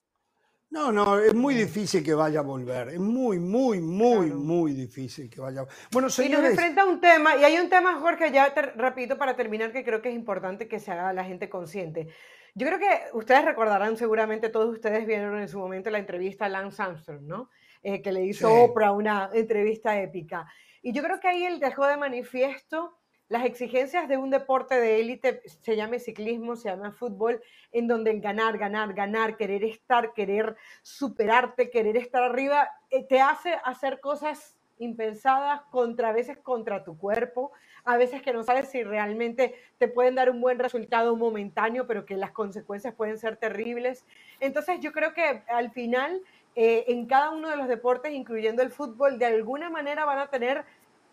No, 0.68 0.90
no, 0.90 1.18
es 1.18 1.34
muy 1.34 1.54
difícil 1.54 2.02
que 2.02 2.12
vaya 2.12 2.40
a 2.40 2.42
volver. 2.42 2.88
Es 2.88 2.98
muy, 2.98 3.38
muy, 3.38 3.80
muy, 3.80 4.30
muy 4.32 4.72
difícil 4.72 5.30
que 5.30 5.40
vaya 5.40 5.60
a 5.60 5.62
volver. 5.62 5.78
Bueno, 5.92 6.10
señores... 6.10 6.38
Y 6.38 6.42
nos 6.42 6.50
enfrenta 6.50 6.82
a 6.82 6.84
un 6.86 7.00
tema, 7.00 7.36
y 7.36 7.44
hay 7.44 7.56
un 7.58 7.70
tema, 7.70 8.00
Jorge, 8.00 8.32
ya 8.32 8.52
te 8.52 8.62
repito 8.62 9.16
para 9.16 9.36
terminar, 9.36 9.72
que 9.72 9.84
creo 9.84 10.02
que 10.02 10.08
es 10.08 10.14
importante 10.14 10.66
que 10.66 10.80
se 10.80 10.90
haga 10.90 11.12
la 11.12 11.24
gente 11.24 11.48
consciente. 11.48 12.08
Yo 12.54 12.66
creo 12.66 12.78
que 12.78 12.88
ustedes 13.12 13.44
recordarán, 13.44 13.96
seguramente 13.96 14.48
todos 14.48 14.74
ustedes 14.74 15.06
vieron 15.06 15.38
en 15.38 15.48
su 15.48 15.58
momento 15.58 15.90
la 15.90 15.98
entrevista 15.98 16.46
a 16.46 16.48
Lance 16.48 16.82
Armstrong, 16.82 17.22
¿no? 17.22 17.50
Eh, 17.82 18.02
que 18.02 18.12
le 18.12 18.24
hizo 18.24 18.52
Oprah 18.52 18.92
una 18.92 19.30
entrevista 19.32 20.00
épica. 20.00 20.50
Y 20.82 20.92
yo 20.92 21.02
creo 21.02 21.20
que 21.20 21.28
ahí 21.28 21.44
él 21.44 21.60
dejó 21.60 21.86
de 21.86 21.96
manifiesto 21.96 22.98
las 23.28 23.44
exigencias 23.44 24.08
de 24.08 24.16
un 24.16 24.30
deporte 24.30 24.78
de 24.78 25.00
élite, 25.00 25.42
se 25.46 25.76
llama 25.76 25.98
ciclismo, 25.98 26.56
se 26.56 26.68
llama 26.68 26.92
fútbol, 26.92 27.42
en 27.72 27.88
donde 27.88 28.12
el 28.12 28.20
ganar, 28.20 28.58
ganar, 28.58 28.94
ganar, 28.94 29.36
querer 29.36 29.64
estar, 29.64 30.12
querer 30.12 30.56
superarte, 30.82 31.70
querer 31.70 31.96
estar 31.96 32.22
arriba, 32.22 32.70
eh, 32.90 33.04
te 33.04 33.20
hace 33.20 33.54
hacer 33.64 34.00
cosas 34.00 34.56
impensadas 34.78 35.62
contra 35.70 36.10
a 36.10 36.12
veces 36.12 36.38
contra 36.38 36.84
tu 36.84 36.98
cuerpo, 36.98 37.50
a 37.84 37.96
veces 37.96 38.22
que 38.22 38.32
no 38.32 38.42
sabes 38.42 38.68
si 38.68 38.82
realmente 38.82 39.54
te 39.78 39.88
pueden 39.88 40.14
dar 40.14 40.30
un 40.30 40.40
buen 40.40 40.58
resultado 40.58 41.16
momentáneo, 41.16 41.86
pero 41.86 42.04
que 42.04 42.16
las 42.16 42.32
consecuencias 42.32 42.94
pueden 42.94 43.18
ser 43.18 43.36
terribles. 43.36 44.04
Entonces 44.40 44.80
yo 44.80 44.92
creo 44.92 45.14
que 45.14 45.42
al 45.48 45.70
final 45.70 46.22
eh, 46.58 46.84
en 46.88 47.06
cada 47.06 47.30
uno 47.30 47.50
de 47.50 47.56
los 47.56 47.68
deportes, 47.68 48.12
incluyendo 48.12 48.62
el 48.62 48.70
fútbol, 48.70 49.18
de 49.18 49.26
alguna 49.26 49.68
manera 49.68 50.04
van 50.04 50.18
a 50.18 50.28
tener 50.28 50.64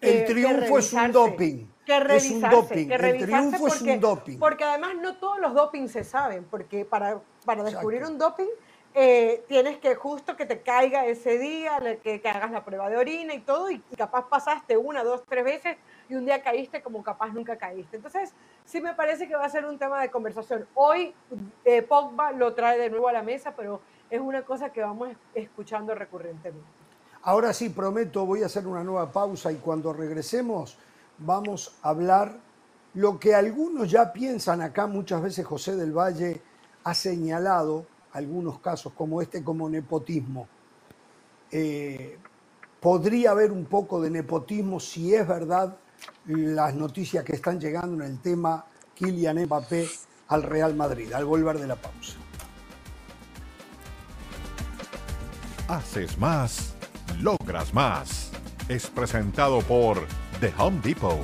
el 0.04 0.26
triunfo 0.26 0.78
es 0.78 0.94
un 0.94 1.12
doping. 1.12 1.68
Que 1.86 1.98
es 2.16 2.32
un 2.32 2.42
doping. 2.42 2.88
Que 2.88 2.96
el 2.96 3.18
triunfo 3.20 3.60
porque, 3.60 3.76
es 3.76 3.82
un 3.82 4.00
doping. 4.00 4.40
Porque 4.40 4.64
además 4.64 4.96
no 5.02 5.18
todos 5.18 5.40
los 5.40 5.54
dopings 5.54 5.92
se 5.92 6.04
saben, 6.04 6.46
porque 6.46 6.86
para, 6.86 7.20
para 7.46 7.64
descubrir 7.64 8.04
un 8.04 8.18
doping 8.18 8.48
eh, 8.96 9.44
tienes 9.48 9.78
que 9.80 9.96
justo 9.96 10.36
que 10.36 10.46
te 10.46 10.62
caiga 10.62 11.08
ese 11.08 11.40
día, 11.40 11.80
que, 12.04 12.22
que, 12.22 12.30
hagas 12.30 12.52
la 12.52 12.64
prueba 12.64 12.90
de 12.90 12.98
orina 12.98 13.34
y 13.34 13.40
todo, 13.40 13.72
y, 13.72 13.80
capaz 13.98 14.30
pasaste 14.30 14.78
una, 14.78 15.04
dos, 15.04 15.24
tres 15.28 15.44
veces 15.44 15.78
y 16.10 16.14
un 16.16 16.26
día 16.26 16.44
caíste 16.44 16.84
como 16.84 17.02
capaz 17.02 17.34
nunca 17.34 17.58
caíste. 17.58 17.98
Entonces, 17.98 18.34
sí 18.66 18.82
me 18.82 18.94
parece 18.94 19.28
que 19.28 19.36
va 19.36 19.46
a 19.46 19.50
ser 19.50 19.66
un 19.66 19.80
tema 19.80 20.00
de 20.00 20.12
conversación. 20.12 20.68
Hoy 20.76 21.16
eh, 21.66 21.82
Pogba 21.82 22.32
lo 22.34 22.54
trae 22.54 22.78
de 22.78 22.92
nuevo 22.92 23.08
a 23.08 23.14
la 23.14 23.24
mesa, 23.24 23.56
pero 23.56 23.82
es 24.12 24.22
una 24.22 24.44
cosa 24.44 24.72
que 24.72 24.82
vamos 24.82 25.10
escuchando 25.34 25.96
recurrentemente. 25.96 26.83
Ahora 27.26 27.54
sí, 27.54 27.70
prometo, 27.70 28.26
voy 28.26 28.44
a 28.44 28.48
hacer 28.48 28.68
una 28.68 28.84
nueva 28.84 29.10
pausa 29.10 29.50
y 29.50 29.56
cuando 29.56 29.94
regresemos 29.94 30.78
vamos 31.20 31.76
a 31.82 31.90
hablar 31.90 32.38
lo 32.96 33.18
que 33.18 33.34
algunos 33.34 33.90
ya 33.90 34.12
piensan 34.12 34.62
acá, 34.62 34.88
muchas 34.88 35.22
veces 35.22 35.46
José 35.46 35.78
del 35.78 35.98
Valle 35.98 36.42
ha 36.84 36.94
señalado 36.94 37.86
algunos 38.12 38.60
casos 38.60 38.92
como 38.94 39.22
este 39.22 39.42
como 39.42 39.70
nepotismo. 39.70 40.50
Eh, 41.50 42.18
podría 42.82 43.32
haber 43.32 43.54
un 43.54 43.66
poco 43.66 44.02
de 44.02 44.10
nepotismo 44.10 44.82
si 44.82 45.16
es 45.16 45.26
verdad 45.26 45.78
las 46.26 46.76
noticias 46.76 47.24
que 47.24 47.36
están 47.36 47.58
llegando 47.58 48.04
en 48.04 48.12
el 48.12 48.20
tema 48.20 48.66
Kylian 48.96 49.46
Mbappé 49.46 49.88
al 50.28 50.44
Real 50.44 50.76
Madrid, 50.76 51.14
al 51.14 51.24
volver 51.24 51.58
de 51.58 51.68
la 51.68 51.76
pausa. 51.78 52.18
Haces 55.70 56.18
más 56.18 56.76
logras 57.22 57.74
más. 57.74 58.32
Es 58.68 58.88
presentado 58.88 59.62
por 59.62 60.06
The 60.40 60.54
Home 60.58 60.80
Depot. 60.82 61.20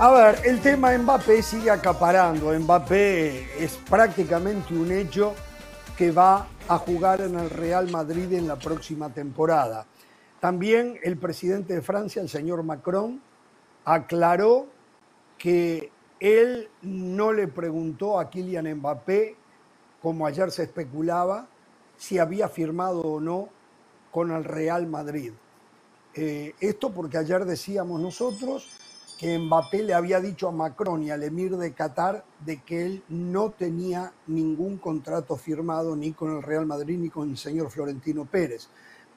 A 0.00 0.10
ver, 0.12 0.38
el 0.44 0.60
tema 0.60 0.96
Mbappé 0.96 1.42
sigue 1.42 1.70
acaparando. 1.70 2.56
Mbappé 2.56 3.64
es 3.64 3.76
prácticamente 3.90 4.72
un 4.72 4.92
hecho 4.92 5.34
que 5.96 6.12
va 6.12 6.46
a 6.68 6.78
jugar 6.78 7.20
en 7.20 7.36
el 7.36 7.50
Real 7.50 7.90
Madrid 7.90 8.32
en 8.32 8.46
la 8.46 8.56
próxima 8.56 9.10
temporada. 9.10 9.86
También 10.38 11.00
el 11.02 11.16
presidente 11.16 11.74
de 11.74 11.82
Francia, 11.82 12.22
el 12.22 12.28
señor 12.28 12.62
Macron, 12.62 13.20
aclaró 13.84 14.68
que 15.36 15.90
él 16.20 16.68
no 16.82 17.32
le 17.32 17.48
preguntó 17.48 18.18
a 18.18 18.30
Kylian 18.30 18.74
Mbappé, 18.76 19.36
como 20.02 20.26
ayer 20.26 20.50
se 20.50 20.64
especulaba, 20.64 21.48
si 21.96 22.18
había 22.18 22.48
firmado 22.48 23.00
o 23.00 23.20
no 23.20 23.48
con 24.10 24.30
el 24.30 24.44
Real 24.44 24.86
Madrid. 24.86 25.32
Eh, 26.14 26.54
esto 26.60 26.92
porque 26.92 27.18
ayer 27.18 27.44
decíamos 27.44 28.00
nosotros 28.00 28.68
que 29.18 29.38
Mbappé 29.38 29.82
le 29.82 29.94
había 29.94 30.20
dicho 30.20 30.48
a 30.48 30.52
Macron 30.52 31.02
y 31.02 31.10
al 31.10 31.24
emir 31.24 31.56
de 31.56 31.72
Qatar 31.72 32.24
de 32.44 32.62
que 32.62 32.86
él 32.86 33.02
no 33.08 33.50
tenía 33.50 34.12
ningún 34.28 34.78
contrato 34.78 35.36
firmado 35.36 35.96
ni 35.96 36.12
con 36.12 36.36
el 36.36 36.42
Real 36.42 36.66
Madrid 36.66 36.98
ni 36.98 37.10
con 37.10 37.30
el 37.30 37.36
señor 37.36 37.70
Florentino 37.70 38.24
Pérez. 38.24 38.68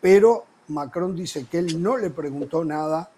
Pero 0.02 0.46
Macron 0.70 1.16
dice 1.16 1.46
que 1.46 1.60
él 1.60 1.82
no 1.82 1.98
le 1.98 2.10
preguntó 2.10 2.66
nada 2.66 3.12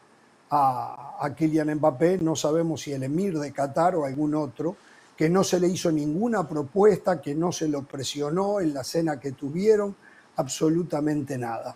a, 0.56 1.34
Kylian 1.36 1.76
Mbappé, 1.76 2.20
no 2.20 2.36
sabemos 2.36 2.82
si 2.82 2.92
el 2.92 3.04
emir 3.04 3.40
de 3.40 3.52
Qatar 3.52 3.96
o 3.96 4.06
algún 4.06 4.36
otro, 4.36 4.76
que 5.18 5.30
no 5.30 5.44
se 5.44 5.60
le 5.60 5.68
hizo 5.68 5.92
ninguna 5.92 6.48
propuesta, 6.48 7.20
que 7.22 7.34
no 7.34 7.52
se 7.52 7.68
lo 7.68 7.84
presionó 7.84 8.60
en 8.60 8.74
la 8.74 8.84
cena 8.84 9.20
que 9.20 9.32
tuvieron, 9.32 9.96
absolutamente 10.36 11.38
nada. 11.38 11.76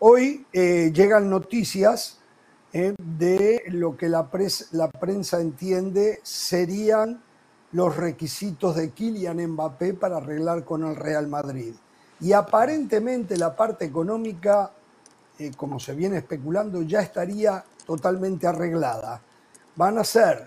Hoy 0.00 0.46
eh, 0.52 0.90
llegan 0.92 1.28
noticias 1.28 2.18
eh, 2.72 2.94
de 2.98 3.64
lo 3.68 3.96
que 3.96 4.08
la, 4.08 4.28
prensa 4.28 5.40
entiende 5.40 6.20
serían 6.22 7.22
los 7.72 7.96
requisitos 7.96 8.76
de 8.76 8.90
Kylian 8.90 9.46
Mbappé 9.52 9.94
para 9.94 10.16
arreglar 10.16 10.64
con 10.64 10.84
el 10.84 10.96
Real 10.96 11.28
Madrid. 11.28 11.74
Y 12.20 12.32
aparentemente 12.32 13.36
la 13.36 13.54
parte 13.54 13.84
económica, 13.84 14.72
eh, 15.38 15.52
como 15.56 15.78
se 15.78 15.94
viene 15.94 16.18
especulando, 16.18 16.82
ya 16.82 17.00
estaría 17.02 17.64
totalmente 17.90 18.46
arreglada. 18.46 19.20
Van 19.74 19.98
a 19.98 20.04
ser 20.04 20.46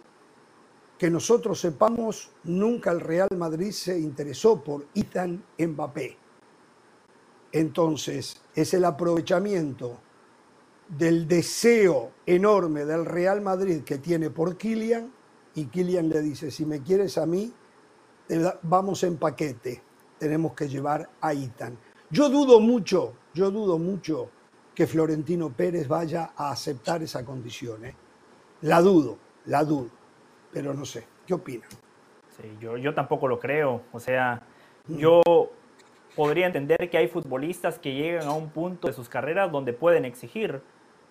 que 0.97 1.09
nosotros 1.09 1.59
sepamos, 1.59 2.29
nunca 2.43 2.91
el 2.91 2.99
Real 2.99 3.29
Madrid 3.35 3.71
se 3.71 3.99
interesó 3.99 4.63
por 4.63 4.85
Ethan 4.93 5.43
Mbappé. 5.57 6.20
Entonces, 7.51 8.41
es 8.55 8.73
el 8.73 8.85
aprovechamiento 8.85 9.99
del 10.87 11.27
deseo 11.27 12.11
enorme 12.25 12.85
del 12.85 13.05
Real 13.05 13.41
Madrid 13.41 13.83
que 13.83 13.97
tiene 13.97 14.29
por 14.29 14.57
Kylian 14.57 15.11
y 15.55 15.65
Kylian 15.65 16.09
le 16.09 16.21
dice, 16.21 16.51
si 16.51 16.65
me 16.65 16.81
quieres 16.81 17.17
a 17.17 17.25
mí, 17.25 17.53
vamos 18.63 19.03
en 19.03 19.17
paquete, 19.17 19.81
tenemos 20.17 20.53
que 20.53 20.67
llevar 20.67 21.09
a 21.19 21.33
Ethan. 21.33 21.77
Yo 22.09 22.29
dudo 22.29 22.59
mucho, 22.59 23.13
yo 23.33 23.51
dudo 23.51 23.77
mucho 23.77 24.29
que 24.73 24.87
Florentino 24.87 25.49
Pérez 25.49 25.87
vaya 25.87 26.31
a 26.35 26.51
aceptar 26.51 27.03
esa 27.03 27.25
condición. 27.25 27.85
¿eh? 27.85 27.95
La 28.61 28.81
dudo, 28.81 29.17
la 29.45 29.63
dudo, 29.63 29.89
pero 30.51 30.73
no 30.73 30.85
sé, 30.85 31.05
¿qué 31.25 31.33
opina? 31.33 31.65
Sí, 32.29 32.57
yo, 32.59 32.77
yo 32.77 32.93
tampoco 32.93 33.27
lo 33.27 33.39
creo. 33.39 33.83
O 33.91 33.99
sea, 33.99 34.41
mm. 34.87 34.95
yo 34.95 35.21
podría 36.15 36.45
entender 36.45 36.89
que 36.89 36.97
hay 36.97 37.07
futbolistas 37.07 37.79
que 37.79 37.93
llegan 37.93 38.27
a 38.27 38.33
un 38.33 38.49
punto 38.49 38.87
de 38.87 38.93
sus 38.93 39.09
carreras 39.09 39.51
donde 39.51 39.73
pueden 39.73 40.05
exigir, 40.05 40.61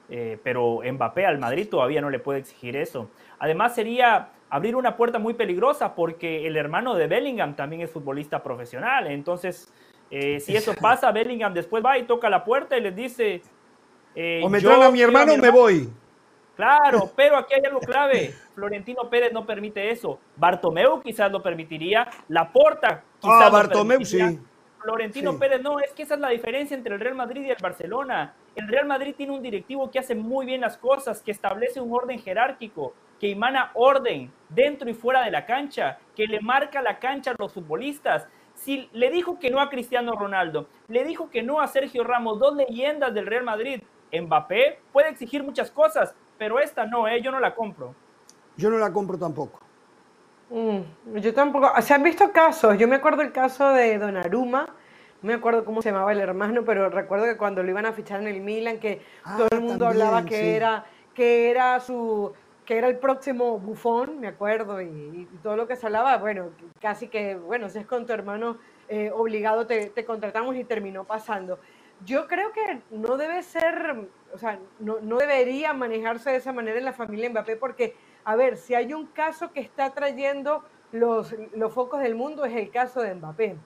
eh, 0.09 0.39
pero 0.43 0.81
Mbappé 0.85 1.27
al 1.27 1.39
Madrid 1.39 1.69
todavía 1.69 2.01
no 2.01 2.11
le 2.11 2.19
puede 2.19 2.41
exigir 2.41 2.77
eso. 2.77 3.11
Además 3.39 3.75
sería 3.75 4.31
abrir 4.51 4.77
una 4.77 4.97
puerta 4.97 5.19
muy 5.19 5.35
peligrosa 5.35 5.95
porque 5.95 6.47
el 6.47 6.57
hermano 6.57 6.95
de 6.95 7.07
Bellingham 7.07 7.55
también 7.55 7.83
es 7.83 7.91
futbolista 7.91 8.43
profesional. 8.43 9.07
Entonces, 9.07 9.73
eh, 10.11 10.41
si 10.41 10.57
eso 10.57 10.75
pasa, 10.75 11.13
Bellingham 11.13 11.55
después 11.55 11.85
va 11.85 11.97
y 11.97 12.03
toca 12.03 12.29
la 12.29 12.45
puerta 12.45 12.77
y 12.77 12.81
les 12.81 12.95
dice... 12.95 13.43
Eh, 14.15 14.41
o 14.45 14.49
me 14.49 14.61
traen 14.61 14.83
a 14.83 14.91
mi 14.91 15.01
hermano 15.01 15.35
o 15.35 15.39
me 15.39 15.51
voy. 15.51 15.89
Claro, 16.57 17.11
pero 17.17 17.37
aquí 17.37 17.55
hay 17.55 17.63
algo 17.65 17.79
clave. 17.81 18.35
Florentino 18.55 19.09
Pérez 19.09 19.33
no 19.33 19.47
permite 19.47 19.91
eso. 19.91 20.19
Bartomeu 20.37 21.01
quizás 21.01 21.31
lo 21.31 21.41
permitiría. 21.41 22.09
Laporta 22.29 23.05
quizás 23.21 23.43
ah, 23.43 23.51
Bartomeu 23.51 24.05
sí. 24.05 24.19
Florentino 24.81 25.39
Pérez 25.39 25.63
no, 25.63 25.79
es 25.79 25.93
que 25.93 26.03
esa 26.03 26.15
es 26.15 26.21
la 26.21 26.31
diferencia 26.31 26.77
entre 26.77 26.95
el 26.95 27.01
Real 27.01 27.15
Madrid 27.15 27.43
y 27.43 27.51
el 27.51 27.57
Barcelona. 27.61 28.35
El 28.55 28.69
Real 28.69 28.87
Madrid 28.87 29.15
tiene 29.17 29.33
un 29.33 29.43
directivo 29.43 29.91
que 29.91 29.99
hace 29.99 30.15
muy 30.15 30.47
bien 30.47 30.63
las 30.63 30.79
cosas, 30.79 31.23
que 31.23 31.31
establece 31.31 31.81
un 31.81 31.93
orden 31.93 32.19
jerárquico, 32.19 32.95
que 33.19 33.31
emana 33.31 33.71
orden 33.75 34.33
dentro 34.49 34.89
y 34.89 34.95
fuera 34.95 35.23
de 35.23 35.31
la 35.31 35.45
cancha, 35.45 35.99
que 36.17 36.27
le 36.27 36.41
marca 36.41 36.81
la 36.81 36.99
cancha 36.99 37.33
a 37.33 37.37
los 37.39 37.53
futbolistas, 37.53 38.27
si 38.55 38.89
le 38.93 39.11
dijo 39.11 39.39
que 39.39 39.51
no 39.51 39.61
a 39.61 39.71
Cristiano 39.71 40.13
Ronaldo, 40.13 40.69
le 40.89 41.05
dijo 41.05 41.31
que 41.31 41.43
no 41.43 41.61
a 41.61 41.67
Sergio 41.67 42.05
Ramos, 42.05 42.39
dos 42.39 42.57
leyendas 42.57 43.15
del 43.15 43.27
Real 43.27 43.45
Madrid, 43.45 43.83
Mbappé 44.13 44.81
puede 44.93 45.09
exigir 45.09 45.43
muchas 45.43 45.71
cosas, 45.71 46.15
pero 46.39 46.59
esta 46.59 46.85
no, 46.87 47.07
¿eh? 47.07 47.21
yo 47.23 47.31
no 47.31 47.41
la 47.41 47.55
compro. 47.55 47.95
Yo 48.57 48.71
no 48.71 48.79
la 48.79 48.93
compro 48.93 49.17
tampoco. 49.19 49.61
Mm, 50.51 51.17
yo 51.17 51.33
tampoco. 51.33 51.71
Se 51.81 51.95
han 51.95 52.03
visto 52.03 52.31
casos. 52.33 52.77
Yo 52.77 52.87
me 52.89 52.97
acuerdo 52.97 53.23
el 53.23 53.33
caso 53.33 53.71
de 53.71 53.99
Donnarumma. 53.99 54.67
No 55.23 55.27
me 55.29 55.35
acuerdo 55.35 55.65
cómo 55.65 55.83
se 55.83 55.91
llamaba 55.91 56.13
el 56.13 56.21
hermano, 56.21 56.65
pero 56.65 56.89
recuerdo 56.89 57.27
que 57.27 57.37
cuando 57.37 57.63
lo 57.63 57.71
iban 57.71 57.87
a 57.87 57.93
fichar 57.93 58.21
en 58.21 58.29
el 58.29 58.41
Milan, 58.41 58.79
que 58.79 59.03
ah, 59.25 59.37
todo 59.37 59.49
el 59.53 59.61
mundo 59.61 59.87
hablaba 59.87 60.25
que 60.25 60.57
era 60.57 60.85
que 61.15 61.51
era 61.51 61.79
su 61.81 62.33
que 62.71 62.79
era 62.79 62.87
el 62.87 62.99
próximo 62.99 63.59
bufón, 63.59 64.21
me 64.21 64.29
acuerdo, 64.29 64.81
y, 64.81 65.27
todo 65.43 65.57
lo 65.57 65.67
que 65.67 65.75
se 65.75 65.87
hablaba, 65.87 66.17
bueno, 66.19 66.51
casi 66.81 67.09
que, 67.09 67.35
bueno, 67.35 67.69
si 67.69 67.81
es 67.81 67.87
con 67.87 68.07
tu 68.07 68.13
hermano 68.13 68.59
eh, 68.89 69.11
obligado, 69.13 69.67
te, 69.67 69.93
contratamos 70.05 70.55
y 70.55 70.63
terminó 70.63 71.03
pasando. 71.03 71.59
Yo 72.05 72.29
creo 72.29 72.53
que 72.53 72.79
no 72.93 73.17
debe 73.17 73.43
ser, 73.43 74.07
o 74.33 74.39
sea, 74.39 74.61
no, 74.79 75.01
no 75.01 75.17
debería 75.17 75.73
manejarse 75.73 76.31
de 76.31 76.37
esa 76.37 76.53
manera 76.53 76.79
en 76.79 76.85
la 76.85 76.93
familia 76.93 77.29
Mbappé, 77.31 77.57
porque, 77.57 77.97
a 78.25 78.37
ver, 78.37 78.57
si 78.57 78.75
hay 78.75 78.93
un 78.93 79.07
caso 79.07 79.53
que 79.53 79.61
está 79.61 79.91
trayendo 79.91 80.65
los, 80.93 81.35
los 81.55 81.73
focos 81.73 82.01
del 82.01 82.15
mundo, 82.15 82.45
es 82.45 82.55
el 82.57 82.71
caso 82.71 83.01
de 83.01 83.15
Mbappé. 83.15 83.57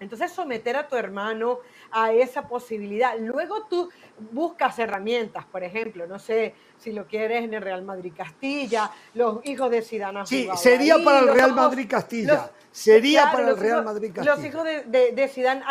Entonces, 0.00 0.32
someter 0.32 0.76
a 0.76 0.86
tu 0.88 0.96
hermano 0.96 1.60
a 1.90 2.12
esa 2.12 2.46
posibilidad. 2.46 3.16
Luego 3.18 3.64
tú 3.66 3.88
buscas 4.32 4.78
herramientas, 4.78 5.44
por 5.46 5.62
ejemplo, 5.62 6.06
no 6.06 6.18
sé 6.18 6.54
si 6.78 6.92
lo 6.92 7.06
quieres 7.06 7.44
en 7.44 7.54
el 7.54 7.62
Real 7.62 7.82
Madrid 7.82 8.12
Castilla, 8.14 8.90
los 9.14 9.44
hijos 9.46 9.70
de 9.70 9.82
Zidane 9.82 10.26
Sí, 10.26 10.48
sería 10.56 10.96
para 11.02 11.20
el 11.20 11.28
Real 11.28 11.54
Madrid 11.54 11.86
Castilla. 11.88 12.50
sería 12.70 13.30
para 13.32 13.50
el 13.50 13.56
Real 13.56 13.84
Madrid 13.84 14.12
Castilla. 14.12 14.34
Los 14.34 14.44
hijos 14.44 14.64
de, 14.64 15.12
de, 15.12 15.28
Zidane, 15.28 15.64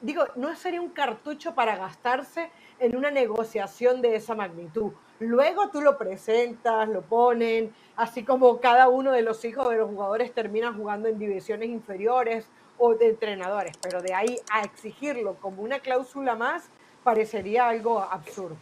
digo, 0.00 0.24
no 0.34 0.54
sería 0.56 0.80
un 0.80 0.90
cartucho 0.90 1.54
para 1.54 1.76
gastarse 1.76 2.50
en 2.78 2.96
una 2.96 3.10
negociación 3.10 4.02
de 4.02 4.16
esa 4.16 4.34
magnitud. 4.34 4.92
Luego 5.20 5.68
tú 5.70 5.82
lo 5.82 5.98
presentas, 5.98 6.88
lo 6.88 7.02
ponen, 7.02 7.72
así 7.96 8.24
como 8.24 8.58
cada 8.58 8.88
uno 8.88 9.12
de 9.12 9.22
los 9.22 9.44
hijos 9.44 9.68
de 9.70 9.76
los 9.76 9.90
jugadores 9.90 10.32
termina 10.32 10.72
jugando 10.72 11.08
en 11.08 11.18
divisiones 11.18 11.68
inferiores 11.68 12.46
o 12.78 12.94
de 12.94 13.10
entrenadores, 13.10 13.76
pero 13.82 14.00
de 14.00 14.14
ahí 14.14 14.38
a 14.50 14.62
exigirlo 14.62 15.34
como 15.34 15.62
una 15.62 15.80
cláusula 15.80 16.34
más 16.34 16.64
parecería 17.04 17.68
algo 17.68 18.00
absurdo. 18.00 18.56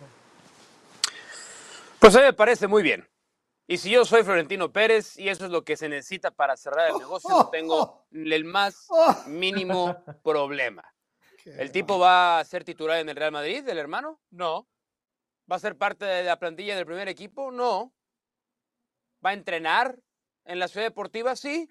Pues 2.01 2.17
a 2.17 2.19
mí 2.19 2.25
me 2.25 2.33
parece 2.33 2.67
muy 2.67 2.83
bien. 2.83 3.09
Y 3.69 3.77
si 3.77 3.91
yo 3.91 4.05
soy 4.05 4.25
Florentino 4.25 4.73
Pérez 4.73 5.17
y 5.19 5.29
eso 5.29 5.45
es 5.45 5.51
lo 5.51 5.63
que 5.63 5.77
se 5.77 5.89
necesita 5.89 6.31
para 6.31 6.57
cerrar 6.57 6.91
el 6.91 6.99
negocio, 6.99 7.31
no 7.31 7.51
tengo 7.51 8.07
el 8.13 8.45
más 8.45 8.89
mínimo 9.27 9.97
problema. 10.25 10.83
¿El 11.45 11.71
tipo 11.71 11.99
va 11.99 12.41
a 12.41 12.45
ser 12.45 12.65
titular 12.65 12.99
en 12.99 13.09
el 13.09 13.17
Real 13.17 13.33
Madrid, 13.33 13.67
el 13.69 13.79
hermano? 13.79 14.21
No. 14.31 14.67
¿Va 15.51 15.57
a 15.57 15.61
ser 15.61 15.77
parte 15.77 16.05
de 16.05 16.25
la 16.25 16.39
plantilla 16.39 16.77
del 16.77 16.85
primer 16.85 17.09
equipo? 17.09 17.51
No. 17.51 17.95
¿Va 19.25 19.31
a 19.31 19.35
entrenar 19.35 19.99
en 20.45 20.59
la 20.59 20.69
ciudad 20.69 20.87
deportiva? 20.87 21.37
Sí. 21.37 21.69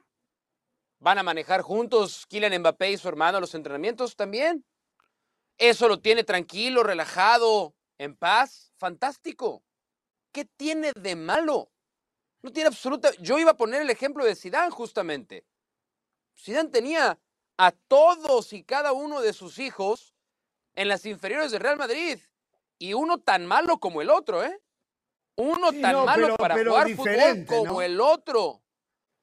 ¿Van 0.99 1.19
a 1.19 1.23
manejar 1.23 1.61
juntos 1.61 2.25
Kylian 2.27 2.59
Mbappé 2.59 2.91
y 2.91 2.97
su 2.97 3.07
hermano 3.07 3.39
los 3.39 3.53
entrenamientos 3.53 4.15
también? 4.15 4.65
¿Eso 5.59 5.87
lo 5.87 5.99
tiene 5.99 6.23
tranquilo, 6.23 6.81
relajado, 6.81 7.75
en 7.99 8.15
paz? 8.15 8.73
Fantástico. 8.77 9.63
¿Qué 10.31 10.45
tiene 10.45 10.91
de 10.93 11.15
malo? 11.15 11.71
No 12.41 12.51
tiene 12.51 12.67
absoluta. 12.67 13.11
Yo 13.19 13.37
iba 13.37 13.51
a 13.51 13.57
poner 13.57 13.83
el 13.83 13.89
ejemplo 13.91 14.25
de 14.25 14.35
Sidán 14.35 14.71
justamente. 14.71 15.45
Sidán 16.33 16.71
tenía 16.71 17.19
a 17.57 17.71
todos 17.71 18.53
y 18.53 18.63
cada 18.63 18.91
uno 18.91 19.21
de 19.21 19.33
sus 19.33 19.59
hijos 19.59 20.15
en 20.75 20.87
las 20.87 21.05
inferiores 21.05 21.51
de 21.51 21.59
Real 21.59 21.77
Madrid 21.77 22.19
y 22.79 22.93
uno 22.93 23.19
tan 23.19 23.45
malo 23.45 23.79
como 23.79 24.01
el 24.01 24.09
otro, 24.09 24.43
¿eh? 24.43 24.59
Uno 25.35 25.71
tan 25.71 26.05
malo 26.05 26.35
para 26.35 26.55
jugar 26.55 26.89
fútbol 26.91 27.45
como 27.45 27.81
el 27.81 28.01
otro 28.01 28.63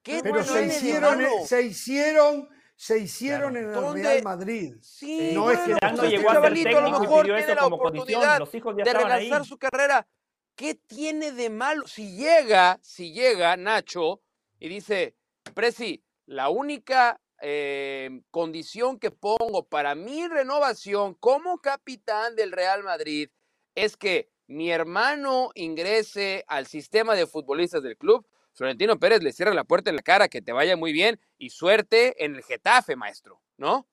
pero 0.05 0.45
se 0.45 0.67
hicieron, 0.67 1.21
se 1.47 1.63
hicieron, 1.63 2.49
se 2.77 2.99
hicieron 2.99 3.57
en 3.57 3.71
el 3.71 3.93
Real 3.95 4.23
Madrid. 4.23 4.75
Sí, 4.81 5.33
no 5.35 5.51
es 5.51 5.59
que 5.61 5.73
este 5.73 6.09
llegó 6.09 6.31
a 6.31 6.33
a 6.33 6.37
lo 6.37 7.01
mejor 7.01 7.25
tiene 7.25 7.55
la 7.55 7.67
oportunidad 7.67 8.39
Los 8.39 8.55
hijos 8.55 8.77
de 8.77 8.85
relanzar 8.85 9.45
su 9.45 9.59
carrera. 9.59 10.07
¿Qué 10.55 10.75
tiene 10.75 11.33
de 11.33 11.51
malo? 11.51 11.87
Si 11.89 12.17
llega, 12.17 12.79
si 12.81 13.13
llega 13.13 13.57
Nacho 13.57 14.21
y 14.61 14.69
dice, 14.69 15.17
Presi, 15.53 16.05
la 16.27 16.49
única 16.49 17.21
eh, 17.41 18.21
condición 18.31 19.01
que 19.01 19.11
pongo 19.11 19.67
para 19.69 19.97
mi 19.97 20.29
renovación 20.29 21.15
como 21.15 21.59
capitán 21.59 22.37
del 22.37 22.53
Real 22.53 22.85
Madrid 22.85 23.31
es 23.75 23.97
que 23.97 24.31
mi 24.47 24.71
hermano 24.71 25.51
ingrese 25.55 26.45
al 26.49 26.67
sistema 26.67 27.15
de 27.15 27.27
futbolistas 27.27 27.83
del 27.83 27.97
club, 27.97 28.27
Florentino 28.53 28.99
Pérez 28.99 29.23
le 29.23 29.33
cierra 29.33 29.53
la 29.53 29.65
puerta 29.65 29.91
en 29.91 29.97
la 29.97 30.03
cara, 30.03 30.29
que 30.29 30.43
te 30.43 30.53
vaya 30.53 30.77
muy 30.77 30.93
bien 30.93 31.21
y 31.39 31.51
suerte 31.51 32.25
en 32.25 32.37
el 32.37 32.43
Getafe, 32.45 32.95
maestro, 32.95 33.43
¿no? 33.57 33.89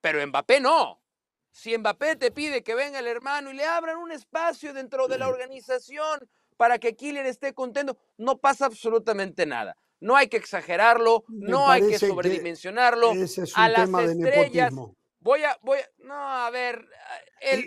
Pero 0.00 0.24
Mbappé 0.26 0.60
no. 0.60 1.02
Si 1.50 1.76
Mbappé 1.76 2.16
te 2.16 2.30
pide 2.30 2.62
que 2.62 2.74
venga 2.74 2.98
el 2.98 3.06
hermano 3.06 3.50
y 3.50 3.54
le 3.54 3.64
abran 3.64 3.98
un 3.98 4.12
espacio 4.12 4.74
dentro 4.74 5.08
de 5.08 5.18
la 5.18 5.28
organización 5.28 6.28
para 6.56 6.78
que 6.78 6.94
Kylian 6.94 7.26
esté 7.26 7.54
contento, 7.54 7.96
no 8.18 8.38
pasa 8.38 8.66
absolutamente 8.66 9.46
nada. 9.46 9.76
No 10.00 10.16
hay 10.16 10.28
que 10.28 10.36
exagerarlo, 10.36 11.24
no 11.28 11.68
hay 11.70 11.86
que 11.86 11.98
sobredimensionarlo. 11.98 13.12
a 13.54 13.68
las 13.68 13.88
estrellas, 13.88 14.72
Voy 15.22 15.44
a, 15.44 15.56
voy 15.62 15.78
a, 15.78 16.04
no, 16.04 16.14
a 16.14 16.50
ver. 16.50 16.84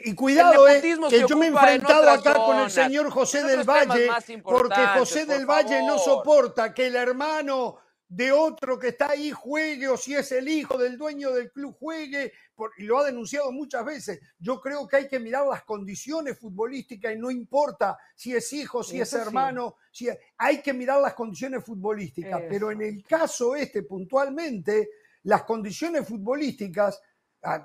y, 0.03 0.13
cuidado, 0.13 0.67
eh, 0.67 0.81
que 1.09 1.25
yo 1.27 1.37
me 1.37 1.45
he 1.45 1.49
enfrentado 1.49 2.09
acá 2.09 2.33
con 2.33 2.59
el 2.59 2.69
señor 2.69 3.09
José 3.09 3.43
del 3.43 3.63
Valle, 3.63 4.09
porque 4.43 4.85
José 4.97 5.25
del 5.25 5.45
Valle 5.45 5.81
no 5.83 5.97
soporta 5.97 6.73
que 6.73 6.87
el 6.87 6.95
hermano 6.95 7.77
de 8.07 8.31
otro 8.31 8.77
que 8.77 8.89
está 8.89 9.11
ahí 9.11 9.31
juegue 9.31 9.87
o 9.87 9.97
si 9.97 10.15
es 10.15 10.31
el 10.31 10.47
hijo 10.47 10.77
del 10.77 10.97
dueño 10.97 11.31
del 11.31 11.51
club 11.51 11.75
juegue, 11.79 12.33
y 12.77 12.83
lo 12.83 12.99
ha 12.99 13.05
denunciado 13.05 13.51
muchas 13.51 13.85
veces. 13.85 14.19
Yo 14.37 14.59
creo 14.59 14.87
que 14.87 14.97
hay 14.97 15.07
que 15.07 15.19
mirar 15.19 15.47
las 15.47 15.63
condiciones 15.63 16.37
futbolísticas 16.37 17.13
y 17.13 17.17
no 17.17 17.31
importa 17.31 17.97
si 18.15 18.35
es 18.35 18.51
hijo, 18.53 18.83
si 18.83 18.99
es 18.99 19.13
hermano, 19.13 19.77
si 19.91 20.09
hay 20.37 20.61
que 20.61 20.73
mirar 20.73 21.01
las 21.01 21.13
condiciones 21.13 21.63
futbolísticas. 21.63 22.43
Pero 22.49 22.71
en 22.71 22.81
el 22.81 23.03
caso 23.03 23.55
este 23.55 23.83
puntualmente, 23.83 24.89
las 25.23 25.43
condiciones 25.43 26.07
futbolísticas 26.07 27.01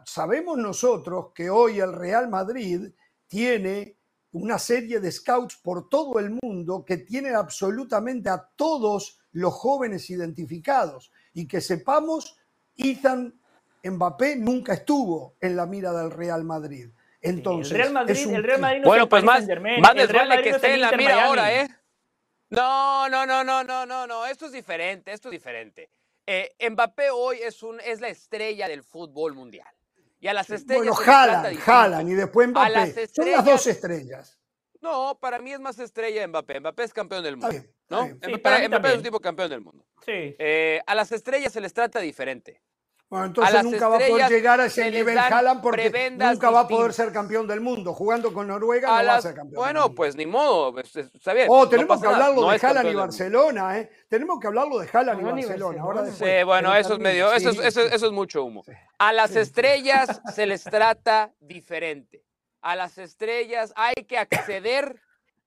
sabemos 0.05 0.59
nosotros 0.59 1.27
que 1.35 1.51
hoy 1.51 1.81
el 1.81 1.93
Real 1.93 2.29
Madrid 2.29 2.93
tiene 3.27 3.97
una 4.33 4.59
serie 4.59 5.01
de 5.01 5.11
scouts 5.11 5.57
por 5.57 5.89
todo 5.89 6.19
el 6.19 6.39
mundo 6.43 6.85
que 6.85 6.99
tienen 6.99 7.35
absolutamente 7.35 8.29
a 8.31 8.49
todos 8.57 9.19
los 9.33 9.53
jóvenes 9.55 10.09
identificados 10.11 11.11
y 11.35 11.47
que 11.47 11.61
sepamos, 11.61 12.39
Ethan 12.77 13.35
Mbappé 13.83 14.37
nunca 14.37 14.75
estuvo 14.75 15.37
en 15.41 15.57
la 15.57 15.67
mira 15.67 15.93
del 15.93 16.11
Real 16.11 16.45
Madrid. 16.45 16.91
Entonces, 17.21 17.73
el 17.73 17.79
Real 17.79 17.93
Madrid, 17.93 18.35
el 18.35 18.43
Real 18.43 18.61
Madrid 18.61 18.81
no 18.81 18.89
bueno, 18.89 19.09
pues 19.09 19.25
más, 19.25 19.47
más 19.81 19.95
les 19.95 20.13
vale 20.13 20.43
que 20.43 20.51
esté 20.51 20.75
en 20.75 20.81
la 20.81 20.93
mira 20.93 21.25
ahora, 21.25 21.53
¿eh? 21.53 21.69
No, 22.51 23.09
no, 23.09 23.27
no, 23.27 23.45
no, 23.45 23.63
no, 23.63 23.87
no, 23.87 24.07
no, 24.07 24.27
esto 24.27 24.47
es 24.47 24.53
diferente, 24.53 25.13
esto 25.13 25.29
es 25.29 25.33
diferente. 25.33 25.91
Eh, 26.27 26.51
Mbappé 26.71 27.11
hoy 27.11 27.39
es, 27.43 27.63
un, 27.63 27.81
es 27.81 28.01
la 28.01 28.09
estrella 28.09 28.69
del 28.69 28.83
fútbol 28.83 29.35
mundial. 29.35 29.69
Y 30.21 30.29
a 30.29 30.35
las 30.35 30.51
estrellas. 30.51 30.87
Bueno, 30.87 30.95
jalan, 30.95 31.57
jalan, 31.57 32.09
y 32.09 32.15
después 32.15 32.49
Mbappé. 32.49 33.09
Son 33.09 33.31
las 33.31 33.45
dos 33.45 33.67
estrellas. 33.67 34.39
No, 34.81 35.19
para 35.21 35.39
mí 35.39 35.53
es 35.53 35.61
más 35.61 35.79
estrella 35.79 36.27
Mbappé. 36.27 36.61
Mbappé 36.61 36.85
es 36.85 36.93
campeón 36.93 37.23
del 37.23 37.37
mundo. 37.37 37.63
¿no? 37.89 38.07
Mbappé, 38.07 38.89
es 38.89 38.97
un 38.97 39.03
tipo 39.03 39.21
campeón 39.21 39.51
del 39.51 39.61
mundo. 39.61 39.85
Sí. 40.05 40.37
Eh, 40.39 40.81
a 40.87 40.95
las 40.95 41.13
estrellas 41.13 41.53
se 41.53 41.61
les 41.61 41.73
trata 41.73 42.01
diferente. 42.01 42.63
Bueno, 43.11 43.27
entonces 43.27 43.65
nunca 43.65 43.89
va 43.89 43.97
a 43.97 44.07
poder 44.07 44.31
llegar 44.31 44.61
a 44.61 44.67
ese 44.67 44.89
nivel 44.89 45.19
Haaland 45.19 45.61
porque 45.61 46.13
nunca 46.13 46.51
va 46.51 46.61
a 46.61 46.69
poder 46.69 46.93
ser 46.93 47.13
campeón 47.13 47.45
del 47.49 47.61
mundo. 47.61 47.93
Jugando 47.93 48.33
con 48.33 48.47
Noruega 48.47 48.87
no 48.87 49.09
va 49.09 49.17
a 49.17 49.21
ser 49.21 49.35
campeón. 49.35 49.57
Bueno, 49.57 49.93
pues 49.93 50.15
ni 50.15 50.27
modo, 50.27 50.79
está 50.79 51.35
bien. 51.35 51.49
Oh, 51.51 51.69
tenemos 51.69 52.01
que 52.01 52.07
hablarlo 52.07 52.49
de 52.49 52.59
Haaland 52.65 52.89
y 52.89 52.95
Barcelona, 52.95 53.79
¿eh? 53.79 53.91
Tenemos 54.09 54.39
que 54.39 54.47
hablarlo 54.47 54.79
de 54.79 54.89
Haaland 54.93 55.21
y 55.21 55.25
Barcelona. 55.25 55.83
Ahora 55.83 56.07
sí, 56.07 56.25
bueno, 56.45 56.73
eso 56.77 56.95
es 56.95 57.01
medio, 57.01 57.33
eso, 57.33 57.51
eso, 57.51 57.81
eso 57.81 58.07
es 58.07 58.13
mucho 58.13 58.45
humo. 58.45 58.63
A 58.99 59.13
las 59.13 59.35
estrellas 59.35 60.23
se 60.33 60.47
les 60.47 60.63
trata 60.63 61.33
diferente. 61.41 62.25
A 62.63 62.77
las 62.77 62.97
estrellas 62.97 63.73
hay 63.75 64.05
que 64.07 64.19
acceder 64.19 64.95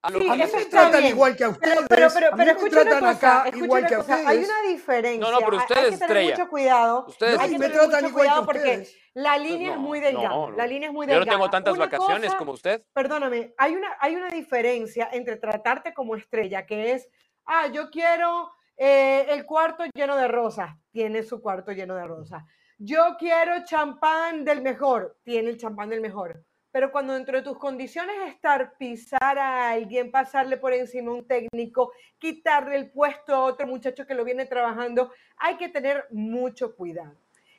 a, 0.03 0.09
sí, 0.09 0.19
mí 0.19 0.37
me 0.37 0.65
tratan 0.65 1.05
igual 1.05 1.37
que 1.37 1.45
a 1.45 1.49
ustedes. 1.49 1.77
Pero, 1.87 2.09
pero, 2.13 2.29
pero, 2.35 2.51
a 2.51 2.55
mí 2.55 2.61
me 2.61 2.69
tratan 2.69 3.05
acá 3.05 3.45
igual 3.55 3.87
que 3.87 3.95
a 3.95 3.99
ustedes. 3.99 4.27
Hay 4.27 4.43
una 4.43 4.61
diferencia. 4.67 5.21
No, 5.21 5.31
no, 5.31 5.45
pero 5.45 5.57
ustedes, 5.57 5.83
hay 5.85 5.91
que 5.91 6.05
tener 6.05 6.31
mucho 6.31 6.49
cuidado. 6.49 7.05
Ustedes 7.07 7.39
hay 7.39 7.51
que 7.51 7.59
me 7.59 7.69
tratan 7.69 8.03
mucho 8.03 8.13
cuidado 8.13 8.45
porque 8.45 8.87
la 9.13 9.37
línea 9.37 9.71
es 9.71 9.77
muy 9.77 10.01
delgada. 10.01 10.49
La 10.57 10.67
línea 10.67 10.89
es 10.89 10.93
muy 10.93 11.07
delgada. 11.07 11.25
Yo 11.25 11.31
no 11.31 11.37
tengo 11.37 11.49
tantas 11.49 11.77
vacaciones 11.77 12.35
como 12.35 12.51
usted. 12.51 12.83
Perdóname, 12.91 13.53
hay 13.57 13.75
una, 13.75 13.95
hay 14.01 14.15
una 14.17 14.27
diferencia 14.27 15.07
entre 15.13 15.37
tratarte 15.37 15.93
como 15.93 16.17
estrella, 16.17 16.65
que 16.65 16.91
es, 16.91 17.07
ah, 17.45 17.67
yo 17.67 17.89
quiero 17.89 18.51
eh, 18.75 19.25
el 19.29 19.45
cuarto 19.45 19.85
lleno 19.93 20.17
de 20.17 20.27
rosas. 20.27 20.75
Tiene 20.91 21.23
su 21.23 21.41
cuarto 21.41 21.71
lleno 21.71 21.95
de 21.95 22.05
rosas. 22.05 22.43
Yo 22.77 23.15
quiero 23.17 23.63
champán 23.63 24.43
del 24.43 24.61
mejor. 24.61 25.17
Tiene 25.23 25.49
el 25.51 25.57
champán 25.57 25.89
del 25.89 26.01
mejor 26.01 26.43
pero 26.73 26.91
cuando 26.91 27.13
dentro 27.13 27.37
de 27.37 27.43
tus 27.43 27.59
condiciones 27.59 28.15
estar 28.27 28.75
pisar 28.77 29.37
a 29.37 29.69
alguien, 29.69 30.09
pasarle 30.09 30.57
por 30.57 30.73
encima 30.73 31.11
a 31.11 31.13
un 31.13 31.27
técnico, 31.27 31.91
quitarle 32.17 32.75
el 32.75 32.89
puesto 32.89 33.35
a 33.35 33.43
otro 33.43 33.67
muchacho 33.67 34.07
que 34.07 34.15
lo 34.15 34.25
viene 34.25 34.47
trabajando, 34.47 35.11
hay 35.37 35.55
que 35.57 35.69
tener 35.69 36.07
mucho 36.09 36.75
cuidado. 36.75 37.15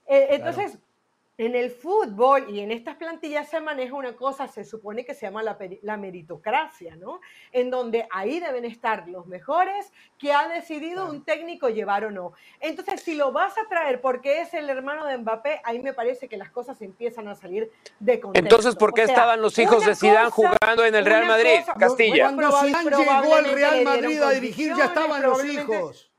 Eh, 0.06 0.26
entonces, 0.30 0.80
en 1.36 1.56
el 1.56 1.70
fútbol 1.70 2.46
y 2.48 2.60
en 2.60 2.70
estas 2.70 2.94
plantillas 2.94 3.48
se 3.48 3.60
maneja 3.60 3.94
una 3.94 4.14
cosa, 4.14 4.46
se 4.46 4.64
supone 4.64 5.04
que 5.04 5.14
se 5.14 5.26
llama 5.26 5.42
la, 5.42 5.96
meritocracia, 5.96 6.94
¿no? 6.94 7.20
En 7.50 7.70
donde 7.70 8.06
ahí 8.12 8.38
deben 8.38 8.64
estar 8.64 9.08
los 9.08 9.26
mejores 9.26 9.92
que 10.16 10.32
ha 10.32 10.46
decidido 10.48 11.06
un 11.06 11.24
técnico 11.24 11.68
llevar 11.68 12.04
o 12.04 12.12
no. 12.12 12.34
Entonces, 12.60 13.02
si 13.02 13.16
lo 13.16 13.32
vas 13.32 13.58
a 13.58 13.68
traer 13.68 14.00
porque 14.00 14.42
es 14.42 14.54
el 14.54 14.70
hermano 14.70 15.06
de 15.06 15.18
Mbappé, 15.18 15.60
ahí 15.64 15.80
me 15.80 15.92
parece 15.92 16.28
que 16.28 16.36
las 16.36 16.50
cosas 16.50 16.80
empiezan 16.82 17.26
a 17.26 17.34
salir 17.34 17.72
de 17.98 18.20
contexto. 18.20 18.44
Entonces, 18.44 18.76
¿por 18.76 18.94
qué 18.94 19.02
estaban 19.02 19.42
los 19.42 19.58
hijos 19.58 19.84
de 19.84 19.96
Zidane 19.96 20.30
jugando 20.30 20.84
en 20.84 20.94
el 20.94 21.04
Real 21.04 21.26
Madrid, 21.26 21.60
Castilla? 21.78 22.32
Cuando 22.32 22.60
Zidane 22.60 22.90
llegó 22.90 23.34
al 23.34 23.52
Real 23.52 23.82
Madrid 23.82 24.22
a 24.22 24.30
dirigir, 24.30 24.76
ya 24.76 24.84
estaban 24.84 25.20
los 25.20 25.44
hijos. 25.44 26.12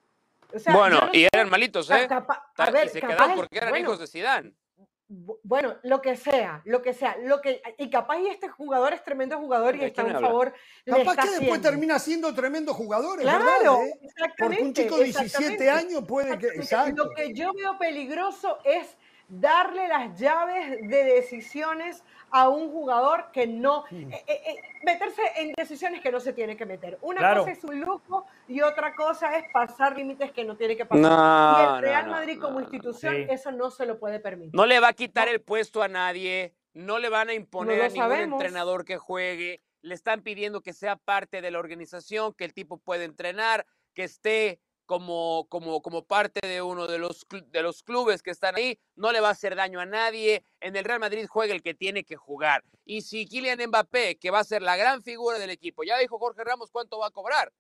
bueno, 0.74 1.10
y 1.14 1.26
eran 1.32 1.50
malitos, 1.50 1.90
¿eh? 1.90 2.06
A 2.58 2.70
ver, 2.70 2.88
y 2.88 2.90
se 2.90 3.00
quedaron 3.00 3.36
porque 3.36 3.58
eran 3.58 3.78
hijos 3.78 4.00
de 4.00 4.08
Zidane 4.08 4.54
bueno, 5.08 5.76
lo 5.84 6.02
que 6.02 6.16
sea, 6.16 6.62
lo 6.66 6.82
que 6.82 6.94
sea, 6.94 7.16
lo 7.18 7.40
que 7.40 7.62
y 7.78 7.90
capaz 7.90 8.20
y 8.20 8.28
este 8.28 8.50
jugador 8.50 8.94
es 8.94 9.04
tremendo 9.04 9.38
jugador 9.38 9.76
y 9.76 9.84
está 9.84 10.02
a 10.02 10.20
favor. 10.20 10.54
Capaz 10.84 11.16
que 11.16 11.40
después 11.40 11.62
termina 11.62 12.00
siendo 12.00 12.34
tremendo 12.34 12.74
jugador, 12.74 13.20
claro, 13.22 13.46
¿verdad? 13.46 13.86
Eh? 13.86 14.00
Porque 14.38 14.64
un 14.64 14.74
chico 14.74 14.98
de 14.98 15.06
17 15.06 15.70
años 15.70 16.04
puede 16.08 16.38
que. 16.40 16.48
Lo 16.96 17.10
que 17.12 17.34
yo 17.34 17.54
veo 17.54 17.78
peligroso 17.78 18.58
es 18.64 18.98
darle 19.28 19.88
las 19.88 20.20
llaves 20.20 20.82
de 20.82 21.04
decisiones 21.04 22.04
a 22.32 22.50
un 22.50 22.70
jugador 22.72 23.32
que 23.32 23.48
no, 23.48 23.86
eh, 23.92 24.08
eh, 24.12 24.24
eh, 24.28 24.56
meterse 24.84 25.22
en 25.38 25.54
decisiones 25.54 26.02
que 26.02 26.12
no 26.12 26.20
se 26.20 26.34
tiene 26.34 26.58
que 26.58 26.66
meter. 26.66 26.98
Una 27.02 27.36
cosa 27.36 27.52
es 27.52 27.64
un 27.64 27.80
lujo 27.80 28.26
y 28.48 28.62
otra 28.62 28.94
cosa 28.96 29.38
es 29.38 29.46
pasar 29.52 29.96
límites 29.96 30.32
que 30.32 30.44
no 30.44 30.56
tiene 30.58 30.76
que 30.76 30.86
pasar. 30.86 31.02
y 31.02 31.76
el 31.76 31.82
Real 31.82 32.10
Madrid 32.10 32.40
como 32.40 32.60
institución 32.60 33.16
eso 33.30 33.52
no 33.52 33.72
se 33.72 33.86
lo 33.86 34.00
puede 34.00 34.20
permitir. 34.20 34.54
No 34.54 34.66
le 34.66 34.80
va 34.80 34.90
a 34.90 34.94
quitar 34.94 35.28
el 35.28 35.42
puesto 35.42 35.82
a 35.82 35.88
nadie, 35.88 36.54
no 36.74 37.00
le 37.00 37.10
van 37.10 37.30
a 37.30 37.34
imponer 37.34 37.82
a 37.82 37.90
ningún 37.90 38.34
entrenador 38.34 38.86
que 38.86 38.98
juegue, 38.98 39.62
le 39.82 39.96
están 39.96 40.22
pidiendo 40.22 40.62
que 40.62 40.74
sea 40.74 40.98
parte 40.98 41.42
de 41.42 41.52
la 41.52 41.60
organización, 41.60 42.34
que 42.34 42.44
el 42.44 42.54
tipo 42.54 42.78
puede 42.78 43.06
entrenar, 43.06 43.66
que 43.94 44.04
esté 44.04 44.60
como, 44.86 45.48
como, 45.50 45.82
como 45.82 46.06
parte 46.06 46.46
de 46.48 46.62
uno 46.62 46.88
de 46.88 46.98
los, 46.98 47.26
de 47.48 47.62
los 47.62 47.84
clubes 47.84 48.22
que 48.22 48.32
están 48.32 48.56
ahí, 48.56 48.80
no 48.96 49.12
le 49.12 49.20
va 49.20 49.30
a 49.30 49.32
hacer 49.32 49.56
daño 49.56 49.80
a 49.80 49.86
nadie. 49.86 50.44
En 50.60 50.76
el 50.76 50.86
Real 50.86 51.00
Madrid 51.00 51.26
juega 51.28 51.54
el 51.54 51.62
que 51.62 51.74
tiene 51.74 52.04
que 52.04 52.16
jugar. 52.16 52.64
Y 52.86 53.02
si 53.02 53.26
Kylian 53.26 53.60
Mbappé, 53.68 54.18
que 54.18 54.32
va 54.32 54.40
a 54.40 54.44
ser 54.44 54.62
la 54.62 54.76
gran 54.76 55.04
figura 55.04 55.40
del 55.40 55.50
equipo, 55.50 55.84
ya 55.84 55.98
dijo 55.98 56.20
Jorge 56.20 56.44
Ramos 56.44 56.72
cuánto 56.72 57.00
va 57.00 57.08
a 57.08 57.12
cobrar. 57.12 57.52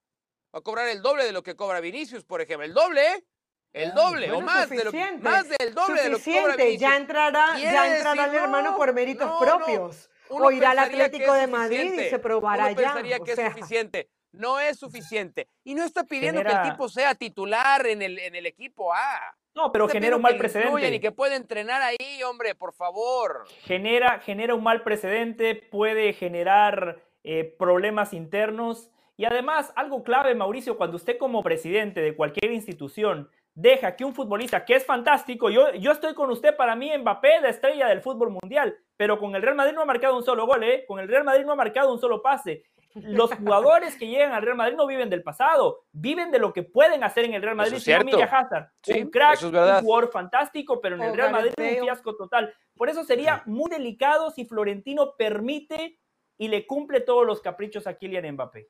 Va 0.54 0.60
a 0.60 0.62
cobrar 0.62 0.88
el 0.88 1.02
doble 1.02 1.26
de 1.26 1.32
lo 1.32 1.44
que 1.44 1.56
cobra 1.56 1.80
Vinicius, 1.80 2.24
por 2.24 2.42
ejemplo. 2.42 2.66
El 2.66 2.74
doble, 2.74 3.02
¿eh? 3.02 3.26
El 3.74 3.94
doble 3.94 4.32
o 4.32 4.40
más, 4.40 4.70
de 4.70 4.86
lo, 4.86 4.92
más 5.20 5.50
del 5.50 5.74
doble 5.74 6.02
de 6.02 6.10
lo 6.10 6.20
que 6.20 6.40
cobra 6.40 6.56
Vinicius. 6.56 6.80
Ya 6.80 6.96
entrará, 6.96 7.60
ya 7.60 7.98
entrará 7.98 8.26
el 8.26 8.36
hermano 8.36 8.78
por 8.78 8.94
méritos 8.94 9.30
propios. 9.40 10.10
o 10.30 10.52
irá 10.52 10.72
al 10.72 10.80
Atlético 10.80 11.34
de 11.34 11.48
Madrid 11.48 11.94
y 11.94 12.10
se 12.10 12.20
probará 12.20 12.72
ya. 12.72 12.78
pensaría 12.78 13.20
que 13.20 13.32
es 13.34 13.40
suficiente 13.54 14.10
no 14.38 14.60
es 14.60 14.78
suficiente. 14.78 15.48
Y 15.64 15.76
no 15.76 15.84
está 15.84 16.04
pidiendo 16.04 16.44
que 16.44 16.52
el 16.52 16.64
tipo 16.64 16.90
sea 16.90 17.16
titular 17.16 17.86
en 17.88 18.02
el, 18.02 18.20
en 18.20 18.36
el 18.36 18.46
equipo 18.46 18.94
A. 18.94 19.36
No, 19.56 19.72
pero 19.72 19.88
genera 19.88 20.18
un 20.18 20.22
mal 20.22 20.38
precedente. 20.38 20.96
Y 20.96 21.00
que 21.00 21.12
puede 21.12 21.36
entrenar 21.36 21.82
ahí, 21.82 22.22
hombre, 22.24 22.56
por 22.56 22.74
favor. 22.74 23.46
Genera, 23.62 24.20
genera 24.20 24.54
un 24.54 24.64
mal 24.64 24.84
precedente, 24.84 25.56
puede 25.56 26.12
generar 26.14 27.02
eh, 27.24 27.56
problemas 27.58 28.14
internos. 28.14 28.92
Y 29.16 29.24
además, 29.24 29.72
algo 29.78 30.04
clave, 30.04 30.36
Mauricio, 30.36 30.78
cuando 30.78 30.98
usted 30.98 31.18
como 31.18 31.42
presidente 31.42 32.02
de 32.02 32.16
cualquier 32.16 32.52
institución 32.52 33.30
deja 33.56 33.96
que 33.96 34.04
un 34.04 34.14
futbolista 34.14 34.66
que 34.66 34.76
es 34.76 34.86
fantástico, 34.86 35.50
yo, 35.50 35.72
yo 35.76 35.92
estoy 35.92 36.14
con 36.14 36.30
usted, 36.30 36.58
para 36.58 36.76
mí 36.76 36.92
Mbappé 36.96 37.40
la 37.42 37.50
estrella 37.50 37.88
del 37.88 38.02
fútbol 38.02 38.30
mundial, 38.30 38.78
pero 38.98 39.18
con 39.18 39.34
el 39.34 39.42
Real 39.42 39.56
Madrid 39.56 39.74
no 39.74 39.82
ha 39.82 39.86
marcado 39.86 40.18
un 40.18 40.24
solo 40.24 40.46
gol, 40.46 40.64
¿eh? 40.66 40.84
con 40.86 41.00
el 41.00 41.08
Real 41.08 41.24
Madrid 41.24 41.46
no 41.46 41.54
ha 41.54 41.56
marcado 41.56 41.94
un 41.94 42.00
solo 42.00 42.22
pase. 42.22 42.64
Los 42.96 43.34
jugadores 43.34 43.98
que 43.98 44.08
llegan 44.08 44.32
al 44.32 44.42
Real 44.42 44.56
Madrid 44.56 44.78
no 44.78 44.88
viven 44.88 45.10
del 45.10 45.22
pasado, 45.22 45.84
viven 45.92 46.32
de 46.32 46.40
lo 46.40 46.54
que 46.54 46.64
pueden 46.64 47.04
hacer 47.04 47.26
en 47.26 47.34
el 47.34 47.42
Real 47.42 47.56
Madrid. 47.56 47.74
Eso 47.74 47.78
es 47.78 47.84
cierto. 47.84 48.18
Hazard, 48.24 48.72
un 48.88 49.12
crack, 49.12 49.42
un 49.44 49.52
jugador 49.52 50.12
fantástico, 50.12 50.80
pero 50.80 50.96
en 50.96 51.04
el 51.04 51.14
Real 51.14 51.32
Madrid 51.32 51.52
un 51.58 51.84
fiasco 51.84 52.16
total. 52.16 52.54
Por 52.76 52.90
eso 52.90 53.04
sería 53.04 53.44
muy 53.46 53.70
delicado 53.70 54.32
si 54.32 54.46
Florentino 54.46 55.16
permite 55.18 56.00
y 56.38 56.48
le 56.48 56.66
cumple 56.66 57.02
todos 57.02 57.26
los 57.26 57.42
caprichos 57.42 57.86
a 57.86 57.98
Kylian 57.98 58.34
Mbappé. 58.34 58.70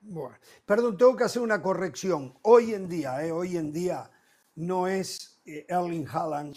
Bueno, 0.00 0.36
perdón, 0.66 0.96
tengo 0.96 1.16
que 1.16 1.24
hacer 1.24 1.42
una 1.42 1.62
corrección. 1.62 2.34
Hoy 2.42 2.74
en 2.74 2.88
día, 2.88 3.24
eh, 3.24 3.30
hoy 3.30 3.56
en 3.56 3.72
día 3.72 4.10
no 4.56 4.88
es 4.88 5.40
eh, 5.44 5.64
Erling 5.68 6.08
Haaland 6.08 6.56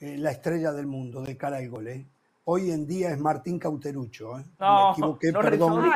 eh, 0.00 0.16
la 0.16 0.30
estrella 0.30 0.72
del 0.72 0.86
mundo 0.86 1.22
de 1.22 1.36
cara 1.36 1.58
al 1.58 1.68
gol. 1.68 1.88
Hoy 2.50 2.70
en 2.70 2.86
día 2.86 3.10
es 3.10 3.18
Martín 3.18 3.58
Cauterucho. 3.58 4.38
¿eh? 4.38 4.44
No, 4.58 4.86
Me 4.86 4.92
equivoqué, 4.92 5.32
perdón. 5.34 5.92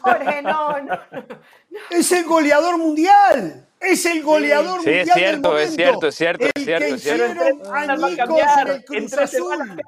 Jorge, 0.00 0.40
no, 0.40 0.80
no, 0.80 0.98
Es 1.90 2.10
el 2.10 2.24
goleador 2.24 2.78
mundial. 2.78 3.68
Es 3.78 4.06
el 4.06 4.22
goleador 4.22 4.80
sí, 4.80 4.86
mundial. 4.86 5.04
Sí, 5.04 5.10
es 5.10 5.14
cierto, 5.14 5.58
es 5.58 5.74
cierto, 5.74 6.08
es 6.08 6.14
cierto, 6.14 6.44
el 6.46 6.52
es 6.54 6.64
cierto. 6.64 6.86
Que 6.86 6.94
es 6.94 7.02
cierto. 7.02 7.34
hicieron 7.34 7.66
añicos 7.70 8.40
en 8.62 8.68
el 8.68 8.84
Cruz 8.86 9.12
Azul. 9.12 9.82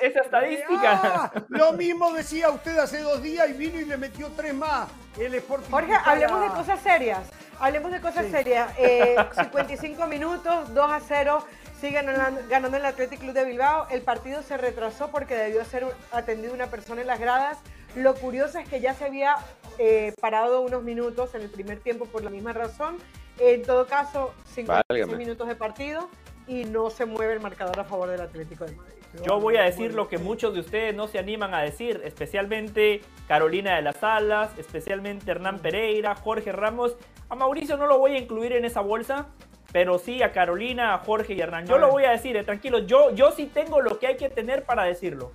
esa 0.00 0.20
estadística. 0.20 1.00
Ah, 1.02 1.32
lo 1.50 1.74
mismo 1.74 2.10
decía 2.14 2.48
usted 2.48 2.78
hace 2.78 3.02
dos 3.02 3.22
días 3.22 3.46
y 3.50 3.52
vino 3.52 3.78
y 3.78 3.84
le 3.84 3.98
metió 3.98 4.28
tres 4.34 4.54
más. 4.54 4.88
El 5.18 5.34
Sporting 5.34 5.70
Jorge, 5.70 5.92
hablemos 6.02 6.40
de 6.40 6.48
cosas 6.48 6.80
serias. 6.80 7.28
Hablemos 7.60 7.92
de 7.92 8.00
cosas 8.00 8.26
serias. 8.30 8.72
Eh, 8.78 9.16
55 9.38 10.06
minutos, 10.06 10.72
2 10.74 10.90
a 10.90 11.00
0 11.00 11.44
sigue 11.78 12.02
ganando 12.48 12.76
el 12.76 12.84
Athletic 12.84 13.20
Club 13.20 13.34
de 13.34 13.44
Bilbao. 13.44 13.86
El 13.90 14.02
partido 14.02 14.42
se 14.42 14.56
retrasó 14.56 15.10
porque 15.10 15.34
debió 15.34 15.64
ser 15.64 15.86
atendido 16.10 16.54
una 16.54 16.66
persona 16.66 17.02
en 17.02 17.06
las 17.06 17.20
gradas. 17.20 17.58
Lo 17.94 18.14
curioso 18.14 18.58
es 18.58 18.68
que 18.68 18.80
ya 18.80 18.94
se 18.94 19.04
había 19.04 19.36
eh, 19.78 20.14
parado 20.20 20.62
unos 20.62 20.82
minutos 20.82 21.34
en 21.34 21.42
el 21.42 21.50
primer 21.50 21.80
tiempo 21.80 22.06
por 22.06 22.22
la 22.22 22.30
misma 22.30 22.52
razón. 22.52 22.98
En 23.38 23.62
todo 23.62 23.86
caso, 23.86 24.34
56 24.54 25.16
minutos 25.16 25.48
de 25.48 25.54
partido 25.56 26.08
y 26.46 26.64
no 26.64 26.90
se 26.90 27.06
mueve 27.06 27.34
el 27.34 27.40
marcador 27.40 27.78
a 27.78 27.84
favor 27.84 28.08
del 28.08 28.20
Atlético 28.20 28.64
de 28.64 28.74
Madrid. 28.74 28.94
Yo 29.26 29.40
voy 29.40 29.56
a 29.56 29.62
decir 29.62 29.92
lo 29.94 30.08
que 30.08 30.18
muchos 30.18 30.54
de 30.54 30.60
ustedes 30.60 30.94
no 30.94 31.08
se 31.08 31.18
animan 31.18 31.52
a 31.52 31.62
decir, 31.62 32.00
especialmente 32.04 33.00
Carolina 33.26 33.74
de 33.74 33.82
las 33.82 34.02
Alas, 34.04 34.50
especialmente 34.56 35.30
Hernán 35.30 35.58
Pereira, 35.58 36.14
Jorge 36.14 36.52
Ramos. 36.52 36.96
A 37.28 37.34
Mauricio 37.34 37.76
no 37.76 37.86
lo 37.86 37.98
voy 37.98 38.12
a 38.12 38.18
incluir 38.18 38.52
en 38.52 38.64
esa 38.64 38.80
bolsa, 38.80 39.26
pero 39.72 39.98
sí 39.98 40.22
a 40.22 40.32
Carolina, 40.32 40.94
a 40.94 40.98
Jorge 40.98 41.34
y 41.34 41.40
Hernán. 41.40 41.66
Yo 41.66 41.78
lo 41.78 41.90
voy 41.90 42.04
a 42.04 42.10
decir, 42.10 42.36
eh, 42.36 42.44
tranquilo, 42.44 42.80
yo, 42.80 43.14
yo 43.14 43.32
sí 43.32 43.46
tengo 43.46 43.80
lo 43.80 43.98
que 43.98 44.06
hay 44.06 44.16
que 44.16 44.30
tener 44.30 44.64
para 44.64 44.84
decirlo. 44.84 45.32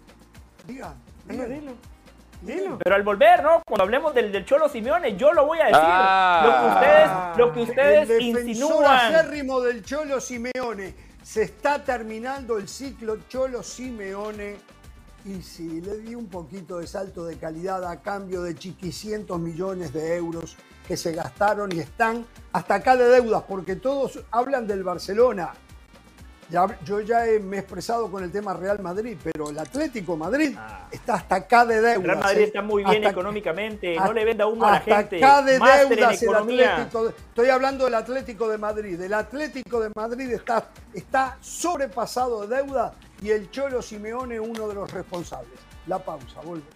Diga, 0.66 0.96
dilo, 1.28 1.74
dilo. 2.46 2.78
Pero 2.84 2.96
al 2.96 3.04
volver, 3.04 3.44
¿no? 3.44 3.62
Cuando 3.66 3.84
hablemos 3.84 4.14
del, 4.14 4.32
del 4.32 4.46
Cholo 4.46 4.70
Simeone, 4.70 5.16
yo 5.18 5.34
lo 5.34 5.46
voy 5.46 5.60
a 5.60 5.66
decir. 5.66 5.82
lo 6.46 6.62
que 6.62 6.68
ustedes, 6.74 7.38
lo 7.38 7.54
que 7.54 7.62
ustedes 7.62 8.10
el 8.10 8.22
insinúan. 8.22 9.14
acérrimo 9.14 9.62
del 9.62 9.84
Cholo 9.84 10.20
Simeone. 10.22 10.94
Se 11.24 11.44
está 11.44 11.84
terminando 11.84 12.58
el 12.58 12.68
ciclo 12.68 13.18
Cholo 13.28 13.64
Simeone. 13.64 14.58
Y 15.26 15.42
si 15.42 15.82
le 15.82 15.98
di 15.98 16.14
un 16.14 16.28
poquito 16.28 16.78
de 16.78 16.86
salto 16.86 17.26
de 17.26 17.38
calidad 17.38 17.84
a 17.90 18.00
cambio 18.02 18.44
de 18.44 18.54
chiquicientos 18.56 19.40
millones 19.40 19.92
de 19.92 20.16
euros 20.16 20.56
que 20.88 20.96
se 20.96 21.14
gastaron 21.14 21.72
y 21.72 21.80
están 21.80 22.28
hasta 22.54 22.76
acá 22.76 22.96
de 22.96 23.06
deudas, 23.06 23.42
porque 23.48 23.76
todos 23.76 24.20
hablan 24.30 24.68
del 24.68 24.84
Barcelona. 24.84 25.54
Ya, 26.50 26.68
yo 26.84 27.00
ya 27.00 27.24
me 27.42 27.58
he 27.58 27.60
expresado 27.60 28.10
con 28.12 28.24
el 28.24 28.32
tema 28.32 28.54
Real 28.54 28.80
Madrid, 28.80 29.18
pero 29.24 29.50
el 29.50 29.58
Atlético 29.58 30.16
Madrid 30.16 30.56
ah. 30.58 30.88
está 30.92 31.16
hasta 31.16 31.36
acá 31.36 31.66
de 31.66 31.82
deudas. 31.82 32.04
Real 32.04 32.20
Madrid 32.20 32.44
está 32.44 32.62
muy 32.62 32.84
bien 32.84 33.04
económicamente, 33.04 33.96
no 33.96 34.14
le 34.14 34.26
venda 34.26 34.46
humo 34.46 34.66
a 34.66 34.74
la 34.74 34.80
gente. 34.80 35.24
Hasta 35.24 35.38
acá 35.38 35.42
de 35.42 35.54
deudas 35.54 36.22
el 36.22 36.36
Atlético. 36.36 37.10
Estoy 37.10 37.50
hablando 37.50 37.86
del 37.86 37.96
Atlético 37.96 38.48
de 38.48 38.58
Madrid. 38.60 39.02
El 39.02 39.14
Atlético 39.14 39.80
de 39.80 39.90
Madrid 39.96 40.32
está, 40.32 40.70
está 40.94 41.38
sobrepasado 41.42 42.46
de 42.46 42.58
deuda 42.58 42.94
y 43.22 43.32
el 43.32 43.50
Cholo 43.50 43.82
Simeone 43.82 44.40
uno 44.40 44.68
de 44.68 44.76
los 44.76 44.92
responsables. 44.92 45.60
La 45.88 45.98
pausa, 46.00 46.42
volvemos. 46.42 46.76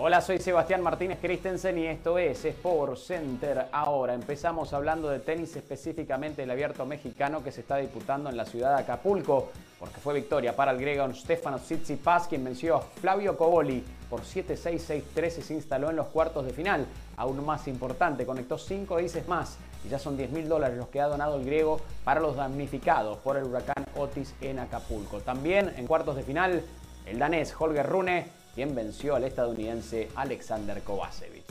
Hola, 0.00 0.20
soy 0.20 0.38
Sebastián 0.38 0.80
Martínez 0.80 1.18
Christensen 1.20 1.76
y 1.76 1.86
esto 1.88 2.18
es 2.18 2.44
Sport 2.44 2.96
Center. 2.98 3.66
Ahora 3.72 4.14
empezamos 4.14 4.72
hablando 4.72 5.08
de 5.08 5.18
tenis, 5.18 5.56
específicamente 5.56 6.44
el 6.44 6.50
abierto 6.52 6.86
mexicano 6.86 7.42
que 7.42 7.50
se 7.50 7.62
está 7.62 7.78
disputando 7.78 8.30
en 8.30 8.36
la 8.36 8.44
ciudad 8.44 8.76
de 8.76 8.82
Acapulco, 8.84 9.50
porque 9.76 9.98
fue 9.98 10.14
victoria 10.14 10.54
para 10.54 10.70
el 10.70 10.78
griego 10.78 11.12
Stefano 11.12 11.58
Tsitsipas, 11.58 12.28
quien 12.28 12.44
venció 12.44 12.76
a 12.76 12.80
Flavio 12.80 13.36
Coboli 13.36 13.82
por 14.08 14.20
7-6, 14.20 15.02
6-3 15.16 15.38
y 15.38 15.42
se 15.42 15.54
instaló 15.54 15.90
en 15.90 15.96
los 15.96 16.06
cuartos 16.06 16.46
de 16.46 16.52
final. 16.52 16.86
Aún 17.16 17.44
más 17.44 17.66
importante, 17.66 18.24
conectó 18.24 18.56
5 18.56 18.98
dices 18.98 19.26
más 19.26 19.58
y 19.84 19.88
ya 19.88 19.98
son 19.98 20.16
10 20.16 20.30
mil 20.30 20.48
dólares 20.48 20.78
los 20.78 20.90
que 20.90 21.00
ha 21.00 21.08
donado 21.08 21.34
el 21.38 21.44
griego 21.44 21.80
para 22.04 22.20
los 22.20 22.36
damnificados 22.36 23.18
por 23.18 23.36
el 23.36 23.42
huracán 23.42 23.84
Otis 23.96 24.32
en 24.42 24.60
Acapulco. 24.60 25.18
También 25.18 25.74
en 25.76 25.88
cuartos 25.88 26.14
de 26.14 26.22
final, 26.22 26.62
el 27.04 27.18
danés 27.18 27.52
Holger 27.58 27.88
Rune, 27.88 28.37
quien 28.58 28.74
venció 28.74 29.14
al 29.14 29.22
estadounidense 29.22 30.08
Alexander 30.16 30.82
Kovacevic. 30.82 31.44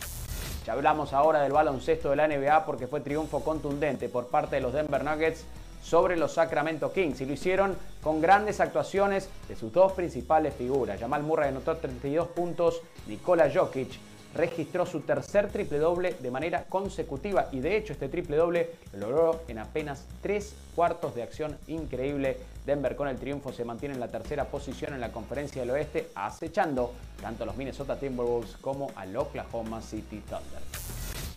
Ya 0.65 0.73
hablamos 0.73 1.13
ahora 1.13 1.41
del 1.41 1.53
baloncesto 1.53 2.09
de 2.09 2.17
la 2.17 2.27
NBA 2.27 2.65
porque 2.65 2.85
fue 2.85 2.99
triunfo 2.99 3.45
contundente 3.45 4.09
por 4.09 4.27
parte 4.27 4.57
de 4.57 4.61
los 4.61 4.73
Denver 4.73 5.05
Nuggets 5.05 5.45
sobre 5.81 6.17
los 6.17 6.33
Sacramento 6.33 6.91
Kings 6.91 7.21
y 7.21 7.25
lo 7.25 7.31
hicieron 7.31 7.77
con 8.03 8.19
grandes 8.19 8.59
actuaciones 8.59 9.29
de 9.47 9.55
sus 9.55 9.71
dos 9.71 9.93
principales 9.93 10.53
figuras. 10.53 10.99
Jamal 10.99 11.23
Murray 11.23 11.47
anotó 11.47 11.77
32 11.77 12.27
puntos, 12.27 12.81
Nikola 13.07 13.49
Jokic 13.55 14.06
registró 14.35 14.85
su 14.85 15.01
tercer 15.01 15.49
triple 15.49 15.79
doble 15.79 16.15
de 16.19 16.31
manera 16.31 16.65
consecutiva 16.65 17.47
y 17.51 17.59
de 17.59 17.77
hecho 17.77 17.93
este 17.93 18.09
triple 18.09 18.37
doble 18.37 18.71
lo 18.93 19.09
logró 19.09 19.41
en 19.47 19.59
apenas 19.59 20.05
tres 20.21 20.55
cuartos 20.75 21.15
de 21.15 21.23
acción 21.23 21.57
increíble. 21.67 22.37
Denver 22.65 22.95
con 22.95 23.07
el 23.07 23.17
triunfo 23.17 23.51
se 23.51 23.65
mantiene 23.65 23.95
en 23.95 24.01
la 24.01 24.09
tercera 24.09 24.45
posición 24.45 24.93
en 24.93 25.01
la 25.01 25.11
conferencia 25.11 25.61
del 25.61 25.71
oeste, 25.71 26.09
acechando 26.15 26.91
tanto 27.21 27.43
a 27.43 27.45
los 27.45 27.57
Minnesota 27.57 27.97
Timberwolves 27.97 28.57
como 28.57 28.91
al 28.95 29.15
Oklahoma 29.15 29.81
City 29.81 30.21
Thunder. 30.27 30.61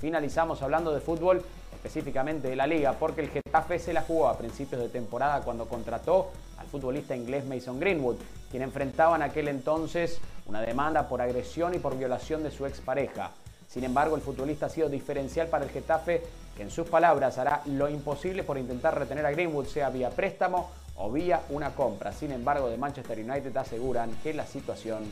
Finalizamos 0.01 0.63
hablando 0.63 0.93
de 0.93 1.01
fútbol, 1.01 1.43
específicamente 1.75 2.49
de 2.49 2.57
la 2.57 2.67
liga, 2.67 2.95
porque 2.99 3.21
el 3.21 3.31
Getafe 3.31 3.79
se 3.79 3.93
la 3.93 4.03
jugó 4.03 4.29
a 4.29 4.37
principios 4.37 4.81
de 4.81 4.89
temporada 4.89 5.43
cuando 5.43 5.67
contrató 5.67 6.31
al 6.59 6.67
futbolista 6.67 7.17
inglés 7.17 7.47
Mason 7.47 7.79
Greenwood, 7.79 8.17
quien 8.51 8.63
enfrentaba 8.63 9.17
en 9.17 9.23
aquel 9.23 9.49
entonces 9.49 10.19
una 10.51 10.61
demanda 10.61 11.09
por 11.09 11.23
agresión 11.23 11.75
y 11.75 11.79
por 11.79 11.97
violación 11.97 12.43
de 12.43 12.51
su 12.51 12.67
expareja. 12.67 13.31
Sin 13.69 13.85
embargo, 13.85 14.17
el 14.17 14.21
futbolista 14.21 14.67
ha 14.67 14.69
sido 14.69 14.89
diferencial 14.89 15.47
para 15.47 15.65
el 15.65 15.71
Getafe, 15.71 16.23
que 16.57 16.65
en 16.65 16.71
sus 16.71 16.89
palabras 16.89 17.39
hará 17.39 17.63
lo 17.67 17.89
imposible 17.89 18.43
por 18.43 18.59
intentar 18.59 18.99
retener 18.99 19.25
a 19.25 19.31
Greenwood, 19.31 19.67
sea 19.67 19.91
vía 19.91 20.11
préstamo 20.11 20.71
o 20.97 21.11
vía 21.11 21.43
una 21.51 21.73
compra. 21.75 22.13
Sin 22.13 22.33
embargo, 22.33 22.69
de 22.69 22.77
Manchester 22.77 23.21
United 23.21 23.57
aseguran 23.57 24.11
que 24.25 24.35
la 24.35 24.45
situación 24.45 25.05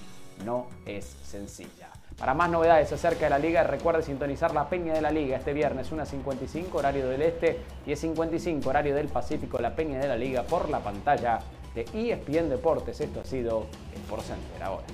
no 0.44 0.66
es 0.84 1.04
sencilla. 1.04 1.88
Para 2.18 2.34
más 2.34 2.50
novedades 2.50 2.92
acerca 2.92 3.26
de 3.26 3.30
la 3.30 3.38
liga, 3.38 3.62
recuerde 3.62 4.02
sintonizar 4.02 4.52
la 4.52 4.68
Peña 4.68 4.92
de 4.92 5.00
la 5.00 5.12
Liga 5.12 5.36
este 5.36 5.52
viernes 5.52 5.92
1.55 5.92 6.74
horario 6.74 7.08
del 7.08 7.22
Este, 7.22 7.60
y 7.86 7.92
10.55 7.92 8.66
horario 8.66 8.96
del 8.96 9.06
Pacífico, 9.06 9.60
la 9.60 9.76
Peña 9.76 10.00
de 10.00 10.08
la 10.08 10.16
Liga 10.16 10.42
por 10.42 10.68
la 10.68 10.80
pantalla 10.80 11.38
de 11.76 11.82
ESPN 11.94 12.48
Deportes. 12.48 13.00
Esto 13.00 13.20
ha 13.20 13.24
sido 13.24 13.66
Sport 13.94 14.24
Center 14.24 14.62
ahora. 14.64 14.84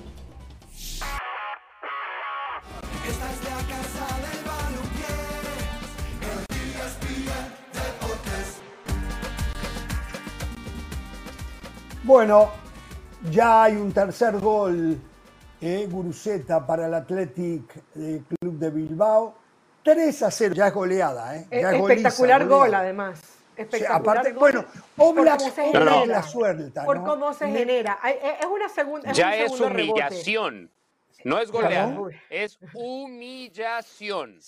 Bueno, 12.04 12.50
ya 13.30 13.62
hay 13.62 13.76
un 13.76 13.90
tercer 13.90 14.38
gol, 14.38 14.98
eh, 15.58 15.88
Guruceta 15.90 16.66
para 16.66 16.86
el 16.86 16.92
Athletic 16.92 17.62
eh, 17.96 18.22
Club 18.28 18.58
de 18.58 18.70
Bilbao. 18.70 19.34
3 19.82 20.22
a 20.22 20.30
0, 20.30 20.54
ya 20.54 20.68
es 20.68 20.74
goleada. 20.74 21.34
Eh. 21.36 21.46
Ya 21.50 21.72
espectacular 21.72 22.46
gol, 22.46 22.74
además. 22.74 23.20
Espectacular. 23.56 24.00
aparte, 24.00 24.32
bueno, 24.32 24.64
Oblak, 24.96 25.40
la 26.06 26.22
suelta. 26.22 26.84
Por 26.84 27.02
cómo 27.04 27.32
se 27.32 27.48
genera. 27.48 27.98
Es 28.04 28.46
una 28.46 28.68
segunda. 28.68 29.12
ya 29.12 29.36
es 29.36 29.60
humillación. 29.60 30.70
No 31.24 31.40
es 31.40 31.50
goleada, 31.50 31.96
es 32.28 32.58
humillación 32.74 34.38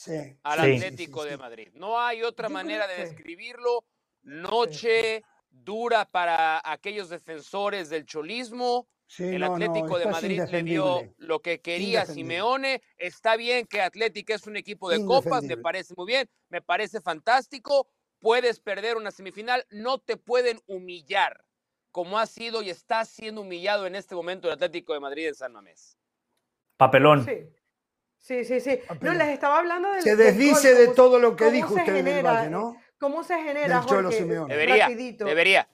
al 0.43 0.61
Atlético 0.61 1.25
de 1.25 1.39
Madrid. 1.39 1.69
No 1.75 1.99
hay 1.99 2.23
otra 2.23 2.49
manera 2.49 2.87
de 2.87 2.97
describirlo. 2.97 3.85
Noche 4.23 5.23
dura 5.51 6.05
para 6.05 6.61
aquellos 6.65 7.09
defensores 7.09 7.89
del 7.89 8.05
cholismo. 8.05 8.87
el 9.19 9.43
Atlético 9.43 9.99
de 9.99 10.07
Madrid 10.07 10.43
le 10.51 10.63
dio 10.65 11.15
lo 11.19 11.41
que 11.41 11.61
quería 11.61 12.05
Simeone. 12.05 12.83
Está 12.99 13.37
bien 13.37 13.67
que 13.67 13.81
Atlético 13.81 14.35
es 14.35 14.47
un 14.47 14.57
equipo 14.57 14.91
de 14.91 15.05
copas, 15.05 15.45
me 15.45 15.57
parece 15.57 15.95
muy 15.97 16.07
bien, 16.07 16.29
me 16.51 16.61
parece 16.61 17.01
fantástico. 17.01 17.89
Puedes 18.19 18.61
perder 18.61 18.97
una 18.97 19.11
semifinal, 19.11 19.67
no 19.71 19.99
te 19.99 20.17
pueden 20.17 20.61
humillar 20.67 21.45
como 21.97 22.19
ha 22.19 22.27
sido 22.27 22.61
y 22.61 22.69
está 22.69 23.05
siendo 23.07 23.41
humillado 23.41 23.87
en 23.87 23.95
este 23.95 24.15
momento 24.15 24.49
el 24.49 24.55
Atlético 24.55 24.93
de 24.93 25.01
Madrid 25.01 25.29
en 25.29 25.35
San 25.35 25.53
Mamés. 25.53 25.97
Papelón. 26.77 27.25
Sí. 27.25 27.49
Sí, 28.19 28.45
sí, 28.45 28.61
sí. 28.61 28.81
No, 29.01 29.15
les 29.15 29.29
estaba 29.29 29.61
hablando 29.61 29.91
del. 29.93 30.03
Se 30.03 30.17
desdice 30.17 30.75
de 30.75 30.89
todo 30.89 31.19
lo 31.21 31.37
que 31.37 31.51
dijo 31.51 31.75
usted 31.75 31.97
en 31.97 32.09
el 32.09 32.27
Valle, 32.27 32.51
¿no? 32.51 32.77
¿Cómo 32.99 33.23
se 33.23 33.37
genera, 33.37 33.81
Jorge? 33.83 34.25
Debería, 34.25 34.89
rapidito, 34.89 35.25
debería. 35.25 35.69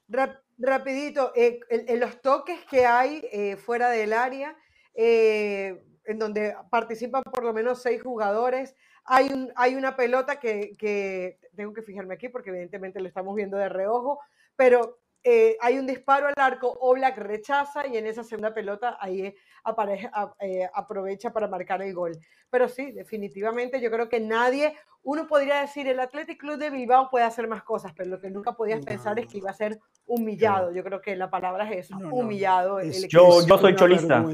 rapidito, 0.59 1.32
eh, 1.34 1.61
en, 1.70 1.99
los 1.99 2.20
toques 2.20 2.62
que 2.66 2.84
hay 2.84 3.26
eh, 3.32 3.57
fuera 3.57 3.88
del 3.88 4.12
área, 4.12 4.55
eh, 4.95 5.82
en 6.05 6.18
donde 6.18 6.55
participan 6.70 7.22
por 7.22 7.43
lo 7.43 7.53
menos 7.53 7.80
seis 7.80 8.03
jugadores, 8.03 8.74
hay, 9.05 9.28
un, 9.32 9.53
hay 9.57 9.74
una 9.74 9.96
pelota 9.96 10.38
que, 10.38 10.76
que, 10.78 11.38
tengo 11.55 11.72
que 11.72 11.82
fijarme 11.82 12.14
aquí 12.14 12.28
porque 12.28 12.50
evidentemente 12.50 13.00
lo 13.00 13.09
estamos 13.09 13.34
viendo 13.34 13.57
de 13.57 13.68
reojo, 13.68 14.20
pero 14.57 14.98
eh, 15.24 15.57
hay 15.61 15.78
un 15.78 15.86
disparo 15.86 16.26
al 16.26 16.34
arco, 16.36 16.76
Oblak 16.80 17.16
rechaza 17.18 17.86
y 17.86 17.96
en 17.96 18.07
esa 18.07 18.24
segunda 18.24 18.53
pelota 18.53 18.96
ahí 19.00 19.32
aparece, 19.62 20.11
eh, 20.40 20.68
aprovecha 20.74 21.32
para 21.32 21.46
marcar 21.46 21.80
el 21.82 21.94
gol. 21.94 22.18
Pero 22.50 22.68
sí, 22.68 22.90
definitivamente 22.90 23.80
yo 23.80 23.90
creo 23.90 24.09
que 24.09 24.18
nadie, 24.18 24.74
uno 25.05 25.26
podría 25.28 25.61
decir 25.61 25.86
el 25.86 26.00
Athletic 26.00 26.40
Club 26.40 26.59
de 26.59 26.70
Bilbao 26.70 27.09
puede 27.09 27.24
hacer 27.24 27.46
más 27.46 27.62
cosas, 27.62 27.92
pero 27.96 28.11
lo 28.11 28.20
que 28.20 28.30
nunca 28.30 28.53
podías 28.53 28.84
pensar 28.84 29.18
es 29.18 29.26
que 29.26 29.38
iba 29.38 29.50
a 29.50 29.55
ser 29.55 29.78
humillado. 30.07 30.72
Yo 30.72 30.82
creo 30.82 31.00
que 31.00 31.14
la 31.14 31.30
palabra 31.30 31.70
es 31.70 31.86
eso, 31.86 31.96
humillado. 32.11 32.80
yo, 33.09 33.46
yo 33.46 33.59
soy 33.59 33.76
cholista. 33.76 34.24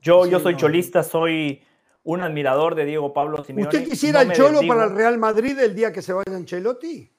Yo, 0.00 0.26
yo 0.26 0.38
soy 0.38 0.56
cholista, 0.56 1.02
soy 1.02 1.64
un 2.04 2.22
admirador 2.22 2.74
de 2.74 2.84
Diego 2.84 3.12
Pablo 3.12 3.42
Simeone. 3.44 3.68
¿Usted 3.68 3.88
quisiera 3.88 4.22
el 4.22 4.32
Cholo 4.32 4.60
para 4.66 4.84
el 4.84 4.94
Real 4.94 5.18
Madrid 5.18 5.58
el 5.58 5.74
día 5.74 5.92
que 5.92 6.02
se 6.02 6.12
vaya 6.12 6.36
Ancelotti? 6.36 7.10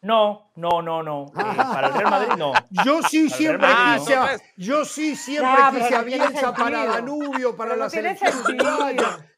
No, 0.00 0.52
no, 0.54 0.80
no, 0.80 1.02
no. 1.02 1.26
Eh, 1.26 1.56
para 1.56 1.88
el 1.88 1.94
Real 1.94 2.10
Madrid 2.10 2.32
no. 2.38 2.52
Yo 2.84 3.02
sí 3.02 3.28
siempre 3.28 3.68
quise, 3.94 4.16
yo 4.56 4.84
sí 4.84 5.16
siempre 5.16 5.60
quise 5.72 5.94
a 5.96 6.02
Bielsa 6.02 6.54
para 6.54 6.86
Danubio, 6.86 7.56
para 7.56 7.74
la 7.76 7.90
selección 7.90 8.32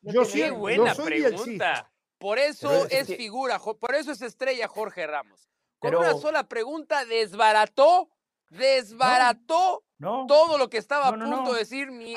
Yo 0.02 0.24
sí, 0.24 0.42
Qué 0.42 0.50
buena 0.50 0.94
pregunta. 0.94 1.90
Por 2.18 2.38
eso 2.38 2.86
es, 2.90 3.06
figura, 3.06 3.58
por 3.58 3.94
eso 3.94 4.12
es 4.12 4.20
estrella 4.20 4.68
Jorge 4.68 5.06
Ramos. 5.06 5.48
Con 5.78 5.94
una 5.94 6.12
sola 6.12 6.46
pregunta 6.46 7.06
desbarató, 7.06 8.10
desbarató 8.50 9.82
todo 10.00 10.58
lo 10.58 10.70
que 10.70 10.78
estaba 10.78 11.08
a 11.08 11.12
punto 11.12 11.52
de 11.52 11.58
decir 11.58 11.90
mi, 11.90 12.14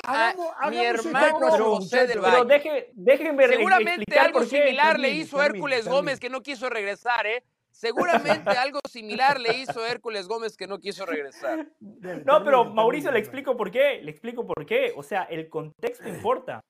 mi 0.70 0.84
hermano 0.84 1.50
José 1.50 2.06
del 2.06 2.20
Valle. 2.20 2.44
Pero 2.62 2.90
déjenme 2.94 3.48
Seguramente 3.48 4.18
algo 4.18 4.42
similar 4.44 4.98
le 4.98 5.10
hizo 5.10 5.42
Hércules 5.42 5.86
Gómez 5.86 6.18
que 6.18 6.30
no 6.30 6.42
quiso 6.42 6.70
regresar, 6.70 7.26
¿eh? 7.26 7.44
Seguramente 7.70 8.50
algo 8.50 8.78
similar 8.88 9.40
le 9.40 9.58
hizo 9.58 9.84
Hércules 9.84 10.28
Gómez 10.28 10.56
que 10.56 10.68
no 10.68 10.78
quiso 10.78 11.04
regresar. 11.04 11.66
No, 11.80 12.44
pero 12.44 12.64
Mauricio 12.64 13.10
le 13.10 13.18
explico 13.18 13.56
por 13.56 13.72
qué, 13.72 14.00
le 14.00 14.12
explico 14.12 14.46
por 14.46 14.64
qué. 14.64 14.92
O 14.96 15.02
sea, 15.02 15.24
el 15.24 15.48
contexto 15.48 16.08
importa. 16.08 16.60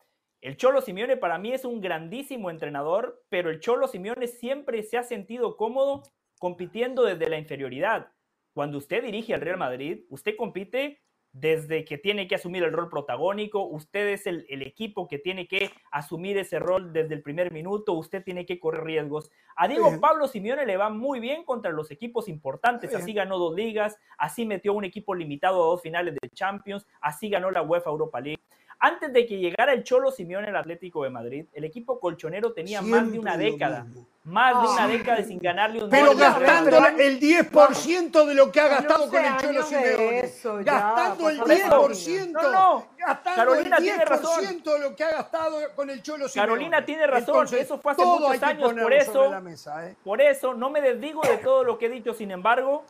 El 0.40 0.56
Cholo 0.56 0.80
Simeone 0.80 1.18
para 1.18 1.38
mí 1.38 1.52
es 1.52 1.66
un 1.66 1.82
grandísimo 1.82 2.50
entrenador, 2.50 3.22
pero 3.28 3.50
el 3.50 3.60
Cholo 3.60 3.86
Simeone 3.86 4.26
siempre 4.28 4.82
se 4.82 4.96
ha 4.96 5.02
sentido 5.02 5.56
cómodo 5.56 6.02
compitiendo 6.38 7.04
desde 7.04 7.28
la 7.28 7.38
inferioridad. 7.38 8.10
Cuando 8.54 8.78
usted 8.78 9.02
dirige 9.02 9.34
al 9.34 9.40
Real 9.42 9.58
Madrid, 9.58 10.04
usted 10.08 10.36
compite 10.36 11.03
desde 11.34 11.84
que 11.84 11.98
tiene 11.98 12.28
que 12.28 12.36
asumir 12.36 12.62
el 12.62 12.72
rol 12.72 12.88
protagónico, 12.88 13.64
usted 13.66 14.06
es 14.08 14.26
el, 14.26 14.46
equipo 14.48 15.08
que 15.08 15.18
tiene 15.18 15.48
que 15.48 15.72
asumir 15.90 16.38
ese 16.38 16.60
rol 16.60 16.92
desde 16.92 17.14
el 17.14 17.22
primer 17.22 17.52
minuto, 17.52 17.92
usted 17.92 18.22
tiene 18.22 18.46
que 18.46 18.60
correr 18.60 18.84
riesgos. 18.84 19.32
A 19.56 19.66
Diego 19.66 20.00
Pablo 20.00 20.28
Simeone 20.28 20.64
le 20.64 20.76
va 20.76 20.90
muy 20.90 21.18
bien 21.18 21.44
contra 21.44 21.72
los 21.72 21.90
equipos 21.90 22.28
importantes, 22.28 22.94
así 22.94 23.12
ganó 23.12 23.38
dos 23.38 23.54
ligas, 23.54 23.98
así 24.16 24.46
metió 24.46 24.72
un 24.74 24.84
equipo 24.84 25.12
limitado 25.12 25.56
a 25.56 25.66
dos 25.66 25.82
finales 25.82 26.14
de 26.14 26.30
Champions, 26.30 26.86
así 27.00 27.28
ganó 27.28 27.50
la 27.50 27.62
UEFA 27.62 27.90
Europa 27.90 28.20
League. 28.20 28.40
Antes 28.78 29.12
de 29.12 29.26
que 29.26 29.38
llegara 29.38 29.72
el 29.72 29.84
Cholo 29.84 30.10
Simeone 30.10 30.48
al 30.48 30.56
Atlético 30.56 31.04
de 31.04 31.10
Madrid, 31.10 31.46
el 31.52 31.64
equipo 31.64 32.00
colchonero 32.00 32.52
tenía 32.52 32.82
más 32.82 33.10
de 33.10 33.18
una 33.18 33.36
década, 33.36 33.86
más 34.24 34.62
de 34.62 34.68
una 34.68 34.88
década 34.88 35.22
sin 35.22 35.38
ganarle 35.38 35.84
un 35.84 35.90
Pero 35.90 36.14
gastando 36.16 36.84
el 36.86 37.20
10% 37.20 38.24
de 38.26 38.34
lo 38.34 38.50
que 38.50 38.60
ha 38.60 38.68
gastado 38.68 39.08
con 39.08 39.24
el 39.24 39.36
Cholo 39.36 39.62
Simeone. 39.62 40.32
gastando 40.64 41.30
el 41.30 41.40
10%. 41.40 42.32
No, 42.32 42.52
no. 42.52 42.86
Gastando 42.98 43.36
Carolina 43.36 43.76
el 43.76 43.82
10% 43.82 43.86
tiene 43.86 44.04
razón. 44.04 44.44
de 44.44 44.78
lo 44.80 44.96
que 44.96 45.04
ha 45.04 45.10
gastado 45.10 45.58
con 45.74 45.90
el 45.90 46.02
Cholo 46.02 46.28
Simeone. 46.28 46.48
Carolina 46.48 46.84
tiene 46.84 47.06
razón, 47.06 47.46
eso 47.52 47.78
fue 47.78 47.92
hace 47.92 48.04
muchos 48.04 48.42
años, 48.42 48.72
por 48.72 48.92
eso, 48.92 49.34
¿eh? 49.80 49.96
por 50.02 50.20
eso 50.20 50.54
no 50.54 50.70
me 50.70 50.80
desdigo 50.80 51.22
de 51.22 51.38
todo 51.38 51.64
lo 51.64 51.78
que 51.78 51.86
he 51.86 51.90
dicho, 51.90 52.14
sin 52.14 52.30
embargo, 52.30 52.84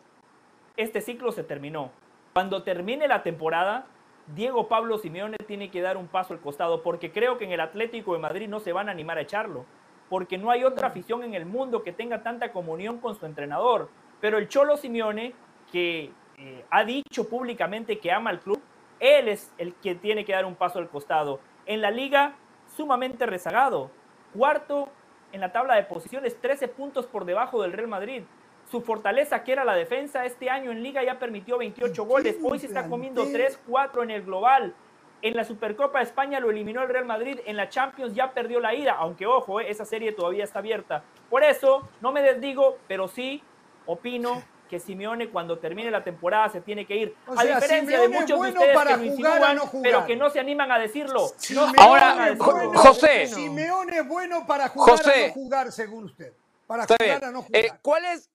este 0.77 1.01
ciclo 1.01 1.33
se 1.33 1.45
terminó. 1.45 1.91
Cuando 2.33 2.63
termine 2.65 3.07
la 3.07 3.23
temporada, 3.23 3.87
Diego 4.27 4.69
Pablo 4.69 4.97
Simeone 4.97 5.37
tiene 5.39 5.71
que 5.71 5.83
dar 5.83 5.97
un 5.97 6.09
paso 6.09 6.33
al 6.33 6.41
costado 6.41 6.83
porque 6.83 7.13
creo 7.13 7.37
que 7.37 7.45
en 7.45 7.53
el 7.53 7.61
Atlético 7.61 8.15
de 8.15 8.21
Madrid 8.21 8.49
no 8.49 8.59
se 8.59 8.73
van 8.73 8.89
a 8.89 8.93
animar 8.93 9.19
a 9.19 9.23
echarlo, 9.23 9.67
porque 10.09 10.39
no 10.39 10.51
hay 10.51 10.65
otra 10.65 10.89
afición 10.89 11.23
en 11.25 11.35
el 11.35 11.45
mundo 11.45 11.83
que 11.83 11.93
tenga 11.93 12.23
tanta 12.23 12.51
comunión 12.53 12.99
con 12.99 13.15
su 13.15 13.27
entrenador. 13.27 13.91
Pero 14.21 14.39
el 14.39 14.49
Cholo 14.49 14.77
Simeone, 14.77 15.35
que 15.71 16.11
eh, 16.39 16.65
ha 16.71 16.85
dicho 16.85 17.29
públicamente 17.29 17.99
que 17.99 18.13
ama 18.13 18.31
al 18.31 18.41
club, 18.41 18.61
él 18.99 19.29
es 19.29 19.53
el 19.59 19.75
que 19.75 19.95
tiene 19.95 20.25
que 20.25 20.33
dar 20.33 20.47
un 20.47 20.55
paso 20.55 20.79
al 20.79 20.89
costado. 20.89 21.41
En 21.67 21.83
la 21.83 21.91
liga, 21.91 22.37
sumamente 22.77 23.27
rezagado. 23.27 23.91
Cuarto 24.35 24.89
en 25.33 25.41
la 25.41 25.53
tabla 25.53 25.75
de 25.75 25.83
posiciones, 25.83 26.41
13 26.41 26.69
puntos 26.69 27.07
por 27.07 27.25
debajo 27.25 27.61
del 27.61 27.73
Real 27.73 27.89
Madrid. 27.89 28.23
Su 28.71 28.81
fortaleza, 28.81 29.45
que 29.45 29.53
era 29.53 29.65
la 29.65 29.75
defensa, 29.75 30.25
este 30.25 30.51
año 30.51 30.73
en 30.73 30.83
liga 30.83 31.03
ya 31.03 31.19
permitió 31.19 31.59
28 31.59 32.05
goles. 32.05 32.37
Hoy 32.43 32.59
se 32.59 32.67
está 32.67 32.89
comiendo 32.89 33.25
3, 33.31 33.61
4 33.67 34.03
en 34.03 34.11
el 34.11 34.23
global. 34.23 34.75
En 35.23 35.37
la 35.37 35.45
Supercopa 35.45 35.99
de 35.99 36.05
España 36.05 36.39
lo 36.39 36.51
eliminó 36.51 36.83
el 36.83 36.89
Real 36.89 37.07
Madrid. 37.07 37.41
En 37.47 37.57
la 37.57 37.69
Champions 37.69 38.15
ya 38.15 38.33
perdió 38.33 38.61
la 38.61 38.75
ida. 38.75 38.93
Aunque, 38.93 39.27
ojo, 39.27 39.61
eh, 39.61 39.71
esa 39.71 39.85
serie 39.85 40.13
todavía 40.13 40.45
está 40.45 40.59
abierta. 40.59 41.03
Por 41.31 41.43
eso, 41.43 41.89
no 42.01 42.13
me 42.13 42.21
desdigo, 42.21 42.79
pero 42.89 43.09
sí 43.09 43.43
opino 43.87 44.43
que 44.69 44.81
Simeone 44.81 45.29
cuando 45.29 45.59
termine 45.59 45.91
la 45.91 46.03
temporada 46.03 46.49
se 46.49 46.61
tiene 46.61 46.87
que 46.87 46.97
ir. 46.97 47.17
a 47.37 47.45
diferencia 47.45 48.01
de 48.01 48.09
muchos 48.09 48.41
de 48.41 48.49
ustedes 48.51 48.79
que 48.79 48.97
lo 48.97 49.05
insinúan, 49.05 49.61
pero 49.83 50.05
que 50.05 50.17
no 50.17 50.31
se 50.31 50.41
animan 50.41 50.71
a 50.73 50.79
decirlo. 50.79 51.31
Ahora, 51.79 52.37
José. 52.75 53.27
Simeone 53.27 53.99
es 53.99 54.09
bueno 54.09 54.47
para 54.47 54.69
jugar 54.69 55.01
o 55.01 55.27
no 55.27 55.33
jugar, 55.33 55.73
según 55.73 56.05
usted. 56.05 56.33
Para 56.67 56.87
jugar 56.87 57.25
o 57.25 57.31
no 57.31 57.47
eh, 57.53 57.69
jugar. 57.69 57.81
¿Cuál 57.83 58.05
es 58.07 58.31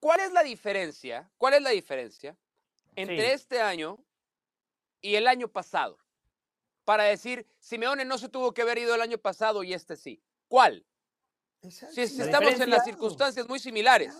¿Cuál 0.00 0.20
es 0.20 0.32
la 0.32 0.42
diferencia? 0.42 1.30
¿Cuál 1.36 1.54
es 1.54 1.62
la 1.62 1.70
diferencia 1.70 2.36
entre 2.94 3.32
este 3.32 3.60
año 3.60 3.98
y 5.00 5.16
el 5.16 5.26
año 5.26 5.48
pasado? 5.48 5.98
Para 6.84 7.04
decir, 7.04 7.46
Simeone 7.58 8.04
no 8.04 8.16
se 8.16 8.28
tuvo 8.28 8.52
que 8.52 8.62
haber 8.62 8.78
ido 8.78 8.94
el 8.94 9.02
año 9.02 9.18
pasado 9.18 9.62
y 9.62 9.74
este 9.74 9.96
sí. 9.96 10.22
¿Cuál? 10.48 10.86
Si, 11.60 12.00
estamos 12.02 12.60
en 12.60 12.70
las 12.70 12.84
circunstancias 12.84 13.48
muy 13.48 13.58
similares. 13.58 14.14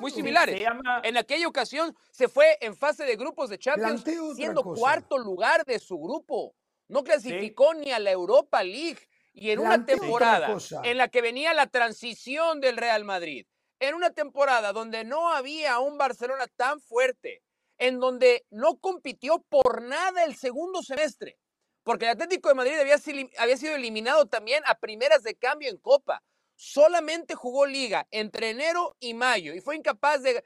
Muy 0.00 0.10
similares. 0.10 0.60
En 1.04 1.16
aquella 1.16 1.46
ocasión 1.46 1.96
se 2.10 2.28
fue 2.28 2.58
en 2.60 2.76
fase 2.76 3.04
de 3.04 3.14
grupos 3.14 3.48
de 3.48 3.58
Champions 3.58 4.04
siendo 4.34 4.62
cuarto 4.62 5.16
lugar 5.18 5.64
de 5.64 5.78
su 5.78 5.98
grupo. 5.98 6.54
no 6.88 7.04
clasificó 7.04 7.74
ni 7.74 7.92
a 7.92 7.98
la 7.98 8.10
Europa 8.10 8.62
League. 8.62 9.08
Y 9.36 9.50
en 9.50 9.58
una 9.58 9.84
temporada 9.84 10.56
en 10.84 10.96
la 10.96 11.08
que 11.08 11.20
venía 11.20 11.54
la 11.54 11.66
transición 11.66 12.60
del 12.60 12.76
Real 12.76 13.04
Madrid, 13.04 13.46
en 13.88 13.94
una 13.94 14.10
temporada 14.10 14.72
donde 14.72 15.04
no 15.04 15.30
había 15.30 15.78
un 15.78 15.98
Barcelona 15.98 16.46
tan 16.56 16.80
fuerte, 16.80 17.42
en 17.78 18.00
donde 18.00 18.44
no 18.50 18.78
compitió 18.78 19.44
por 19.48 19.82
nada 19.82 20.24
el 20.24 20.36
segundo 20.36 20.82
semestre, 20.82 21.38
porque 21.82 22.06
el 22.06 22.12
Atlético 22.12 22.48
de 22.48 22.54
Madrid 22.54 22.78
había, 22.78 22.96
había 23.38 23.56
sido 23.56 23.74
eliminado 23.74 24.26
también 24.26 24.62
a 24.66 24.74
primeras 24.76 25.22
de 25.22 25.34
cambio 25.34 25.70
en 25.70 25.78
Copa. 25.78 26.22
Solamente 26.56 27.34
jugó 27.34 27.66
liga 27.66 28.06
entre 28.10 28.50
enero 28.50 28.96
y 29.00 29.14
mayo 29.14 29.54
y 29.54 29.60
fue 29.60 29.76
incapaz 29.76 30.22
de... 30.22 30.44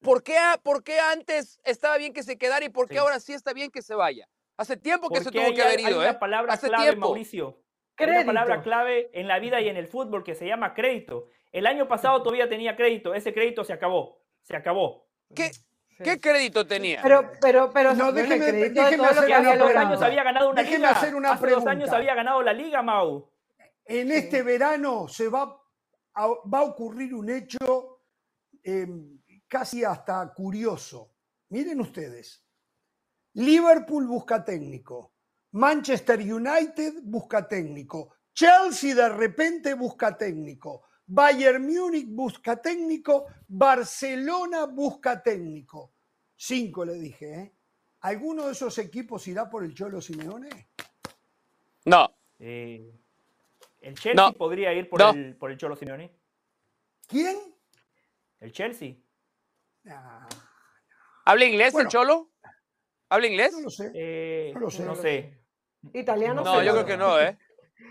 ¿Por 0.00 0.22
qué, 0.22 0.36
por 0.62 0.84
qué 0.84 1.00
antes 1.00 1.58
estaba 1.64 1.96
bien 1.96 2.12
que 2.12 2.22
se 2.22 2.36
quedara 2.36 2.64
y 2.64 2.68
por 2.68 2.88
qué 2.88 2.98
ahora 2.98 3.20
sí 3.20 3.32
está 3.32 3.54
bien 3.54 3.70
que 3.70 3.80
se 3.80 3.94
vaya? 3.94 4.28
Hace 4.56 4.76
tiempo 4.76 5.08
que 5.08 5.20
se 5.20 5.30
tuvo 5.30 5.52
que 5.54 5.62
haber 5.62 5.80
ido, 5.80 6.00
hay 6.00 6.06
¿eh? 6.06 6.10
Una 6.10 6.18
palabra 6.18 6.52
Hace 6.52 6.68
clave, 6.68 6.84
tiempo. 6.84 7.08
Mauricio. 7.08 7.60
Hay 7.96 8.08
una 8.08 8.26
palabra 8.26 8.62
clave 8.62 9.10
en 9.12 9.28
la 9.28 9.38
vida 9.38 9.60
y 9.60 9.68
en 9.68 9.76
el 9.76 9.88
fútbol 9.88 10.22
que 10.22 10.34
se 10.34 10.46
llama 10.46 10.74
crédito. 10.74 11.28
El 11.54 11.68
año 11.68 11.86
pasado 11.86 12.20
todavía 12.20 12.48
tenía 12.48 12.74
crédito, 12.74 13.14
ese 13.14 13.32
crédito 13.32 13.62
se 13.62 13.72
acabó, 13.72 14.20
se 14.42 14.56
acabó. 14.56 15.06
¿Qué, 15.32 15.52
¿Qué 16.02 16.18
crédito 16.18 16.66
tenía? 16.66 16.98
Pero, 17.00 17.30
pero, 17.40 17.70
pero, 17.72 17.94
no, 17.94 18.10
déjeme, 18.10 18.50
déjeme 18.70 19.06
hacer 19.06 19.30
una 19.30 19.44
hace 19.44 19.56
dos 19.56 19.76
años 19.76 20.02
había 20.02 20.24
ganado 20.24 20.50
una 20.50 20.62
déjeme 20.62 20.78
liga. 20.78 20.90
Hacer 20.90 21.14
una 21.14 21.32
hace 21.32 21.50
dos 21.50 21.66
años 21.68 21.90
había 21.90 22.14
ganado 22.16 22.42
la 22.42 22.52
liga, 22.52 22.82
Mau. 22.82 23.30
En 23.84 24.10
este 24.10 24.42
verano 24.42 25.06
se 25.06 25.28
va 25.28 25.42
a, 26.14 26.26
va 26.26 26.58
a 26.58 26.62
ocurrir 26.62 27.14
un 27.14 27.30
hecho 27.30 28.00
em, 28.64 29.20
casi 29.46 29.84
hasta 29.84 30.34
curioso. 30.34 31.12
Miren 31.50 31.80
ustedes, 31.80 32.44
Liverpool 33.34 34.08
busca 34.08 34.44
técnico, 34.44 35.14
Manchester 35.52 36.18
United 36.18 36.94
busca 37.04 37.46
técnico, 37.46 38.12
Chelsea 38.32 38.92
de 38.92 39.08
repente 39.08 39.74
busca 39.74 40.18
técnico, 40.18 40.82
Bayern 41.06 41.66
Múnich 41.66 42.06
busca 42.08 42.60
técnico, 42.60 43.26
Barcelona 43.48 44.66
busca 44.66 45.22
técnico. 45.22 45.92
Cinco 46.36 46.84
le 46.84 46.94
dije, 46.94 47.34
¿eh? 47.34 47.52
¿Alguno 48.00 48.46
de 48.46 48.52
esos 48.52 48.76
equipos 48.78 49.26
irá 49.28 49.48
por 49.48 49.64
el 49.64 49.74
Cholo 49.74 50.00
Simeone? 50.00 50.68
No. 51.86 52.14
Eh, 52.38 52.92
¿El 53.80 53.94
Chelsea 53.98 54.32
podría 54.32 54.72
ir 54.72 54.88
por, 54.88 55.00
el, 55.02 55.36
por 55.36 55.50
el 55.50 55.56
Cholo 55.56 55.76
Simeone? 55.76 56.10
¿Quién? 57.06 57.36
El 58.40 58.52
Chelsea. 58.52 58.94
¿Habla 61.24 61.44
inglés 61.44 61.74
el 61.74 61.88
Cholo? 61.88 62.30
¿Habla 63.08 63.26
inglés? 63.26 63.52
No 63.52 63.60
lo 63.60 63.70
sé. 63.70 63.90
Eh, 63.94 64.52
no 64.54 64.60
lo 64.60 64.70
sé. 64.70 64.84
No 64.84 64.94
sé. 64.96 65.38
Italiano 65.92 66.42
No, 66.42 66.62
yo 66.62 66.72
creo 66.72 66.86
que 66.86 66.96
no, 66.96 67.20
¿eh? 67.20 67.38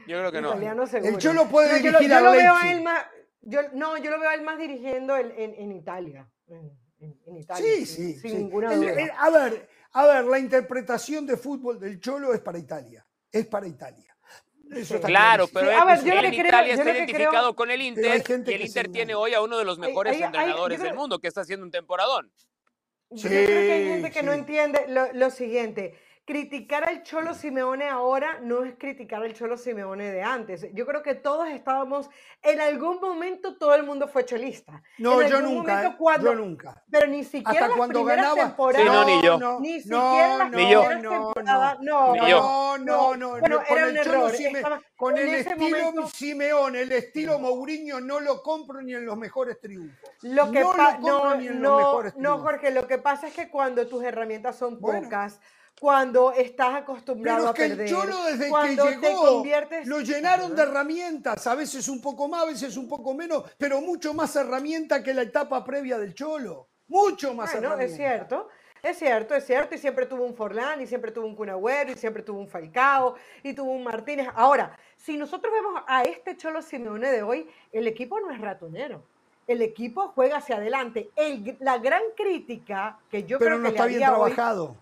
Yo 0.08 0.20
creo 0.20 0.32
que 0.32 0.42
no. 0.42 0.50
Italiano 0.50 0.88
seguro. 0.88 1.14
El 1.14 1.18
Cholo 1.18 1.48
puede 1.48 1.70
yo, 1.70 1.92
dirigir 1.92 2.10
yo, 2.10 2.16
yo 2.18 2.22
lo 2.22 2.32
veo 2.32 2.56
a 2.56 2.72
él 2.72 2.82
más, 2.82 3.06
yo, 3.42 3.62
No, 3.74 3.98
yo 3.98 4.12
lo 4.12 4.20
veo 4.20 4.30
a 4.30 4.36
él 4.36 4.42
más 4.42 4.58
dirigiendo 4.58 5.18
en, 5.18 5.32
en, 5.32 5.54
en 5.56 5.72
Italia. 5.72 6.30
En, 6.48 6.78
en, 7.26 7.38
Italia. 7.38 7.66
Sí, 7.66 7.86
sí. 7.86 8.14
Sin 8.14 8.32
sí. 8.32 8.38
ninguna 8.38 8.74
duda. 8.76 8.92
a 9.18 9.30
ver, 9.30 9.70
a 9.92 10.08
ver, 10.08 10.26
la 10.26 10.40
interpretación 10.40 11.26
de 11.26 11.38
fútbol 11.38 11.80
del 11.80 12.00
Cholo 12.00 12.34
es 12.34 12.40
para 12.40 12.58
Italia. 12.58 13.06
Es 13.32 13.46
para 13.48 13.68
Italia. 13.68 14.14
Eso 14.72 15.00
claro, 15.02 15.48
pero 15.48 15.70
sí, 15.70 16.10
ver, 16.10 16.18
él, 16.18 16.26
en 16.26 16.46
Italia 16.46 16.74
está 16.74 16.92
identificado 16.92 17.54
creo, 17.54 17.56
con 17.56 17.70
el 17.70 17.82
Inter 17.82 18.24
y 18.28 18.54
el 18.54 18.62
Inter 18.62 18.88
tiene 18.90 19.14
hoy 19.14 19.34
a 19.34 19.42
uno 19.42 19.58
de 19.58 19.66
los 19.66 19.78
mejores 19.78 20.14
hay, 20.14 20.20
hay, 20.20 20.26
entrenadores 20.26 20.80
hay, 20.80 20.86
del 20.86 20.96
mundo 20.96 21.20
que 21.20 21.28
está 21.28 21.42
haciendo 21.42 21.66
un 21.66 21.72
temporadón. 21.72 22.32
Yo 23.12 23.30
creo 23.30 23.48
que 23.48 23.72
hay 23.72 23.86
gente 23.86 24.12
que 24.12 24.24
no 24.24 24.34
entiende 24.34 24.86
lo, 24.88 25.14
lo 25.14 25.30
siguiente 25.30 26.00
criticar 26.26 26.88
al 26.88 27.04
Cholo 27.04 27.34
Simeone 27.34 27.90
ahora 27.90 28.40
no 28.42 28.64
es 28.64 28.76
criticar 28.78 29.22
al 29.24 29.34
Cholo 29.34 29.58
Simeone 29.58 30.12
de 30.12 30.22
antes. 30.22 30.66
Yo 30.74 30.86
creo 30.86 31.04
que 31.04 31.16
todos 31.16 31.50
estábamos, 31.50 32.10
en 32.42 32.62
algún 32.62 33.00
momento 33.02 33.58
todo 33.58 33.76
el 33.76 33.84
mundo 33.84 34.08
fue 34.08 34.24
cholista. 34.24 34.82
No, 35.00 35.22
yo 35.22 35.42
nunca, 35.42 35.96
cuando, 35.98 36.32
yo 36.32 36.36
nunca. 36.36 36.82
Pero 36.90 37.08
ni 37.08 37.24
siquiera 37.24 37.66
Hasta 37.66 37.78
cuando 37.78 38.06
las 38.06 38.16
ganaba, 38.16 38.36
temporadas. 38.36 38.88
Sí, 38.88 38.90
no, 38.94 39.06
ni 39.06 39.22
yo. 39.22 39.38
No, 39.38 39.60
ni 39.60 39.82
siquiera 39.82 40.38
las 40.38 40.52
ni 40.52 40.72
yo. 40.72 40.82
temporadas. 40.88 41.78
No, 41.82 42.14
ni 42.14 42.30
yo. 42.30 42.78
no, 42.80 43.16
no, 43.18 43.30
Bueno, 43.40 43.62
con 43.68 43.78
era 43.78 43.88
el 43.88 43.98
un 43.98 44.04
Cholo 44.04 44.18
error. 44.18 44.32
Sime, 44.32 44.60
Estaba, 44.60 44.82
con 44.96 45.18
el 45.18 45.30
estilo 45.30 45.78
momento, 45.78 46.08
Simeone, 46.08 46.82
el 46.82 46.92
estilo 46.94 47.40
Mourinho, 47.40 48.00
no 48.00 48.22
lo 48.22 48.42
compro 48.42 48.82
ni 48.82 48.94
en 48.94 49.06
los 49.06 49.18
mejores 49.18 49.60
triunfos. 49.60 50.10
Lo 50.22 50.50
que 50.52 50.62
no 50.62 50.74
lo 50.74 50.84
compro 50.84 51.24
no, 51.26 51.36
ni 51.36 51.48
en 51.48 51.62
los 51.62 51.72
no, 51.72 51.78
mejores 51.78 52.14
no, 52.16 52.20
triunfos. 52.20 52.42
Jorge, 52.44 52.72
lo 52.72 52.88
que 52.88 52.98
pasa 52.98 53.28
es 53.28 53.34
que 53.34 53.50
cuando 53.50 53.88
tus 53.88 54.04
herramientas 54.04 54.56
son 54.56 54.80
Bueno. 54.80 55.02
pocas, 55.04 55.40
cuando 55.80 56.32
estás 56.32 56.76
acostumbrado 56.76 57.40
Pero 57.40 57.46
es 57.46 57.52
a 57.52 57.54
que 57.54 57.70
perder, 57.70 57.88
el 57.88 57.92
Cholo 57.94 58.24
desde 58.26 58.44
que 58.46 58.50
cuando 58.50 58.90
llegó 58.90 59.22
conviertes... 59.36 59.88
lo 59.88 60.00
llenaron 60.02 60.56
de 60.56 60.62
herramientas, 60.64 61.46
a 61.48 61.56
veces 61.56 61.88
un 61.90 62.02
poco 62.02 62.28
más, 62.28 62.44
a 62.44 62.46
veces 62.46 62.78
un 62.78 62.88
poco 62.88 63.14
menos, 63.14 63.44
pero 63.58 63.82
mucho 63.82 64.14
más 64.14 64.36
herramienta 64.36 65.04
que 65.04 65.14
la 65.14 65.24
etapa 65.24 65.64
previa 65.64 65.98
del 65.98 66.14
Cholo. 66.14 66.68
Mucho 66.88 67.34
más 67.34 67.52
Bueno, 67.52 67.68
herramienta. 67.70 67.92
es 67.92 67.98
cierto, 67.98 68.50
es 68.82 68.98
cierto, 69.00 69.36
es 69.36 69.46
cierto, 69.46 69.76
y 69.76 69.78
siempre 69.78 70.06
tuvo 70.06 70.24
un 70.26 70.36
Forlán, 70.36 70.82
y 70.82 70.88
siempre 70.88 71.12
tuvo 71.12 71.26
un 71.26 71.36
Cunagüero, 71.36 71.92
y 71.92 71.96
siempre 71.96 72.22
tuvo 72.24 72.40
un 72.40 72.48
Falcao, 72.48 73.16
y 73.42 73.54
tuvo 73.54 73.72
un 73.72 73.84
Martínez. 73.84 74.28
Ahora, 74.36 74.78
si 74.96 75.18
nosotros 75.18 75.52
vemos 75.54 75.82
a 75.88 76.04
este 76.04 76.38
Cholo 76.38 76.62
Simeone 76.62 77.12
de 77.12 77.24
hoy, 77.24 77.50
el 77.72 77.88
equipo 77.88 78.20
no 78.20 78.32
es 78.32 78.40
ratonero. 78.40 79.04
El 79.48 79.62
equipo 79.62 80.10
juega 80.16 80.38
hacia 80.38 80.56
adelante. 80.58 81.10
El- 81.18 81.58
la 81.60 81.78
gran 81.78 82.02
crítica 82.16 82.98
que 83.10 83.24
yo 83.24 83.38
Pero 83.40 83.52
creo 83.52 83.58
no 83.58 83.64
que 83.64 83.70
está 83.76 83.84
le 83.84 83.90
bien 83.90 84.04
haría 84.04 84.18
hoy- 84.18 84.32
trabajado. 84.32 84.76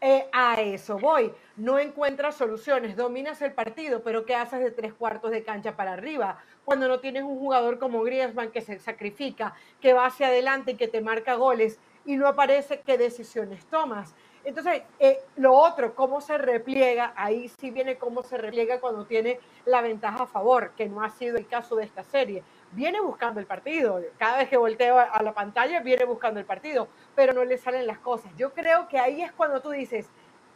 Eh, 0.00 0.28
a 0.32 0.60
eso 0.60 0.98
voy. 0.98 1.32
No 1.56 1.78
encuentras 1.78 2.36
soluciones, 2.36 2.96
dominas 2.96 3.40
el 3.42 3.52
partido, 3.52 4.02
pero 4.02 4.26
¿qué 4.26 4.34
haces 4.34 4.60
de 4.60 4.70
tres 4.70 4.92
cuartos 4.92 5.30
de 5.30 5.42
cancha 5.42 5.76
para 5.76 5.94
arriba? 5.94 6.38
Cuando 6.64 6.86
no 6.86 7.00
tienes 7.00 7.22
un 7.22 7.38
jugador 7.38 7.78
como 7.78 8.02
Griezmann 8.02 8.50
que 8.50 8.60
se 8.60 8.78
sacrifica, 8.78 9.54
que 9.80 9.94
va 9.94 10.06
hacia 10.06 10.28
adelante 10.28 10.72
y 10.72 10.76
que 10.76 10.88
te 10.88 11.00
marca 11.00 11.34
goles 11.34 11.78
y 12.04 12.16
no 12.16 12.28
aparece 12.28 12.80
qué 12.80 12.98
decisiones 12.98 13.64
tomas. 13.66 14.14
Entonces, 14.44 14.82
eh, 15.00 15.18
lo 15.36 15.54
otro, 15.54 15.94
cómo 15.96 16.20
se 16.20 16.38
repliega, 16.38 17.12
ahí 17.16 17.48
sí 17.58 17.72
viene 17.72 17.96
cómo 17.96 18.22
se 18.22 18.36
repliega 18.38 18.78
cuando 18.80 19.04
tiene 19.04 19.40
la 19.64 19.80
ventaja 19.80 20.22
a 20.22 20.26
favor, 20.26 20.70
que 20.76 20.88
no 20.88 21.02
ha 21.02 21.10
sido 21.10 21.36
el 21.36 21.48
caso 21.48 21.74
de 21.74 21.84
esta 21.84 22.04
serie. 22.04 22.44
Viene 22.72 23.00
buscando 23.00 23.40
el 23.40 23.46
partido, 23.46 24.00
cada 24.18 24.38
vez 24.38 24.48
que 24.48 24.56
volteo 24.56 24.98
a- 24.98 25.22
la 25.22 25.32
pantalla 25.32 25.80
viene 25.80 26.04
buscando 26.04 26.40
el 26.40 26.46
partido, 26.46 26.88
pero 27.14 27.32
no 27.32 27.44
le 27.44 27.56
salen 27.58 27.86
las 27.86 27.98
cosas. 27.98 28.30
Yo 28.36 28.52
creo 28.52 28.88
que 28.88 28.98
ahí 28.98 29.22
es 29.22 29.32
cuando 29.32 29.60
tú 29.62 29.70
dices, 29.70 30.10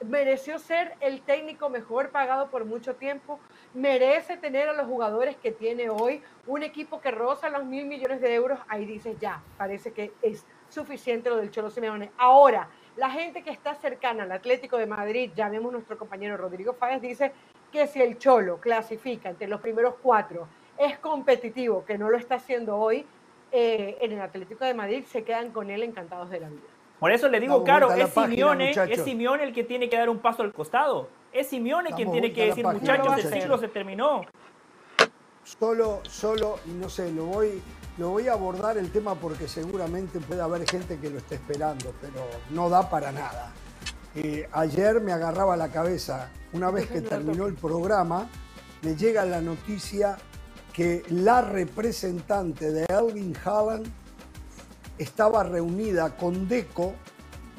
mereció 0.04 0.58
ser 0.58 0.94
el 1.00 1.22
técnico 1.22 1.68
mejor 1.68 2.11
pagado 2.11 2.48
por 2.48 2.64
mucho 2.64 2.96
tiempo, 2.96 3.38
merece 3.74 4.36
tener 4.36 4.68
a 4.68 4.72
los 4.72 4.86
jugadores 4.86 5.36
que 5.36 5.52
tiene 5.52 5.88
hoy, 5.90 6.22
un 6.46 6.62
equipo 6.62 7.00
que 7.00 7.11
roza 7.11 7.48
los 7.48 7.64
mil 7.64 7.86
millones 7.86 8.20
de 8.20 8.34
euros, 8.34 8.58
ahí 8.68 8.86
dices 8.86 9.16
ya, 9.20 9.42
parece 9.56 9.92
que 9.92 10.12
es 10.22 10.44
suficiente 10.68 11.30
lo 11.30 11.36
del 11.36 11.50
Cholo 11.50 11.70
Simeone. 11.70 12.11
Ahora, 12.16 12.68
la 12.96 13.11
gente 13.11 13.42
que 13.42 13.50
está 13.50 13.74
cercana 13.74 14.24
al 14.24 14.32
Atlético 14.32 14.76
de 14.78 14.86
Madrid, 14.86 15.32
llamemos 15.34 15.72
nuestro 15.72 15.96
compañero 15.96 16.36
Rodrigo 16.36 16.74
Fáez, 16.74 17.00
dice 17.00 17.32
que 17.70 17.86
si 17.86 18.02
el 18.02 18.18
Cholo 18.18 18.58
clasifica 18.58 19.30
entre 19.30 19.48
los 19.48 19.61
primeros 19.61 19.94
cuatro, 20.02 20.48
es 20.81 20.99
competitivo, 20.99 21.85
que 21.85 21.99
no 21.99 22.11
lo 22.11 22.16
está 22.16 22.37
haciendo 22.37 22.76
hoy, 22.76 23.05
eh, 23.53 23.99
en 24.01 24.12
el 24.12 24.20
Atlético 24.20 24.64
de 24.64 24.74
Madrid 24.74 25.05
se 25.11 25.22
quedan 25.24 25.51
con 25.51 25.70
él 25.70 25.83
encantados 25.83 26.31
de 26.31 26.41
la 26.41 26.49
vida. 26.49 26.62
Por 26.99 27.12
eso 27.12 27.28
le 27.28 27.39
digo, 27.41 27.62
Caro, 27.64 27.89
la 27.89 28.05
es 28.05 28.11
página, 28.11 28.35
Simeone, 28.35 28.68
muchachos. 28.68 28.99
es 28.99 29.05
Simeone 29.05 29.45
el 29.45 29.53
que 29.53 29.64
tiene 29.64 29.89
que 29.89 29.97
dar 29.97 30.09
un 30.09 30.18
paso 30.18 30.43
al 30.43 30.53
costado. 30.53 31.09
Es 31.33 31.49
Simeone 31.49 31.91
quien 31.93 32.09
Damos 32.09 32.12
tiene 32.12 32.33
que 32.33 32.47
decir, 32.47 32.64
página, 32.64 32.81
muchachos, 32.81 33.07
el 33.07 33.24
muchachos. 33.24 33.43
ciclo 33.43 33.59
se 33.59 33.68
terminó. 33.68 34.22
Solo, 35.45 36.01
solo, 36.05 36.59
y 36.66 36.70
no 36.70 36.89
sé, 36.89 37.11
lo 37.12 37.24
voy, 37.24 37.62
lo 37.99 38.11
voy 38.11 38.28
a 38.28 38.33
abordar 38.33 38.78
el 38.78 38.91
tema 38.91 39.14
porque 39.14 39.49
seguramente 39.49 40.20
puede 40.20 40.41
haber 40.41 40.68
gente 40.68 40.99
que 40.99 41.11
lo 41.11 41.18
esté 41.18 41.35
esperando, 41.35 41.93
pero 42.01 42.24
no 42.51 42.68
da 42.68 42.89
para 42.89 43.12
nada. 43.12 43.53
Eh, 44.14 44.49
ayer 44.53 45.01
me 45.01 45.12
agarraba 45.12 45.57
la 45.57 45.70
cabeza, 45.70 46.31
una 46.53 46.70
vez 46.70 46.87
que 46.91 47.01
terminó 47.01 47.47
el 47.47 47.55
programa, 47.55 48.28
me 48.83 48.95
llega 48.97 49.24
la 49.24 49.41
noticia 49.41 50.16
que 50.73 51.03
la 51.11 51.41
representante 51.43 52.71
de 52.73 52.85
Elvin 52.87 53.37
Haaland 53.45 53.87
estaba 54.99 55.43
reunida 55.43 56.16
con 56.16 56.49
Deco, 56.49 56.95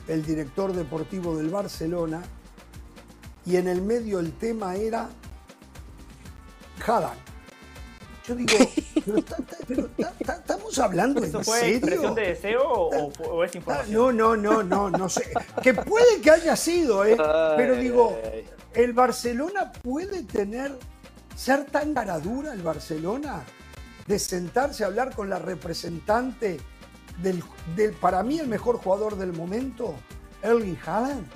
el 0.08 0.26
director 0.26 0.74
deportivo 0.74 1.36
del 1.36 1.50
Barcelona, 1.50 2.22
y 3.46 3.56
en 3.58 3.68
el 3.68 3.82
medio 3.82 4.20
el 4.20 4.32
tema 4.34 4.76
era 4.76 5.10
Haaland. 6.86 7.20
Yo 8.28 8.36
digo, 8.36 8.52
pero, 9.06 9.18
está- 9.18 9.38
está- 9.38 9.58
pero 9.68 9.82
está- 9.88 10.14
está- 10.20 10.36
estamos 10.36 10.80
hablando 10.80 11.20
en 11.22 11.26
¿Eso 11.30 11.44
fue 11.44 11.60
serio. 11.60 11.78
expresión 11.78 12.16
de 12.16 12.22
deseo 12.22 12.62
o, 12.64 13.12
o- 13.30 13.44
es 13.44 13.56
información? 13.56 13.94
No, 13.96 14.12
no, 14.12 14.36
no, 14.38 14.64
no, 14.64 14.90
no 14.92 15.10
sé. 15.10 15.32
Que 15.64 15.74
puede 15.74 16.22
que 16.22 16.30
haya 16.32 16.56
sido, 16.56 17.04
¿eh? 17.04 17.18
Pero 17.58 17.76
digo, 17.76 18.18
¿el 18.74 18.94
Barcelona 18.94 19.72
puede 19.72 20.24
tener, 20.24 20.78
ser 21.42 21.66
tan 21.66 21.96
caradura 21.96 22.54
el 22.54 22.62
Barcelona? 22.62 23.44
De 24.06 24.20
sentarse 24.20 24.84
a 24.84 24.88
hablar 24.88 25.16
con 25.16 25.30
la 25.30 25.40
representante 25.40 26.60
del, 27.22 27.44
del 27.76 27.94
para 27.94 28.22
mí, 28.22 28.40
el 28.40 28.48
mejor 28.48 28.78
jugador 28.78 29.16
del 29.16 29.34
momento, 29.34 29.96
Erling 30.44 30.78
Haaland. 30.86 31.28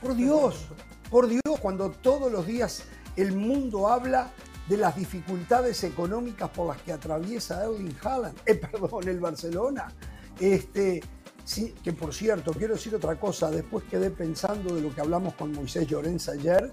Por 0.00 0.14
Dios, 0.14 0.66
Por 1.10 1.28
Dios, 1.28 1.58
cuando 1.60 1.90
todos 1.90 2.30
los 2.30 2.46
días 2.46 2.84
el 3.16 3.32
mundo 3.32 3.88
habla 3.88 4.30
de 4.68 4.76
las 4.76 4.96
dificultades 4.96 5.82
económicas 5.82 6.50
por 6.50 6.68
las 6.68 6.82
que 6.82 6.92
atraviesa 6.92 7.64
Erling 7.64 7.96
Haaland, 8.02 8.38
eh, 8.46 8.54
perdón, 8.72 9.08
el 9.08 9.18
Barcelona. 9.18 9.92
Este, 10.38 11.02
sí, 11.44 11.74
que 11.82 11.92
por 11.92 12.14
cierto, 12.14 12.52
quiero 12.52 12.74
decir 12.74 12.94
otra 12.94 13.18
cosa, 13.18 13.50
después 13.50 13.84
quedé 13.84 14.10
pensando 14.10 14.74
de 14.74 14.80
lo 14.80 14.94
que 14.94 15.00
hablamos 15.00 15.34
con 15.34 15.52
Moisés 15.52 15.88
Llorens 15.88 16.28
ayer, 16.28 16.72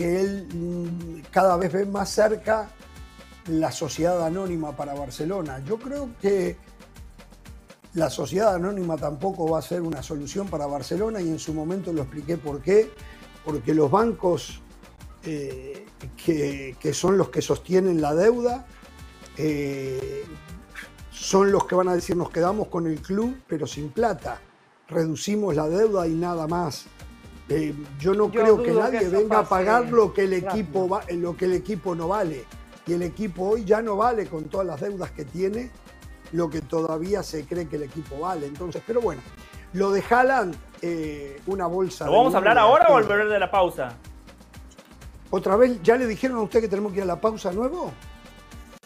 que 0.00 0.18
él 0.18 0.48
mm, 0.50 1.30
cada 1.30 1.58
vez 1.58 1.70
ve 1.74 1.84
más 1.84 2.08
cerca 2.08 2.70
la 3.48 3.70
sociedad 3.70 4.24
anónima 4.24 4.74
para 4.74 4.94
Barcelona. 4.94 5.62
Yo 5.66 5.78
creo 5.78 6.08
que 6.22 6.56
la 7.92 8.08
sociedad 8.08 8.54
anónima 8.54 8.96
tampoco 8.96 9.46
va 9.50 9.58
a 9.58 9.62
ser 9.62 9.82
una 9.82 10.02
solución 10.02 10.48
para 10.48 10.64
Barcelona 10.64 11.20
y 11.20 11.28
en 11.28 11.38
su 11.38 11.52
momento 11.52 11.92
lo 11.92 12.00
expliqué 12.00 12.38
por 12.38 12.62
qué, 12.62 12.90
porque 13.44 13.74
los 13.74 13.90
bancos 13.90 14.62
eh, 15.22 15.84
que, 16.16 16.94
son 16.94 17.18
los 17.18 17.28
que 17.28 17.42
sostienen 17.42 18.00
la 18.00 18.14
deuda, 18.14 18.64
eh, 19.36 20.24
son 21.10 21.52
los 21.52 21.66
que 21.66 21.74
van 21.74 21.88
a 21.88 21.94
decir 21.94 22.16
nos 22.16 22.30
quedamos 22.30 22.68
con 22.68 22.86
el 22.86 23.02
club 23.02 23.36
pero 23.46 23.66
sin 23.66 23.90
plata, 23.90 24.40
reducimos 24.88 25.54
la 25.54 25.68
deuda 25.68 26.08
y 26.08 26.14
nada 26.14 26.46
más. 26.46 26.86
Eh, 27.50 27.74
yo 27.98 28.14
no 28.14 28.30
creo 28.30 28.62
que 28.62 28.70
nadie 28.70 29.08
venga 29.08 29.40
a 29.40 29.44
pagar 29.44 29.90
lo 29.90 30.14
que, 30.14 30.22
el 30.22 30.34
equipo 30.34 30.88
va, 30.88 31.02
lo 31.10 31.36
que 31.36 31.46
el 31.46 31.54
equipo 31.54 31.96
no 31.96 32.08
vale. 32.08 32.44
Y 32.86 32.92
el 32.92 33.02
equipo 33.02 33.50
hoy 33.50 33.64
ya 33.64 33.82
no 33.82 33.96
vale 33.96 34.26
con 34.26 34.44
todas 34.44 34.66
las 34.66 34.80
deudas 34.80 35.10
que 35.10 35.24
tiene 35.24 35.70
lo 36.32 36.48
que 36.48 36.60
todavía 36.60 37.24
se 37.24 37.44
cree 37.44 37.68
que 37.68 37.74
el 37.74 37.82
equipo 37.82 38.20
vale. 38.20 38.46
Entonces, 38.46 38.82
pero 38.86 39.00
bueno, 39.00 39.20
lo 39.72 39.90
de 39.90 40.02
Haaland, 40.08 40.56
una 41.46 41.66
bolsa. 41.66 42.06
¿Lo 42.06 42.12
vamos 42.12 42.34
a 42.34 42.38
hablar 42.38 42.56
ahora 42.56 42.86
o 42.88 42.92
volver 42.92 43.28
de 43.28 43.38
la 43.40 43.50
pausa? 43.50 43.96
¿Otra 45.30 45.56
vez 45.56 45.82
ya 45.82 45.96
le 45.96 46.06
dijeron 46.06 46.38
a 46.38 46.42
usted 46.42 46.60
que 46.60 46.68
tenemos 46.68 46.92
que 46.92 46.98
ir 46.98 47.02
a 47.04 47.06
la 47.06 47.20
pausa 47.20 47.52
nuevo? 47.52 47.92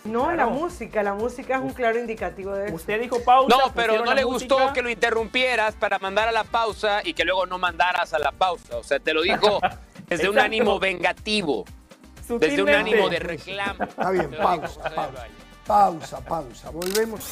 No, 0.04 0.30
la 0.32 0.46
música, 0.46 1.02
la 1.02 1.14
música 1.14 1.56
es 1.56 1.62
un 1.62 1.72
claro 1.72 1.98
indicativo 1.98 2.52
de 2.52 2.66
eso. 2.66 2.74
Usted 2.74 3.00
dijo 3.00 3.22
pausa. 3.24 3.56
No, 3.56 3.72
pero 3.74 4.04
no 4.04 4.14
le 4.14 4.22
gustó 4.22 4.72
que 4.74 4.82
lo 4.82 4.90
interrumpieras 4.90 5.74
para 5.76 5.98
mandar 5.98 6.28
a 6.28 6.32
la 6.32 6.44
pausa 6.44 7.00
y 7.02 7.14
que 7.14 7.24
luego 7.24 7.46
no 7.46 7.58
mandaras 7.58 8.12
a 8.12 8.18
la 8.18 8.30
pausa. 8.30 8.76
O 8.76 8.82
sea, 8.82 9.00
te 9.00 9.14
lo 9.14 9.22
dijo 9.22 9.60
desde 10.06 10.28
un 10.28 10.38
ánimo 10.38 10.78
vengativo. 10.78 11.64
Desde 12.28 12.62
un 12.62 12.68
ánimo 12.70 13.08
de 13.08 13.18
reclamo. 13.18 13.84
Está 13.84 14.10
bien, 14.10 14.30
pausa, 14.30 14.82
pausa. 14.94 15.26
Pausa, 15.66 16.20
pausa. 16.20 16.70
Volvemos. 16.70 17.24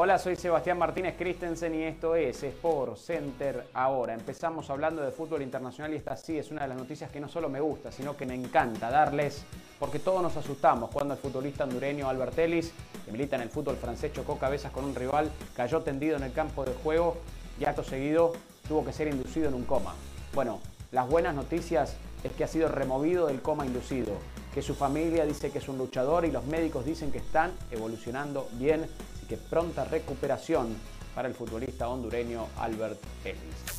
Hola, 0.00 0.16
soy 0.16 0.36
Sebastián 0.36 0.78
Martínez 0.78 1.16
Christensen 1.18 1.74
y 1.74 1.82
esto 1.82 2.14
es 2.14 2.40
Sport 2.44 2.96
Center 2.98 3.66
ahora. 3.74 4.14
Empezamos 4.14 4.70
hablando 4.70 5.02
de 5.02 5.10
fútbol 5.10 5.42
internacional 5.42 5.92
y 5.92 5.96
esta 5.96 6.16
sí 6.16 6.38
es 6.38 6.52
una 6.52 6.62
de 6.62 6.68
las 6.68 6.78
noticias 6.78 7.10
que 7.10 7.18
no 7.18 7.26
solo 7.26 7.48
me 7.48 7.58
gusta, 7.58 7.90
sino 7.90 8.16
que 8.16 8.24
me 8.24 8.36
encanta 8.36 8.92
darles, 8.92 9.42
porque 9.80 9.98
todos 9.98 10.22
nos 10.22 10.36
asustamos 10.36 10.90
cuando 10.92 11.14
el 11.14 11.20
futbolista 11.20 11.64
hondureño 11.64 12.08
Albert 12.08 12.38
Ellis, 12.38 12.72
que 13.04 13.10
milita 13.10 13.34
en 13.34 13.42
el 13.42 13.48
fútbol 13.48 13.74
francés, 13.74 14.12
chocó 14.12 14.38
cabezas 14.38 14.70
con 14.70 14.84
un 14.84 14.94
rival, 14.94 15.32
cayó 15.56 15.80
tendido 15.80 16.16
en 16.16 16.22
el 16.22 16.32
campo 16.32 16.64
de 16.64 16.74
juego 16.74 17.16
y 17.58 17.64
acto 17.64 17.82
seguido 17.82 18.34
tuvo 18.68 18.84
que 18.84 18.92
ser 18.92 19.08
inducido 19.08 19.48
en 19.48 19.54
un 19.54 19.64
coma. 19.64 19.96
Bueno, 20.32 20.60
las 20.92 21.08
buenas 21.08 21.34
noticias 21.34 21.96
es 22.22 22.30
que 22.30 22.44
ha 22.44 22.48
sido 22.48 22.68
removido 22.68 23.26
del 23.26 23.42
coma 23.42 23.66
inducido, 23.66 24.12
que 24.54 24.62
su 24.62 24.76
familia 24.76 25.26
dice 25.26 25.50
que 25.50 25.58
es 25.58 25.68
un 25.68 25.76
luchador 25.76 26.24
y 26.24 26.30
los 26.30 26.44
médicos 26.44 26.84
dicen 26.84 27.10
que 27.10 27.18
están 27.18 27.50
evolucionando 27.72 28.48
bien 28.52 28.86
que 29.28 29.36
pronta 29.36 29.84
recuperación 29.84 30.74
para 31.14 31.28
el 31.28 31.34
futbolista 31.34 31.88
hondureño 31.88 32.46
Albert 32.58 33.00
Ellis. 33.24 33.78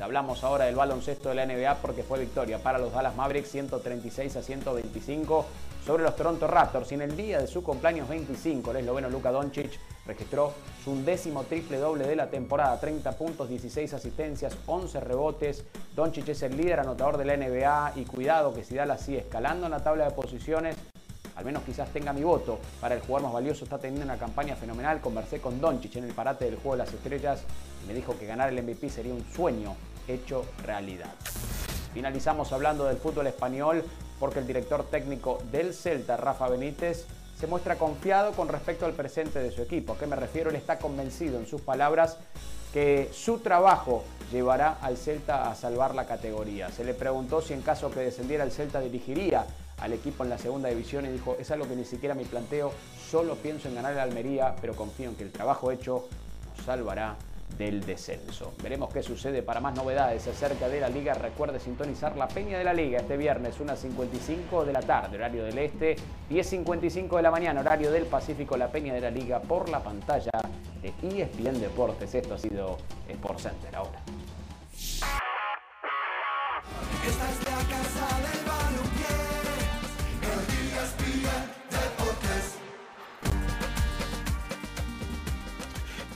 Hablamos 0.00 0.44
ahora 0.44 0.64
del 0.64 0.76
baloncesto 0.76 1.28
de 1.28 1.34
la 1.34 1.46
NBA 1.46 1.76
porque 1.76 2.02
fue 2.02 2.20
victoria 2.20 2.58
para 2.58 2.78
los 2.78 2.92
Dallas 2.92 3.14
Mavericks 3.16 3.50
136 3.50 4.36
a 4.36 4.42
125 4.42 5.46
sobre 5.84 6.02
los 6.02 6.16
Toronto 6.16 6.46
Raptors 6.46 6.90
y 6.92 6.94
en 6.94 7.02
el 7.02 7.16
día 7.16 7.38
de 7.38 7.46
su 7.46 7.62
cumpleaños 7.62 8.08
25 8.08 8.70
el 8.70 8.78
esloveno 8.78 9.10
Luka 9.10 9.30
Doncic 9.30 9.78
registró 10.06 10.54
su 10.82 10.92
undécimo 10.92 11.44
triple 11.44 11.78
doble 11.78 12.06
de 12.06 12.16
la 12.16 12.30
temporada, 12.30 12.80
30 12.80 13.12
puntos, 13.12 13.48
16 13.48 13.92
asistencias, 13.92 14.56
11 14.66 15.00
rebotes. 15.00 15.64
Doncic 15.94 16.28
es 16.28 16.42
el 16.42 16.56
líder 16.56 16.80
anotador 16.80 17.16
de 17.16 17.26
la 17.26 17.36
NBA 17.36 17.92
y 17.96 18.04
cuidado 18.04 18.54
que 18.54 18.64
si 18.64 18.74
Dallas 18.74 19.02
sigue 19.02 19.18
escalando 19.18 19.66
en 19.66 19.72
la 19.72 19.84
tabla 19.84 20.06
de 20.06 20.10
posiciones 20.12 20.76
al 21.36 21.44
menos 21.44 21.62
quizás 21.62 21.88
tenga 21.90 22.12
mi 22.12 22.22
voto 22.22 22.58
para 22.80 22.94
el 22.94 23.00
jugador 23.00 23.22
más 23.24 23.32
valioso. 23.32 23.64
Está 23.64 23.78
teniendo 23.78 24.04
una 24.04 24.18
campaña 24.18 24.56
fenomenal. 24.56 25.00
Conversé 25.00 25.40
con 25.40 25.60
Doncic 25.60 25.96
en 25.96 26.04
el 26.04 26.12
parate 26.12 26.44
del 26.44 26.56
juego 26.56 26.72
de 26.72 26.84
las 26.84 26.92
estrellas 26.92 27.42
y 27.84 27.88
me 27.88 27.94
dijo 27.94 28.18
que 28.18 28.26
ganar 28.26 28.48
el 28.48 28.62
MVP 28.62 28.90
sería 28.90 29.14
un 29.14 29.24
sueño 29.32 29.74
hecho 30.08 30.44
realidad. 30.62 31.14
Finalizamos 31.92 32.52
hablando 32.52 32.84
del 32.84 32.96
fútbol 32.96 33.26
español 33.26 33.84
porque 34.18 34.38
el 34.38 34.46
director 34.46 34.84
técnico 34.84 35.38
del 35.50 35.74
Celta, 35.74 36.16
Rafa 36.16 36.48
Benítez, 36.48 37.06
se 37.38 37.46
muestra 37.46 37.76
confiado 37.76 38.32
con 38.32 38.48
respecto 38.48 38.84
al 38.84 38.92
presente 38.92 39.38
de 39.38 39.50
su 39.50 39.62
equipo. 39.62 39.94
¿A 39.94 39.98
qué 39.98 40.06
me 40.06 40.14
refiero? 40.14 40.50
Él 40.50 40.56
está 40.56 40.78
convencido 40.78 41.38
en 41.38 41.46
sus 41.46 41.62
palabras 41.62 42.18
que 42.72 43.10
su 43.12 43.38
trabajo 43.38 44.04
llevará 44.30 44.78
al 44.80 44.96
Celta 44.96 45.50
a 45.50 45.54
salvar 45.54 45.94
la 45.94 46.06
categoría. 46.06 46.70
Se 46.70 46.84
le 46.84 46.94
preguntó 46.94 47.40
si 47.40 47.54
en 47.54 47.62
caso 47.62 47.90
que 47.90 48.00
descendiera 48.00 48.44
el 48.44 48.52
Celta 48.52 48.80
dirigiría 48.80 49.46
al 49.80 49.92
equipo 49.92 50.24
en 50.24 50.30
la 50.30 50.38
segunda 50.38 50.68
división 50.68 51.06
y 51.06 51.08
dijo, 51.08 51.36
es 51.38 51.50
algo 51.50 51.66
que 51.66 51.76
ni 51.76 51.84
siquiera 51.84 52.14
me 52.14 52.24
planteo, 52.24 52.72
solo 53.10 53.36
pienso 53.36 53.68
en 53.68 53.74
ganar 53.74 53.92
el 53.92 53.98
Almería, 53.98 54.54
pero 54.60 54.74
confío 54.74 55.10
en 55.10 55.16
que 55.16 55.24
el 55.24 55.32
trabajo 55.32 55.70
hecho 55.70 56.08
nos 56.56 56.64
salvará 56.64 57.16
del 57.58 57.84
descenso. 57.84 58.52
Veremos 58.62 58.92
qué 58.92 59.02
sucede. 59.02 59.42
Para 59.42 59.60
más 59.60 59.74
novedades 59.74 60.26
acerca 60.26 60.68
de 60.68 60.80
la 60.80 60.88
liga, 60.88 61.14
recuerde 61.14 61.58
sintonizar 61.60 62.16
la 62.16 62.28
Peña 62.28 62.58
de 62.58 62.64
la 62.64 62.72
Liga 62.72 63.00
este 63.00 63.16
viernes, 63.16 63.60
unas 63.60 63.78
55 63.80 64.64
de 64.64 64.72
la 64.72 64.80
tarde, 64.80 65.16
horario 65.16 65.44
del 65.44 65.58
este, 65.58 65.96
10.55 66.30 67.16
de 67.16 67.22
la 67.22 67.30
mañana, 67.30 67.60
horario 67.60 67.90
del 67.90 68.06
Pacífico, 68.06 68.56
la 68.56 68.70
Peña 68.70 68.94
de 68.94 69.00
la 69.00 69.10
Liga 69.10 69.40
por 69.40 69.68
la 69.68 69.82
pantalla 69.82 70.30
de 70.82 70.88
ESPN 71.02 71.60
Deportes. 71.60 72.14
Esto 72.14 72.34
ha 72.34 72.38
sido 72.38 72.78
Sport 73.08 73.38
Center 73.40 73.76
ahora. 73.76 74.00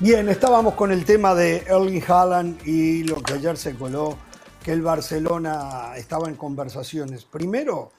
Bien, 0.00 0.28
estábamos 0.28 0.74
con 0.74 0.90
el 0.90 1.04
tema 1.04 1.36
de 1.36 1.58
Erling 1.68 2.02
Haaland 2.06 2.66
y 2.66 3.04
lo 3.04 3.22
que 3.22 3.34
ayer 3.34 3.56
se 3.56 3.76
coló, 3.76 4.18
que 4.64 4.72
el 4.72 4.82
Barcelona 4.82 5.92
estaba 5.96 6.28
en 6.28 6.34
conversaciones. 6.34 7.24
Primero, 7.24 7.92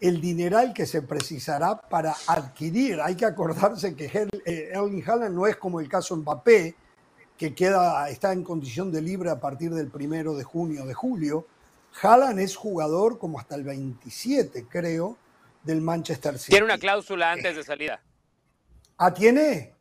el 0.00 0.20
dineral 0.20 0.72
que 0.72 0.86
se 0.86 1.02
precisará 1.02 1.76
para 1.76 2.14
adquirir. 2.28 3.00
Hay 3.00 3.16
que 3.16 3.26
acordarse 3.26 3.96
que 3.96 4.04
eh, 4.44 4.70
Erling 4.72 5.02
Haaland 5.04 5.34
no 5.34 5.48
es 5.48 5.56
como 5.56 5.80
el 5.80 5.88
caso 5.88 6.16
Mbappé, 6.16 6.76
que 7.36 7.52
queda, 7.52 8.08
está 8.08 8.32
en 8.32 8.44
condición 8.44 8.92
de 8.92 9.02
libre 9.02 9.28
a 9.28 9.40
partir 9.40 9.74
del 9.74 9.88
primero 9.88 10.36
de 10.36 10.44
junio 10.44 10.86
de 10.86 10.94
julio. 10.94 11.46
Haaland 12.00 12.38
es 12.38 12.54
jugador 12.54 13.18
como 13.18 13.40
hasta 13.40 13.56
el 13.56 13.64
27, 13.64 14.66
creo, 14.68 15.16
del 15.64 15.80
Manchester 15.80 16.38
City. 16.38 16.52
Tiene 16.52 16.66
una 16.66 16.78
cláusula 16.78 17.32
antes 17.32 17.56
de 17.56 17.64
salida. 17.64 18.00
¿Ah, 18.98 19.12
tiene? 19.12 19.74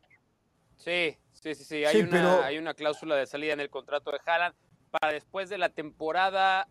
Sí, 0.78 1.16
Sí, 1.42 1.56
sí, 1.56 1.64
sí. 1.64 1.86
Hay, 1.86 2.02
una, 2.02 2.46
hay 2.46 2.58
una 2.58 2.74
cláusula 2.74 3.16
de 3.16 3.26
salida 3.26 3.54
en 3.54 3.62
el 3.62 3.70
contrato 3.70 4.12
de 4.12 4.20
Haaland 4.26 4.56
para 4.92 5.14
después 5.14 5.50
de 5.50 5.58
la 5.58 5.70
temporada 5.70 6.68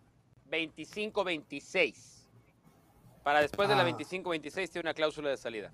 25-26. 0.51 2.27
Para 3.23 3.41
después 3.41 3.69
de 3.69 3.77
la 3.77 3.89
25-26 3.89 4.49
ah. 4.49 4.53
tiene 4.53 4.81
una 4.81 4.95
cláusula 4.95 5.31
de 5.31 5.37
salida. 5.37 5.73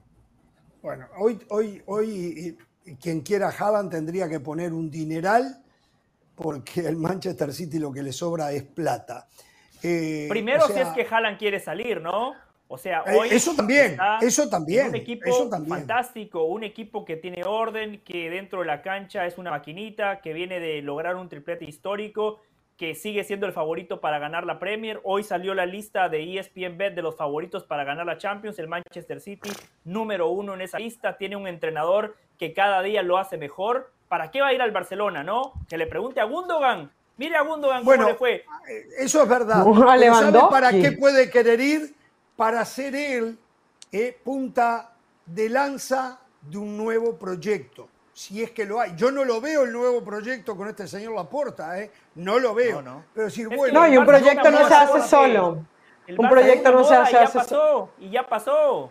Bueno, 0.82 1.08
hoy, 1.16 1.38
hoy, 1.48 1.82
hoy 1.86 2.56
quien 3.00 3.22
quiera 3.22 3.48
Haaland 3.48 3.90
tendría 3.90 4.28
que 4.28 4.38
poner 4.40 4.72
un 4.72 4.90
dineral 4.90 5.62
porque 6.34 6.86
el 6.86 6.96
Manchester 6.96 7.52
City 7.52 7.78
lo 7.78 7.92
que 7.92 8.02
le 8.02 8.12
sobra 8.12 8.52
es 8.52 8.62
plata. 8.62 9.28
Eh, 9.82 10.26
Primero 10.28 10.66
si 10.66 10.78
es 10.78 10.88
que 10.88 11.06
Haaland 11.08 11.38
quiere 11.38 11.58
salir, 11.58 12.00
¿no? 12.00 12.34
O 12.74 12.78
sea, 12.78 13.04
eh, 13.06 13.16
hoy 13.16 13.28
eso 13.30 13.54
también, 13.54 13.96
eso 14.20 14.48
también, 14.48 14.88
un 14.88 14.96
equipo 14.96 15.48
fantástico, 15.48 16.42
un 16.42 16.64
equipo 16.64 17.04
que 17.04 17.14
tiene 17.14 17.44
orden, 17.44 18.00
que 18.04 18.28
dentro 18.30 18.58
de 18.58 18.66
la 18.66 18.82
cancha 18.82 19.26
es 19.26 19.38
una 19.38 19.52
maquinita, 19.52 20.20
que 20.20 20.32
viene 20.32 20.58
de 20.58 20.82
lograr 20.82 21.14
un 21.14 21.28
triplete 21.28 21.66
histórico, 21.66 22.40
que 22.76 22.96
sigue 22.96 23.22
siendo 23.22 23.46
el 23.46 23.52
favorito 23.52 24.00
para 24.00 24.18
ganar 24.18 24.44
la 24.44 24.58
Premier. 24.58 25.00
Hoy 25.04 25.22
salió 25.22 25.54
la 25.54 25.66
lista 25.66 26.08
de 26.08 26.36
ESPN 26.36 26.76
Bet 26.76 26.96
de 26.96 27.02
los 27.02 27.14
favoritos 27.14 27.62
para 27.62 27.84
ganar 27.84 28.06
la 28.06 28.18
Champions. 28.18 28.58
El 28.58 28.66
Manchester 28.66 29.20
City, 29.20 29.50
número 29.84 30.28
uno 30.30 30.54
en 30.54 30.60
esa 30.60 30.80
lista, 30.80 31.16
tiene 31.16 31.36
un 31.36 31.46
entrenador 31.46 32.16
que 32.40 32.52
cada 32.52 32.82
día 32.82 33.04
lo 33.04 33.18
hace 33.18 33.38
mejor. 33.38 33.92
¿Para 34.08 34.32
qué 34.32 34.40
va 34.40 34.48
a 34.48 34.52
ir 34.52 34.60
al 34.60 34.72
Barcelona, 34.72 35.22
no? 35.22 35.52
Que 35.68 35.78
le 35.78 35.86
pregunte 35.86 36.20
a 36.20 36.24
Gundogan 36.24 36.90
Mire 37.16 37.36
a 37.36 37.42
Gundogan 37.42 37.84
bueno, 37.84 38.08
le 38.08 38.14
fue. 38.14 38.44
Eso 38.98 39.22
es 39.22 39.28
verdad. 39.28 39.64
¿Sabe 39.64 40.40
para 40.50 40.70
qué 40.70 40.92
puede 40.92 41.30
querer 41.30 41.60
ir? 41.60 41.94
Para 42.36 42.64
ser 42.64 42.94
él 42.94 43.38
eh, 43.92 44.18
punta 44.24 44.92
de 45.24 45.48
lanza 45.48 46.18
de 46.42 46.58
un 46.58 46.76
nuevo 46.76 47.16
proyecto. 47.16 47.88
Si 48.12 48.42
es 48.42 48.52
que 48.52 48.64
lo 48.64 48.80
hay. 48.80 48.94
Yo 48.96 49.10
no 49.10 49.24
lo 49.24 49.40
veo 49.40 49.64
el 49.64 49.72
nuevo 49.72 50.04
proyecto 50.04 50.56
con 50.56 50.68
este 50.68 50.86
señor 50.86 51.14
Laporta, 51.14 51.80
¿eh? 51.80 51.90
No 52.14 52.38
lo 52.38 52.54
veo. 52.54 52.80
No, 52.80 53.04
Pero 53.12 53.26
decir, 53.26 53.48
bueno, 53.48 53.80
no 53.80 53.88
y 53.88 53.96
un 53.96 54.06
proyecto 54.06 54.50
no 54.50 54.68
se 54.68 54.74
hace 54.74 55.08
solo. 55.08 55.64
Un 56.16 56.28
proyecto 56.28 56.70
no 56.70 56.84
se 56.84 56.94
hace 56.94 57.10
y 57.10 57.14
ya 57.14 57.32
pasó, 57.32 57.90
y 57.98 58.10
ya 58.10 58.28
pasó. 58.28 58.90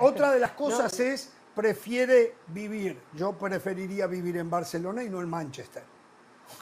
Otra 0.00 0.30
de 0.32 0.40
las 0.40 0.52
cosas 0.52 0.98
es 1.00 1.32
prefiere 1.54 2.34
vivir. 2.48 3.00
Yo 3.14 3.32
preferiría 3.32 4.06
vivir 4.06 4.36
en 4.36 4.50
Barcelona 4.50 5.02
y 5.02 5.10
no 5.10 5.20
en 5.20 5.28
Manchester. 5.28 5.82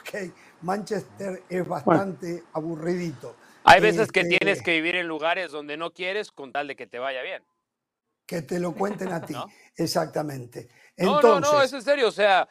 Okay. 0.00 0.32
Manchester 0.62 1.42
es 1.48 1.66
bastante 1.66 2.44
aburridito. 2.52 3.34
Hay 3.64 3.80
veces 3.80 4.10
que 4.10 4.20
este, 4.20 4.38
tienes 4.38 4.62
que 4.62 4.72
vivir 4.72 4.96
en 4.96 5.06
lugares 5.06 5.52
donde 5.52 5.76
no 5.76 5.92
quieres 5.92 6.30
con 6.30 6.52
tal 6.52 6.68
de 6.68 6.76
que 6.76 6.86
te 6.86 6.98
vaya 6.98 7.22
bien. 7.22 7.44
Que 8.26 8.42
te 8.42 8.60
lo 8.60 8.74
cuenten 8.74 9.12
a 9.12 9.20
ti, 9.20 9.34
exactamente. 9.76 10.68
No, 10.96 11.20
no, 11.20 11.40
no, 11.40 11.62
es 11.62 11.72
en 11.72 11.82
serio. 11.82 12.08
O 12.08 12.12
sea, 12.12 12.48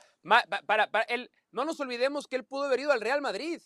para, 0.66 0.92
para 0.92 1.04
él, 1.04 1.32
no 1.52 1.64
nos 1.66 1.80
olvidemos 1.80 2.28
que 2.28 2.36
él 2.36 2.44
pudo 2.44 2.64
haber 2.64 2.82
ido 2.82 2.92
al 2.92 3.02
Real 3.02 3.22
Madrid. 3.22 3.62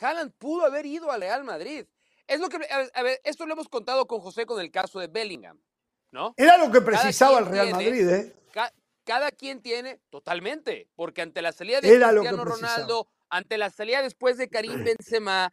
Haaland 0.00 0.32
pudo 0.38 0.64
haber 0.64 0.86
ido 0.86 1.10
al 1.10 1.20
Real 1.20 1.44
Madrid. 1.44 1.86
Es 2.26 2.40
lo 2.40 2.48
que, 2.48 2.58
a 2.94 3.02
ver, 3.02 3.20
esto 3.24 3.46
lo 3.46 3.52
hemos 3.52 3.68
contado 3.68 4.06
con 4.06 4.20
José 4.20 4.46
con 4.46 4.60
el 4.60 4.70
caso 4.70 5.00
de 5.00 5.08
Bellingham, 5.08 5.60
¿no? 6.12 6.34
Era 6.36 6.56
lo 6.56 6.70
que 6.70 6.80
precisaba 6.80 7.40
el 7.40 7.46
Real 7.46 7.70
Madrid, 7.70 8.08
¿eh? 8.08 8.34
cada 9.04 9.30
quien 9.32 9.60
tiene, 9.60 10.00
totalmente, 10.10 10.88
porque 10.94 11.22
ante 11.22 11.42
la 11.42 11.52
salida 11.52 11.80
de 11.80 11.88
Cristiano 11.88 12.44
Ronaldo, 12.44 13.08
ante 13.28 13.58
la 13.58 13.70
salida 13.70 14.02
después 14.02 14.36
de 14.36 14.48
Karim 14.48 14.84
Benzema 14.84 15.52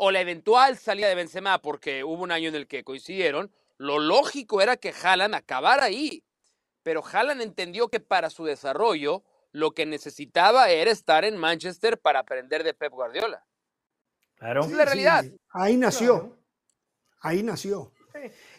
o 0.00 0.12
la 0.12 0.20
eventual 0.20 0.78
salida 0.78 1.08
de 1.08 1.16
Benzema, 1.16 1.60
porque 1.60 2.04
hubo 2.04 2.22
un 2.22 2.30
año 2.30 2.48
en 2.48 2.54
el 2.54 2.68
que 2.68 2.84
coincidieron, 2.84 3.52
lo 3.78 3.98
lógico 3.98 4.60
era 4.62 4.76
que 4.76 4.92
Haaland 4.92 5.34
acabara 5.34 5.84
ahí. 5.84 6.24
Pero 6.84 7.04
Haaland 7.04 7.42
entendió 7.42 7.88
que 7.88 7.98
para 7.98 8.30
su 8.30 8.44
desarrollo 8.44 9.24
lo 9.50 9.72
que 9.72 9.86
necesitaba 9.86 10.70
era 10.70 10.92
estar 10.92 11.24
en 11.24 11.36
Manchester 11.36 11.98
para 11.98 12.20
aprender 12.20 12.62
de 12.62 12.74
Pep 12.74 12.92
Guardiola. 12.92 13.44
Claro. 14.36 14.60
es 14.60 14.70
la 14.70 14.84
realidad. 14.84 15.24
Ahí 15.50 15.76
nació. 15.76 16.38
Ahí 17.20 17.42
nació. 17.42 17.92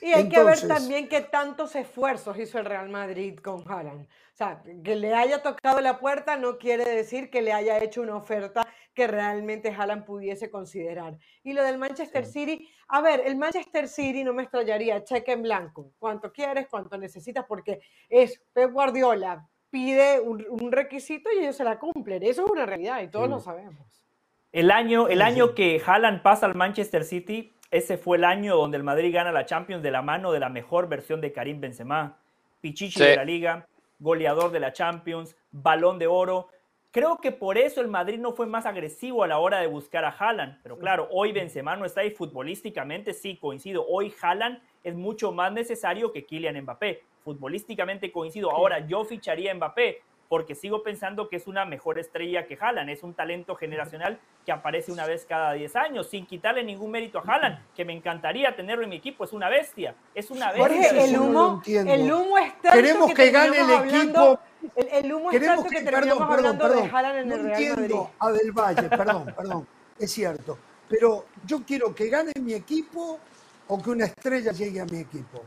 Y 0.02 0.14
hay 0.14 0.30
que 0.30 0.44
ver 0.44 0.68
también 0.68 1.08
qué 1.08 1.22
tantos 1.22 1.76
esfuerzos 1.76 2.38
hizo 2.38 2.60
el 2.60 2.66
Real 2.66 2.90
Madrid 2.90 3.38
con 3.40 3.64
Haaland. 3.70 4.06
O 4.06 4.36
sea, 4.36 4.64
que 4.84 4.96
le 4.96 5.14
haya 5.14 5.42
tocado 5.42 5.82
la 5.82 6.00
puerta 6.00 6.38
no 6.38 6.58
quiere 6.58 6.86
decir 6.86 7.30
que 7.30 7.42
le 7.42 7.52
haya 7.52 7.78
hecho 7.84 8.02
una 8.02 8.16
oferta 8.16 8.66
que 8.94 9.08
realmente 9.08 9.70
Haaland 9.70 10.06
pudiese 10.06 10.50
considerar. 10.50 11.18
Y 11.44 11.54
lo 11.54 11.64
del 11.64 11.78
Manchester 11.78 12.26
City, 12.26 12.70
a 12.88 13.02
ver, 13.02 13.22
el 13.26 13.36
Manchester 13.36 13.88
City 13.88 14.24
no 14.24 14.34
me 14.34 14.44
extrañaría, 14.44 15.04
cheque 15.04 15.34
en 15.34 15.44
blanco, 15.44 15.92
cuánto 16.00 16.32
quieres, 16.32 16.68
cuánto 16.70 16.98
necesitas, 16.98 17.46
porque 17.46 17.82
es 18.10 18.42
Pep 18.54 18.72
Guardiola 18.72 19.48
pide 19.70 20.20
un, 20.20 20.72
requisito 20.72 21.30
y 21.32 21.40
ellos 21.40 21.56
se 21.56 21.64
la 21.64 21.80
cumplen. 21.80 22.24
Eso 22.24 22.46
es 22.46 22.52
una 22.52 22.66
realidad 22.66 23.02
y 23.02 23.08
todos 23.08 23.30
lo 23.30 23.40
sabemos. 23.40 24.06
El 24.52 24.72
año, 24.72 25.08
el 25.08 25.22
año 25.22 25.54
que 25.54 25.82
Haaland 25.86 26.24
pasa 26.24 26.48
al 26.48 26.56
Manchester 26.56 27.04
City 27.04 27.54
ese 27.72 27.98
fue 27.98 28.18
el 28.18 28.24
año 28.24 28.56
donde 28.56 28.78
el 28.78 28.84
Madrid 28.84 29.14
gana 29.14 29.32
la 29.32 29.46
Champions 29.46 29.84
de 29.84 29.92
la 29.92 30.02
mano 30.02 30.32
de 30.32 30.40
la 30.40 30.50
mejor 30.50 30.90
versión 30.90 31.22
de 31.22 31.32
Karim 31.32 31.62
Benzema, 31.62 32.18
Pichichi 32.62 33.00
de 33.00 33.16
la 33.16 33.24
Liga, 33.24 33.68
goleador 34.00 34.52
de 34.52 34.60
la 34.60 34.74
Champions, 34.74 35.36
balón 35.52 36.00
de 36.00 36.08
oro. 36.08 36.50
Creo 36.92 37.20
que 37.20 37.32
por 37.32 37.60
eso 37.60 37.82
el 37.82 37.88
Madrid 37.88 38.18
no 38.18 38.32
fue 38.32 38.48
más 38.48 38.66
agresivo 38.66 39.24
a 39.24 39.28
la 39.28 39.38
hora 39.38 39.60
de 39.60 39.68
buscar 39.68 40.04
a 40.04 40.10
Haaland. 40.10 40.58
Pero 40.64 40.80
claro, 40.80 41.08
hoy 41.12 41.32
Benzema 41.32 41.76
no 41.76 41.86
está 41.86 42.02
ahí 42.02 42.10
futbolísticamente, 42.10 43.14
sí, 43.14 43.38
coincido. 43.38 43.86
Hoy 43.88 44.12
Haaland 44.20 44.60
es 44.84 44.96
mucho 44.96 45.32
más 45.32 45.52
necesario 45.52 46.12
que 46.12 46.26
Kylian 46.26 46.60
Mbappé. 46.62 47.04
Futbolísticamente 47.24 48.12
coincido. 48.12 48.50
Ahora 48.50 48.80
yo 48.88 49.06
ficharía 49.06 49.52
a 49.52 49.56
Mbappé 49.56 50.02
porque 50.30 50.54
sigo 50.54 50.84
pensando 50.84 51.28
que 51.28 51.36
es 51.36 51.48
una 51.48 51.66
mejor 51.66 51.98
estrella 51.98 52.46
que 52.46 52.58
Haaland, 52.60 52.92
es 52.92 53.02
un 53.02 53.16
talento 53.16 53.56
generacional 53.56 54.20
que 54.46 54.52
aparece 54.52 54.92
una 54.92 55.08
vez 55.08 55.26
cada 55.28 55.54
10 55.54 55.76
años, 55.76 56.08
sin 56.08 56.28
quitarle 56.28 56.64
ningún 56.64 56.92
mérito 56.92 57.18
a 57.18 57.24
Haaland, 57.24 57.60
que 57.76 57.84
me 57.84 57.94
encantaría 57.94 58.56
tenerlo 58.56 58.84
en 58.84 58.92
mi 58.92 58.98
equipo, 58.98 59.24
es 59.24 59.34
una 59.34 59.50
bestia, 59.50 59.96
es 60.14 60.30
una 60.30 60.52
bestia. 60.52 61.04
el 61.04 61.18
humo, 61.18 61.62
el 61.66 62.12
humo 62.14 62.38
está 62.38 62.72
Queremos 62.72 63.12
que, 63.12 63.32
gane 63.32 63.60
el 63.60 63.88
equipo. 63.88 64.40
El, 64.76 65.12
humo 65.12 65.30
Queremos 65.32 65.66
que, 65.66 65.82
terminamos 65.82 66.28
perdón, 66.28 66.46
hablando 66.46 66.64
perdón, 66.64 66.84
de 66.84 66.96
Haaland 66.96 67.20
en 67.20 67.32
el 67.32 67.44
Real 67.46 67.62
entiendo 67.62 68.12
a 68.20 68.32
Del 68.32 68.52
Valle, 68.52 68.90
perdón, 68.90 69.34
perdón, 69.36 69.68
es 69.98 70.12
cierto, 70.12 70.60
pero 70.88 71.26
yo 71.46 71.64
quiero 71.66 71.96
que 71.96 72.08
gane 72.08 72.34
mi 72.40 72.54
equipo 72.54 73.20
o 73.68 73.82
que 73.82 73.90
una 73.90 74.06
estrella 74.06 74.52
llegue 74.52 74.80
a 74.80 74.86
mi 74.86 75.00
equipo. 75.00 75.42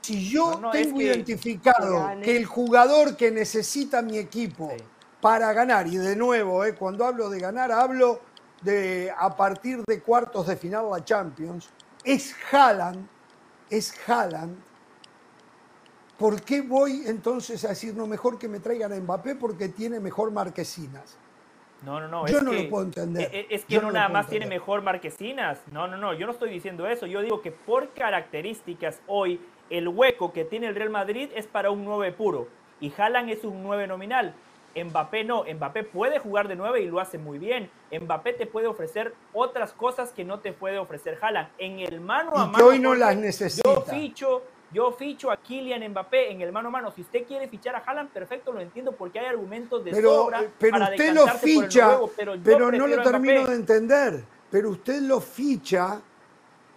Si 0.00 0.30
yo 0.30 0.60
tengo 0.72 1.00
identificado 1.00 2.20
que, 2.22 2.36
el 2.36 2.46
jugador 2.46 3.16
que 3.16 3.30
necesita 3.30 4.02
mi 4.02 4.18
equipo 4.18 4.72
para 5.20 5.52
ganar, 5.52 5.86
y 5.86 5.96
de 5.96 6.16
nuevo, 6.16 6.64
eh, 6.64 6.74
cuando 6.74 7.04
hablo 7.04 7.28
de 7.28 7.38
ganar, 7.40 7.70
hablo 7.70 8.20
de 8.62 9.12
a 9.16 9.36
partir 9.36 9.82
de 9.86 10.00
cuartos 10.00 10.46
de 10.46 10.56
final 10.56 10.88
la 10.90 11.04
Champions, 11.04 11.68
es 12.04 12.34
Haaland, 12.50 13.06
es 13.68 13.94
Haaland. 14.08 14.56
¿Por 16.18 16.42
qué 16.42 16.60
voy 16.60 17.04
entonces 17.06 17.64
a 17.64 17.68
decir 17.68 17.94
no 17.94 18.06
mejor 18.06 18.38
que 18.38 18.48
me 18.48 18.60
traigan 18.60 18.92
a 18.92 18.96
Mbappé 18.96 19.36
porque 19.36 19.68
tiene 19.68 20.00
mejor 20.00 20.30
marquesinas? 20.30 21.16
No, 21.82 21.98
no, 21.98 22.08
no. 22.08 22.26
Yo 22.26 22.42
no 22.42 22.52
lo 22.52 22.68
puedo 22.68 22.84
entender. 22.84 23.34
E, 23.34 23.40
e, 23.40 23.46
es, 23.50 23.64
que 23.64 23.80
no, 23.80 23.90
nada 23.90 24.08
más 24.08 24.28
tiene 24.28 24.46
mejor 24.46 24.82
marquesinas. 24.82 25.60
No, 25.72 25.88
no, 25.88 25.96
no. 25.96 26.12
Yo 26.12 26.26
no 26.26 26.32
estoy 26.32 26.50
diciendo 26.50 26.86
eso. 26.86 27.06
Yo 27.06 27.22
digo 27.22 27.40
que 27.40 27.52
por 27.52 27.94
características 27.94 29.00
hoy 29.06 29.40
el 29.70 29.88
hueco 29.88 30.32
que 30.32 30.44
tiene 30.44 30.66
el 30.66 30.74
Real 30.74 30.90
Madrid 30.90 31.30
es 31.34 31.46
para 31.46 31.70
un 31.70 31.84
9 31.84 32.12
puro 32.12 32.48
y 32.80 32.92
Haaland 32.96 33.30
es 33.30 33.44
un 33.44 33.62
9 33.62 33.86
nominal. 33.86 34.34
Mbappé 34.74 35.24
no, 35.24 35.44
Mbappé 35.44 35.82
puede 35.84 36.18
jugar 36.18 36.46
de 36.46 36.56
9 36.56 36.82
y 36.82 36.86
lo 36.86 37.00
hace 37.00 37.18
muy 37.18 37.38
bien. 37.38 37.70
Mbappé 37.92 38.34
te 38.34 38.46
puede 38.46 38.66
ofrecer 38.66 39.14
otras 39.32 39.72
cosas 39.72 40.12
que 40.12 40.24
no 40.24 40.38
te 40.40 40.52
puede 40.52 40.78
ofrecer 40.78 41.18
Haaland. 41.20 41.48
En 41.58 41.80
el 41.80 42.00
mano 42.00 42.36
a 42.36 42.46
mano. 42.46 42.66
hoy 42.66 42.78
no 42.78 42.94
las 42.94 43.16
necesita. 43.16 43.68
Yo 43.68 43.82
ficho, 43.82 44.42
yo 44.72 44.92
ficho 44.92 45.30
a 45.30 45.36
Kylian 45.36 45.88
Mbappé 45.90 46.30
en 46.30 46.40
el 46.40 46.52
mano 46.52 46.68
a 46.68 46.70
mano. 46.70 46.92
Si 46.92 47.00
usted 47.00 47.24
quiere 47.26 47.48
fichar 47.48 47.74
a 47.74 47.78
Haaland, 47.78 48.10
perfecto, 48.10 48.52
lo 48.52 48.60
entiendo 48.60 48.92
porque 48.92 49.18
hay 49.18 49.26
argumentos 49.26 49.84
de 49.84 49.90
pero, 49.90 50.14
sobra 50.14 50.44
pero 50.58 50.84
usted 50.84 51.14
lo 51.14 51.26
ficha, 51.26 51.98
pero, 52.16 52.70
no 52.70 52.86
lo 52.86 53.02
termino 53.02 53.46
de 53.46 53.54
entender. 53.54 54.24
Pero 54.50 54.70
usted 54.70 55.00
lo 55.02 55.20
ficha, 55.20 56.00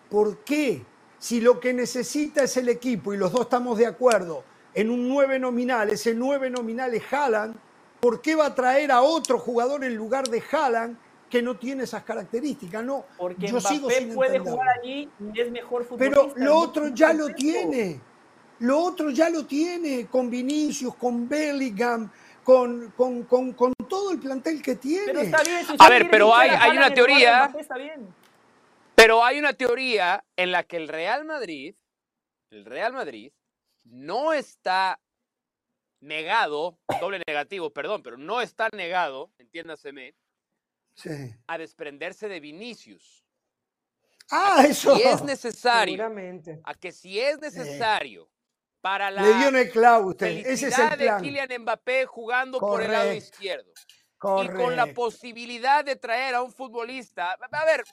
¿por 0.09 0.37
qué? 0.39 0.83
Si 1.23 1.39
lo 1.39 1.57
que 1.57 1.73
necesita 1.73 2.43
es 2.43 2.57
el 2.57 2.67
equipo 2.67 3.13
y 3.13 3.17
los 3.17 3.31
dos 3.31 3.43
estamos 3.43 3.77
de 3.77 3.85
acuerdo 3.85 4.43
en 4.73 4.89
un 4.89 5.07
9 5.07 5.39
nominal, 5.39 5.89
ese 5.89 6.13
9 6.13 6.49
nominal 6.49 6.93
es 6.93 7.03
Haaland, 7.13 7.55
¿por 8.01 8.21
qué 8.21 8.35
va 8.35 8.47
a 8.47 8.53
traer 8.53 8.91
a 8.91 9.01
otro 9.01 9.39
jugador 9.39 9.85
en 9.85 9.95
lugar 9.95 10.27
de 10.27 10.43
Haaland 10.51 10.97
que 11.29 11.41
no 11.41 11.55
tiene 11.55 11.85
esas 11.85 12.03
características? 12.03 12.83
No, 12.83 13.05
Porque 13.17 13.47
yo 13.47 13.61
sigo 13.61 13.89
sin 13.89 14.13
puede 14.13 14.37
jugar 14.37 14.67
allí 14.77 15.09
y 15.33 15.39
es 15.39 15.49
mejor 15.49 15.85
futbolista. 15.85 16.23
Pero 16.33 16.45
lo 16.45 16.57
otro 16.57 16.89
ya 16.89 17.13
lo 17.13 17.29
tiene. 17.29 18.01
Lo 18.59 18.79
otro 18.79 19.09
ya 19.09 19.29
lo 19.29 19.45
tiene 19.45 20.07
con 20.07 20.29
Vinicius, 20.29 20.93
con 20.95 21.29
Bellingham, 21.29 22.11
con, 22.43 22.91
con, 22.97 23.23
con, 23.23 23.73
todo 23.87 24.11
el 24.11 24.19
plantel 24.19 24.61
que 24.61 24.75
tiene. 24.75 25.05
Pero 25.05 25.21
está 25.21 25.41
bien, 25.41 25.65
a 25.79 25.89
ver, 25.89 26.09
pero 26.11 26.35
hay, 26.35 26.49
hay 26.49 26.75
una 26.75 26.93
teoría. 26.93 27.49
Pero 28.95 29.23
hay 29.23 29.39
una 29.39 29.53
teoría 29.53 30.23
en 30.35 30.51
la 30.51 30.63
que 30.63 30.77
el 30.77 30.87
Real 30.87 31.25
Madrid, 31.25 31.75
el 32.51 32.65
Real 32.65 32.93
Madrid, 32.93 33.31
no 33.83 34.33
está 34.33 34.99
negado, 35.99 36.77
doble 36.99 37.21
negativo, 37.25 37.71
perdón, 37.71 38.03
pero 38.03 38.17
no 38.17 38.41
está 38.41 38.69
negado, 38.73 39.31
entiéndaseme, 39.37 40.15
a 41.47 41.57
desprenderse 41.57 42.27
de 42.27 42.39
Vinicius. 42.39 43.25
Ah, 44.29 44.63
eso. 44.67 44.95
Si 44.95 45.03
es 45.03 45.23
necesario, 45.23 46.03
a 46.63 46.73
que 46.75 46.91
si 46.91 47.19
es 47.19 47.39
necesario 47.39 48.29
para 48.81 49.09
la 49.09 49.21
Le 49.21 49.33
dio 49.35 49.47
en 49.47 49.55
el 49.55 49.71
clavo 49.71 50.09
usted. 50.09 50.27
Ese 50.27 50.67
es 50.67 50.79
el 50.79 50.97
plan. 50.97 50.99
de 50.99 51.25
Kylian 51.25 51.61
Mbappé 51.61 52.05
jugando 52.05 52.59
por 52.59 52.81
el 52.81 52.91
lado 52.91 53.13
izquierdo. 53.13 53.71
Y 54.41 54.47
con 54.47 54.75
la 54.75 54.87
posibilidad 54.93 55.83
de 55.83 55.95
traer 55.95 56.35
a 56.35 56.41
un 56.41 56.51
futbolista. 56.51 57.37
A 57.51 57.65
ver, 57.65 57.83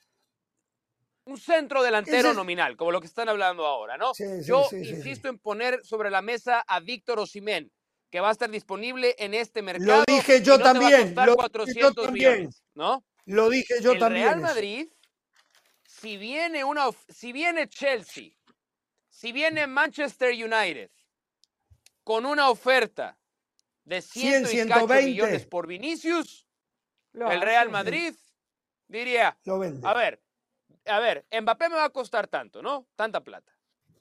un 1.24 1.38
centro 1.38 1.82
delantero 1.82 2.32
nominal, 2.34 2.76
como 2.76 2.92
lo 2.92 3.00
que 3.00 3.06
están 3.06 3.28
hablando 3.28 3.66
ahora, 3.66 3.96
¿no? 3.96 4.12
Yo 4.44 4.68
insisto 4.72 5.28
en 5.28 5.38
poner 5.38 5.84
sobre 5.84 6.10
la 6.10 6.22
mesa 6.22 6.60
a 6.66 6.80
Víctor 6.80 7.18
Osimén, 7.18 7.70
que 8.10 8.20
va 8.20 8.28
a 8.28 8.32
estar 8.32 8.50
disponible 8.50 9.14
en 9.18 9.34
este 9.34 9.62
mercado. 9.62 10.04
Lo 10.06 10.14
dije 10.14 10.42
yo 10.42 10.58
también. 10.58 11.14
lo 11.14 11.36
dije 11.66 11.80
yo 11.80 11.92
también. 11.92 12.50
¿no? 12.74 13.04
Lo 13.26 13.48
dije 13.48 13.74
yo 13.80 13.96
también. 13.98 14.26
Real 14.26 14.40
Madrid, 14.40 14.88
si 15.84 16.16
viene 16.16 16.64
una, 16.64 16.88
si 17.08 17.32
viene 17.32 17.68
Chelsea, 17.68 18.30
si 19.08 19.32
viene 19.32 19.66
Manchester 19.66 20.32
United 20.32 20.90
con 22.02 22.26
una 22.26 22.50
oferta 22.50 23.18
de 23.84 24.02
100, 24.02 24.46
100 24.46 24.68
millones 25.04 25.46
por 25.46 25.66
Vinicius, 25.66 26.46
el 27.12 27.40
Real 27.40 27.70
Madrid 27.70 28.14
diría, 28.88 29.38
a 29.82 29.94
ver, 29.94 30.22
a 30.86 31.00
ver, 31.00 31.26
Mbappé 31.30 31.68
me 31.68 31.76
va 31.76 31.84
a 31.84 31.90
costar 31.90 32.26
tanto, 32.28 32.62
¿no? 32.62 32.86
Tanta 32.96 33.22
plata. 33.22 33.56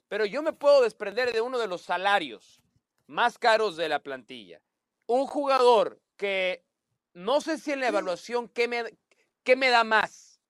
Pero 0.08 0.24
yo 0.24 0.42
me 0.42 0.52
puedo 0.52 0.82
desprender 0.82 1.32
de 1.32 1.40
uno 1.40 1.58
de 1.58 1.68
los 1.68 1.82
salarios 1.82 2.60
más 3.06 3.38
caros 3.38 3.76
de 3.76 3.88
la 3.88 4.02
plantilla. 4.02 4.60
Un 5.06 5.26
jugador 5.26 6.00
que 6.16 6.64
no 7.12 7.40
sé 7.40 7.58
si 7.58 7.72
en 7.72 7.80
la 7.80 7.88
evaluación 7.88 8.48
qué 8.48 8.68
me, 8.68 8.84
qué 9.42 9.56
me 9.56 9.68
da 9.68 9.84
más, 9.84 10.40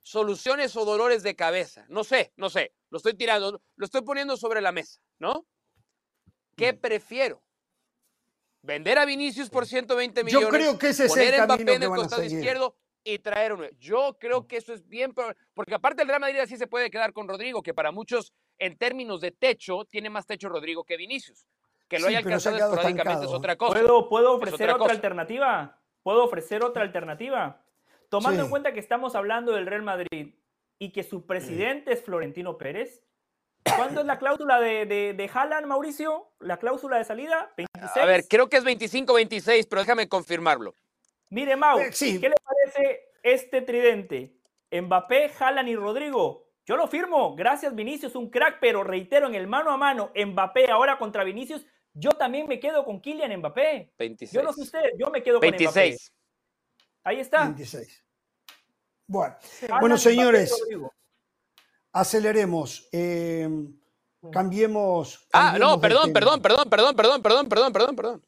soluciones 0.00 0.76
o 0.76 0.84
dolores 0.84 1.22
de 1.22 1.36
cabeza. 1.36 1.84
No 1.88 2.04
sé, 2.04 2.32
no 2.36 2.50
sé. 2.50 2.74
Lo 2.90 2.98
estoy 2.98 3.14
tirando, 3.14 3.62
lo 3.76 3.84
estoy 3.84 4.02
poniendo 4.02 4.36
sobre 4.36 4.60
la 4.60 4.72
mesa, 4.72 5.00
¿no? 5.18 5.46
¿Qué 6.56 6.74
prefiero? 6.74 7.42
Vender 8.62 8.98
a 8.98 9.04
Vinicius 9.04 9.50
por 9.50 9.66
120 9.66 10.24
millones. 10.24 10.46
Yo 10.46 10.50
creo 10.50 10.78
que 10.78 10.88
ese 10.88 11.06
es 11.06 11.16
el 11.16 11.44
Mbappé 11.44 11.74
en 11.74 11.82
el 11.82 11.88
costado 11.88 12.24
izquierdo 12.24 12.76
y 13.14 13.18
traer 13.18 13.54
uno. 13.54 13.64
Yo 13.78 14.16
creo 14.20 14.46
que 14.46 14.56
eso 14.56 14.74
es 14.74 14.86
bien, 14.86 15.14
porque 15.54 15.74
aparte 15.74 16.02
el 16.02 16.08
Real 16.08 16.20
Madrid 16.20 16.40
así 16.40 16.56
se 16.56 16.66
puede 16.66 16.90
quedar 16.90 17.12
con 17.12 17.26
Rodrigo, 17.26 17.62
que 17.62 17.72
para 17.72 17.90
muchos 17.90 18.32
en 18.58 18.76
términos 18.76 19.20
de 19.20 19.30
techo 19.30 19.84
tiene 19.86 20.10
más 20.10 20.26
techo 20.26 20.48
Rodrigo 20.48 20.84
que 20.84 20.96
Vinicius. 20.96 21.46
Que 21.88 21.98
lo 21.98 22.08
haya 22.08 22.18
alcanzado 22.18 22.58
esporádicamente 22.58 23.24
es 23.24 23.32
otra 23.32 23.56
cosa. 23.56 23.72
¿Puedo, 23.72 24.08
¿puedo 24.10 24.34
ofrecer 24.34 24.70
otra, 24.70 24.92
alternativa? 24.92 25.80
¿Puedo 26.02 26.24
ofrecer 26.24 26.62
otra 26.62 26.82
alternativa? 26.82 27.64
Tomando 28.10 28.42
en 28.42 28.50
cuenta 28.50 28.72
que 28.72 28.80
estamos 28.80 29.14
hablando 29.14 29.52
del 29.52 29.66
Real 29.66 29.82
Madrid 29.82 30.34
y 30.78 30.92
que 30.92 31.02
su 31.02 31.24
presidente 31.24 31.92
es 31.92 32.02
Florentino 32.02 32.58
Pérez, 32.58 33.02
¿Cuándo 33.76 34.00
es 34.00 34.06
la 34.06 34.18
cláusula 34.18 34.60
de, 34.60 34.86
de, 34.86 35.12
de 35.12 35.30
Haaland, 35.32 35.66
Mauricio? 35.66 36.30
¿La 36.40 36.56
cláusula 36.56 36.96
de 36.96 37.04
salida? 37.04 37.52
¿26? 37.56 38.00
A 38.00 38.06
ver, 38.06 38.24
creo 38.26 38.48
que 38.48 38.56
es 38.56 38.64
25-26, 38.64 39.66
pero 39.68 39.82
déjame 39.82 40.08
confirmarlo. 40.08 40.74
Mire, 41.30 41.56
Mau, 41.56 41.78
eh, 41.78 41.90
¿qué 41.98 42.28
le 42.28 42.34
parece 42.42 43.10
este 43.22 43.62
tridente? 43.62 44.38
Mbappé, 44.70 45.30
Haaland 45.38 45.68
y 45.68 45.76
Rodrigo. 45.76 46.48
Yo 46.64 46.76
lo 46.76 46.86
firmo. 46.86 47.34
Gracias, 47.34 47.74
Vinicius, 47.74 48.14
un 48.14 48.30
crack, 48.30 48.58
pero 48.60 48.84
reitero, 48.84 49.26
en 49.26 49.34
el 49.34 49.46
mano 49.46 49.70
a 49.70 49.76
mano, 49.76 50.12
Mbappé 50.14 50.70
ahora 50.70 50.98
contra 50.98 51.24
Vinicius, 51.24 51.64
yo 51.94 52.10
también 52.12 52.46
me 52.46 52.60
quedo 52.60 52.84
con 52.84 53.00
Kylian 53.00 53.38
Mbappé. 53.38 53.94
26. 53.98 54.32
Yo 54.32 54.42
no 54.42 54.52
sé 54.52 54.62
usted, 54.62 54.82
yo 54.98 55.10
me 55.10 55.22
quedo 55.22 55.40
con 55.40 55.50
26. 55.50 56.12
Ahí 57.04 57.20
está. 57.20 57.44
26. 57.44 58.04
Bueno, 59.06 59.36
bueno 59.80 59.96
señores, 59.96 60.54
aceleremos. 61.92 62.88
Eh, 62.92 63.48
cambiemos, 64.30 65.26
Ah, 65.32 65.56
no, 65.58 65.80
perdón, 65.80 66.12
perdón, 66.12 66.42
perdón, 66.42 66.68
perdón, 66.68 66.94
perdón, 66.94 67.22
perdón, 67.22 67.48
perdón, 67.48 67.72
perdón, 67.72 67.96
perdón. 67.96 68.27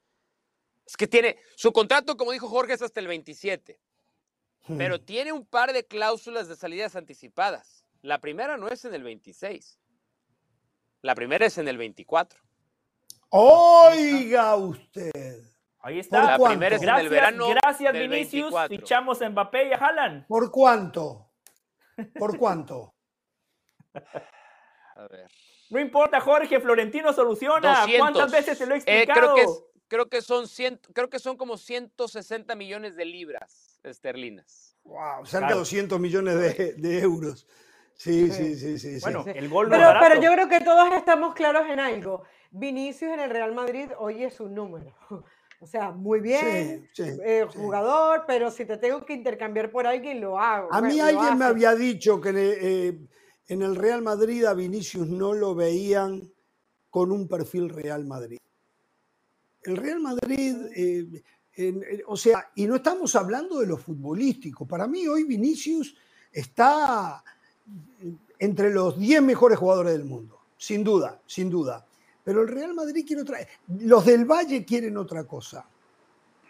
Es 0.91 0.97
que 0.97 1.07
tiene, 1.07 1.37
su 1.55 1.73
contrato, 1.73 2.17
como 2.17 2.33
dijo 2.33 2.49
Jorge, 2.49 2.73
es 2.73 2.83
hasta 2.83 2.99
el 2.99 3.07
27. 3.07 3.79
Pero 4.77 4.97
hmm. 4.97 5.05
tiene 5.05 5.33
un 5.33 5.47
par 5.47 5.73
de 5.73 5.87
cláusulas 5.87 6.49
de 6.49 6.57
salidas 6.57 6.97
anticipadas. 6.97 7.87
La 8.03 8.19
primera 8.19 8.57
no 8.57 8.67
es 8.67 8.85
en 8.85 8.95
el 8.95 9.05
26. 9.05 9.79
La 11.03 11.15
primera 11.15 11.47
es 11.47 11.59
en 11.59 11.69
el 11.69 11.79
24. 11.79 12.41
Oiga 13.29 14.57
usted. 14.57 15.45
Ahí 15.79 16.01
está. 16.01 16.37
La 16.37 16.45
primera 16.45 16.75
es 16.75 16.83
en 16.83 16.89
el 16.89 17.09
verano. 17.09 17.51
Gracias, 17.51 17.93
Vinicius. 17.93 18.53
Fichamos 18.69 19.23
a 19.23 19.31
Mbappé 19.31 19.69
y 19.69 19.73
a 19.73 19.77
Haaland. 19.77 20.27
¿Por 20.27 20.51
cuánto? 20.51 21.31
¿Por 22.19 22.37
cuánto? 22.39 22.97
a 23.95 25.07
ver. 25.07 25.31
No 25.71 25.79
importa, 25.79 26.21
Jorge, 26.21 26.59
Florentino 26.59 27.13
soluciona. 27.13 27.87
¿Cuántas 27.97 28.33
veces 28.33 28.59
se 28.59 28.67
lo 28.67 28.75
he 28.75 28.79
explicado? 28.79 29.35
creo 29.35 29.35
que 29.37 29.70
creo 29.91 30.09
que 30.09 30.23
son 30.23 30.47
creo 30.95 31.11
que 31.11 31.19
son 31.19 31.37
como 31.37 31.59
160 31.59 32.55
millones 32.55 32.97
de 32.97 33.05
libras 33.05 33.79
esterlinas. 33.83 34.77
Wow, 34.85 35.27
cerca 35.27 35.49
de 35.49 35.55
200 35.55 36.01
millones 36.01 36.57
de, 36.81 36.99
euros. 37.01 37.47
Sí, 37.95 38.31
sí, 38.31 38.57
sí, 38.57 38.79
sí. 38.79 38.99
Bueno, 39.03 39.25
el 39.27 39.49
gol 39.51 39.69
pero, 39.69 39.93
pero 40.01 40.23
yo 40.23 40.33
creo 40.33 40.49
que 40.49 40.61
todos 40.61 40.91
estamos 40.95 41.35
claros 41.35 41.69
en 41.69 41.81
algo. 41.81 42.23
Vinicius 42.51 43.13
en 43.13 43.21
el 43.21 43.31
Real 43.31 43.53
Madrid 43.53 43.91
hoy 43.99 44.25
es 44.25 44.41
un 44.41 44.55
número. 44.55 44.95
O 45.63 45.67
sea, 45.67 45.91
muy 45.91 46.21
bien, 46.21 46.89
eh, 46.97 47.47
jugador, 47.55 48.25
pero 48.27 48.51
si 48.51 48.65
te 48.65 48.79
tengo 48.79 49.05
que 49.05 49.13
intercambiar 49.13 49.71
por 49.71 49.87
alguien, 49.87 50.19
lo 50.19 50.39
hago. 50.39 50.73
A 50.73 50.81
mí 50.81 50.99
alguien 50.99 51.37
me 51.37 51.45
había 51.45 51.75
dicho 51.75 52.19
que 52.19 52.31
eh, 52.35 52.99
en 53.47 53.61
el 53.61 53.77
Real 53.77 54.01
Madrid 54.01 54.47
a 54.47 54.55
Vinicius 54.55 55.07
no 55.07 55.35
lo 55.35 55.55
veían 55.55 56.33
con 56.89 57.13
un 57.13 57.29
perfil 57.29 57.69
Real 57.69 58.07
Madrid 58.07 58.39
el 59.63 59.77
Real 59.77 60.01
Madrid, 60.01 60.57
eh, 60.75 62.03
o 62.07 62.17
sea, 62.17 62.51
y 62.55 62.67
no 62.67 62.77
estamos 62.77 63.15
hablando 63.17 63.61
de 63.61 63.67
lo 63.67 63.77
futbolístico. 63.77 64.67
Para 64.67 64.87
mí 64.87 65.07
hoy 65.07 65.25
Vinicius 65.25 65.95
está 66.33 67.23
entre 68.39 68.73
los 68.73 68.99
10 68.99 69.23
mejores 69.23 69.59
jugadores 69.59 69.93
del 69.93 70.05
mundo, 70.05 70.41
sin 70.57 70.83
duda, 70.83 71.21
sin 71.27 71.51
duda. 71.51 71.87
Pero 72.25 72.43
el 72.43 72.49
Real 72.49 72.75
Madrid 72.75 73.05
quiere 73.07 73.23
otra... 73.23 73.39
Los 73.81 74.07
del 74.07 74.25
Valle 74.25 74.65
quieren 74.65 74.97
otra 74.97 75.25
cosa, 75.25 75.67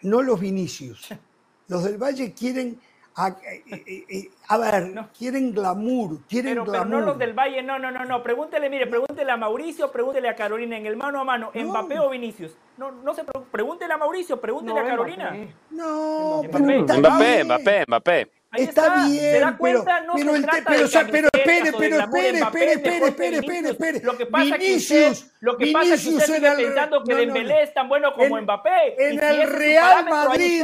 no 0.03 0.21
los 0.21 0.39
Vinicius. 0.39 1.09
Los 1.67 1.85
del 1.85 1.97
Valle 1.97 2.33
quieren 2.33 2.77
a, 3.15 3.27
eh, 3.27 4.05
eh, 4.09 4.29
a 4.47 4.57
ver, 4.57 4.93
quieren 5.17 5.53
glamour, 5.53 6.19
quieren 6.29 6.53
pero, 6.53 6.65
glamour. 6.65 6.87
Pero 6.87 6.99
no 6.99 7.05
los 7.05 7.17
del 7.17 7.33
Valle, 7.33 7.61
no, 7.61 7.77
no, 7.77 7.91
no, 7.91 8.05
no. 8.05 8.23
Pregúntele, 8.23 8.69
mire, 8.69 8.87
pregúntele 8.87 9.31
a 9.31 9.37
Mauricio, 9.37 9.91
pregúntele 9.91 10.29
a 10.29 10.35
Carolina 10.35 10.77
en 10.77 10.85
el 10.85 10.95
mano 10.95 11.19
a 11.19 11.23
mano, 11.23 11.51
Mbappé 11.53 11.99
o 11.99 12.09
Vinicius. 12.09 12.55
No, 12.77 12.91
no 12.91 13.13
se 13.13 13.23
pregúntele 13.51 13.93
a 13.93 13.97
Mauricio, 13.97 14.39
pregúntele 14.39 14.79
a 14.79 14.85
Carolina. 14.85 15.35
No, 15.69 16.41
Mbappé, 16.43 17.43
Mbappé, 17.43 17.85
Mbappé. 17.87 18.31
está, 18.53 19.05
bien, 19.05 19.19
¿Se 19.19 19.39
da 19.39 19.57
cuenta? 19.57 20.01
No 20.01 20.13
pero, 20.15 20.35
se 20.35 20.41
trata 20.41 20.63
pero, 20.67 20.87
de 20.87 21.07
pero, 21.11 21.27
espere, 21.33 21.71
pero 21.77 21.99
espere, 21.99 22.39
espere, 22.39 22.71
espere, 22.71 23.07
espere, 23.07 23.37
espere, 23.37 23.69
espere. 23.69 24.01
Lo 24.03 24.17
que 24.17 24.25
pasa 24.25 24.57
Vinicius, 24.57 24.87
que 24.87 25.09
usted, 25.09 25.27
lo 25.41 25.57
que 25.57 25.71
pasa 25.71 25.93
es 25.93 26.03
que 26.03 26.09
usted 26.09 26.35
sigue 26.35 26.51
pensando 26.51 27.03
que 27.03 27.15
Dembélé 27.15 27.63
es 27.63 27.73
tan 27.73 27.89
bueno 27.89 28.13
como 28.13 28.41
Mbappé. 28.41 29.09
En 29.09 29.21
el 29.21 29.49
Real 29.51 30.05
Madrid 30.09 30.63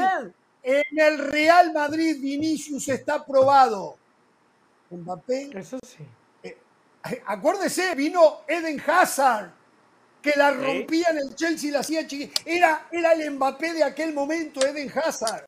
en 0.64 1.00
el 1.00 1.18
Real 1.20 1.74
Madrid, 1.74 2.18
Vinicius 2.20 2.90
está 2.90 3.16
aprobado. 3.16 3.98
Mbappé. 4.90 5.50
Eso 5.54 5.80
sí. 5.86 6.04
Eh, 6.44 6.58
acuérdese, 7.26 7.96
vino 7.96 8.42
Eden 8.48 8.82
Hazard, 8.86 9.52
que 10.22 10.34
la 10.36 10.52
rompía 10.52 11.10
en 11.12 11.20
el 11.20 11.36
Chelsea 11.36 11.70
y 11.70 11.72
la 11.72 11.80
hacía 11.80 12.08
chiquita. 12.08 12.42
Era, 12.46 12.88
era 12.92 13.14
el 13.14 13.32
Mbappé 13.32 13.74
de 13.74 13.84
aquel 13.84 14.14
momento, 14.14 14.66
Eden 14.66 14.92
Hazard. 14.94 15.46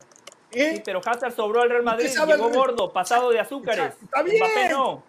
¿eh? 0.50 0.76
Sí, 0.76 0.82
pero 0.84 1.00
Hazard 1.04 1.34
sobró 1.34 1.62
al 1.62 1.70
Real 1.70 1.82
Madrid, 1.82 2.08
llegó 2.08 2.50
gordo, 2.50 2.92
pasado 2.92 3.30
de 3.30 3.40
azúcares. 3.40 3.94
Está 4.02 4.22
bien. 4.22 4.36
Mbappé 4.38 4.68
no. 4.70 5.04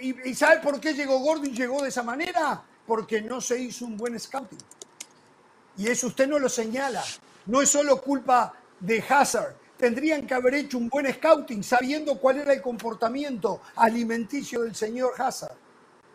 ¿Y, 0.00 0.30
¿Y 0.30 0.34
sabe 0.34 0.60
por 0.60 0.80
qué 0.80 0.94
llegó 0.94 1.18
gordo 1.18 1.44
y 1.44 1.52
llegó 1.52 1.82
de 1.82 1.88
esa 1.88 2.02
manera? 2.02 2.62
Porque 2.86 3.20
no 3.22 3.40
se 3.40 3.58
hizo 3.58 3.84
un 3.84 3.96
buen 3.96 4.18
scouting. 4.18 4.58
Y 5.76 5.88
eso 5.88 6.08
usted 6.08 6.26
no 6.26 6.38
lo 6.38 6.48
señala. 6.48 7.02
No 7.46 7.62
es 7.62 7.70
solo 7.70 8.00
culpa 8.00 8.54
de 8.82 9.02
Hazard. 9.08 9.56
Tendrían 9.76 10.26
que 10.26 10.34
haber 10.34 10.54
hecho 10.54 10.78
un 10.78 10.88
buen 10.88 11.12
scouting 11.12 11.62
sabiendo 11.62 12.18
cuál 12.18 12.38
era 12.38 12.52
el 12.52 12.60
comportamiento 12.60 13.60
alimenticio 13.76 14.62
del 14.62 14.74
señor 14.74 15.14
Hazard. 15.18 15.56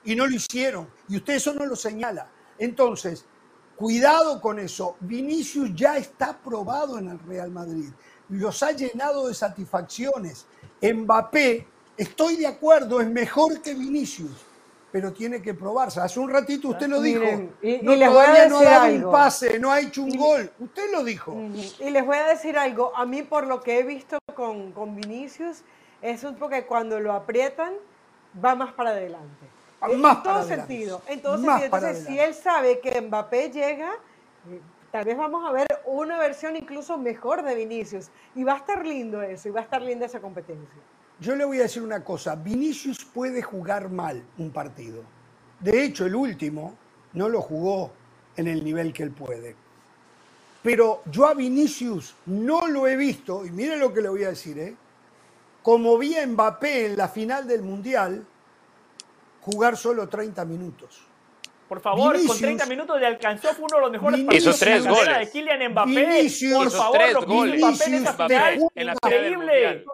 Y 0.06 0.15
no 0.15 0.27
lo 0.27 0.35
hicieron. 0.35 0.88
Y 1.10 1.18
usted 1.18 1.35
eso 1.35 1.53
no 1.53 1.65
lo 1.65 1.76
señala. 1.76 2.30
Entonces, 2.60 3.26
cuidado 3.76 4.39
con 4.39 4.60
eso. 4.60 4.95
Vinicius 4.99 5.72
ya 5.76 5.98
está 5.98 6.38
probado 6.38 6.98
en 6.98 7.10
el 7.10 7.19
Real 7.19 7.52
Madrid. 7.52 7.89
Los 8.30 8.64
ha 8.64 8.72
llenado 8.72 9.27
de 9.27 9.34
satisfacciones. 9.34 10.45
Mbappé, 10.81 11.68
estoy 11.98 12.38
de 12.38 12.48
acuerdo, 12.48 13.02
es 13.02 13.10
mejor 13.10 13.61
que 13.61 13.73
Vinicius 13.73 14.47
pero 14.98 15.14
tiene 15.14 15.44
que 15.44 15.53
probarse. 15.53 16.02
Hace 16.02 16.19
un 16.19 16.28
ratito 16.28 16.69
usted 16.69 16.88
lo 16.88 16.99
dijo. 16.99 17.24
y, 17.61 17.78
no, 17.84 17.95
les 17.95 18.10
voy 18.10 18.26
a 18.26 18.32
decir 18.32 18.49
no 18.49 18.57
ha 18.57 18.64
dado 18.64 18.95
un 18.95 19.11
pase, 19.11 19.60
no 19.60 19.72
ha 19.72 19.80
hecho 19.80 20.02
un 20.02 20.18
gol. 20.18 20.52
Usted 20.57 20.91
lo 20.91 21.03
dijo. 21.03 21.38
Y 21.80 21.91
les 21.91 22.03
voy 22.03 22.18
a 22.18 22.26
decir 22.26 22.57
algo. 22.57 22.91
A 22.98 23.06
mí, 23.06 23.22
por 23.22 23.45
lo 23.45 23.61
que 23.61 23.78
he 23.78 23.84
visto 23.84 24.18
con, 24.34 24.72
con 24.72 24.95
Vinicius, 24.95 25.61
es 26.02 26.24
un 26.24 26.34
poco 26.34 26.49
que 26.49 26.65
cuando 26.65 26.99
lo 26.99 27.14
aprietan, 27.14 27.74
va 28.44 28.56
más 28.56 28.74
para 28.74 28.90
adelante. 28.90 29.45
en 29.88 30.02
todo 30.24 30.44
sentido. 30.45 31.03
En 31.07 31.22
todo 31.22 31.38
sentido. 31.38 31.65
Entonces, 31.65 32.03
si 32.07 32.18
él 32.18 32.34
sabe 32.34 32.80
que 32.80 32.99
Mbappé 32.99 33.52
llega, 33.52 33.91
tal 34.90 35.06
vez 35.06 35.15
vamos 35.15 35.48
a 35.48 35.52
ver 35.52 35.68
una 35.86 36.18
versión 36.18 36.56
incluso 36.56 36.98
mejor 36.98 37.44
de 37.44 37.53
Vinicius. 37.53 38.10
Y 38.34 38.44
va 38.44 38.53
a 38.53 38.57
estar 38.57 38.84
lindo 38.84 39.22
eso, 39.22 39.48
y 39.48 39.52
va 39.52 39.60
a 39.60 39.64
estar 39.64 39.84
linda 39.84 40.07
esa 40.07 40.19
competencia. 40.19 40.82
Yo 41.19 41.35
le 41.35 41.45
voy 41.45 41.60
a 41.60 41.64
decir 41.64 41.81
una 41.81 42.03
cosa, 42.03 42.35
Vinicius 42.35 43.03
puede 43.06 43.41
jugar 43.41 43.89
mal 43.89 44.23
un 44.38 44.52
partido. 44.52 45.03
De 45.60 45.84
hecho, 45.84 46.06
el 46.06 46.15
último 46.15 46.76
no 47.14 47.27
lo 47.27 47.41
jugó 47.41 47.91
en 48.35 48.48
el 48.48 48.64
nivel 48.64 48.94
que 48.94 49.03
él 49.03 49.11
puede. 49.11 49.56
Pero 50.61 51.02
yo 51.10 51.26
a 51.26 51.34
Vinicius 51.34 52.15
no 52.27 52.68
lo 52.68 52.88
he 52.88 52.95
visto, 52.95 53.45
y 53.45 53.52
mire 53.52 53.77
lo 53.77 53.94
que 53.94 54.02
le 54.02 54.10
voy 54.10 54.23
a 54.26 54.30
decir, 54.30 54.60
¿eh? 54.60 54.76
como 55.64 55.98
vi 55.98 56.15
a 56.15 56.26
Mbappé 56.26 56.85
en 56.85 56.98
la 56.98 57.07
final 57.07 57.48
del 57.48 57.61
Mundial, 57.61 58.26
jugar 59.41 59.76
solo 59.76 60.07
30 60.07 60.45
minutos. 60.45 61.02
Por 61.68 61.81
favor, 61.81 62.15
con 62.26 62.38
30 62.38 62.65
minutos 62.68 62.99
le 62.99 63.07
alcanzó, 63.07 63.49
fue 63.49 63.65
uno 63.65 63.76
de 63.76 63.81
los 63.81 63.91
mejores 63.91 64.22
partidos 64.22 64.56
hizo 64.56 64.65
tres 64.65 64.88
goles. 64.88 65.19
de 65.19 65.30
Kylian 65.30 65.72
Mbappé. 65.72 65.89
Vinicius, 65.89 66.64
por 66.64 66.72
favor, 66.72 66.98
tres 66.98 67.15
goles. 67.26 67.60
Mbappé 67.60 67.85
en 67.85 67.94
esa 67.95 68.14
final, 68.14 68.60
en 68.76 68.85
la 68.85 68.94
increíble. 68.94 69.85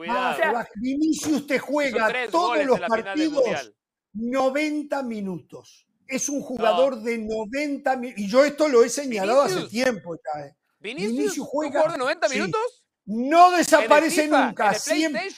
Cuidado. 0.00 0.32
O 0.32 0.36
sea, 0.36 0.68
Vinicius 0.76 1.46
te 1.46 1.58
juega 1.58 2.10
todos 2.30 2.64
los 2.64 2.80
partidos 2.80 3.74
90 4.14 5.02
minutos. 5.02 5.86
Es 6.06 6.30
un 6.30 6.40
jugador 6.40 7.02
de 7.02 7.18
90 7.18 7.96
minutos. 7.96 8.24
Y 8.24 8.26
yo 8.26 8.42
esto 8.42 8.66
lo 8.66 8.82
he 8.82 8.88
señalado 8.88 9.42
hace 9.42 9.68
tiempo 9.68 10.16
ya. 10.16 10.46
Eh. 10.46 10.56
¿Vinicius, 10.78 11.46
juega 11.46 11.86
de 11.92 11.98
90 11.98 12.28
minutos? 12.30 12.86
No 13.04 13.50
desaparece 13.50 14.26
nunca. 14.26 14.72
Siempre, 14.72 15.28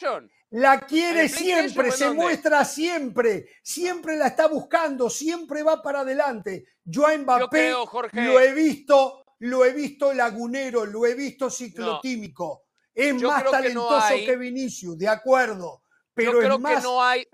la 0.51 0.81
quiere 0.83 1.29
siempre, 1.29 1.91
se 1.91 2.13
muestra 2.13 2.65
siempre, 2.65 3.49
siempre 3.65 4.17
la 4.17 4.29
está 4.29 4.47
buscando, 4.47 5.11
siempre 5.11 5.65
va 5.65 5.83
para 5.83 6.01
adelante. 6.01 6.67
Yo 6.85 7.05
a 7.09 7.19
Mbappé 7.19 7.73
lo 8.13 8.39
he 8.39 8.53
visto, 8.53 9.25
lo 9.41 9.65
he 9.65 9.73
visto 9.73 10.13
lagunero, 10.15 10.87
lo 10.87 11.05
he 11.05 11.17
visto 11.17 11.51
ciclotímico. 11.51 12.62
Es 12.95 13.15
más 13.23 13.45
talentoso 13.45 14.15
que 14.25 14.37
Vinicius, 14.37 14.99
de 14.99 15.09
acuerdo. 15.09 15.83
Pero 16.15 16.43
es 16.43 16.59
más, 16.59 16.83
no 16.83 17.03
hay... 17.03 17.27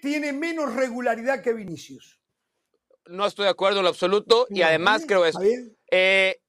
tiene 0.00 0.32
menos 0.32 0.74
regularidad 0.74 1.42
que 1.42 1.52
Vinicius. 1.52 2.20
No 3.06 3.26
estoy 3.26 3.44
de 3.44 3.50
acuerdo 3.50 3.78
en 3.78 3.84
lo 3.84 3.90
absoluto 3.90 4.46
y 4.50 4.62
además 4.62 5.04
creo 5.06 5.24
eso. 5.24 5.40
Eh, 5.90 6.40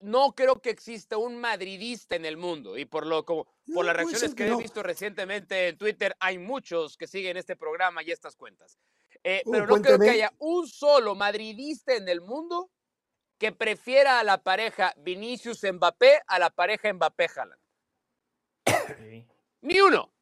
no 0.00 0.32
creo 0.34 0.60
que 0.60 0.70
exista 0.70 1.16
un 1.16 1.40
madridista 1.40 2.16
en 2.16 2.24
el 2.24 2.36
mundo 2.36 2.76
y 2.76 2.84
por 2.84 3.06
lo 3.06 3.24
como 3.24 3.46
por 3.72 3.84
las 3.84 3.96
reacciones 3.96 4.34
que, 4.34 4.48
he 4.48 4.56
visto 4.56 4.82
recientemente 4.82 5.68
en 5.68 5.78
Twitter 5.78 6.14
hay 6.18 6.38
muchos 6.38 6.96
que 6.96 7.06
siguen 7.06 7.36
este 7.36 7.56
programa 7.56 8.02
y 8.02 8.10
estas 8.10 8.36
cuentas. 8.36 8.78
Eh, 9.22 9.42
pero 9.50 9.66
no 9.66 9.80
creo 9.80 9.98
que 9.98 10.10
haya 10.10 10.32
un 10.38 10.66
solo 10.66 11.14
madridista 11.14 11.94
en 11.94 12.08
el 12.08 12.20
mundo 12.20 12.70
que 13.40 13.52
prefiera 13.52 14.20
a 14.20 14.24
la 14.24 14.42
pareja 14.42 14.92
Vinicius 14.98 15.64
Mbappé 15.64 16.20
a 16.26 16.38
la 16.38 16.50
pareja 16.50 16.92
Mbappé 16.92 17.26
Haaland. 17.34 17.62
Ni 19.62 19.80
uno. 19.80 20.12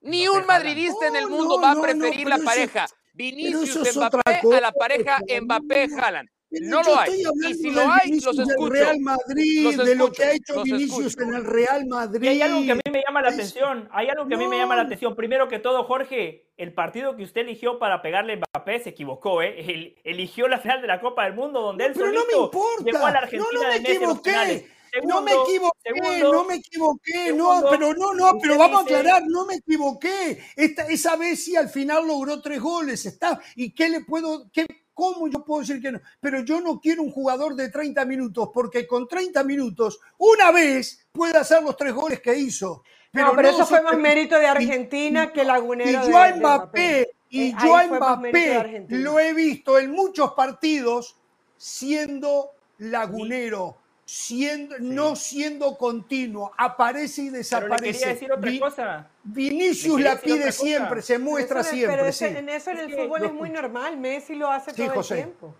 Ni 0.00 0.26
un 0.26 0.46
madridista 0.46 1.06
en 1.06 1.16
el 1.16 1.28
mundo 1.28 1.60
va 1.60 1.72
a 1.72 1.80
preferir 1.80 2.26
la 2.26 2.38
pareja 2.38 2.86
Vinicius 3.12 3.94
Mbappé 3.94 4.56
a 4.56 4.60
la 4.60 4.72
pareja 4.72 5.18
Mbappé 5.42 5.88
Haaland 5.98 6.30
no 6.60 6.82
lo 6.82 6.98
hay. 6.98 7.22
Y 7.48 7.54
si 7.54 7.70
lo 7.70 7.80
hay, 7.80 8.20
los 8.20 8.38
escucho. 8.38 8.72
Real 8.72 9.00
Madrid, 9.00 9.80
de 9.80 9.94
lo 9.94 10.12
que 10.12 10.24
ha 10.24 10.32
hecho 10.32 10.62
Vinicius 10.62 11.16
en 11.18 11.34
el 11.34 11.44
Real 11.44 11.86
Madrid. 11.86 12.22
Y 12.22 12.28
hay 12.28 12.42
algo 12.42 12.64
que 12.64 12.72
a 12.72 12.74
mí 12.74 12.82
me 12.90 13.02
llama 13.06 13.22
la 13.22 13.28
atención. 13.30 13.88
Hay 13.92 14.08
algo 14.08 14.26
que 14.26 14.34
a 14.34 14.38
mí 14.38 14.46
me 14.46 14.58
llama 14.58 14.76
la 14.76 14.82
atención. 14.82 15.16
Primero 15.16 15.48
que 15.48 15.58
todo, 15.58 15.84
Jorge, 15.84 16.46
el 16.56 16.72
partido 16.72 17.16
que 17.16 17.24
usted 17.24 17.42
eligió 17.42 17.78
para 17.78 18.02
pegarle 18.02 18.34
a 18.34 18.36
Mbappé 18.36 18.80
se 18.80 18.90
equivocó, 18.90 19.42
¿eh? 19.42 19.96
eligió 20.04 20.48
la 20.48 20.58
final 20.58 20.80
de 20.80 20.88
la 20.88 21.00
Copa 21.00 21.24
del 21.24 21.34
Mundo 21.34 21.60
donde 21.60 21.86
él 21.86 21.94
solito 21.94 22.20
no 22.20 22.26
me 22.26 22.44
importa. 22.44 22.84
llegó 22.84 23.06
a 23.06 23.10
la 23.10 23.18
Argentina 23.18 23.48
no, 23.52 23.62
no 23.62 23.68
me 23.68 23.76
equivoqué. 23.76 24.66
no 25.04 25.22
me 25.22 25.32
equivoqué, 25.32 26.20
no 26.20 26.44
me 26.44 26.54
equivoqué, 26.56 27.32
no, 27.32 27.62
pero 27.70 27.94
no, 27.94 28.12
no, 28.12 28.38
pero 28.40 28.58
vamos 28.58 28.80
a 28.80 28.82
aclarar, 28.82 29.22
no 29.26 29.46
me 29.46 29.54
equivoqué. 29.54 30.38
Esta, 30.54 30.82
esa 30.86 31.16
vez 31.16 31.44
sí 31.44 31.56
al 31.56 31.70
final 31.70 32.06
logró 32.06 32.40
tres 32.40 32.60
goles, 32.60 33.06
está, 33.06 33.40
¿y 33.56 33.74
qué 33.74 33.88
le 33.88 34.04
puedo, 34.04 34.50
qué, 34.52 34.66
¿Cómo 34.94 35.28
yo 35.28 35.44
puedo 35.44 35.60
decir 35.60 35.80
que 35.80 35.92
no? 35.92 36.00
Pero 36.20 36.40
yo 36.40 36.60
no 36.60 36.80
quiero 36.80 37.02
un 37.02 37.10
jugador 37.10 37.54
de 37.54 37.70
30 37.70 38.04
minutos, 38.04 38.50
porque 38.52 38.86
con 38.86 39.08
30 39.08 39.42
minutos, 39.44 40.00
una 40.18 40.50
vez 40.50 41.06
puede 41.12 41.38
hacer 41.38 41.62
los 41.62 41.76
tres 41.76 41.92
goles 41.94 42.20
que 42.20 42.34
hizo. 42.36 42.82
Pero 43.10 43.28
no, 43.28 43.36
pero 43.36 43.48
eso 43.50 43.66
fue 43.66 43.82
más 43.82 43.98
mérito 43.98 44.38
de 44.38 44.46
Argentina 44.46 45.32
que 45.32 45.44
Lagunero. 45.44 46.06
Y 46.06 46.10
yo 46.10 46.18
a 46.18 46.34
Mbappé, 46.34 47.14
y 47.28 47.50
eh, 47.50 47.54
yo 47.62 47.76
a 47.76 47.86
Mbappé 47.86 48.86
lo 48.88 49.18
he 49.18 49.34
visto 49.34 49.78
en 49.78 49.90
muchos 49.90 50.32
partidos 50.32 51.16
siendo 51.56 52.50
lagunero 52.78 53.81
siendo, 54.04 54.78
no 54.78 55.16
siendo 55.16 55.76
continuo, 55.76 56.52
aparece 56.56 57.22
y 57.22 57.28
desaparece. 57.30 58.00
Pero 58.00 58.12
decir 58.12 58.32
otra 58.32 58.58
cosa. 58.58 59.10
Vinicius 59.22 60.00
la 60.00 60.20
pide 60.20 60.52
siempre, 60.52 61.02
se 61.02 61.18
muestra 61.18 61.62
siempre. 61.62 61.96
Pero 61.96 62.38
en 62.38 62.48
eso 62.48 62.70
en 62.70 62.78
el 62.78 62.94
fútbol 62.94 63.24
es 63.24 63.32
muy 63.32 63.50
normal, 63.50 63.96
Messi 63.96 64.34
lo 64.34 64.50
hace 64.50 64.72
todo 64.72 65.00
el 65.00 65.06
tiempo. 65.06 65.54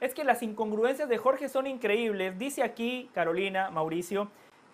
Es 0.00 0.14
que 0.14 0.24
las 0.24 0.42
incongruencias 0.42 1.08
de 1.08 1.16
Jorge 1.16 1.48
son 1.48 1.68
increíbles. 1.68 2.36
Dice 2.36 2.64
aquí 2.64 3.08
Carolina, 3.14 3.70
Mauricio, 3.70 4.30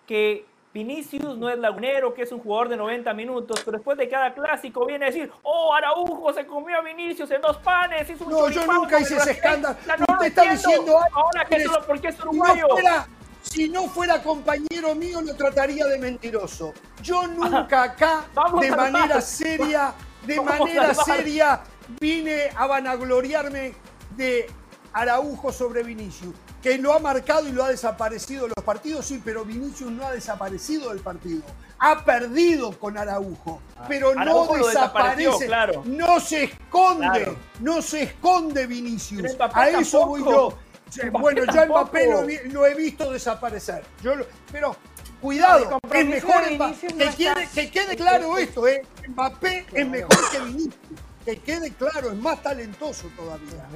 que 0.06 0.46
Vinicius 0.78 1.36
no 1.36 1.48
es 1.48 1.59
lagunero, 1.59 2.14
que 2.14 2.22
es 2.22 2.30
un 2.30 2.38
jugador 2.38 2.68
de 2.68 2.76
90 2.76 3.12
minutos, 3.12 3.62
pero 3.64 3.78
después 3.78 3.98
de 3.98 4.09
cada 4.09 4.32
clásico 4.32 4.86
viene 4.86 5.06
a 5.06 5.09
decir, 5.09 5.28
oh, 5.42 5.74
Araujo 5.74 6.32
se 6.32 6.46
comió 6.46 6.78
a 6.78 6.82
Vinicius 6.82 7.28
en 7.32 7.40
dos 7.40 7.56
panes, 7.56 8.09
hizo 8.09 8.24
un 8.24 8.30
No, 8.30 8.48
yo 8.48 8.64
nunca 8.64 9.00
hice 9.00 9.16
ese 9.16 9.32
escándalo. 9.32 9.76
No, 10.09 10.18
te 10.18 10.28
está 10.28 10.42
diciendo 10.42 11.00
ahora 11.12 11.44
que 11.46 11.64
solo 11.64 11.84
porque 11.84 12.09
es 12.09 12.20
uruguayo. 12.20 12.68
Si 13.42 13.68
no, 13.68 13.88
fuera, 13.88 14.22
compañero 14.22 14.94
mío, 14.94 15.20
lo 15.20 15.34
trataría 15.34 15.84
de 15.86 15.98
mentiroso. 15.98 16.72
Yo 17.02 17.26
nunca 17.26 17.82
acá, 17.82 18.26
de 18.60 18.70
manera 18.70 19.20
seria, 19.20 19.94
de 20.22 20.40
manera 20.40 20.94
seria, 20.94 21.60
vine 22.00 22.50
a 22.55 22.68
vanagloriarme 22.68 23.74
de 24.10 24.48
Araujo 24.98 25.52
sobre 25.52 25.82
Vinicius 25.82 26.34
que 26.62 26.76
lo 26.78 26.92
ha 26.92 26.98
marcado 26.98 27.48
y 27.48 27.52
lo 27.52 27.62
ha 27.62 27.68
desaparecido 27.68 28.46
en 28.46 28.52
los 28.56 28.64
partidos, 28.64 29.06
sí, 29.06 29.22
pero 29.24 29.44
Vinicius 29.44 29.90
no 29.90 30.04
ha 30.04 30.12
desaparecido 30.12 30.90
del 30.90 31.00
partido. 31.00 31.42
Ha 31.78 32.04
perdido 32.04 32.76
con 32.76 32.98
Araujo, 32.98 33.62
ah, 33.76 33.84
pero 33.86 34.12
no 34.14 34.52
desaparece, 34.52 35.46
claro. 35.46 35.84
no 35.86 36.18
se 36.18 36.44
esconde, 36.44 37.36
no 37.60 37.80
se 37.80 38.02
esconde 38.02 38.66
Vinicius. 38.66 39.36
A 39.54 39.68
eso 39.70 40.04
voy 40.04 40.24
yo. 40.24 40.58
bueno, 41.12 41.44
yo 41.52 41.60
a 41.60 41.66
Mbappé 41.66 42.50
lo, 42.50 42.66
he 42.66 42.74
visto 42.74 43.12
desaparecer. 43.12 43.84
Yo 44.02 44.14
pero 44.50 44.74
cuidado, 45.20 45.78
es 45.92 46.06
mejor 46.06 46.42
que, 46.42 47.10
quede, 47.16 47.48
que 47.54 47.70
quede 47.70 47.96
claro 47.96 48.36
esto, 48.36 48.66
¿eh? 48.66 48.82
Mbappé 49.06 49.66
es 49.72 49.88
mejor 49.88 50.30
que 50.32 50.40
Vinicius 50.40 50.74
que 51.28 51.36
quede 51.40 51.72
claro, 51.74 52.10
es 52.10 52.16
más 52.16 52.42
talentoso 52.42 53.09
todavía. 53.14 53.66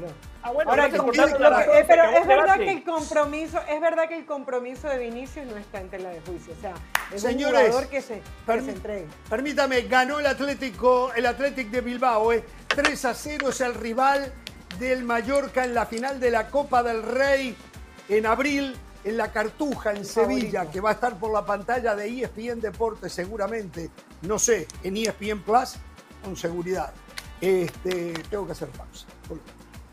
Ah, 0.43 0.53
bueno, 0.53 0.73
eh, 0.73 1.85
pero 1.87 2.05
es 2.05 2.27
verdad 2.27 2.57
que 2.57 2.71
el 2.71 2.83
compromiso, 2.83 3.61
es 3.69 3.79
verdad 3.79 4.09
que 4.09 4.17
el 4.17 4.25
compromiso 4.25 4.89
de 4.89 4.97
Vinicius 4.97 5.45
no 5.47 5.59
está 5.59 5.81
en 5.81 5.91
tela 5.91 6.09
de 6.09 6.23
juicio. 6.23 6.55
O 6.57 6.61
sea, 6.63 6.73
es 7.13 7.23
un 7.23 7.35
jugador 7.35 7.89
que 7.89 8.01
se, 8.01 8.23
que 8.47 8.61
se 8.63 8.71
entregue. 8.71 9.07
Permítame, 9.29 9.83
ganó 9.83 10.19
el 10.19 10.27
Atlético, 10.27 11.13
el 11.15 11.27
Atlético 11.27 11.71
de 11.71 11.81
Bilbao, 11.83 12.33
eh. 12.33 12.43
3 12.69 13.05
a 13.05 13.13
0 13.13 13.51
es 13.51 13.61
el 13.61 13.75
rival 13.75 14.33
del 14.79 15.05
Mallorca 15.05 15.65
en 15.65 15.75
la 15.75 15.85
final 15.85 16.19
de 16.21 16.31
la 16.31 16.49
Copa 16.49 16.83
del 16.83 17.03
Rey 17.03 17.55
en 18.09 18.25
abril 18.25 18.75
en 19.05 19.17
la 19.19 19.31
Cartuja, 19.31 19.93
en 19.93 20.07
Sevilla, 20.07 20.71
que 20.71 20.81
va 20.81 20.91
a 20.91 20.93
estar 20.95 21.19
por 21.19 21.33
la 21.33 21.45
pantalla 21.45 21.95
de 21.95 22.23
ESPN 22.23 22.61
Deportes 22.61 23.13
seguramente, 23.13 23.91
no 24.23 24.39
sé, 24.39 24.67
en 24.83 24.97
ESPN 24.97 25.43
Plus, 25.43 25.75
con 26.23 26.37
seguridad. 26.37 26.95
Este, 27.43 28.13
tengo 28.31 28.47
que 28.47 28.53
hacer 28.53 28.69
pausa. 28.69 29.05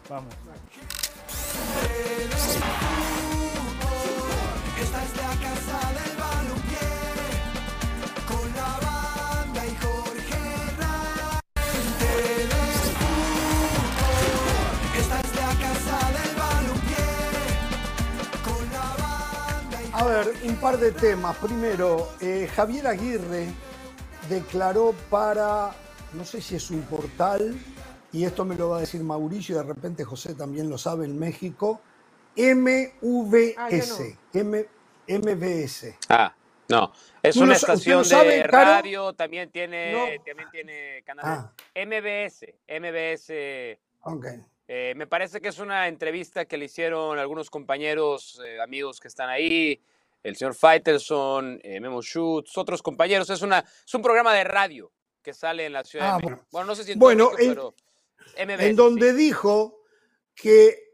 Vamos. 0.08 0.32
Esta 4.80 5.04
es 5.04 5.18
la 5.18 5.30
casa 5.42 5.80
del 5.98 6.16
balompié 6.16 6.90
con 8.28 8.54
la 8.56 8.80
banda 8.86 9.66
y 9.66 9.76
Jorge 9.82 10.38
Esta 15.00 15.20
es 15.20 15.36
la 15.36 15.52
casa 15.66 15.98
del 16.12 16.36
balompié 16.36 17.10
con 18.46 18.64
la 18.72 18.88
banda 19.04 19.82
y 19.82 19.92
A 19.92 20.04
ver, 20.04 20.34
un 20.44 20.56
par 20.58 20.78
de 20.78 20.92
temas. 20.92 21.36
Primero, 21.38 22.10
eh, 22.22 22.48
Javier 22.56 22.86
Aguirre 22.86 23.48
declaró 24.30 24.94
para 25.10 25.72
no 26.14 26.26
sé 26.26 26.42
si 26.42 26.56
es 26.56 26.72
un 26.72 26.82
portal, 26.84 27.56
y 28.12 28.24
esto 28.24 28.46
me 28.46 28.56
lo 28.56 28.70
va 28.70 28.78
a 28.78 28.80
decir 28.82 29.04
Mauricio, 29.04 29.56
y 29.56 29.58
de 29.60 29.64
repente 29.64 30.04
José 30.04 30.34
también 30.34 30.70
lo 30.70 30.78
sabe 30.78 31.06
en 31.06 31.18
México, 31.18 31.82
MVS, 32.36 33.56
ah, 33.58 33.70
MVS. 35.08 35.98
Ah, 36.10 36.34
no, 36.68 36.92
es 37.22 37.36
una 37.38 37.54
estación 37.54 38.08
de 38.08 38.44
radio, 38.44 39.14
también 39.14 39.50
tiene, 39.50 40.20
también 40.26 40.50
tiene 40.52 41.04
canales. 41.06 41.32
Ah. 41.32 41.54
MBS, 41.76 42.46
MBS. 42.68 43.80
Okay. 44.02 44.44
Eh, 44.68 44.94
me 44.96 45.08
parece 45.08 45.42
que 45.42 45.48
es 45.48 45.60
una 45.60 45.88
entrevista 45.88 46.46
que 46.46 46.58
le 46.58 46.66
hicieron 46.66 47.18
algunos 47.18 47.50
compañeros, 47.50 48.40
eh, 48.46 48.62
amigos 48.62 49.00
que 49.00 49.08
están 49.08 49.30
ahí, 49.30 49.82
el 50.22 50.36
señor 50.36 50.54
Faitelson, 50.54 51.60
eh, 51.64 51.80
Memo 51.80 52.02
Schutz, 52.02 52.56
otros 52.58 52.84
compañeros. 52.84 53.30
Es, 53.32 53.42
una, 53.42 53.60
es 53.60 53.94
un 53.96 54.02
programa 54.02 54.34
de 54.34 54.44
radio 54.44 54.92
que 55.22 55.34
sale 55.34 55.66
en 55.66 55.74
la 55.74 55.84
Ciudad 55.84 56.20
de 56.20 56.32
ah, 56.32 56.46
Bueno. 56.52 56.68
no 56.68 56.76
sé 56.76 56.84
si 56.84 56.92
en 56.94 57.00
bueno, 57.00 57.32
pero 57.36 57.76
en 58.36 58.76
donde 58.76 59.14
dijo 59.14 59.82
que 60.36 60.90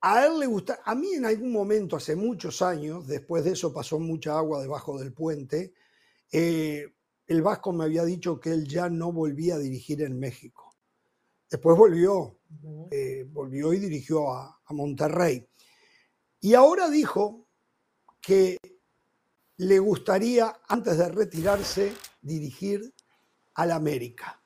a 0.00 0.26
él 0.26 0.38
le 0.38 0.46
gusta, 0.46 0.80
a 0.84 0.94
mí 0.94 1.14
en 1.14 1.26
algún 1.26 1.52
momento, 1.52 1.96
hace 1.96 2.14
muchos 2.16 2.62
años, 2.62 3.06
después 3.06 3.44
de 3.44 3.52
eso 3.52 3.72
pasó 3.72 3.98
mucha 3.98 4.38
agua 4.38 4.60
debajo 4.60 4.98
del 4.98 5.12
puente, 5.12 5.74
eh, 6.32 6.86
el 7.26 7.42
Vasco 7.42 7.72
me 7.72 7.84
había 7.84 8.04
dicho 8.04 8.40
que 8.40 8.50
él 8.50 8.66
ya 8.66 8.88
no 8.88 9.12
volvía 9.12 9.56
a 9.56 9.58
dirigir 9.58 10.02
en 10.02 10.18
México. 10.18 10.76
Después 11.50 11.76
volvió, 11.76 12.38
Eh, 12.90 13.24
volvió 13.28 13.74
y 13.74 13.78
dirigió 13.78 14.32
a, 14.32 14.60
a 14.64 14.72
Monterrey. 14.72 15.46
Y 16.40 16.54
ahora 16.54 16.88
dijo 16.88 17.46
que 18.20 18.56
le 19.58 19.78
gustaría, 19.78 20.60
antes 20.68 20.96
de 20.96 21.08
retirarse, 21.08 21.92
dirigir 22.22 22.94
al 23.58 23.72
América 23.72 24.40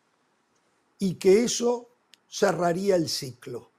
y 0.98 1.14
que 1.14 1.44
eso 1.44 1.88
cerraría 2.28 2.96
el 2.96 3.10
ciclo. 3.10 3.70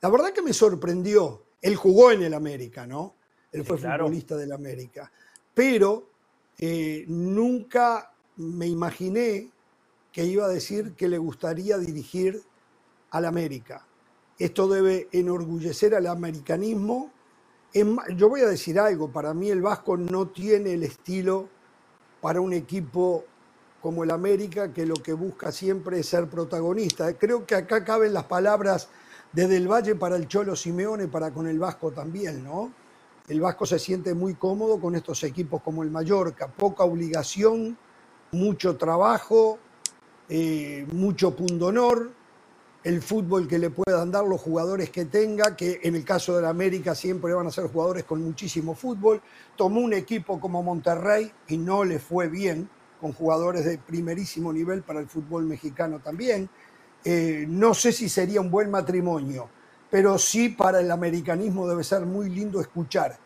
La 0.00 0.08
verdad 0.08 0.32
que 0.32 0.42
me 0.42 0.52
sorprendió. 0.52 1.42
Él 1.60 1.74
jugó 1.74 2.12
en 2.12 2.22
el 2.22 2.34
América, 2.34 2.86
¿no? 2.86 3.16
Él 3.50 3.64
fue 3.64 3.78
claro. 3.78 4.04
futbolista 4.04 4.36
del 4.36 4.52
América. 4.52 5.10
Pero 5.52 6.08
eh, 6.58 7.04
nunca 7.08 8.12
me 8.36 8.68
imaginé 8.68 9.50
que 10.12 10.24
iba 10.24 10.44
a 10.44 10.48
decir 10.48 10.94
que 10.94 11.08
le 11.08 11.18
gustaría 11.18 11.76
dirigir 11.78 12.40
al 13.10 13.24
América. 13.24 13.84
Esto 14.38 14.68
debe 14.68 15.08
enorgullecer 15.10 15.96
al 15.96 16.06
americanismo. 16.06 17.10
Yo 18.16 18.28
voy 18.28 18.42
a 18.42 18.46
decir 18.46 18.78
algo, 18.78 19.10
para 19.10 19.34
mí 19.34 19.50
el 19.50 19.62
Vasco 19.62 19.96
no 19.96 20.28
tiene 20.28 20.74
el 20.74 20.84
estilo 20.84 21.48
para 22.20 22.40
un 22.40 22.52
equipo 22.52 23.24
como 23.84 24.02
el 24.02 24.10
América, 24.12 24.72
que 24.72 24.86
lo 24.86 24.94
que 24.94 25.12
busca 25.12 25.52
siempre 25.52 26.00
es 26.00 26.06
ser 26.06 26.26
protagonista. 26.26 27.12
Creo 27.18 27.44
que 27.44 27.54
acá 27.54 27.84
caben 27.84 28.14
las 28.14 28.24
palabras 28.24 28.88
de 29.30 29.46
Del 29.46 29.70
Valle 29.70 29.94
para 29.94 30.16
el 30.16 30.26
Cholo 30.26 30.56
Simeone, 30.56 31.06
para 31.06 31.32
con 31.32 31.46
el 31.46 31.58
Vasco 31.58 31.90
también, 31.90 32.42
¿no? 32.42 32.72
El 33.28 33.42
Vasco 33.42 33.66
se 33.66 33.78
siente 33.78 34.14
muy 34.14 34.36
cómodo 34.36 34.80
con 34.80 34.94
estos 34.94 35.22
equipos 35.22 35.60
como 35.60 35.82
el 35.82 35.90
Mallorca, 35.90 36.48
poca 36.48 36.82
obligación, 36.82 37.76
mucho 38.32 38.78
trabajo, 38.78 39.58
eh, 40.30 40.86
mucho 40.90 41.36
pundonor, 41.36 42.10
el 42.84 43.02
fútbol 43.02 43.46
que 43.46 43.58
le 43.58 43.68
puedan 43.68 44.10
dar 44.10 44.24
los 44.24 44.40
jugadores 44.40 44.88
que 44.88 45.04
tenga, 45.04 45.54
que 45.56 45.80
en 45.82 45.94
el 45.94 46.06
caso 46.06 46.34
del 46.34 46.46
América 46.46 46.94
siempre 46.94 47.34
van 47.34 47.48
a 47.48 47.50
ser 47.50 47.66
jugadores 47.66 48.04
con 48.04 48.24
muchísimo 48.24 48.74
fútbol. 48.74 49.20
Tomó 49.56 49.80
un 49.80 49.92
equipo 49.92 50.40
como 50.40 50.62
Monterrey 50.62 51.30
y 51.48 51.58
no 51.58 51.84
le 51.84 51.98
fue 51.98 52.28
bien, 52.28 52.70
con 53.04 53.12
jugadores 53.12 53.66
de 53.66 53.76
primerísimo 53.76 54.50
nivel 54.50 54.80
para 54.82 54.98
el 54.98 55.06
fútbol 55.06 55.44
mexicano 55.44 55.98
también. 55.98 56.48
Eh, 57.04 57.44
no 57.46 57.74
sé 57.74 57.92
si 57.92 58.08
sería 58.08 58.40
un 58.40 58.50
buen 58.50 58.70
matrimonio, 58.70 59.50
pero 59.90 60.16
sí 60.16 60.48
para 60.48 60.80
el 60.80 60.90
americanismo 60.90 61.68
debe 61.68 61.84
ser 61.84 62.06
muy 62.06 62.30
lindo 62.30 62.62
escuchar 62.62 63.18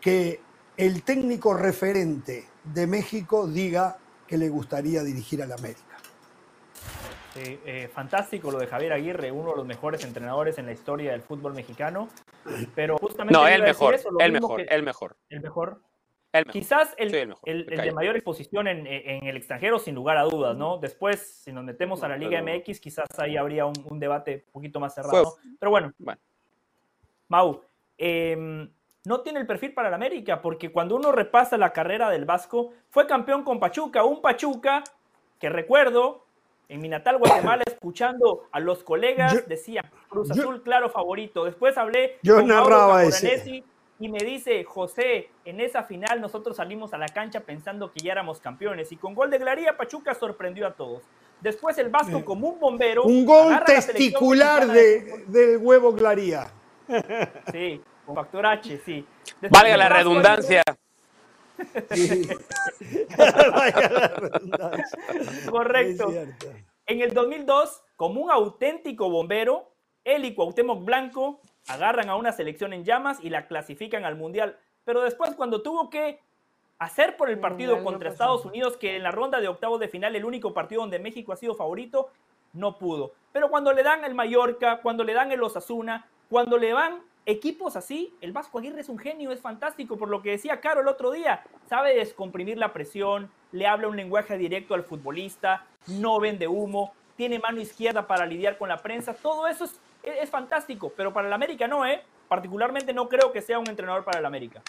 que 0.00 0.40
el 0.78 1.02
técnico 1.02 1.52
referente 1.52 2.46
de 2.64 2.86
México 2.86 3.46
diga 3.46 3.98
que 4.26 4.38
le 4.38 4.48
gustaría 4.48 5.02
dirigir 5.02 5.42
al 5.42 5.52
América. 5.52 5.82
Sí, 7.34 7.60
eh, 7.66 7.90
fantástico 7.94 8.50
lo 8.50 8.58
de 8.58 8.66
Javier 8.66 8.94
Aguirre, 8.94 9.30
uno 9.30 9.50
de 9.50 9.56
los 9.58 9.66
mejores 9.66 10.02
entrenadores 10.04 10.56
en 10.56 10.64
la 10.64 10.72
historia 10.72 11.12
del 11.12 11.20
fútbol 11.20 11.52
mexicano. 11.52 12.08
Pero 12.74 12.96
justamente. 12.96 13.38
No, 13.38 13.46
el 13.46 13.62
mejor, 13.62 13.94
eso, 13.94 14.08
el 14.18 14.32
mejor, 14.32 14.56
que- 14.56 14.74
el 14.74 14.82
mejor, 14.82 15.16
el 15.28 15.40
mejor. 15.42 15.80
El 16.32 16.44
mejor. 16.46 16.52
Quizás 16.52 16.94
el, 16.98 17.10
Sí, 17.10 17.16
el 17.16 17.28
mejor, 17.28 17.48
el- 17.48 17.72
el 17.72 17.80
de 17.80 17.92
mayor 17.92 18.16
exposición 18.16 18.68
en, 18.68 18.86
en 18.86 19.26
el 19.26 19.36
extranjero, 19.36 19.78
sin 19.78 19.94
lugar 19.94 20.16
a 20.18 20.22
dudas, 20.24 20.56
¿no? 20.56 20.78
Después, 20.78 21.40
si 21.42 21.52
nos 21.52 21.64
metemos 21.64 22.02
a 22.02 22.08
la 22.08 22.16
Liga 22.16 22.42
Pero- 22.44 22.58
MX, 22.58 22.80
quizás 22.80 23.06
ahí 23.18 23.36
habría 23.36 23.64
un, 23.66 23.74
un 23.88 23.98
debate 23.98 24.44
un 24.48 24.52
poquito 24.52 24.78
más 24.80 24.94
cerrado. 24.94 25.36
Pero 25.58 25.70
bueno, 25.70 25.92
Bueno. 25.98 26.20
Mau, 27.28 27.62
em, 27.98 28.70
no 29.04 29.20
tiene 29.20 29.40
el 29.40 29.46
perfil 29.46 29.74
para 29.74 29.88
el 29.88 29.94
América, 29.94 30.40
porque 30.40 30.70
cuando 30.70 30.96
uno 30.96 31.12
repasa 31.12 31.56
la 31.58 31.72
carrera 31.72 32.10
del 32.10 32.24
Vasco, 32.24 32.72
fue 32.90 33.06
campeón 33.06 33.42
con 33.44 33.58
Pachuca, 33.60 34.04
un 34.04 34.20
Pachuca 34.22 34.82
que 35.38 35.48
recuerdo 35.48 36.24
en 36.68 36.80
mi 36.80 36.88
natal 36.88 37.18
Guatemala, 37.18 37.62
escuchando 37.66 38.44
a 38.52 38.60
los 38.60 38.82
colegas, 38.84 39.32
Yo- 39.34 39.40
decía 39.46 39.82
Cruz 40.08 40.28
yo- 40.28 40.34
Azul, 40.42 40.62
claro, 40.62 40.90
favorito. 40.90 41.44
Después 41.44 41.76
hablé 41.78 42.18
Yo 42.22 42.36
con 42.36 42.46
Mauro 42.48 42.70
narraba 42.70 43.04
ese. 43.04 43.64
Y 44.00 44.08
me 44.08 44.18
dice, 44.18 44.62
José, 44.64 45.30
en 45.44 45.60
esa 45.60 45.82
final 45.82 46.20
nosotros 46.20 46.56
salimos 46.56 46.94
a 46.94 46.98
la 46.98 47.08
cancha 47.08 47.40
pensando 47.40 47.90
que 47.90 48.00
ya 48.00 48.12
éramos 48.12 48.40
campeones. 48.40 48.92
Y 48.92 48.96
con 48.96 49.14
gol 49.14 49.30
de 49.30 49.38
Glaría, 49.38 49.76
Pachuca 49.76 50.14
sorprendió 50.14 50.68
a 50.68 50.74
todos. 50.74 51.02
Después 51.40 51.76
el 51.78 51.88
Vasco, 51.88 52.18
Eh, 52.18 52.24
como 52.24 52.48
un 52.48 52.60
bombero. 52.60 53.04
Un 53.04 53.24
gol 53.24 53.60
testicular 53.64 54.66
de 54.66 55.00
de, 55.00 55.24
del 55.26 55.56
huevo 55.58 55.92
Glaría. 55.92 56.52
Sí, 57.52 57.80
con 58.06 58.14
factor 58.14 58.46
H, 58.46 58.78
sí. 58.84 59.04
Después 59.40 59.50
Valga 59.50 59.76
la 59.76 59.88
Vasco 59.88 59.98
redundancia. 59.98 60.62
Sí. 61.90 62.28
Vaya 63.18 63.90
la 63.90 64.08
redundancia. 64.08 64.98
Correcto. 65.50 66.12
En 66.86 67.02
el 67.02 67.12
2002, 67.12 67.82
como 67.96 68.22
un 68.22 68.30
auténtico 68.30 69.10
bombero, 69.10 69.72
él 70.04 70.24
y 70.24 70.34
Cuauhtémoc 70.34 70.84
Blanco 70.84 71.40
agarran 71.68 72.08
a 72.08 72.16
una 72.16 72.32
selección 72.32 72.72
en 72.72 72.84
llamas 72.84 73.18
y 73.22 73.30
la 73.30 73.46
clasifican 73.46 74.04
al 74.04 74.16
Mundial. 74.16 74.58
Pero 74.84 75.02
después, 75.02 75.34
cuando 75.34 75.62
tuvo 75.62 75.90
que 75.90 76.20
hacer 76.78 77.16
por 77.16 77.28
el 77.28 77.38
partido 77.38 77.74
Mundial 77.74 77.84
no 77.84 77.90
contra. 77.90 78.10
Estados 78.10 78.44
Unidos, 78.44 78.76
que 78.76 78.96
en 78.96 79.02
la 79.02 79.10
ronda 79.10 79.40
de 79.40 79.48
octavos 79.48 79.80
de 79.80 79.88
final, 79.88 80.14
el 80.16 80.24
único 80.24 80.54
partido 80.54 80.80
donde 80.80 80.98
México 80.98 81.32
ha 81.32 81.36
sido 81.36 81.54
favorito, 81.54 82.10
no 82.52 82.78
pudo. 82.78 83.12
Pero 83.32 83.50
cuando 83.50 83.72
le 83.72 83.82
dan 83.82 84.04
el 84.04 84.14
Mallorca, 84.14 84.80
cuando 84.80 85.04
le 85.04 85.14
dan 85.14 85.32
el 85.32 85.42
Osasuna, 85.42 86.06
cuando 86.30 86.58
le 86.58 86.72
van 86.72 87.02
equipos 87.26 87.76
así, 87.76 88.14
el 88.22 88.32
Vasco 88.32 88.58
Aguirre 88.58 88.80
es 88.80 88.88
un 88.88 88.98
genio, 88.98 89.32
es 89.32 89.40
fantástico, 89.40 89.98
por 89.98 90.08
lo 90.08 90.22
que 90.22 90.30
decía 90.30 90.60
Caro 90.60 90.80
el 90.80 90.88
otro 90.88 91.10
día, 91.10 91.44
sabe 91.68 91.94
descomprimir 91.94 92.56
la 92.56 92.72
presión, 92.72 93.30
le 93.52 93.66
habla 93.66 93.88
un 93.88 93.96
lenguaje 93.96 94.38
directo 94.38 94.74
al 94.74 94.82
futbolista, 94.82 95.66
no 95.86 96.20
vende 96.20 96.48
humo, 96.48 96.94
tiene 97.16 97.38
mano 97.38 97.60
izquierda 97.60 98.06
para 98.06 98.24
lidiar 98.24 98.56
con 98.56 98.70
la 98.70 98.78
prensa, 98.78 99.12
todo 99.12 99.46
eso 99.46 99.64
es, 99.66 99.78
es- 100.02 100.30
fantástico, 100.30 100.92
pero 100.96 101.12
para 101.12 101.26
el 101.28 101.32
América 101.32 101.66
no, 101.68 101.84
¿eh? 101.86 102.02
Particularmente 102.28 102.92
no 102.92 103.08
creo 103.08 103.32
que 103.32 103.40
sea 103.42 103.58
un 103.58 103.68
entrenador 103.68 104.04
para 104.04 104.18
el 104.18 104.26
América. 104.26 104.60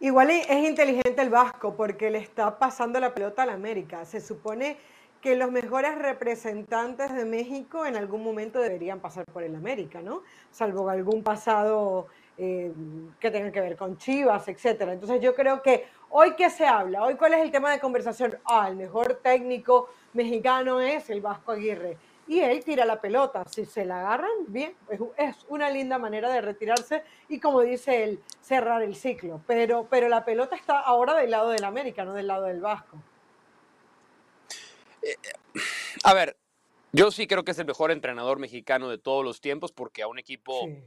Igual 0.00 0.30
es 0.30 0.50
inteligente 0.50 1.20
el 1.22 1.30
Vasco 1.30 1.74
porque 1.74 2.10
le 2.10 2.18
está 2.18 2.58
pasando 2.58 3.00
la 3.00 3.12
pelota 3.14 3.42
al 3.42 3.50
América. 3.50 4.04
Se 4.04 4.20
supone 4.20 4.76
que 5.20 5.34
los 5.34 5.50
mejores 5.50 5.98
representantes 5.98 7.12
de 7.12 7.24
México 7.24 7.84
en 7.84 7.96
algún 7.96 8.22
momento 8.22 8.60
deberían 8.60 9.00
pasar 9.00 9.24
por 9.32 9.42
el 9.42 9.56
América, 9.56 10.00
¿no? 10.00 10.22
Salvo 10.52 10.88
algún 10.88 11.24
pasado 11.24 12.06
eh, 12.36 12.72
que 13.18 13.32
tenga 13.32 13.50
que 13.50 13.60
ver 13.60 13.76
con 13.76 13.98
Chivas, 13.98 14.46
etcétera. 14.46 14.92
Entonces 14.92 15.20
yo 15.20 15.34
creo 15.34 15.60
que 15.60 15.88
hoy 16.10 16.36
que 16.36 16.48
se 16.50 16.64
habla, 16.68 17.02
hoy 17.02 17.16
cuál 17.16 17.34
es 17.34 17.40
el 17.40 17.50
tema 17.50 17.72
de 17.72 17.80
conversación, 17.80 18.38
ah, 18.44 18.68
el 18.68 18.76
mejor 18.76 19.14
técnico 19.14 19.88
mexicano 20.12 20.80
es 20.80 21.10
el 21.10 21.20
Vasco 21.20 21.50
Aguirre. 21.50 21.96
Y 22.28 22.40
él 22.40 22.62
tira 22.62 22.84
la 22.84 23.00
pelota, 23.00 23.44
si 23.46 23.64
se 23.64 23.86
la 23.86 24.00
agarran, 24.00 24.30
bien, 24.48 24.76
es, 25.16 25.36
una 25.48 25.70
linda 25.70 25.98
manera 25.98 26.30
de 26.30 26.42
retirarse 26.42 27.02
y 27.28 27.40
como 27.40 27.62
dice 27.62 28.04
él, 28.04 28.22
cerrar 28.42 28.82
el 28.82 28.94
ciclo. 28.94 29.40
Pero, 29.46 29.86
pero 29.88 30.10
la 30.10 30.26
pelota 30.26 30.54
está 30.54 30.78
ahora 30.78 31.14
del 31.14 31.30
lado 31.30 31.48
del 31.48 31.64
América, 31.64 32.04
no 32.04 32.12
del 32.12 32.26
lado 32.26 32.44
del 32.44 32.60
Vasco. 32.60 33.02
A 36.04 36.12
ver, 36.12 36.36
yo 36.92 37.10
sí 37.10 37.26
creo 37.26 37.44
que 37.44 37.52
es 37.52 37.58
el 37.58 37.66
mejor 37.66 37.90
entrenador 37.90 38.38
mexicano 38.38 38.90
de 38.90 38.98
todos 38.98 39.24
los 39.24 39.40
tiempos 39.40 39.72
porque 39.72 40.02
a 40.02 40.08
un 40.08 40.18
equipo 40.18 40.66
Sí. 40.66 40.84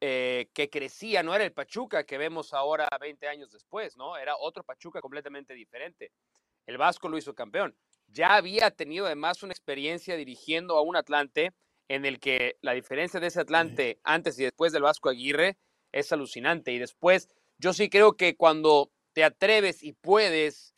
eh, 0.00 0.48
que 0.52 0.68
crecía, 0.68 1.22
no 1.22 1.32
era 1.32 1.44
el 1.44 1.52
Pachuca 1.52 2.04
que 2.04 2.18
vemos 2.18 2.52
ahora 2.52 2.88
20 3.00 3.28
años 3.28 3.52
después, 3.52 3.96
¿no? 3.96 4.16
Era 4.16 4.34
otro 4.36 4.64
Pachuca 4.64 5.00
completamente 5.00 5.54
diferente. 5.54 6.10
El 6.66 6.76
Vasco 6.76 7.08
lo 7.08 7.18
hizo 7.18 7.34
campeón. 7.34 7.76
Ya 8.12 8.34
había 8.34 8.70
tenido 8.70 9.06
además 9.06 9.42
una 9.42 9.52
experiencia 9.52 10.16
dirigiendo 10.16 10.76
a 10.76 10.82
un 10.82 10.96
Atlante 10.96 11.52
en 11.88 12.04
el 12.04 12.20
que 12.20 12.56
la 12.60 12.72
diferencia 12.72 13.20
de 13.20 13.28
ese 13.28 13.40
Atlante 13.40 13.98
antes 14.04 14.38
y 14.38 14.44
después 14.44 14.72
del 14.72 14.82
Vasco 14.82 15.08
Aguirre 15.08 15.56
es 15.92 16.12
alucinante. 16.12 16.72
Y 16.72 16.78
después, 16.78 17.28
yo 17.58 17.72
sí 17.72 17.88
creo 17.88 18.16
que 18.16 18.36
cuando 18.36 18.90
te 19.14 19.24
atreves 19.24 19.82
y 19.82 19.92
puedes 19.94 20.74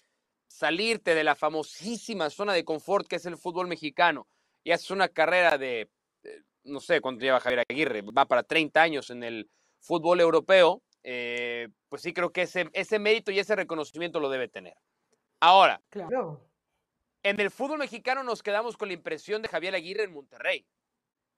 salirte 0.47 1.15
de 1.15 1.24
la 1.24 1.35
famosísima 1.35 2.31
zona 2.31 2.52
de 2.52 2.65
confort 2.65 3.09
que 3.09 3.16
es 3.16 3.27
el 3.27 3.36
fútbol 3.36 3.66
mexicano 3.66 4.28
y 4.62 4.70
haces 4.70 4.93
una 4.93 5.09
carrera 5.09 5.59
de, 5.59 5.90
eh, 6.23 6.43
no 6.62 6.78
sé 6.78 7.01
cuánto 7.01 7.24
lleva 7.24 7.40
Javier 7.40 7.65
Aguirre, 7.69 8.02
va 8.02 8.27
para 8.27 8.44
30 8.44 8.81
años 8.81 9.11
en 9.11 9.24
el 9.24 9.51
fútbol 9.81 10.20
europeo, 10.20 10.82
eh, 11.02 11.69
pues 11.89 12.02
sí 12.02 12.12
creo 12.12 12.32
que 12.32 12.43
ese, 12.43 12.70
ese 12.73 12.98
mérito 13.01 13.32
y 13.32 13.40
ese 13.40 13.56
reconocimiento 13.56 14.20
lo 14.20 14.31
debe 14.31 14.48
tener. 14.48 14.74
Ahora, 15.40 15.82
Claro. 15.90 16.40
En 17.24 17.40
el 17.40 17.51
fútbol 17.51 17.78
mexicano 17.78 18.22
nos 18.22 18.42
quedamos 18.42 18.76
con 18.76 18.88
la 18.88 18.94
impresión 18.94 19.42
de 19.42 19.48
Javier 19.48 19.74
Aguirre 19.74 20.05
en 20.05 20.12
Monterrey, 20.12 20.66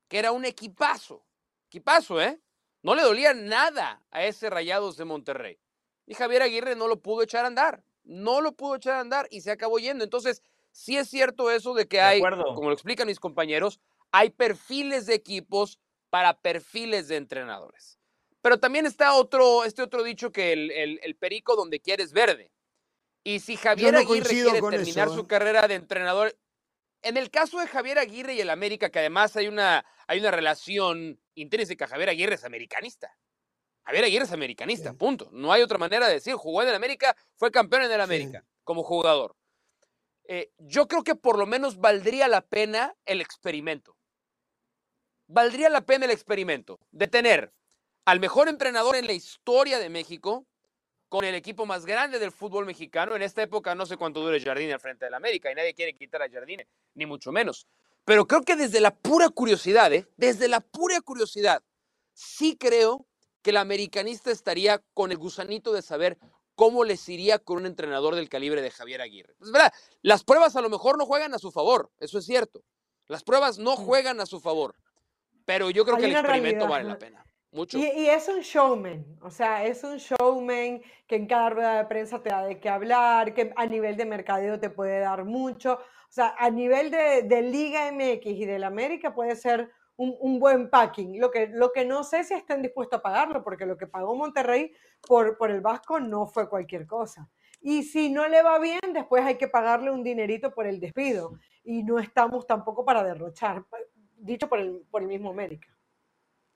que 0.09 0.19
era 0.19 0.33
un 0.33 0.45
equipazo, 0.45 1.25
equipazo, 1.69 2.21
¿eh? 2.21 2.39
No 2.83 2.95
le 2.95 3.03
dolía 3.03 3.33
nada 3.35 4.03
a 4.11 4.25
ese 4.25 4.51
Rayados 4.51 4.97
de 4.97 5.05
Monterrey. 5.05 5.59
Y 6.07 6.15
Javier 6.15 6.43
Aguirre 6.43 6.77
no 6.77 6.87
lo 6.87 7.01
pudo 7.01 7.23
echar 7.23 7.45
a 7.45 7.49
andar, 7.49 7.83
no 8.05 8.41
lo 8.41 8.53
pudo 8.53 8.77
echar 8.77 8.95
a 8.95 9.01
andar 9.01 9.27
y 9.31 9.41
se 9.41 9.51
acabó 9.51 9.79
yendo. 9.79 10.05
Entonces, 10.05 10.43
sí 10.71 10.97
es 10.97 11.09
cierto 11.09 11.51
eso 11.51 11.75
de 11.75 11.89
que 11.89 12.01
hay, 12.01 12.21
como 12.55 12.69
lo 12.69 12.75
explican 12.75 13.07
mis 13.09 13.19
compañeros, 13.19 13.81
hay 14.13 14.31
perfiles 14.31 15.07
de 15.07 15.15
equipos 15.15 15.81
para 16.11 16.39
perfiles 16.39 17.09
de 17.09 17.17
entrenadores. 17.17 17.99
Pero 18.41 18.61
también 18.61 18.87
está 18.87 19.15
otro, 19.15 19.65
este 19.65 19.83
otro 19.83 20.05
dicho 20.05 20.31
que 20.31 20.53
el, 20.53 20.71
el- 20.71 21.01
el 21.03 21.17
perico 21.17 21.57
donde 21.57 21.81
quieres 21.81 22.13
verde. 22.13 22.53
Y 23.27 23.41
si 23.41 23.57
Javier 23.57 23.93
no 23.93 23.99
Aguirre 23.99 24.29
quiere 24.29 24.61
terminar 24.61 25.09
eso, 25.09 25.17
su 25.17 25.23
¿eh? 25.23 25.27
carrera 25.27 25.67
de 25.67 25.75
entrenador, 25.75 26.39
En 27.03 27.17
el 27.17 27.29
caso 27.29 27.59
de 27.59 27.67
Javier 27.67 27.99
Aguirre 27.99 28.35
y 28.35 28.41
el 28.41 28.51
América, 28.51 28.89
que 28.91 29.01
además 29.01 29.35
hay 29.35 29.49
una, 29.49 29.85
hay 30.07 30.21
una 30.21 30.31
relación 30.31 31.21
intrínseca, 31.35 31.89
Javier 31.89 32.11
Aguirre 32.11 32.37
es 32.37 32.45
americanista. 32.45 33.19
Javier 33.85 34.05
Aguirre 34.05 34.25
es 34.27 34.33
americanista, 34.33 34.91
Sí. 34.91 34.97
punto. 34.97 35.29
No 35.33 35.53
hay 35.53 35.63
otra 35.63 35.77
manera 35.77 36.07
de 36.07 36.15
decir. 36.15 36.35
Jugó 36.35 36.63
en 36.63 36.69
el 36.69 36.77
América, 36.77 37.17
fue 37.35 37.51
campeón 37.51 37.83
en 37.83 37.91
el 37.91 38.01
América 38.01 38.45
como 38.63 38.85
jugador. 38.85 39.35
Eh, 40.29 40.53
yo 40.59 40.87
creo 40.87 41.03
que 41.03 41.17
por 41.17 41.37
lo 41.37 41.47
menos 41.47 41.79
valdría 41.79 42.29
la 42.29 42.43
pena 42.43 42.95
el 43.07 43.21
experimento. 43.21 43.97
Valdría 45.27 45.69
la 45.69 45.81
pena 45.81 46.05
el 46.05 46.13
experimento 46.13 46.79
de 46.93 47.09
tener 47.09 47.53
al 48.05 48.21
mejor 48.21 48.49
entrenador 48.49 48.95
en 48.95 49.09
la 49.09 49.15
historia 49.15 49.81
de 49.81 49.91
México 49.91 50.47
con 51.09 51.25
el 51.25 51.35
equipo 51.35 51.67
más 51.67 51.87
grande 51.87 52.19
del 52.19 52.33
fútbol 52.33 52.67
mexicano. 52.67 53.17
En 53.17 53.23
esta 53.23 53.43
época 53.43 53.75
no 53.75 53.87
sé 53.87 53.97
cuánto 53.97 54.21
dure 54.21 54.41
Jardine 54.41 54.75
al 54.75 54.81
frente 54.81 55.05
del 55.05 55.15
América 55.15 55.51
y 55.51 55.55
nadie 55.55 55.75
quiere 55.75 55.95
quitar 55.95 56.23
a 56.23 56.31
Jardine, 56.31 56.67
ni 56.95 57.07
mucho 57.07 57.33
menos. 57.33 57.67
Pero 58.05 58.27
creo 58.27 58.43
que 58.43 58.57
desde 58.57 58.81
la 58.81 58.95
pura 58.95 59.29
curiosidad, 59.29 59.93
¿eh? 59.93 60.07
desde 60.17 60.49
la 60.49 60.61
pura 60.61 61.01
curiosidad, 61.01 61.63
sí 62.13 62.57
creo 62.57 63.07
que 63.43 63.51
el 63.51 63.57
americanista 63.57 64.31
estaría 64.31 64.83
con 64.95 65.11
el 65.11 65.19
gusanito 65.19 65.73
de 65.73 65.83
saber 65.83 66.19
cómo 66.55 66.85
les 66.85 67.09
iría 67.09 67.39
con 67.39 67.59
un 67.59 67.67
entrenador 67.67 68.15
del 68.15 68.29
calibre 68.29 68.63
de 68.63 68.71
Javier 68.71 69.03
Aguirre. 69.03 69.35
Es 69.41 69.53
verdad, 69.53 69.73
las 70.03 70.25
pruebas 70.25 70.57
a 70.57 70.61
lo 70.61 70.71
mejor 70.71 70.99
no 70.99 71.07
juegan 71.07 71.35
a 71.35 71.39
su 71.39 71.53
favor, 71.53 71.91
eso 71.99 72.19
es 72.19 72.25
cierto. 72.25 72.65
Las 73.09 73.23
pruebas 73.23 73.59
no 73.59 73.77
juegan 73.77 74.21
a 74.21 74.27
su 74.27 74.41
favor, 74.41 74.75
pero 75.45 75.71
yo 75.71 75.85
creo 75.85 75.97
Hay 75.97 76.03
que 76.03 76.09
el 76.09 76.17
experimento 76.17 76.67
realidad, 76.67 76.69
vale 76.69 76.89
la 76.89 76.99
pena. 76.99 77.26
Mucho. 77.53 77.79
Y, 77.79 77.83
y 77.83 78.09
es 78.09 78.29
un 78.29 78.41
showman, 78.41 79.19
o 79.23 79.31
sea, 79.31 79.65
es 79.65 79.83
un 79.83 79.97
showman 79.97 80.83
que 81.07 81.17
en 81.17 81.27
cada 81.27 81.51
rueda 81.51 81.79
de 81.79 81.85
prensa 81.87 82.23
te 82.23 82.31
da 82.31 82.45
de 82.45 82.61
qué 82.61 82.69
hablar, 82.69 83.33
que 83.35 83.53
a 83.57 83.67
nivel 83.67 83.97
de 83.97 84.05
mercadeo 84.05 84.61
te 84.61 84.69
puede 84.69 85.01
dar 85.01 85.25
mucho. 85.25 85.75
O 85.75 86.13
sea, 86.13 86.35
a 86.39 86.51
nivel 86.51 86.91
de, 86.91 87.23
de 87.23 87.43
Liga 87.43 87.91
MX 87.93 88.27
y 88.27 88.45
del 88.45 88.65
América 88.65 89.15
puede 89.15 89.37
ser 89.37 89.71
un, 89.97 90.15
un 90.21 90.39
buen 90.39 90.71
packing. 90.71 91.21
Lo 91.21 91.31
que, 91.31 91.49
lo 91.49 91.73
que 91.73 91.85
no 91.85 92.05
sé 92.05 92.25
si 92.25 92.35
estén 92.35 92.63
dispuestos 92.63 92.99
a 92.99 93.03
pagarlo, 93.03 93.43
porque 93.43 93.67
lo 93.67 93.77
que 93.77 93.87
pagó 93.87 94.15
Monterrey 94.15 94.73
por, 95.07 95.37
por 95.37 95.51
el 95.51 95.61
Vasco 95.61 96.01
no 96.01 96.27
fue 96.27 96.49
cualquier 96.49 96.87
cosa. 96.87 97.29
Y 97.61 97.83
si 97.83 98.11
no 98.11 98.29
le 98.29 98.43
va 98.43 98.59
bien, 98.59 98.81
después 98.93 99.25
hay 99.25 99.37
que 99.37 99.49
pagarle 99.49 99.91
un 99.91 100.05
dinerito 100.05 100.55
por 100.55 100.67
el 100.67 100.79
despido. 100.79 101.33
Y 101.65 101.83
no 101.83 101.99
estamos 101.99 102.47
tampoco 102.47 102.85
para 102.85 103.03
derrochar, 103.03 103.65
dicho 104.17 104.49
por 104.49 104.61
el, 104.61 104.87
por 104.91 105.03
el 105.03 105.09
mismo 105.09 105.31
América. 105.31 105.69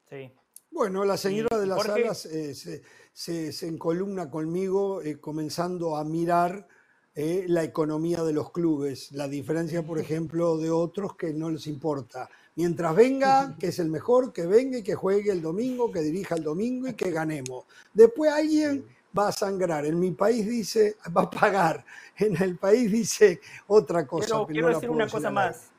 Sí. 0.08 0.32
Bueno, 0.70 1.04
la 1.04 1.16
señora 1.16 1.58
de 1.58 1.66
las 1.66 1.78
Jorge- 1.84 2.04
alas 2.04 2.26
eh, 2.26 2.54
se, 2.54 2.82
se- 3.12 3.52
se 3.52 3.66
encolumna 3.68 4.30
conmigo 4.30 5.02
eh, 5.02 5.18
comenzando 5.20 5.96
a 5.96 6.04
mirar 6.04 6.68
eh, 7.14 7.44
la 7.48 7.64
economía 7.64 8.22
de 8.22 8.32
los 8.32 8.52
clubes, 8.52 9.10
la 9.12 9.28
diferencia, 9.28 9.84
por 9.84 9.98
ejemplo, 10.00 10.56
de 10.58 10.70
otros 10.70 11.16
que 11.16 11.32
no 11.34 11.50
les 11.50 11.66
importa. 11.66 12.28
Mientras 12.56 12.94
venga, 12.94 13.56
que 13.58 13.68
es 13.68 13.78
el 13.78 13.88
mejor, 13.88 14.32
que 14.32 14.46
venga 14.46 14.78
y 14.78 14.82
que 14.82 14.94
juegue 14.94 15.30
el 15.30 15.40
domingo, 15.40 15.90
que 15.90 16.00
dirija 16.00 16.34
el 16.34 16.42
domingo 16.42 16.88
y 16.88 16.94
que 16.94 17.10
ganemos. 17.10 17.64
Después 17.94 18.30
alguien 18.32 18.84
va 19.16 19.28
a 19.28 19.32
sangrar. 19.32 19.86
En 19.86 19.98
mi 19.98 20.10
país 20.10 20.46
dice, 20.46 20.96
va 21.16 21.22
a 21.22 21.30
pagar. 21.30 21.84
En 22.16 22.40
el 22.42 22.58
país 22.58 22.90
dice 22.92 23.40
otra 23.66 24.06
cosa. 24.06 24.26
Pero 24.26 24.46
quiero 24.46 24.68
no 24.68 24.74
decir 24.74 24.90
una 24.90 25.08
cosa 25.08 25.30
más. 25.30 25.69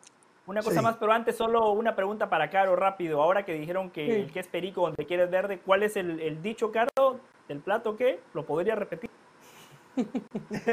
Una 0.48 0.62
cosa 0.62 0.78
Sí. 0.80 0.84
más, 0.84 0.98
pero 0.98 1.12
antes 1.14 1.36
solo 1.38 1.72
una 1.72 1.96
pregunta 1.96 2.30
para 2.30 2.50
Caro 2.50 2.76
rápido. 2.76 3.22
Ahora 3.22 3.46
que 3.46 3.54
dijeron 3.54 3.90
que 3.92 4.06
Sí. 4.06 4.12
el 4.12 4.32
que 4.32 4.40
es 4.40 4.48
perico 4.48 4.82
donde 4.82 5.06
quieres 5.06 5.30
verde, 5.30 5.60
¿cuál 5.60 5.84
es 5.84 5.96
el, 5.96 6.20
el 6.20 6.42
dicho, 6.42 6.72
Caro, 6.72 7.20
del 7.48 7.60
plato 7.60 7.96
qué? 7.96 8.20
¿Lo 8.34 8.44
podría 8.46 8.76
repetir? 8.76 9.10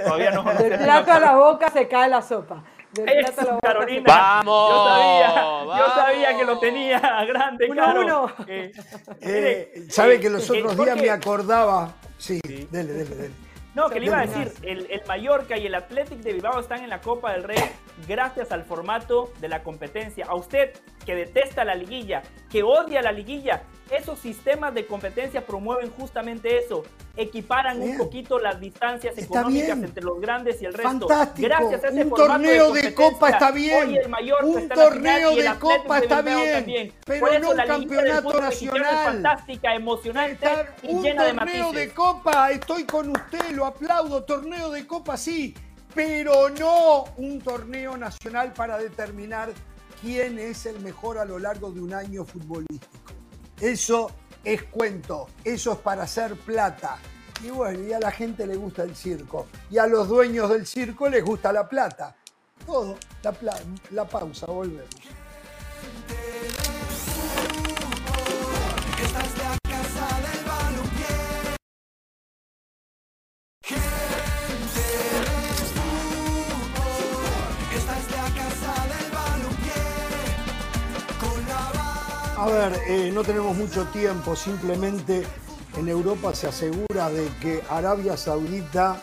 Todavía 0.04 0.30
no. 0.30 0.42
Del 0.54 0.78
plato 0.84 1.12
a 1.12 1.20
la 1.20 1.36
boca 1.36 1.70
se 1.70 1.86
cae 1.88 2.08
la 2.08 2.22
sopa. 2.22 2.62
Del 2.92 3.04
plato 3.04 3.20
a 3.20 3.22
la 3.22 3.28
Eso, 3.42 3.54
boca 3.54 3.68
Carolina. 3.68 4.04
¡Vamos! 4.06 4.70
Yo 4.70 4.84
sabía, 4.88 5.76
yo 5.78 5.94
sabía 5.94 6.36
que 6.38 6.44
lo 6.44 6.58
tenía 6.58 7.24
grande, 7.26 7.66
Uno, 7.70 7.82
Caro. 7.84 8.00
uno. 8.02 8.32
Eh, 8.46 8.72
Eh, 9.20 9.72
mire, 9.76 9.90
Sabe 9.90 10.14
eh, 10.14 10.20
que 10.20 10.30
los 10.30 10.48
eh, 10.50 10.62
otros 10.62 10.76
días 10.78 10.96
me 10.96 11.10
acordaba. 11.10 11.92
Sí, 12.16 12.40
Sí. 12.44 12.66
dele, 12.70 12.92
dele, 12.94 13.14
dele. 13.14 13.34
No, 13.74 13.88
que 13.90 14.00
le 14.00 14.06
iba 14.06 14.18
a 14.18 14.26
decir, 14.26 14.52
el, 14.62 14.90
el 14.90 15.02
Mallorca 15.06 15.56
y 15.56 15.66
el 15.66 15.74
Athletic 15.74 16.18
de 16.18 16.32
Bilbao 16.32 16.58
están 16.58 16.82
en 16.82 16.90
la 16.90 17.00
Copa 17.00 17.32
del 17.32 17.44
Rey 17.44 17.58
gracias 18.06 18.52
al 18.52 18.64
formato 18.64 19.32
de 19.40 19.48
la 19.48 19.62
competencia. 19.62 20.26
A 20.26 20.34
usted 20.34 20.72
que 21.04 21.14
detesta 21.14 21.64
la 21.64 21.74
liguilla, 21.74 22.22
que 22.50 22.62
odia 22.62 23.02
la 23.02 23.12
liguilla, 23.12 23.62
esos 23.90 24.18
sistemas 24.18 24.74
de 24.74 24.86
competencia 24.86 25.46
promueven 25.46 25.90
justamente 25.90 26.58
eso, 26.58 26.82
equiparan 27.18 27.78
Bien. 27.78 27.90
un 27.92 27.98
poquito 27.98 28.38
las 28.38 28.60
distancias 28.60 29.18
Está 29.18 29.40
económicas 29.40 29.76
bien. 29.76 29.84
entre 29.84 30.04
los 30.04 30.20
grandes 30.20 30.62
y 30.62 30.66
el 30.66 30.72
resto. 30.72 31.08
Fantástico. 31.08 31.48
Gracias 31.48 31.84
a 31.84 31.88
ese 31.88 32.04
Un 32.04 32.10
torneo 32.10 32.72
de 32.72 32.94
Copa 32.94 33.28
está 33.30 33.50
bien. 33.50 33.88
Hoy 33.88 33.96
el 33.98 34.08
Mallorca 34.08 34.46
Un 34.46 34.58
está 34.58 34.74
torneo 34.74 35.34
de 35.36 35.54
Copa 35.58 35.98
está 35.98 36.22
bien, 36.22 36.52
también. 36.54 36.92
pero 37.04 37.20
Por 37.20 37.30
eso 37.34 37.40
no 37.40 37.50
un 37.50 37.68
campeonato 37.68 38.34
es 38.36 38.40
nacional. 38.40 39.04
fantástica, 39.04 39.74
emocionante 39.74 40.32
Estar 40.46 40.76
y 40.82 40.94
un 40.94 41.02
llena 41.02 41.24
de 41.24 41.32
torneo 41.34 41.66
matices. 41.66 41.88
de 41.88 41.94
copa, 41.94 42.50
estoy 42.50 42.84
con 42.84 43.10
usted, 43.10 43.50
lo 43.50 43.66
aplaudo, 43.66 44.22
torneo 44.24 44.70
de 44.70 44.86
copa 44.86 45.16
sí, 45.16 45.54
pero 45.94 46.48
no 46.50 47.04
un 47.16 47.40
torneo 47.40 47.96
nacional 47.96 48.52
para 48.52 48.78
determinar 48.78 49.50
quién 50.00 50.38
es 50.38 50.66
el 50.66 50.78
mejor 50.80 51.18
a 51.18 51.24
lo 51.24 51.38
largo 51.38 51.72
de 51.72 51.80
un 51.80 51.92
año 51.94 52.24
futbolístico. 52.24 53.12
Eso 53.60 54.10
es 54.44 54.62
cuento, 54.64 55.28
eso 55.44 55.72
es 55.72 55.78
para 55.78 56.04
hacer 56.04 56.36
plata. 56.36 56.98
Y 57.42 57.50
bueno, 57.50 57.80
y 57.84 57.92
a 57.92 58.00
la 58.00 58.10
gente 58.10 58.46
le 58.46 58.56
gusta 58.56 58.82
el 58.82 58.96
circo, 58.96 59.46
y 59.70 59.78
a 59.78 59.86
los 59.86 60.08
dueños 60.08 60.50
del 60.50 60.66
circo 60.66 61.08
les 61.08 61.24
gusta 61.24 61.52
la 61.52 61.68
plata. 61.68 62.16
Todo, 62.66 62.96
la, 63.22 63.56
la 63.90 64.04
pausa, 64.06 64.46
volvemos. 64.46 64.90
A 82.38 82.46
ver, 82.46 82.72
eh, 82.86 83.10
no 83.12 83.22
tenemos 83.24 83.56
mucho 83.56 83.84
tiempo, 83.86 84.36
simplemente 84.36 85.24
en 85.76 85.88
Europa 85.88 86.34
se 86.34 86.46
asegura 86.46 87.10
de 87.10 87.28
que 87.40 87.60
Arabia 87.68 88.16
Saudita 88.16 89.02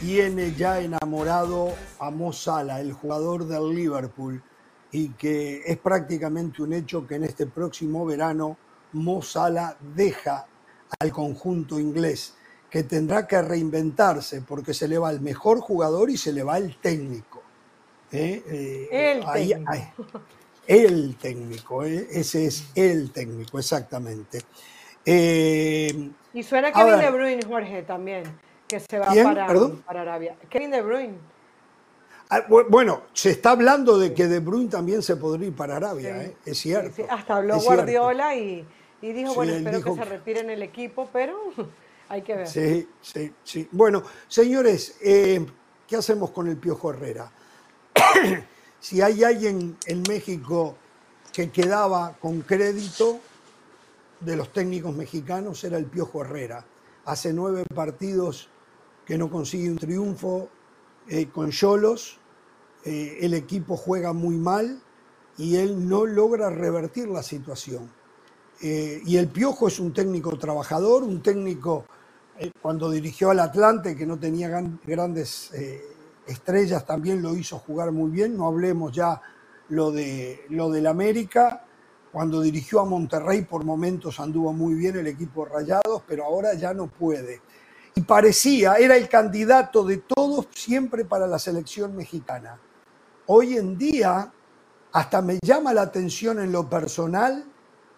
tiene 0.00 0.54
ya 0.54 0.80
enamorado 0.80 1.74
a 1.98 2.10
Mo 2.10 2.32
Salah, 2.32 2.80
el 2.80 2.92
jugador 2.92 3.46
del 3.46 3.74
Liverpool, 3.74 4.42
y 4.90 5.10
que 5.10 5.62
es 5.66 5.76
prácticamente 5.78 6.62
un 6.62 6.72
hecho 6.72 7.06
que 7.06 7.16
en 7.16 7.24
este 7.24 7.46
próximo 7.46 8.06
verano 8.06 8.56
Mo 8.92 9.20
Salah 9.22 9.76
deja 9.94 10.46
al 10.98 11.12
conjunto 11.12 11.78
inglés, 11.78 12.34
que 12.70 12.84
tendrá 12.84 13.26
que 13.26 13.40
reinventarse 13.42 14.40
porque 14.40 14.72
se 14.72 14.88
le 14.88 14.96
va 14.98 15.10
el 15.10 15.20
mejor 15.20 15.60
jugador 15.60 16.08
y 16.10 16.16
se 16.16 16.32
le 16.32 16.42
va 16.42 16.56
el 16.58 16.76
técnico. 16.78 17.42
¿eh? 18.12 18.42
Eh, 18.48 18.88
El 19.18 19.24
ahí- 19.26 19.48
técnico. 19.50 19.72
ahí- 19.72 19.88
el 20.66 21.16
técnico, 21.16 21.84
¿eh? 21.84 22.06
ese 22.10 22.46
es 22.46 22.64
el 22.74 23.10
técnico, 23.12 23.58
exactamente. 23.58 24.40
Eh, 25.04 26.10
Y 26.34 26.42
suena 26.42 26.72
Kevin. 26.72 26.98
De 26.98 27.10
Bruyne, 27.10 27.42
Jorge, 27.46 27.82
también, 27.82 28.24
que 28.66 28.80
se 28.80 28.98
va 28.98 29.06
para, 29.06 29.46
para 29.86 30.00
Arabia. 30.02 30.36
Kevin 30.50 30.70
De 30.70 30.82
Bruyne. 30.82 31.14
ah, 32.30 32.40
bu- 32.48 32.66
bueno, 32.68 33.02
se 33.12 33.30
está 33.30 33.50
hablando 33.52 33.98
de 33.98 34.12
que 34.12 34.26
De 34.26 34.40
Bruyne 34.40 34.68
también 34.68 35.02
se 35.02 35.16
podría 35.16 35.48
ir 35.48 35.54
para 35.54 35.76
Arabia, 35.76 36.20
Sí. 36.20 36.26
¿eh? 36.26 36.36
es 36.46 36.58
cierto. 36.58 36.90
Sí, 36.96 37.02
sí, 37.02 37.08
hasta 37.08 37.36
habló. 37.36 37.58
Guardiola 37.60 38.34
y, 38.34 38.66
y 39.02 39.12
dijo, 39.12 39.34
bueno, 39.34 39.52
espero 39.52 39.76
dijo 39.78 39.94
que 39.94 40.02
se 40.02 40.08
retire 40.08 40.40
en 40.40 40.50
el 40.50 40.62
equipo, 40.62 41.08
pero 41.12 41.38
hay 42.08 42.22
que 42.22 42.34
ver. 42.34 42.48
Sí, 42.48 42.88
sí, 43.00 43.32
sí. 43.44 43.68
Bueno, 43.70 44.02
señores, 44.26 44.96
eh, 45.00 45.46
¿qué 45.86 45.96
hacemos 45.96 46.30
con 46.32 46.48
el 46.48 46.56
Piojo 46.56 46.90
Herrera? 46.90 47.30
Si 48.80 49.00
hay 49.00 49.24
alguien 49.24 49.76
en 49.86 50.02
México 50.08 50.76
que 51.32 51.50
quedaba 51.50 52.16
con 52.18 52.40
crédito 52.42 53.20
de 54.20 54.36
los 54.36 54.52
técnicos 54.52 54.94
mexicanos, 54.94 55.62
era 55.64 55.76
el 55.76 55.86
Piojo 55.86 56.22
Herrera. 56.22 56.64
Hace 57.04 57.32
nueve 57.32 57.64
partidos 57.74 58.48
que 59.04 59.18
no 59.18 59.30
consigue 59.30 59.70
un 59.70 59.76
triunfo 59.78 60.48
eh, 61.08 61.28
con 61.28 61.50
Cholos, 61.50 62.18
eh, 62.84 63.18
el 63.20 63.34
equipo 63.34 63.76
juega 63.76 64.12
muy 64.12 64.36
mal 64.36 64.80
y 65.38 65.56
él 65.56 65.88
no 65.88 66.06
logra 66.06 66.50
revertir 66.50 67.08
la 67.08 67.22
situación. 67.22 67.90
Eh, 68.62 69.02
y 69.04 69.16
el 69.18 69.28
Piojo 69.28 69.68
es 69.68 69.78
un 69.78 69.92
técnico 69.92 70.36
trabajador, 70.38 71.02
un 71.02 71.22
técnico 71.22 71.84
cuando 72.60 72.90
dirigió 72.90 73.30
al 73.30 73.40
Atlante, 73.40 73.96
que 73.96 74.04
no 74.04 74.18
tenía 74.18 74.48
grandes 74.84 75.50
estrellas, 76.26 76.84
también 76.84 77.22
lo 77.22 77.36
hizo 77.36 77.58
jugar 77.58 77.92
muy 77.92 78.10
bien. 78.10 78.36
No 78.36 78.46
hablemos 78.46 78.92
ya 78.92 79.20
lo 79.68 79.90
de 79.90 80.44
lo 80.50 80.70
del 80.70 80.86
América. 80.86 81.64
Cuando 82.12 82.40
dirigió 82.40 82.80
a 82.80 82.84
Monterrey, 82.84 83.42
por 83.42 83.64
momentos 83.64 84.18
anduvo 84.20 84.52
muy 84.52 84.74
bien 84.74 84.96
el 84.96 85.06
equipo 85.06 85.44
Rayados, 85.44 86.02
pero 86.06 86.24
ahora 86.24 86.54
ya 86.54 86.72
no 86.72 86.86
puede. 86.86 87.42
Y 87.94 88.02
parecía, 88.02 88.74
era 88.74 88.96
el 88.96 89.08
candidato 89.08 89.84
de 89.84 89.98
todos 89.98 90.48
siempre 90.54 91.04
para 91.04 91.26
la 91.26 91.38
selección 91.38 91.96
mexicana. 91.96 92.58
hoy 93.26 93.56
en 93.56 93.76
día 93.76 94.32
hasta 94.92 95.20
me 95.20 95.38
llama 95.42 95.74
la 95.74 95.82
atención 95.82 96.38
en 96.40 96.52
lo 96.52 96.70
personal 96.70 97.44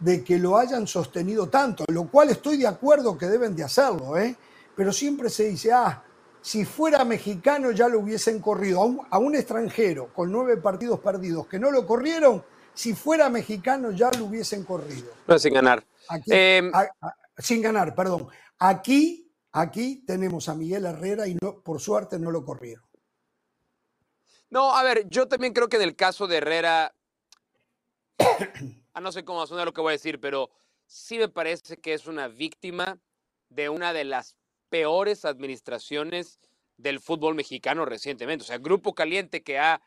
de 0.01 0.25
que 0.25 0.39
lo 0.39 0.57
hayan 0.57 0.87
sostenido 0.87 1.49
tanto, 1.49 1.85
lo 1.89 2.09
cual 2.09 2.31
estoy 2.31 2.57
de 2.57 2.67
acuerdo 2.67 3.17
que 3.17 3.27
deben 3.27 3.55
de 3.55 3.65
hacerlo, 3.65 4.17
¿eh? 4.17 4.37
pero 4.75 4.93
siempre 4.93 5.29
se 5.29 5.45
dice, 5.45 5.73
ah, 5.73 6.03
si 6.49 6.65
fuera 6.65 7.05
mexicano 7.05 7.73
ya 7.73 7.89
lo 7.89 7.99
hubiesen 8.01 8.41
corrido, 8.41 8.81
a 8.81 8.85
un, 8.87 9.07
a 9.11 9.19
un 9.19 9.35
extranjero 9.35 10.11
con 10.15 10.33
nueve 10.33 10.57
partidos 10.57 10.99
perdidos 11.01 11.47
que 11.47 11.59
no 11.59 11.71
lo 11.71 11.87
corrieron, 11.87 12.43
si 12.73 12.95
fuera 12.95 13.29
mexicano 13.29 13.91
ya 13.91 14.11
lo 14.13 14.25
hubiesen 14.25 14.65
corrido. 14.65 15.13
No, 15.27 15.39
sin 15.39 15.53
ganar. 15.53 15.85
Aquí- 16.09 16.31
Eh, 16.33 16.71
a- 16.73 16.89
a- 17.03 17.17
sin 17.37 17.61
ganar, 17.61 17.95
perdón. 17.95 18.29
Aquí, 18.59 19.31
aquí 19.53 19.97
tenemos 20.07 20.49
a 20.49 20.55
Miguel 20.55 20.87
Herrera 20.87 21.29
y 21.29 21.35
no, 21.39 21.61
por 21.61 21.81
suerte 21.83 22.19
no 22.19 22.31
lo 22.31 22.43
corrieron. 22.47 22.83
No, 24.49 24.75
a 24.75 24.83
ver, 24.83 25.07
yo 25.11 25.29
también 25.29 25.53
creo 25.53 25.69
que 25.69 25.77
en 25.77 25.83
el 25.83 25.97
caso 25.97 26.27
de 26.27 26.39
Herrera, 26.39 26.95
ah, 28.95 29.01
no 29.03 29.13
sé 29.13 29.23
cómo 29.23 29.39
va 29.41 29.45
a 29.45 29.49
sonar 29.49 29.67
lo 29.67 29.75
que 29.75 29.83
voy 29.83 29.91
a 29.91 30.01
decir, 30.01 30.19
pero 30.19 30.49
sí 30.87 31.19
me 31.19 31.29
parece 31.29 31.77
que 31.77 31.93
es 31.93 32.07
una 32.07 32.27
víctima 32.29 32.99
de 33.51 33.69
una 33.69 33.93
de 33.93 34.05
las 34.05 34.35
peores 34.69 35.25
administraciones 35.25 36.39
del 36.77 37.01
fútbol 37.01 37.35
mexicano 37.35 37.85
recientemente. 37.85 38.45
O 38.45 38.47
sea, 38.47 38.59
Grupo 38.59 38.95
Caliente 38.95 39.43
que 39.43 39.59
ha, 39.59 39.81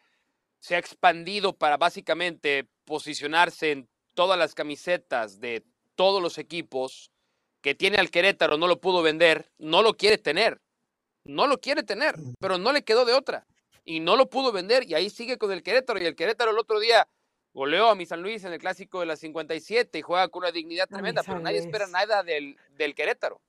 se 0.59 0.75
ha 0.75 0.79
expandido 0.79 1.53
para 1.53 1.77
básicamente 1.77 2.67
posicionarse 2.85 3.71
en 3.71 3.89
todas 4.13 4.37
las 4.37 4.53
camisetas 4.53 5.39
de 5.39 5.63
todos 5.95 6.21
los 6.21 6.37
equipos 6.37 7.11
que 7.61 7.75
tiene 7.75 7.97
al 7.97 8.09
Querétaro, 8.09 8.57
no 8.57 8.67
lo 8.67 8.81
pudo 8.81 9.01
vender, 9.01 9.51
no 9.57 9.81
lo 9.81 9.95
quiere 9.95 10.17
tener. 10.17 10.61
No 11.23 11.45
lo 11.45 11.59
quiere 11.59 11.83
tener, 11.83 12.15
pero 12.39 12.57
no 12.57 12.73
le 12.73 12.83
quedó 12.83 13.05
de 13.05 13.13
otra 13.13 13.45
y 13.83 13.99
no 13.99 14.15
lo 14.15 14.29
pudo 14.29 14.51
vender 14.51 14.83
y 14.87 14.95
ahí 14.95 15.09
sigue 15.09 15.37
con 15.37 15.51
el 15.51 15.63
Querétaro 15.63 16.01
y 16.01 16.05
el 16.05 16.15
Querétaro 16.15 16.51
el 16.51 16.57
otro 16.57 16.79
día 16.79 17.07
goleó 17.53 17.89
a 17.89 17.95
mi 17.95 18.05
San 18.05 18.21
Luis 18.21 18.43
en 18.43 18.53
el 18.53 18.59
clásico 18.59 18.99
de 18.99 19.05
la 19.05 19.15
57 19.15 19.99
y 19.99 20.01
juega 20.01 20.27
con 20.29 20.43
una 20.43 20.51
dignidad 20.51 20.87
tremenda, 20.87 21.23
pero 21.23 21.39
nadie 21.39 21.59
espera 21.59 21.87
nada 21.87 22.23
del, 22.23 22.57
del 22.71 22.95
Querétaro. 22.95 23.41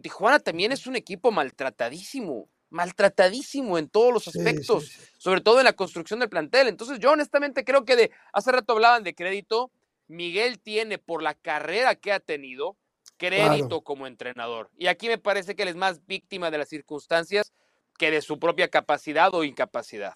Tijuana 0.00 0.38
también 0.40 0.72
es 0.72 0.86
un 0.86 0.96
equipo 0.96 1.30
maltratadísimo, 1.30 2.48
maltratadísimo 2.70 3.78
en 3.78 3.88
todos 3.88 4.12
los 4.12 4.24
Sí, 4.24 4.32
sí, 4.32 4.38
aspectos, 4.38 4.86
sí. 4.88 5.00
sobre 5.18 5.40
todo 5.40 5.58
en 5.60 5.64
la 5.64 5.72
construcción 5.74 6.20
del 6.20 6.28
plantel. 6.28 6.68
Entonces 6.68 6.98
yo 6.98 7.12
honestamente 7.12 7.64
creo 7.64 7.84
que 7.84 7.96
de 7.96 8.10
hace 8.32 8.50
rato 8.52 8.72
hablaban 8.72 9.04
de 9.04 9.14
crédito, 9.14 9.70
Miguel 10.08 10.58
tiene 10.60 10.98
por 10.98 11.22
la 11.22 11.34
carrera 11.34 11.94
que 11.94 12.12
ha 12.12 12.20
tenido 12.20 12.76
crédito 13.16 13.68
Claro. 13.68 13.80
como 13.82 14.06
entrenador. 14.06 14.70
Y 14.76 14.88
aquí 14.88 15.08
me 15.08 15.18
parece 15.18 15.54
que 15.54 15.62
él 15.62 15.68
es 15.68 15.76
más 15.76 16.04
víctima 16.06 16.50
de 16.50 16.58
las 16.58 16.68
circunstancias 16.68 17.52
que 17.96 18.10
de 18.10 18.20
su 18.20 18.38
propia 18.40 18.68
capacidad 18.68 19.32
o 19.34 19.44
incapacidad. 19.44 20.14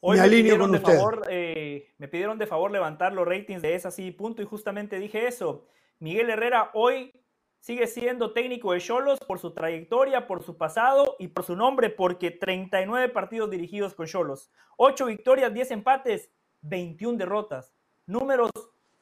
Hoy 0.00 0.16
Me 0.16 0.22
me, 0.22 0.26
alineo 0.26 0.42
pidieron 0.42 0.60
con 0.60 0.72
de 0.72 0.78
usted. 0.78 0.94
favor, 0.96 1.22
eh, 1.30 1.88
me 1.98 2.08
pidieron 2.08 2.38
de 2.38 2.46
favor 2.46 2.70
levantar 2.70 3.12
los 3.14 3.26
ratings 3.26 3.62
de 3.62 3.74
esa 3.74 3.88
así 3.88 4.10
punto 4.10 4.42
y 4.42 4.44
justamente 4.44 4.98
dije 4.98 5.26
eso. 5.26 5.66
Miguel 5.98 6.30
Herrera 6.30 6.70
hoy 6.74 7.12
sigue 7.60 7.86
siendo 7.86 8.32
técnico 8.32 8.72
de 8.72 8.80
Cholos 8.80 9.18
por 9.20 9.38
su 9.38 9.52
trayectoria, 9.52 10.26
por 10.26 10.42
su 10.42 10.56
pasado 10.56 11.16
y 11.18 11.28
por 11.28 11.44
su 11.44 11.56
nombre, 11.56 11.90
porque 11.90 12.30
39 12.30 13.10
partidos 13.10 13.50
dirigidos 13.50 13.94
con 13.94 14.06
Cholos, 14.06 14.50
8 14.76 15.06
victorias, 15.06 15.54
10 15.54 15.70
empates, 15.72 16.30
21 16.62 17.18
derrotas. 17.18 17.74
Números 18.06 18.50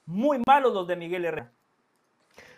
muy 0.04 0.42
malos 0.46 0.74
los 0.74 0.86
de 0.86 0.96
Miguel 0.96 1.24
Herrera. 1.24 1.52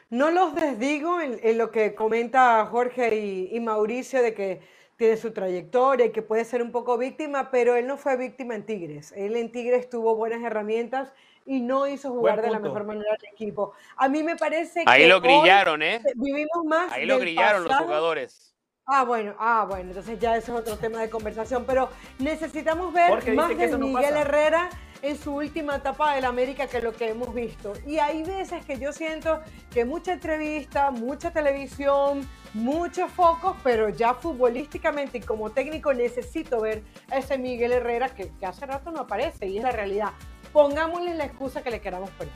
No 0.09 0.31
los 0.31 0.55
desdigo 0.55 1.21
en, 1.21 1.57
lo 1.57 1.71
que 1.71 1.95
comenta 1.95 2.67
Jorge 2.67 3.17
y, 3.17 3.57
y 3.57 3.61
Mauricio 3.61 4.23
de 4.23 4.35
que 4.35 4.61
tiene 4.97 5.17
su 5.17 5.33
trayectoria 5.33 6.07
y 6.07 6.13
que 6.13 6.21
puede 6.21 6.45
ser 6.45 6.63
un 6.63 6.73
poco 6.73 6.99
víctima, 6.99 7.51
pero 7.51 7.77
él 7.77 7.87
no 7.87 7.97
fue 7.97 8.17
víctima 8.17 8.55
en 8.55 8.67
Tigres. 8.67 9.13
Él 9.13 9.37
en 9.37 9.53
Tigres 9.53 9.89
tuvo 9.89 10.17
buenas 10.17 10.43
herramientas 10.43 11.13
y 11.47 11.61
no 11.61 11.87
hizo 11.87 12.11
jugar 12.11 12.41
de 12.43 12.51
la 12.51 12.59
mejor 12.59 12.85
manera 12.85 13.13
al 13.13 13.33
equipo. 13.33 13.73
A 13.97 14.09
mí 14.09 14.23
me 14.23 14.37
parece 14.37 14.85
Ahí 14.87 15.03
que 15.03 15.09
lo 15.09 15.17
hoy 15.17 15.23
grillaron, 15.23 15.83
¿eh? 15.83 16.03
vivimos 16.15 16.65
más 16.65 16.93
Ahí 16.93 17.07
lo 17.07 17.19
grillaron 17.19 17.65
los 17.65 17.69
pasado 17.69 17.87
jugadores. 17.87 18.55
Ah, 18.87 19.05
bueno, 19.05 19.37
ah, 19.39 19.67
bueno, 19.69 19.91
entonces 19.91 20.19
ya 20.19 20.37
eso 20.37 20.53
es 20.53 20.61
otro 20.61 20.77
tema 20.77 21.01
de 21.01 21.09
conversación, 21.09 21.65
pero 21.65 21.91
necesitamos 22.19 22.93
ver 22.93 23.11
más 23.35 23.57
de 23.57 23.69
no 23.69 23.79
Miguel 23.79 24.03
pasa. 24.03 24.21
Herrera 24.21 24.71
en 25.03 25.17
su 25.17 25.35
última 25.35 25.77
etapa 25.77 26.15
del 26.15 26.25
América 26.25 26.67
que 26.67 26.81
lo 26.81 26.93
que 26.93 27.09
hemos 27.09 27.33
visto. 27.33 27.73
Y 27.87 27.99
hay 27.99 28.23
veces 28.23 28.65
que 28.65 28.79
yo 28.79 28.93
siento 28.93 29.41
que 29.71 29.85
mucha 29.85 30.13
entrevista, 30.13 30.91
mucha 30.91 31.33
televisión, 31.33 32.29
muchos 32.53 33.11
focos, 33.13 33.57
pero 33.63 33.89
ya 33.91 34.15
futbolísticamente 34.15 35.19
y 35.19 35.21
como 35.21 35.51
técnico 35.51 35.95
necesito 35.95 36.61
ver 36.61 36.83
a 37.11 37.19
ese 37.19 37.39
Miguel 37.39 37.73
Herrera 37.73 38.09
que, 38.09 38.31
que 38.39 38.47
hace 38.47 38.67
rato 38.67 38.91
no 38.91 39.03
aparece 39.03 39.47
y 39.47 39.59
es 39.59 39.63
la 39.63 39.73
realidad. 39.73 40.11
Pongámosle 40.53 41.15
la 41.15 41.25
excusa 41.25 41.63
que 41.63 41.71
le 41.71 41.81
queramos 41.81 42.11
poner. 42.11 42.33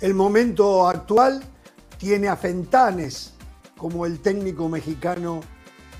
El 0.00 0.14
momento 0.14 0.88
actual 0.88 1.42
tiene 1.98 2.28
a 2.28 2.36
Fentanes 2.36 3.34
como 3.76 4.06
el 4.06 4.20
técnico 4.20 4.68
mexicano 4.68 5.40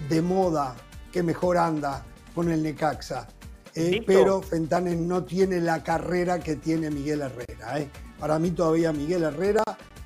de 0.08 0.20
moda 0.22 0.74
que 1.12 1.22
mejor 1.22 1.56
anda 1.58 2.04
con 2.34 2.50
el 2.50 2.62
Necaxa. 2.62 3.28
Eh, 3.74 4.02
pero 4.06 4.42
Fentanes 4.42 4.96
no 4.98 5.24
tiene 5.24 5.60
la 5.60 5.82
carrera 5.82 6.40
que 6.40 6.56
tiene 6.56 6.90
Miguel 6.90 7.22
Herrera. 7.22 7.78
eh. 7.78 7.88
Para 8.18 8.38
mí 8.38 8.50
todavía 8.50 8.92
Miguel 8.92 9.22
Herrera 9.24 9.62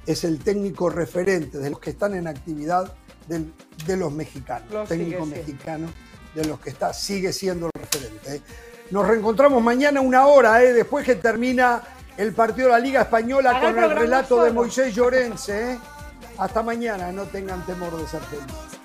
es 0.06 0.24
el 0.24 0.38
técnico 0.38 0.88
referente 0.88 1.58
de 1.58 1.70
los 1.70 1.80
que 1.80 1.90
están 1.90 2.14
en 2.14 2.26
actividad 2.28 2.94
de 3.28 3.96
los 3.96 4.12
mexicanos. 4.12 4.88
Técnico 4.88 5.26
mexicano 5.26 5.88
de 6.34 6.44
los 6.44 6.60
que 6.60 6.70
está, 6.70 6.92
sigue 6.92 7.32
siendo 7.32 7.66
el 7.66 7.80
referente. 7.80 8.36
eh. 8.36 8.42
Nos 8.90 9.06
reencontramos 9.06 9.62
mañana 9.62 10.00
una 10.00 10.26
hora, 10.26 10.62
eh, 10.62 10.72
después 10.72 11.04
que 11.04 11.16
termina 11.16 11.82
el 12.16 12.32
partido 12.32 12.68
de 12.68 12.72
la 12.74 12.78
Liga 12.78 13.02
Española 13.02 13.60
con 13.60 13.78
el 13.78 13.90
relato 13.90 14.42
de. 14.44 14.52
Moisés 14.52 14.94
Llorens. 14.94 15.48
eh. 15.48 15.78
Hasta 16.38 16.62
mañana, 16.62 17.10
no 17.12 17.24
tengan 17.24 17.64
temor 17.66 17.96
de 17.96 18.06
ser 18.06 18.20
felices. 18.22 18.75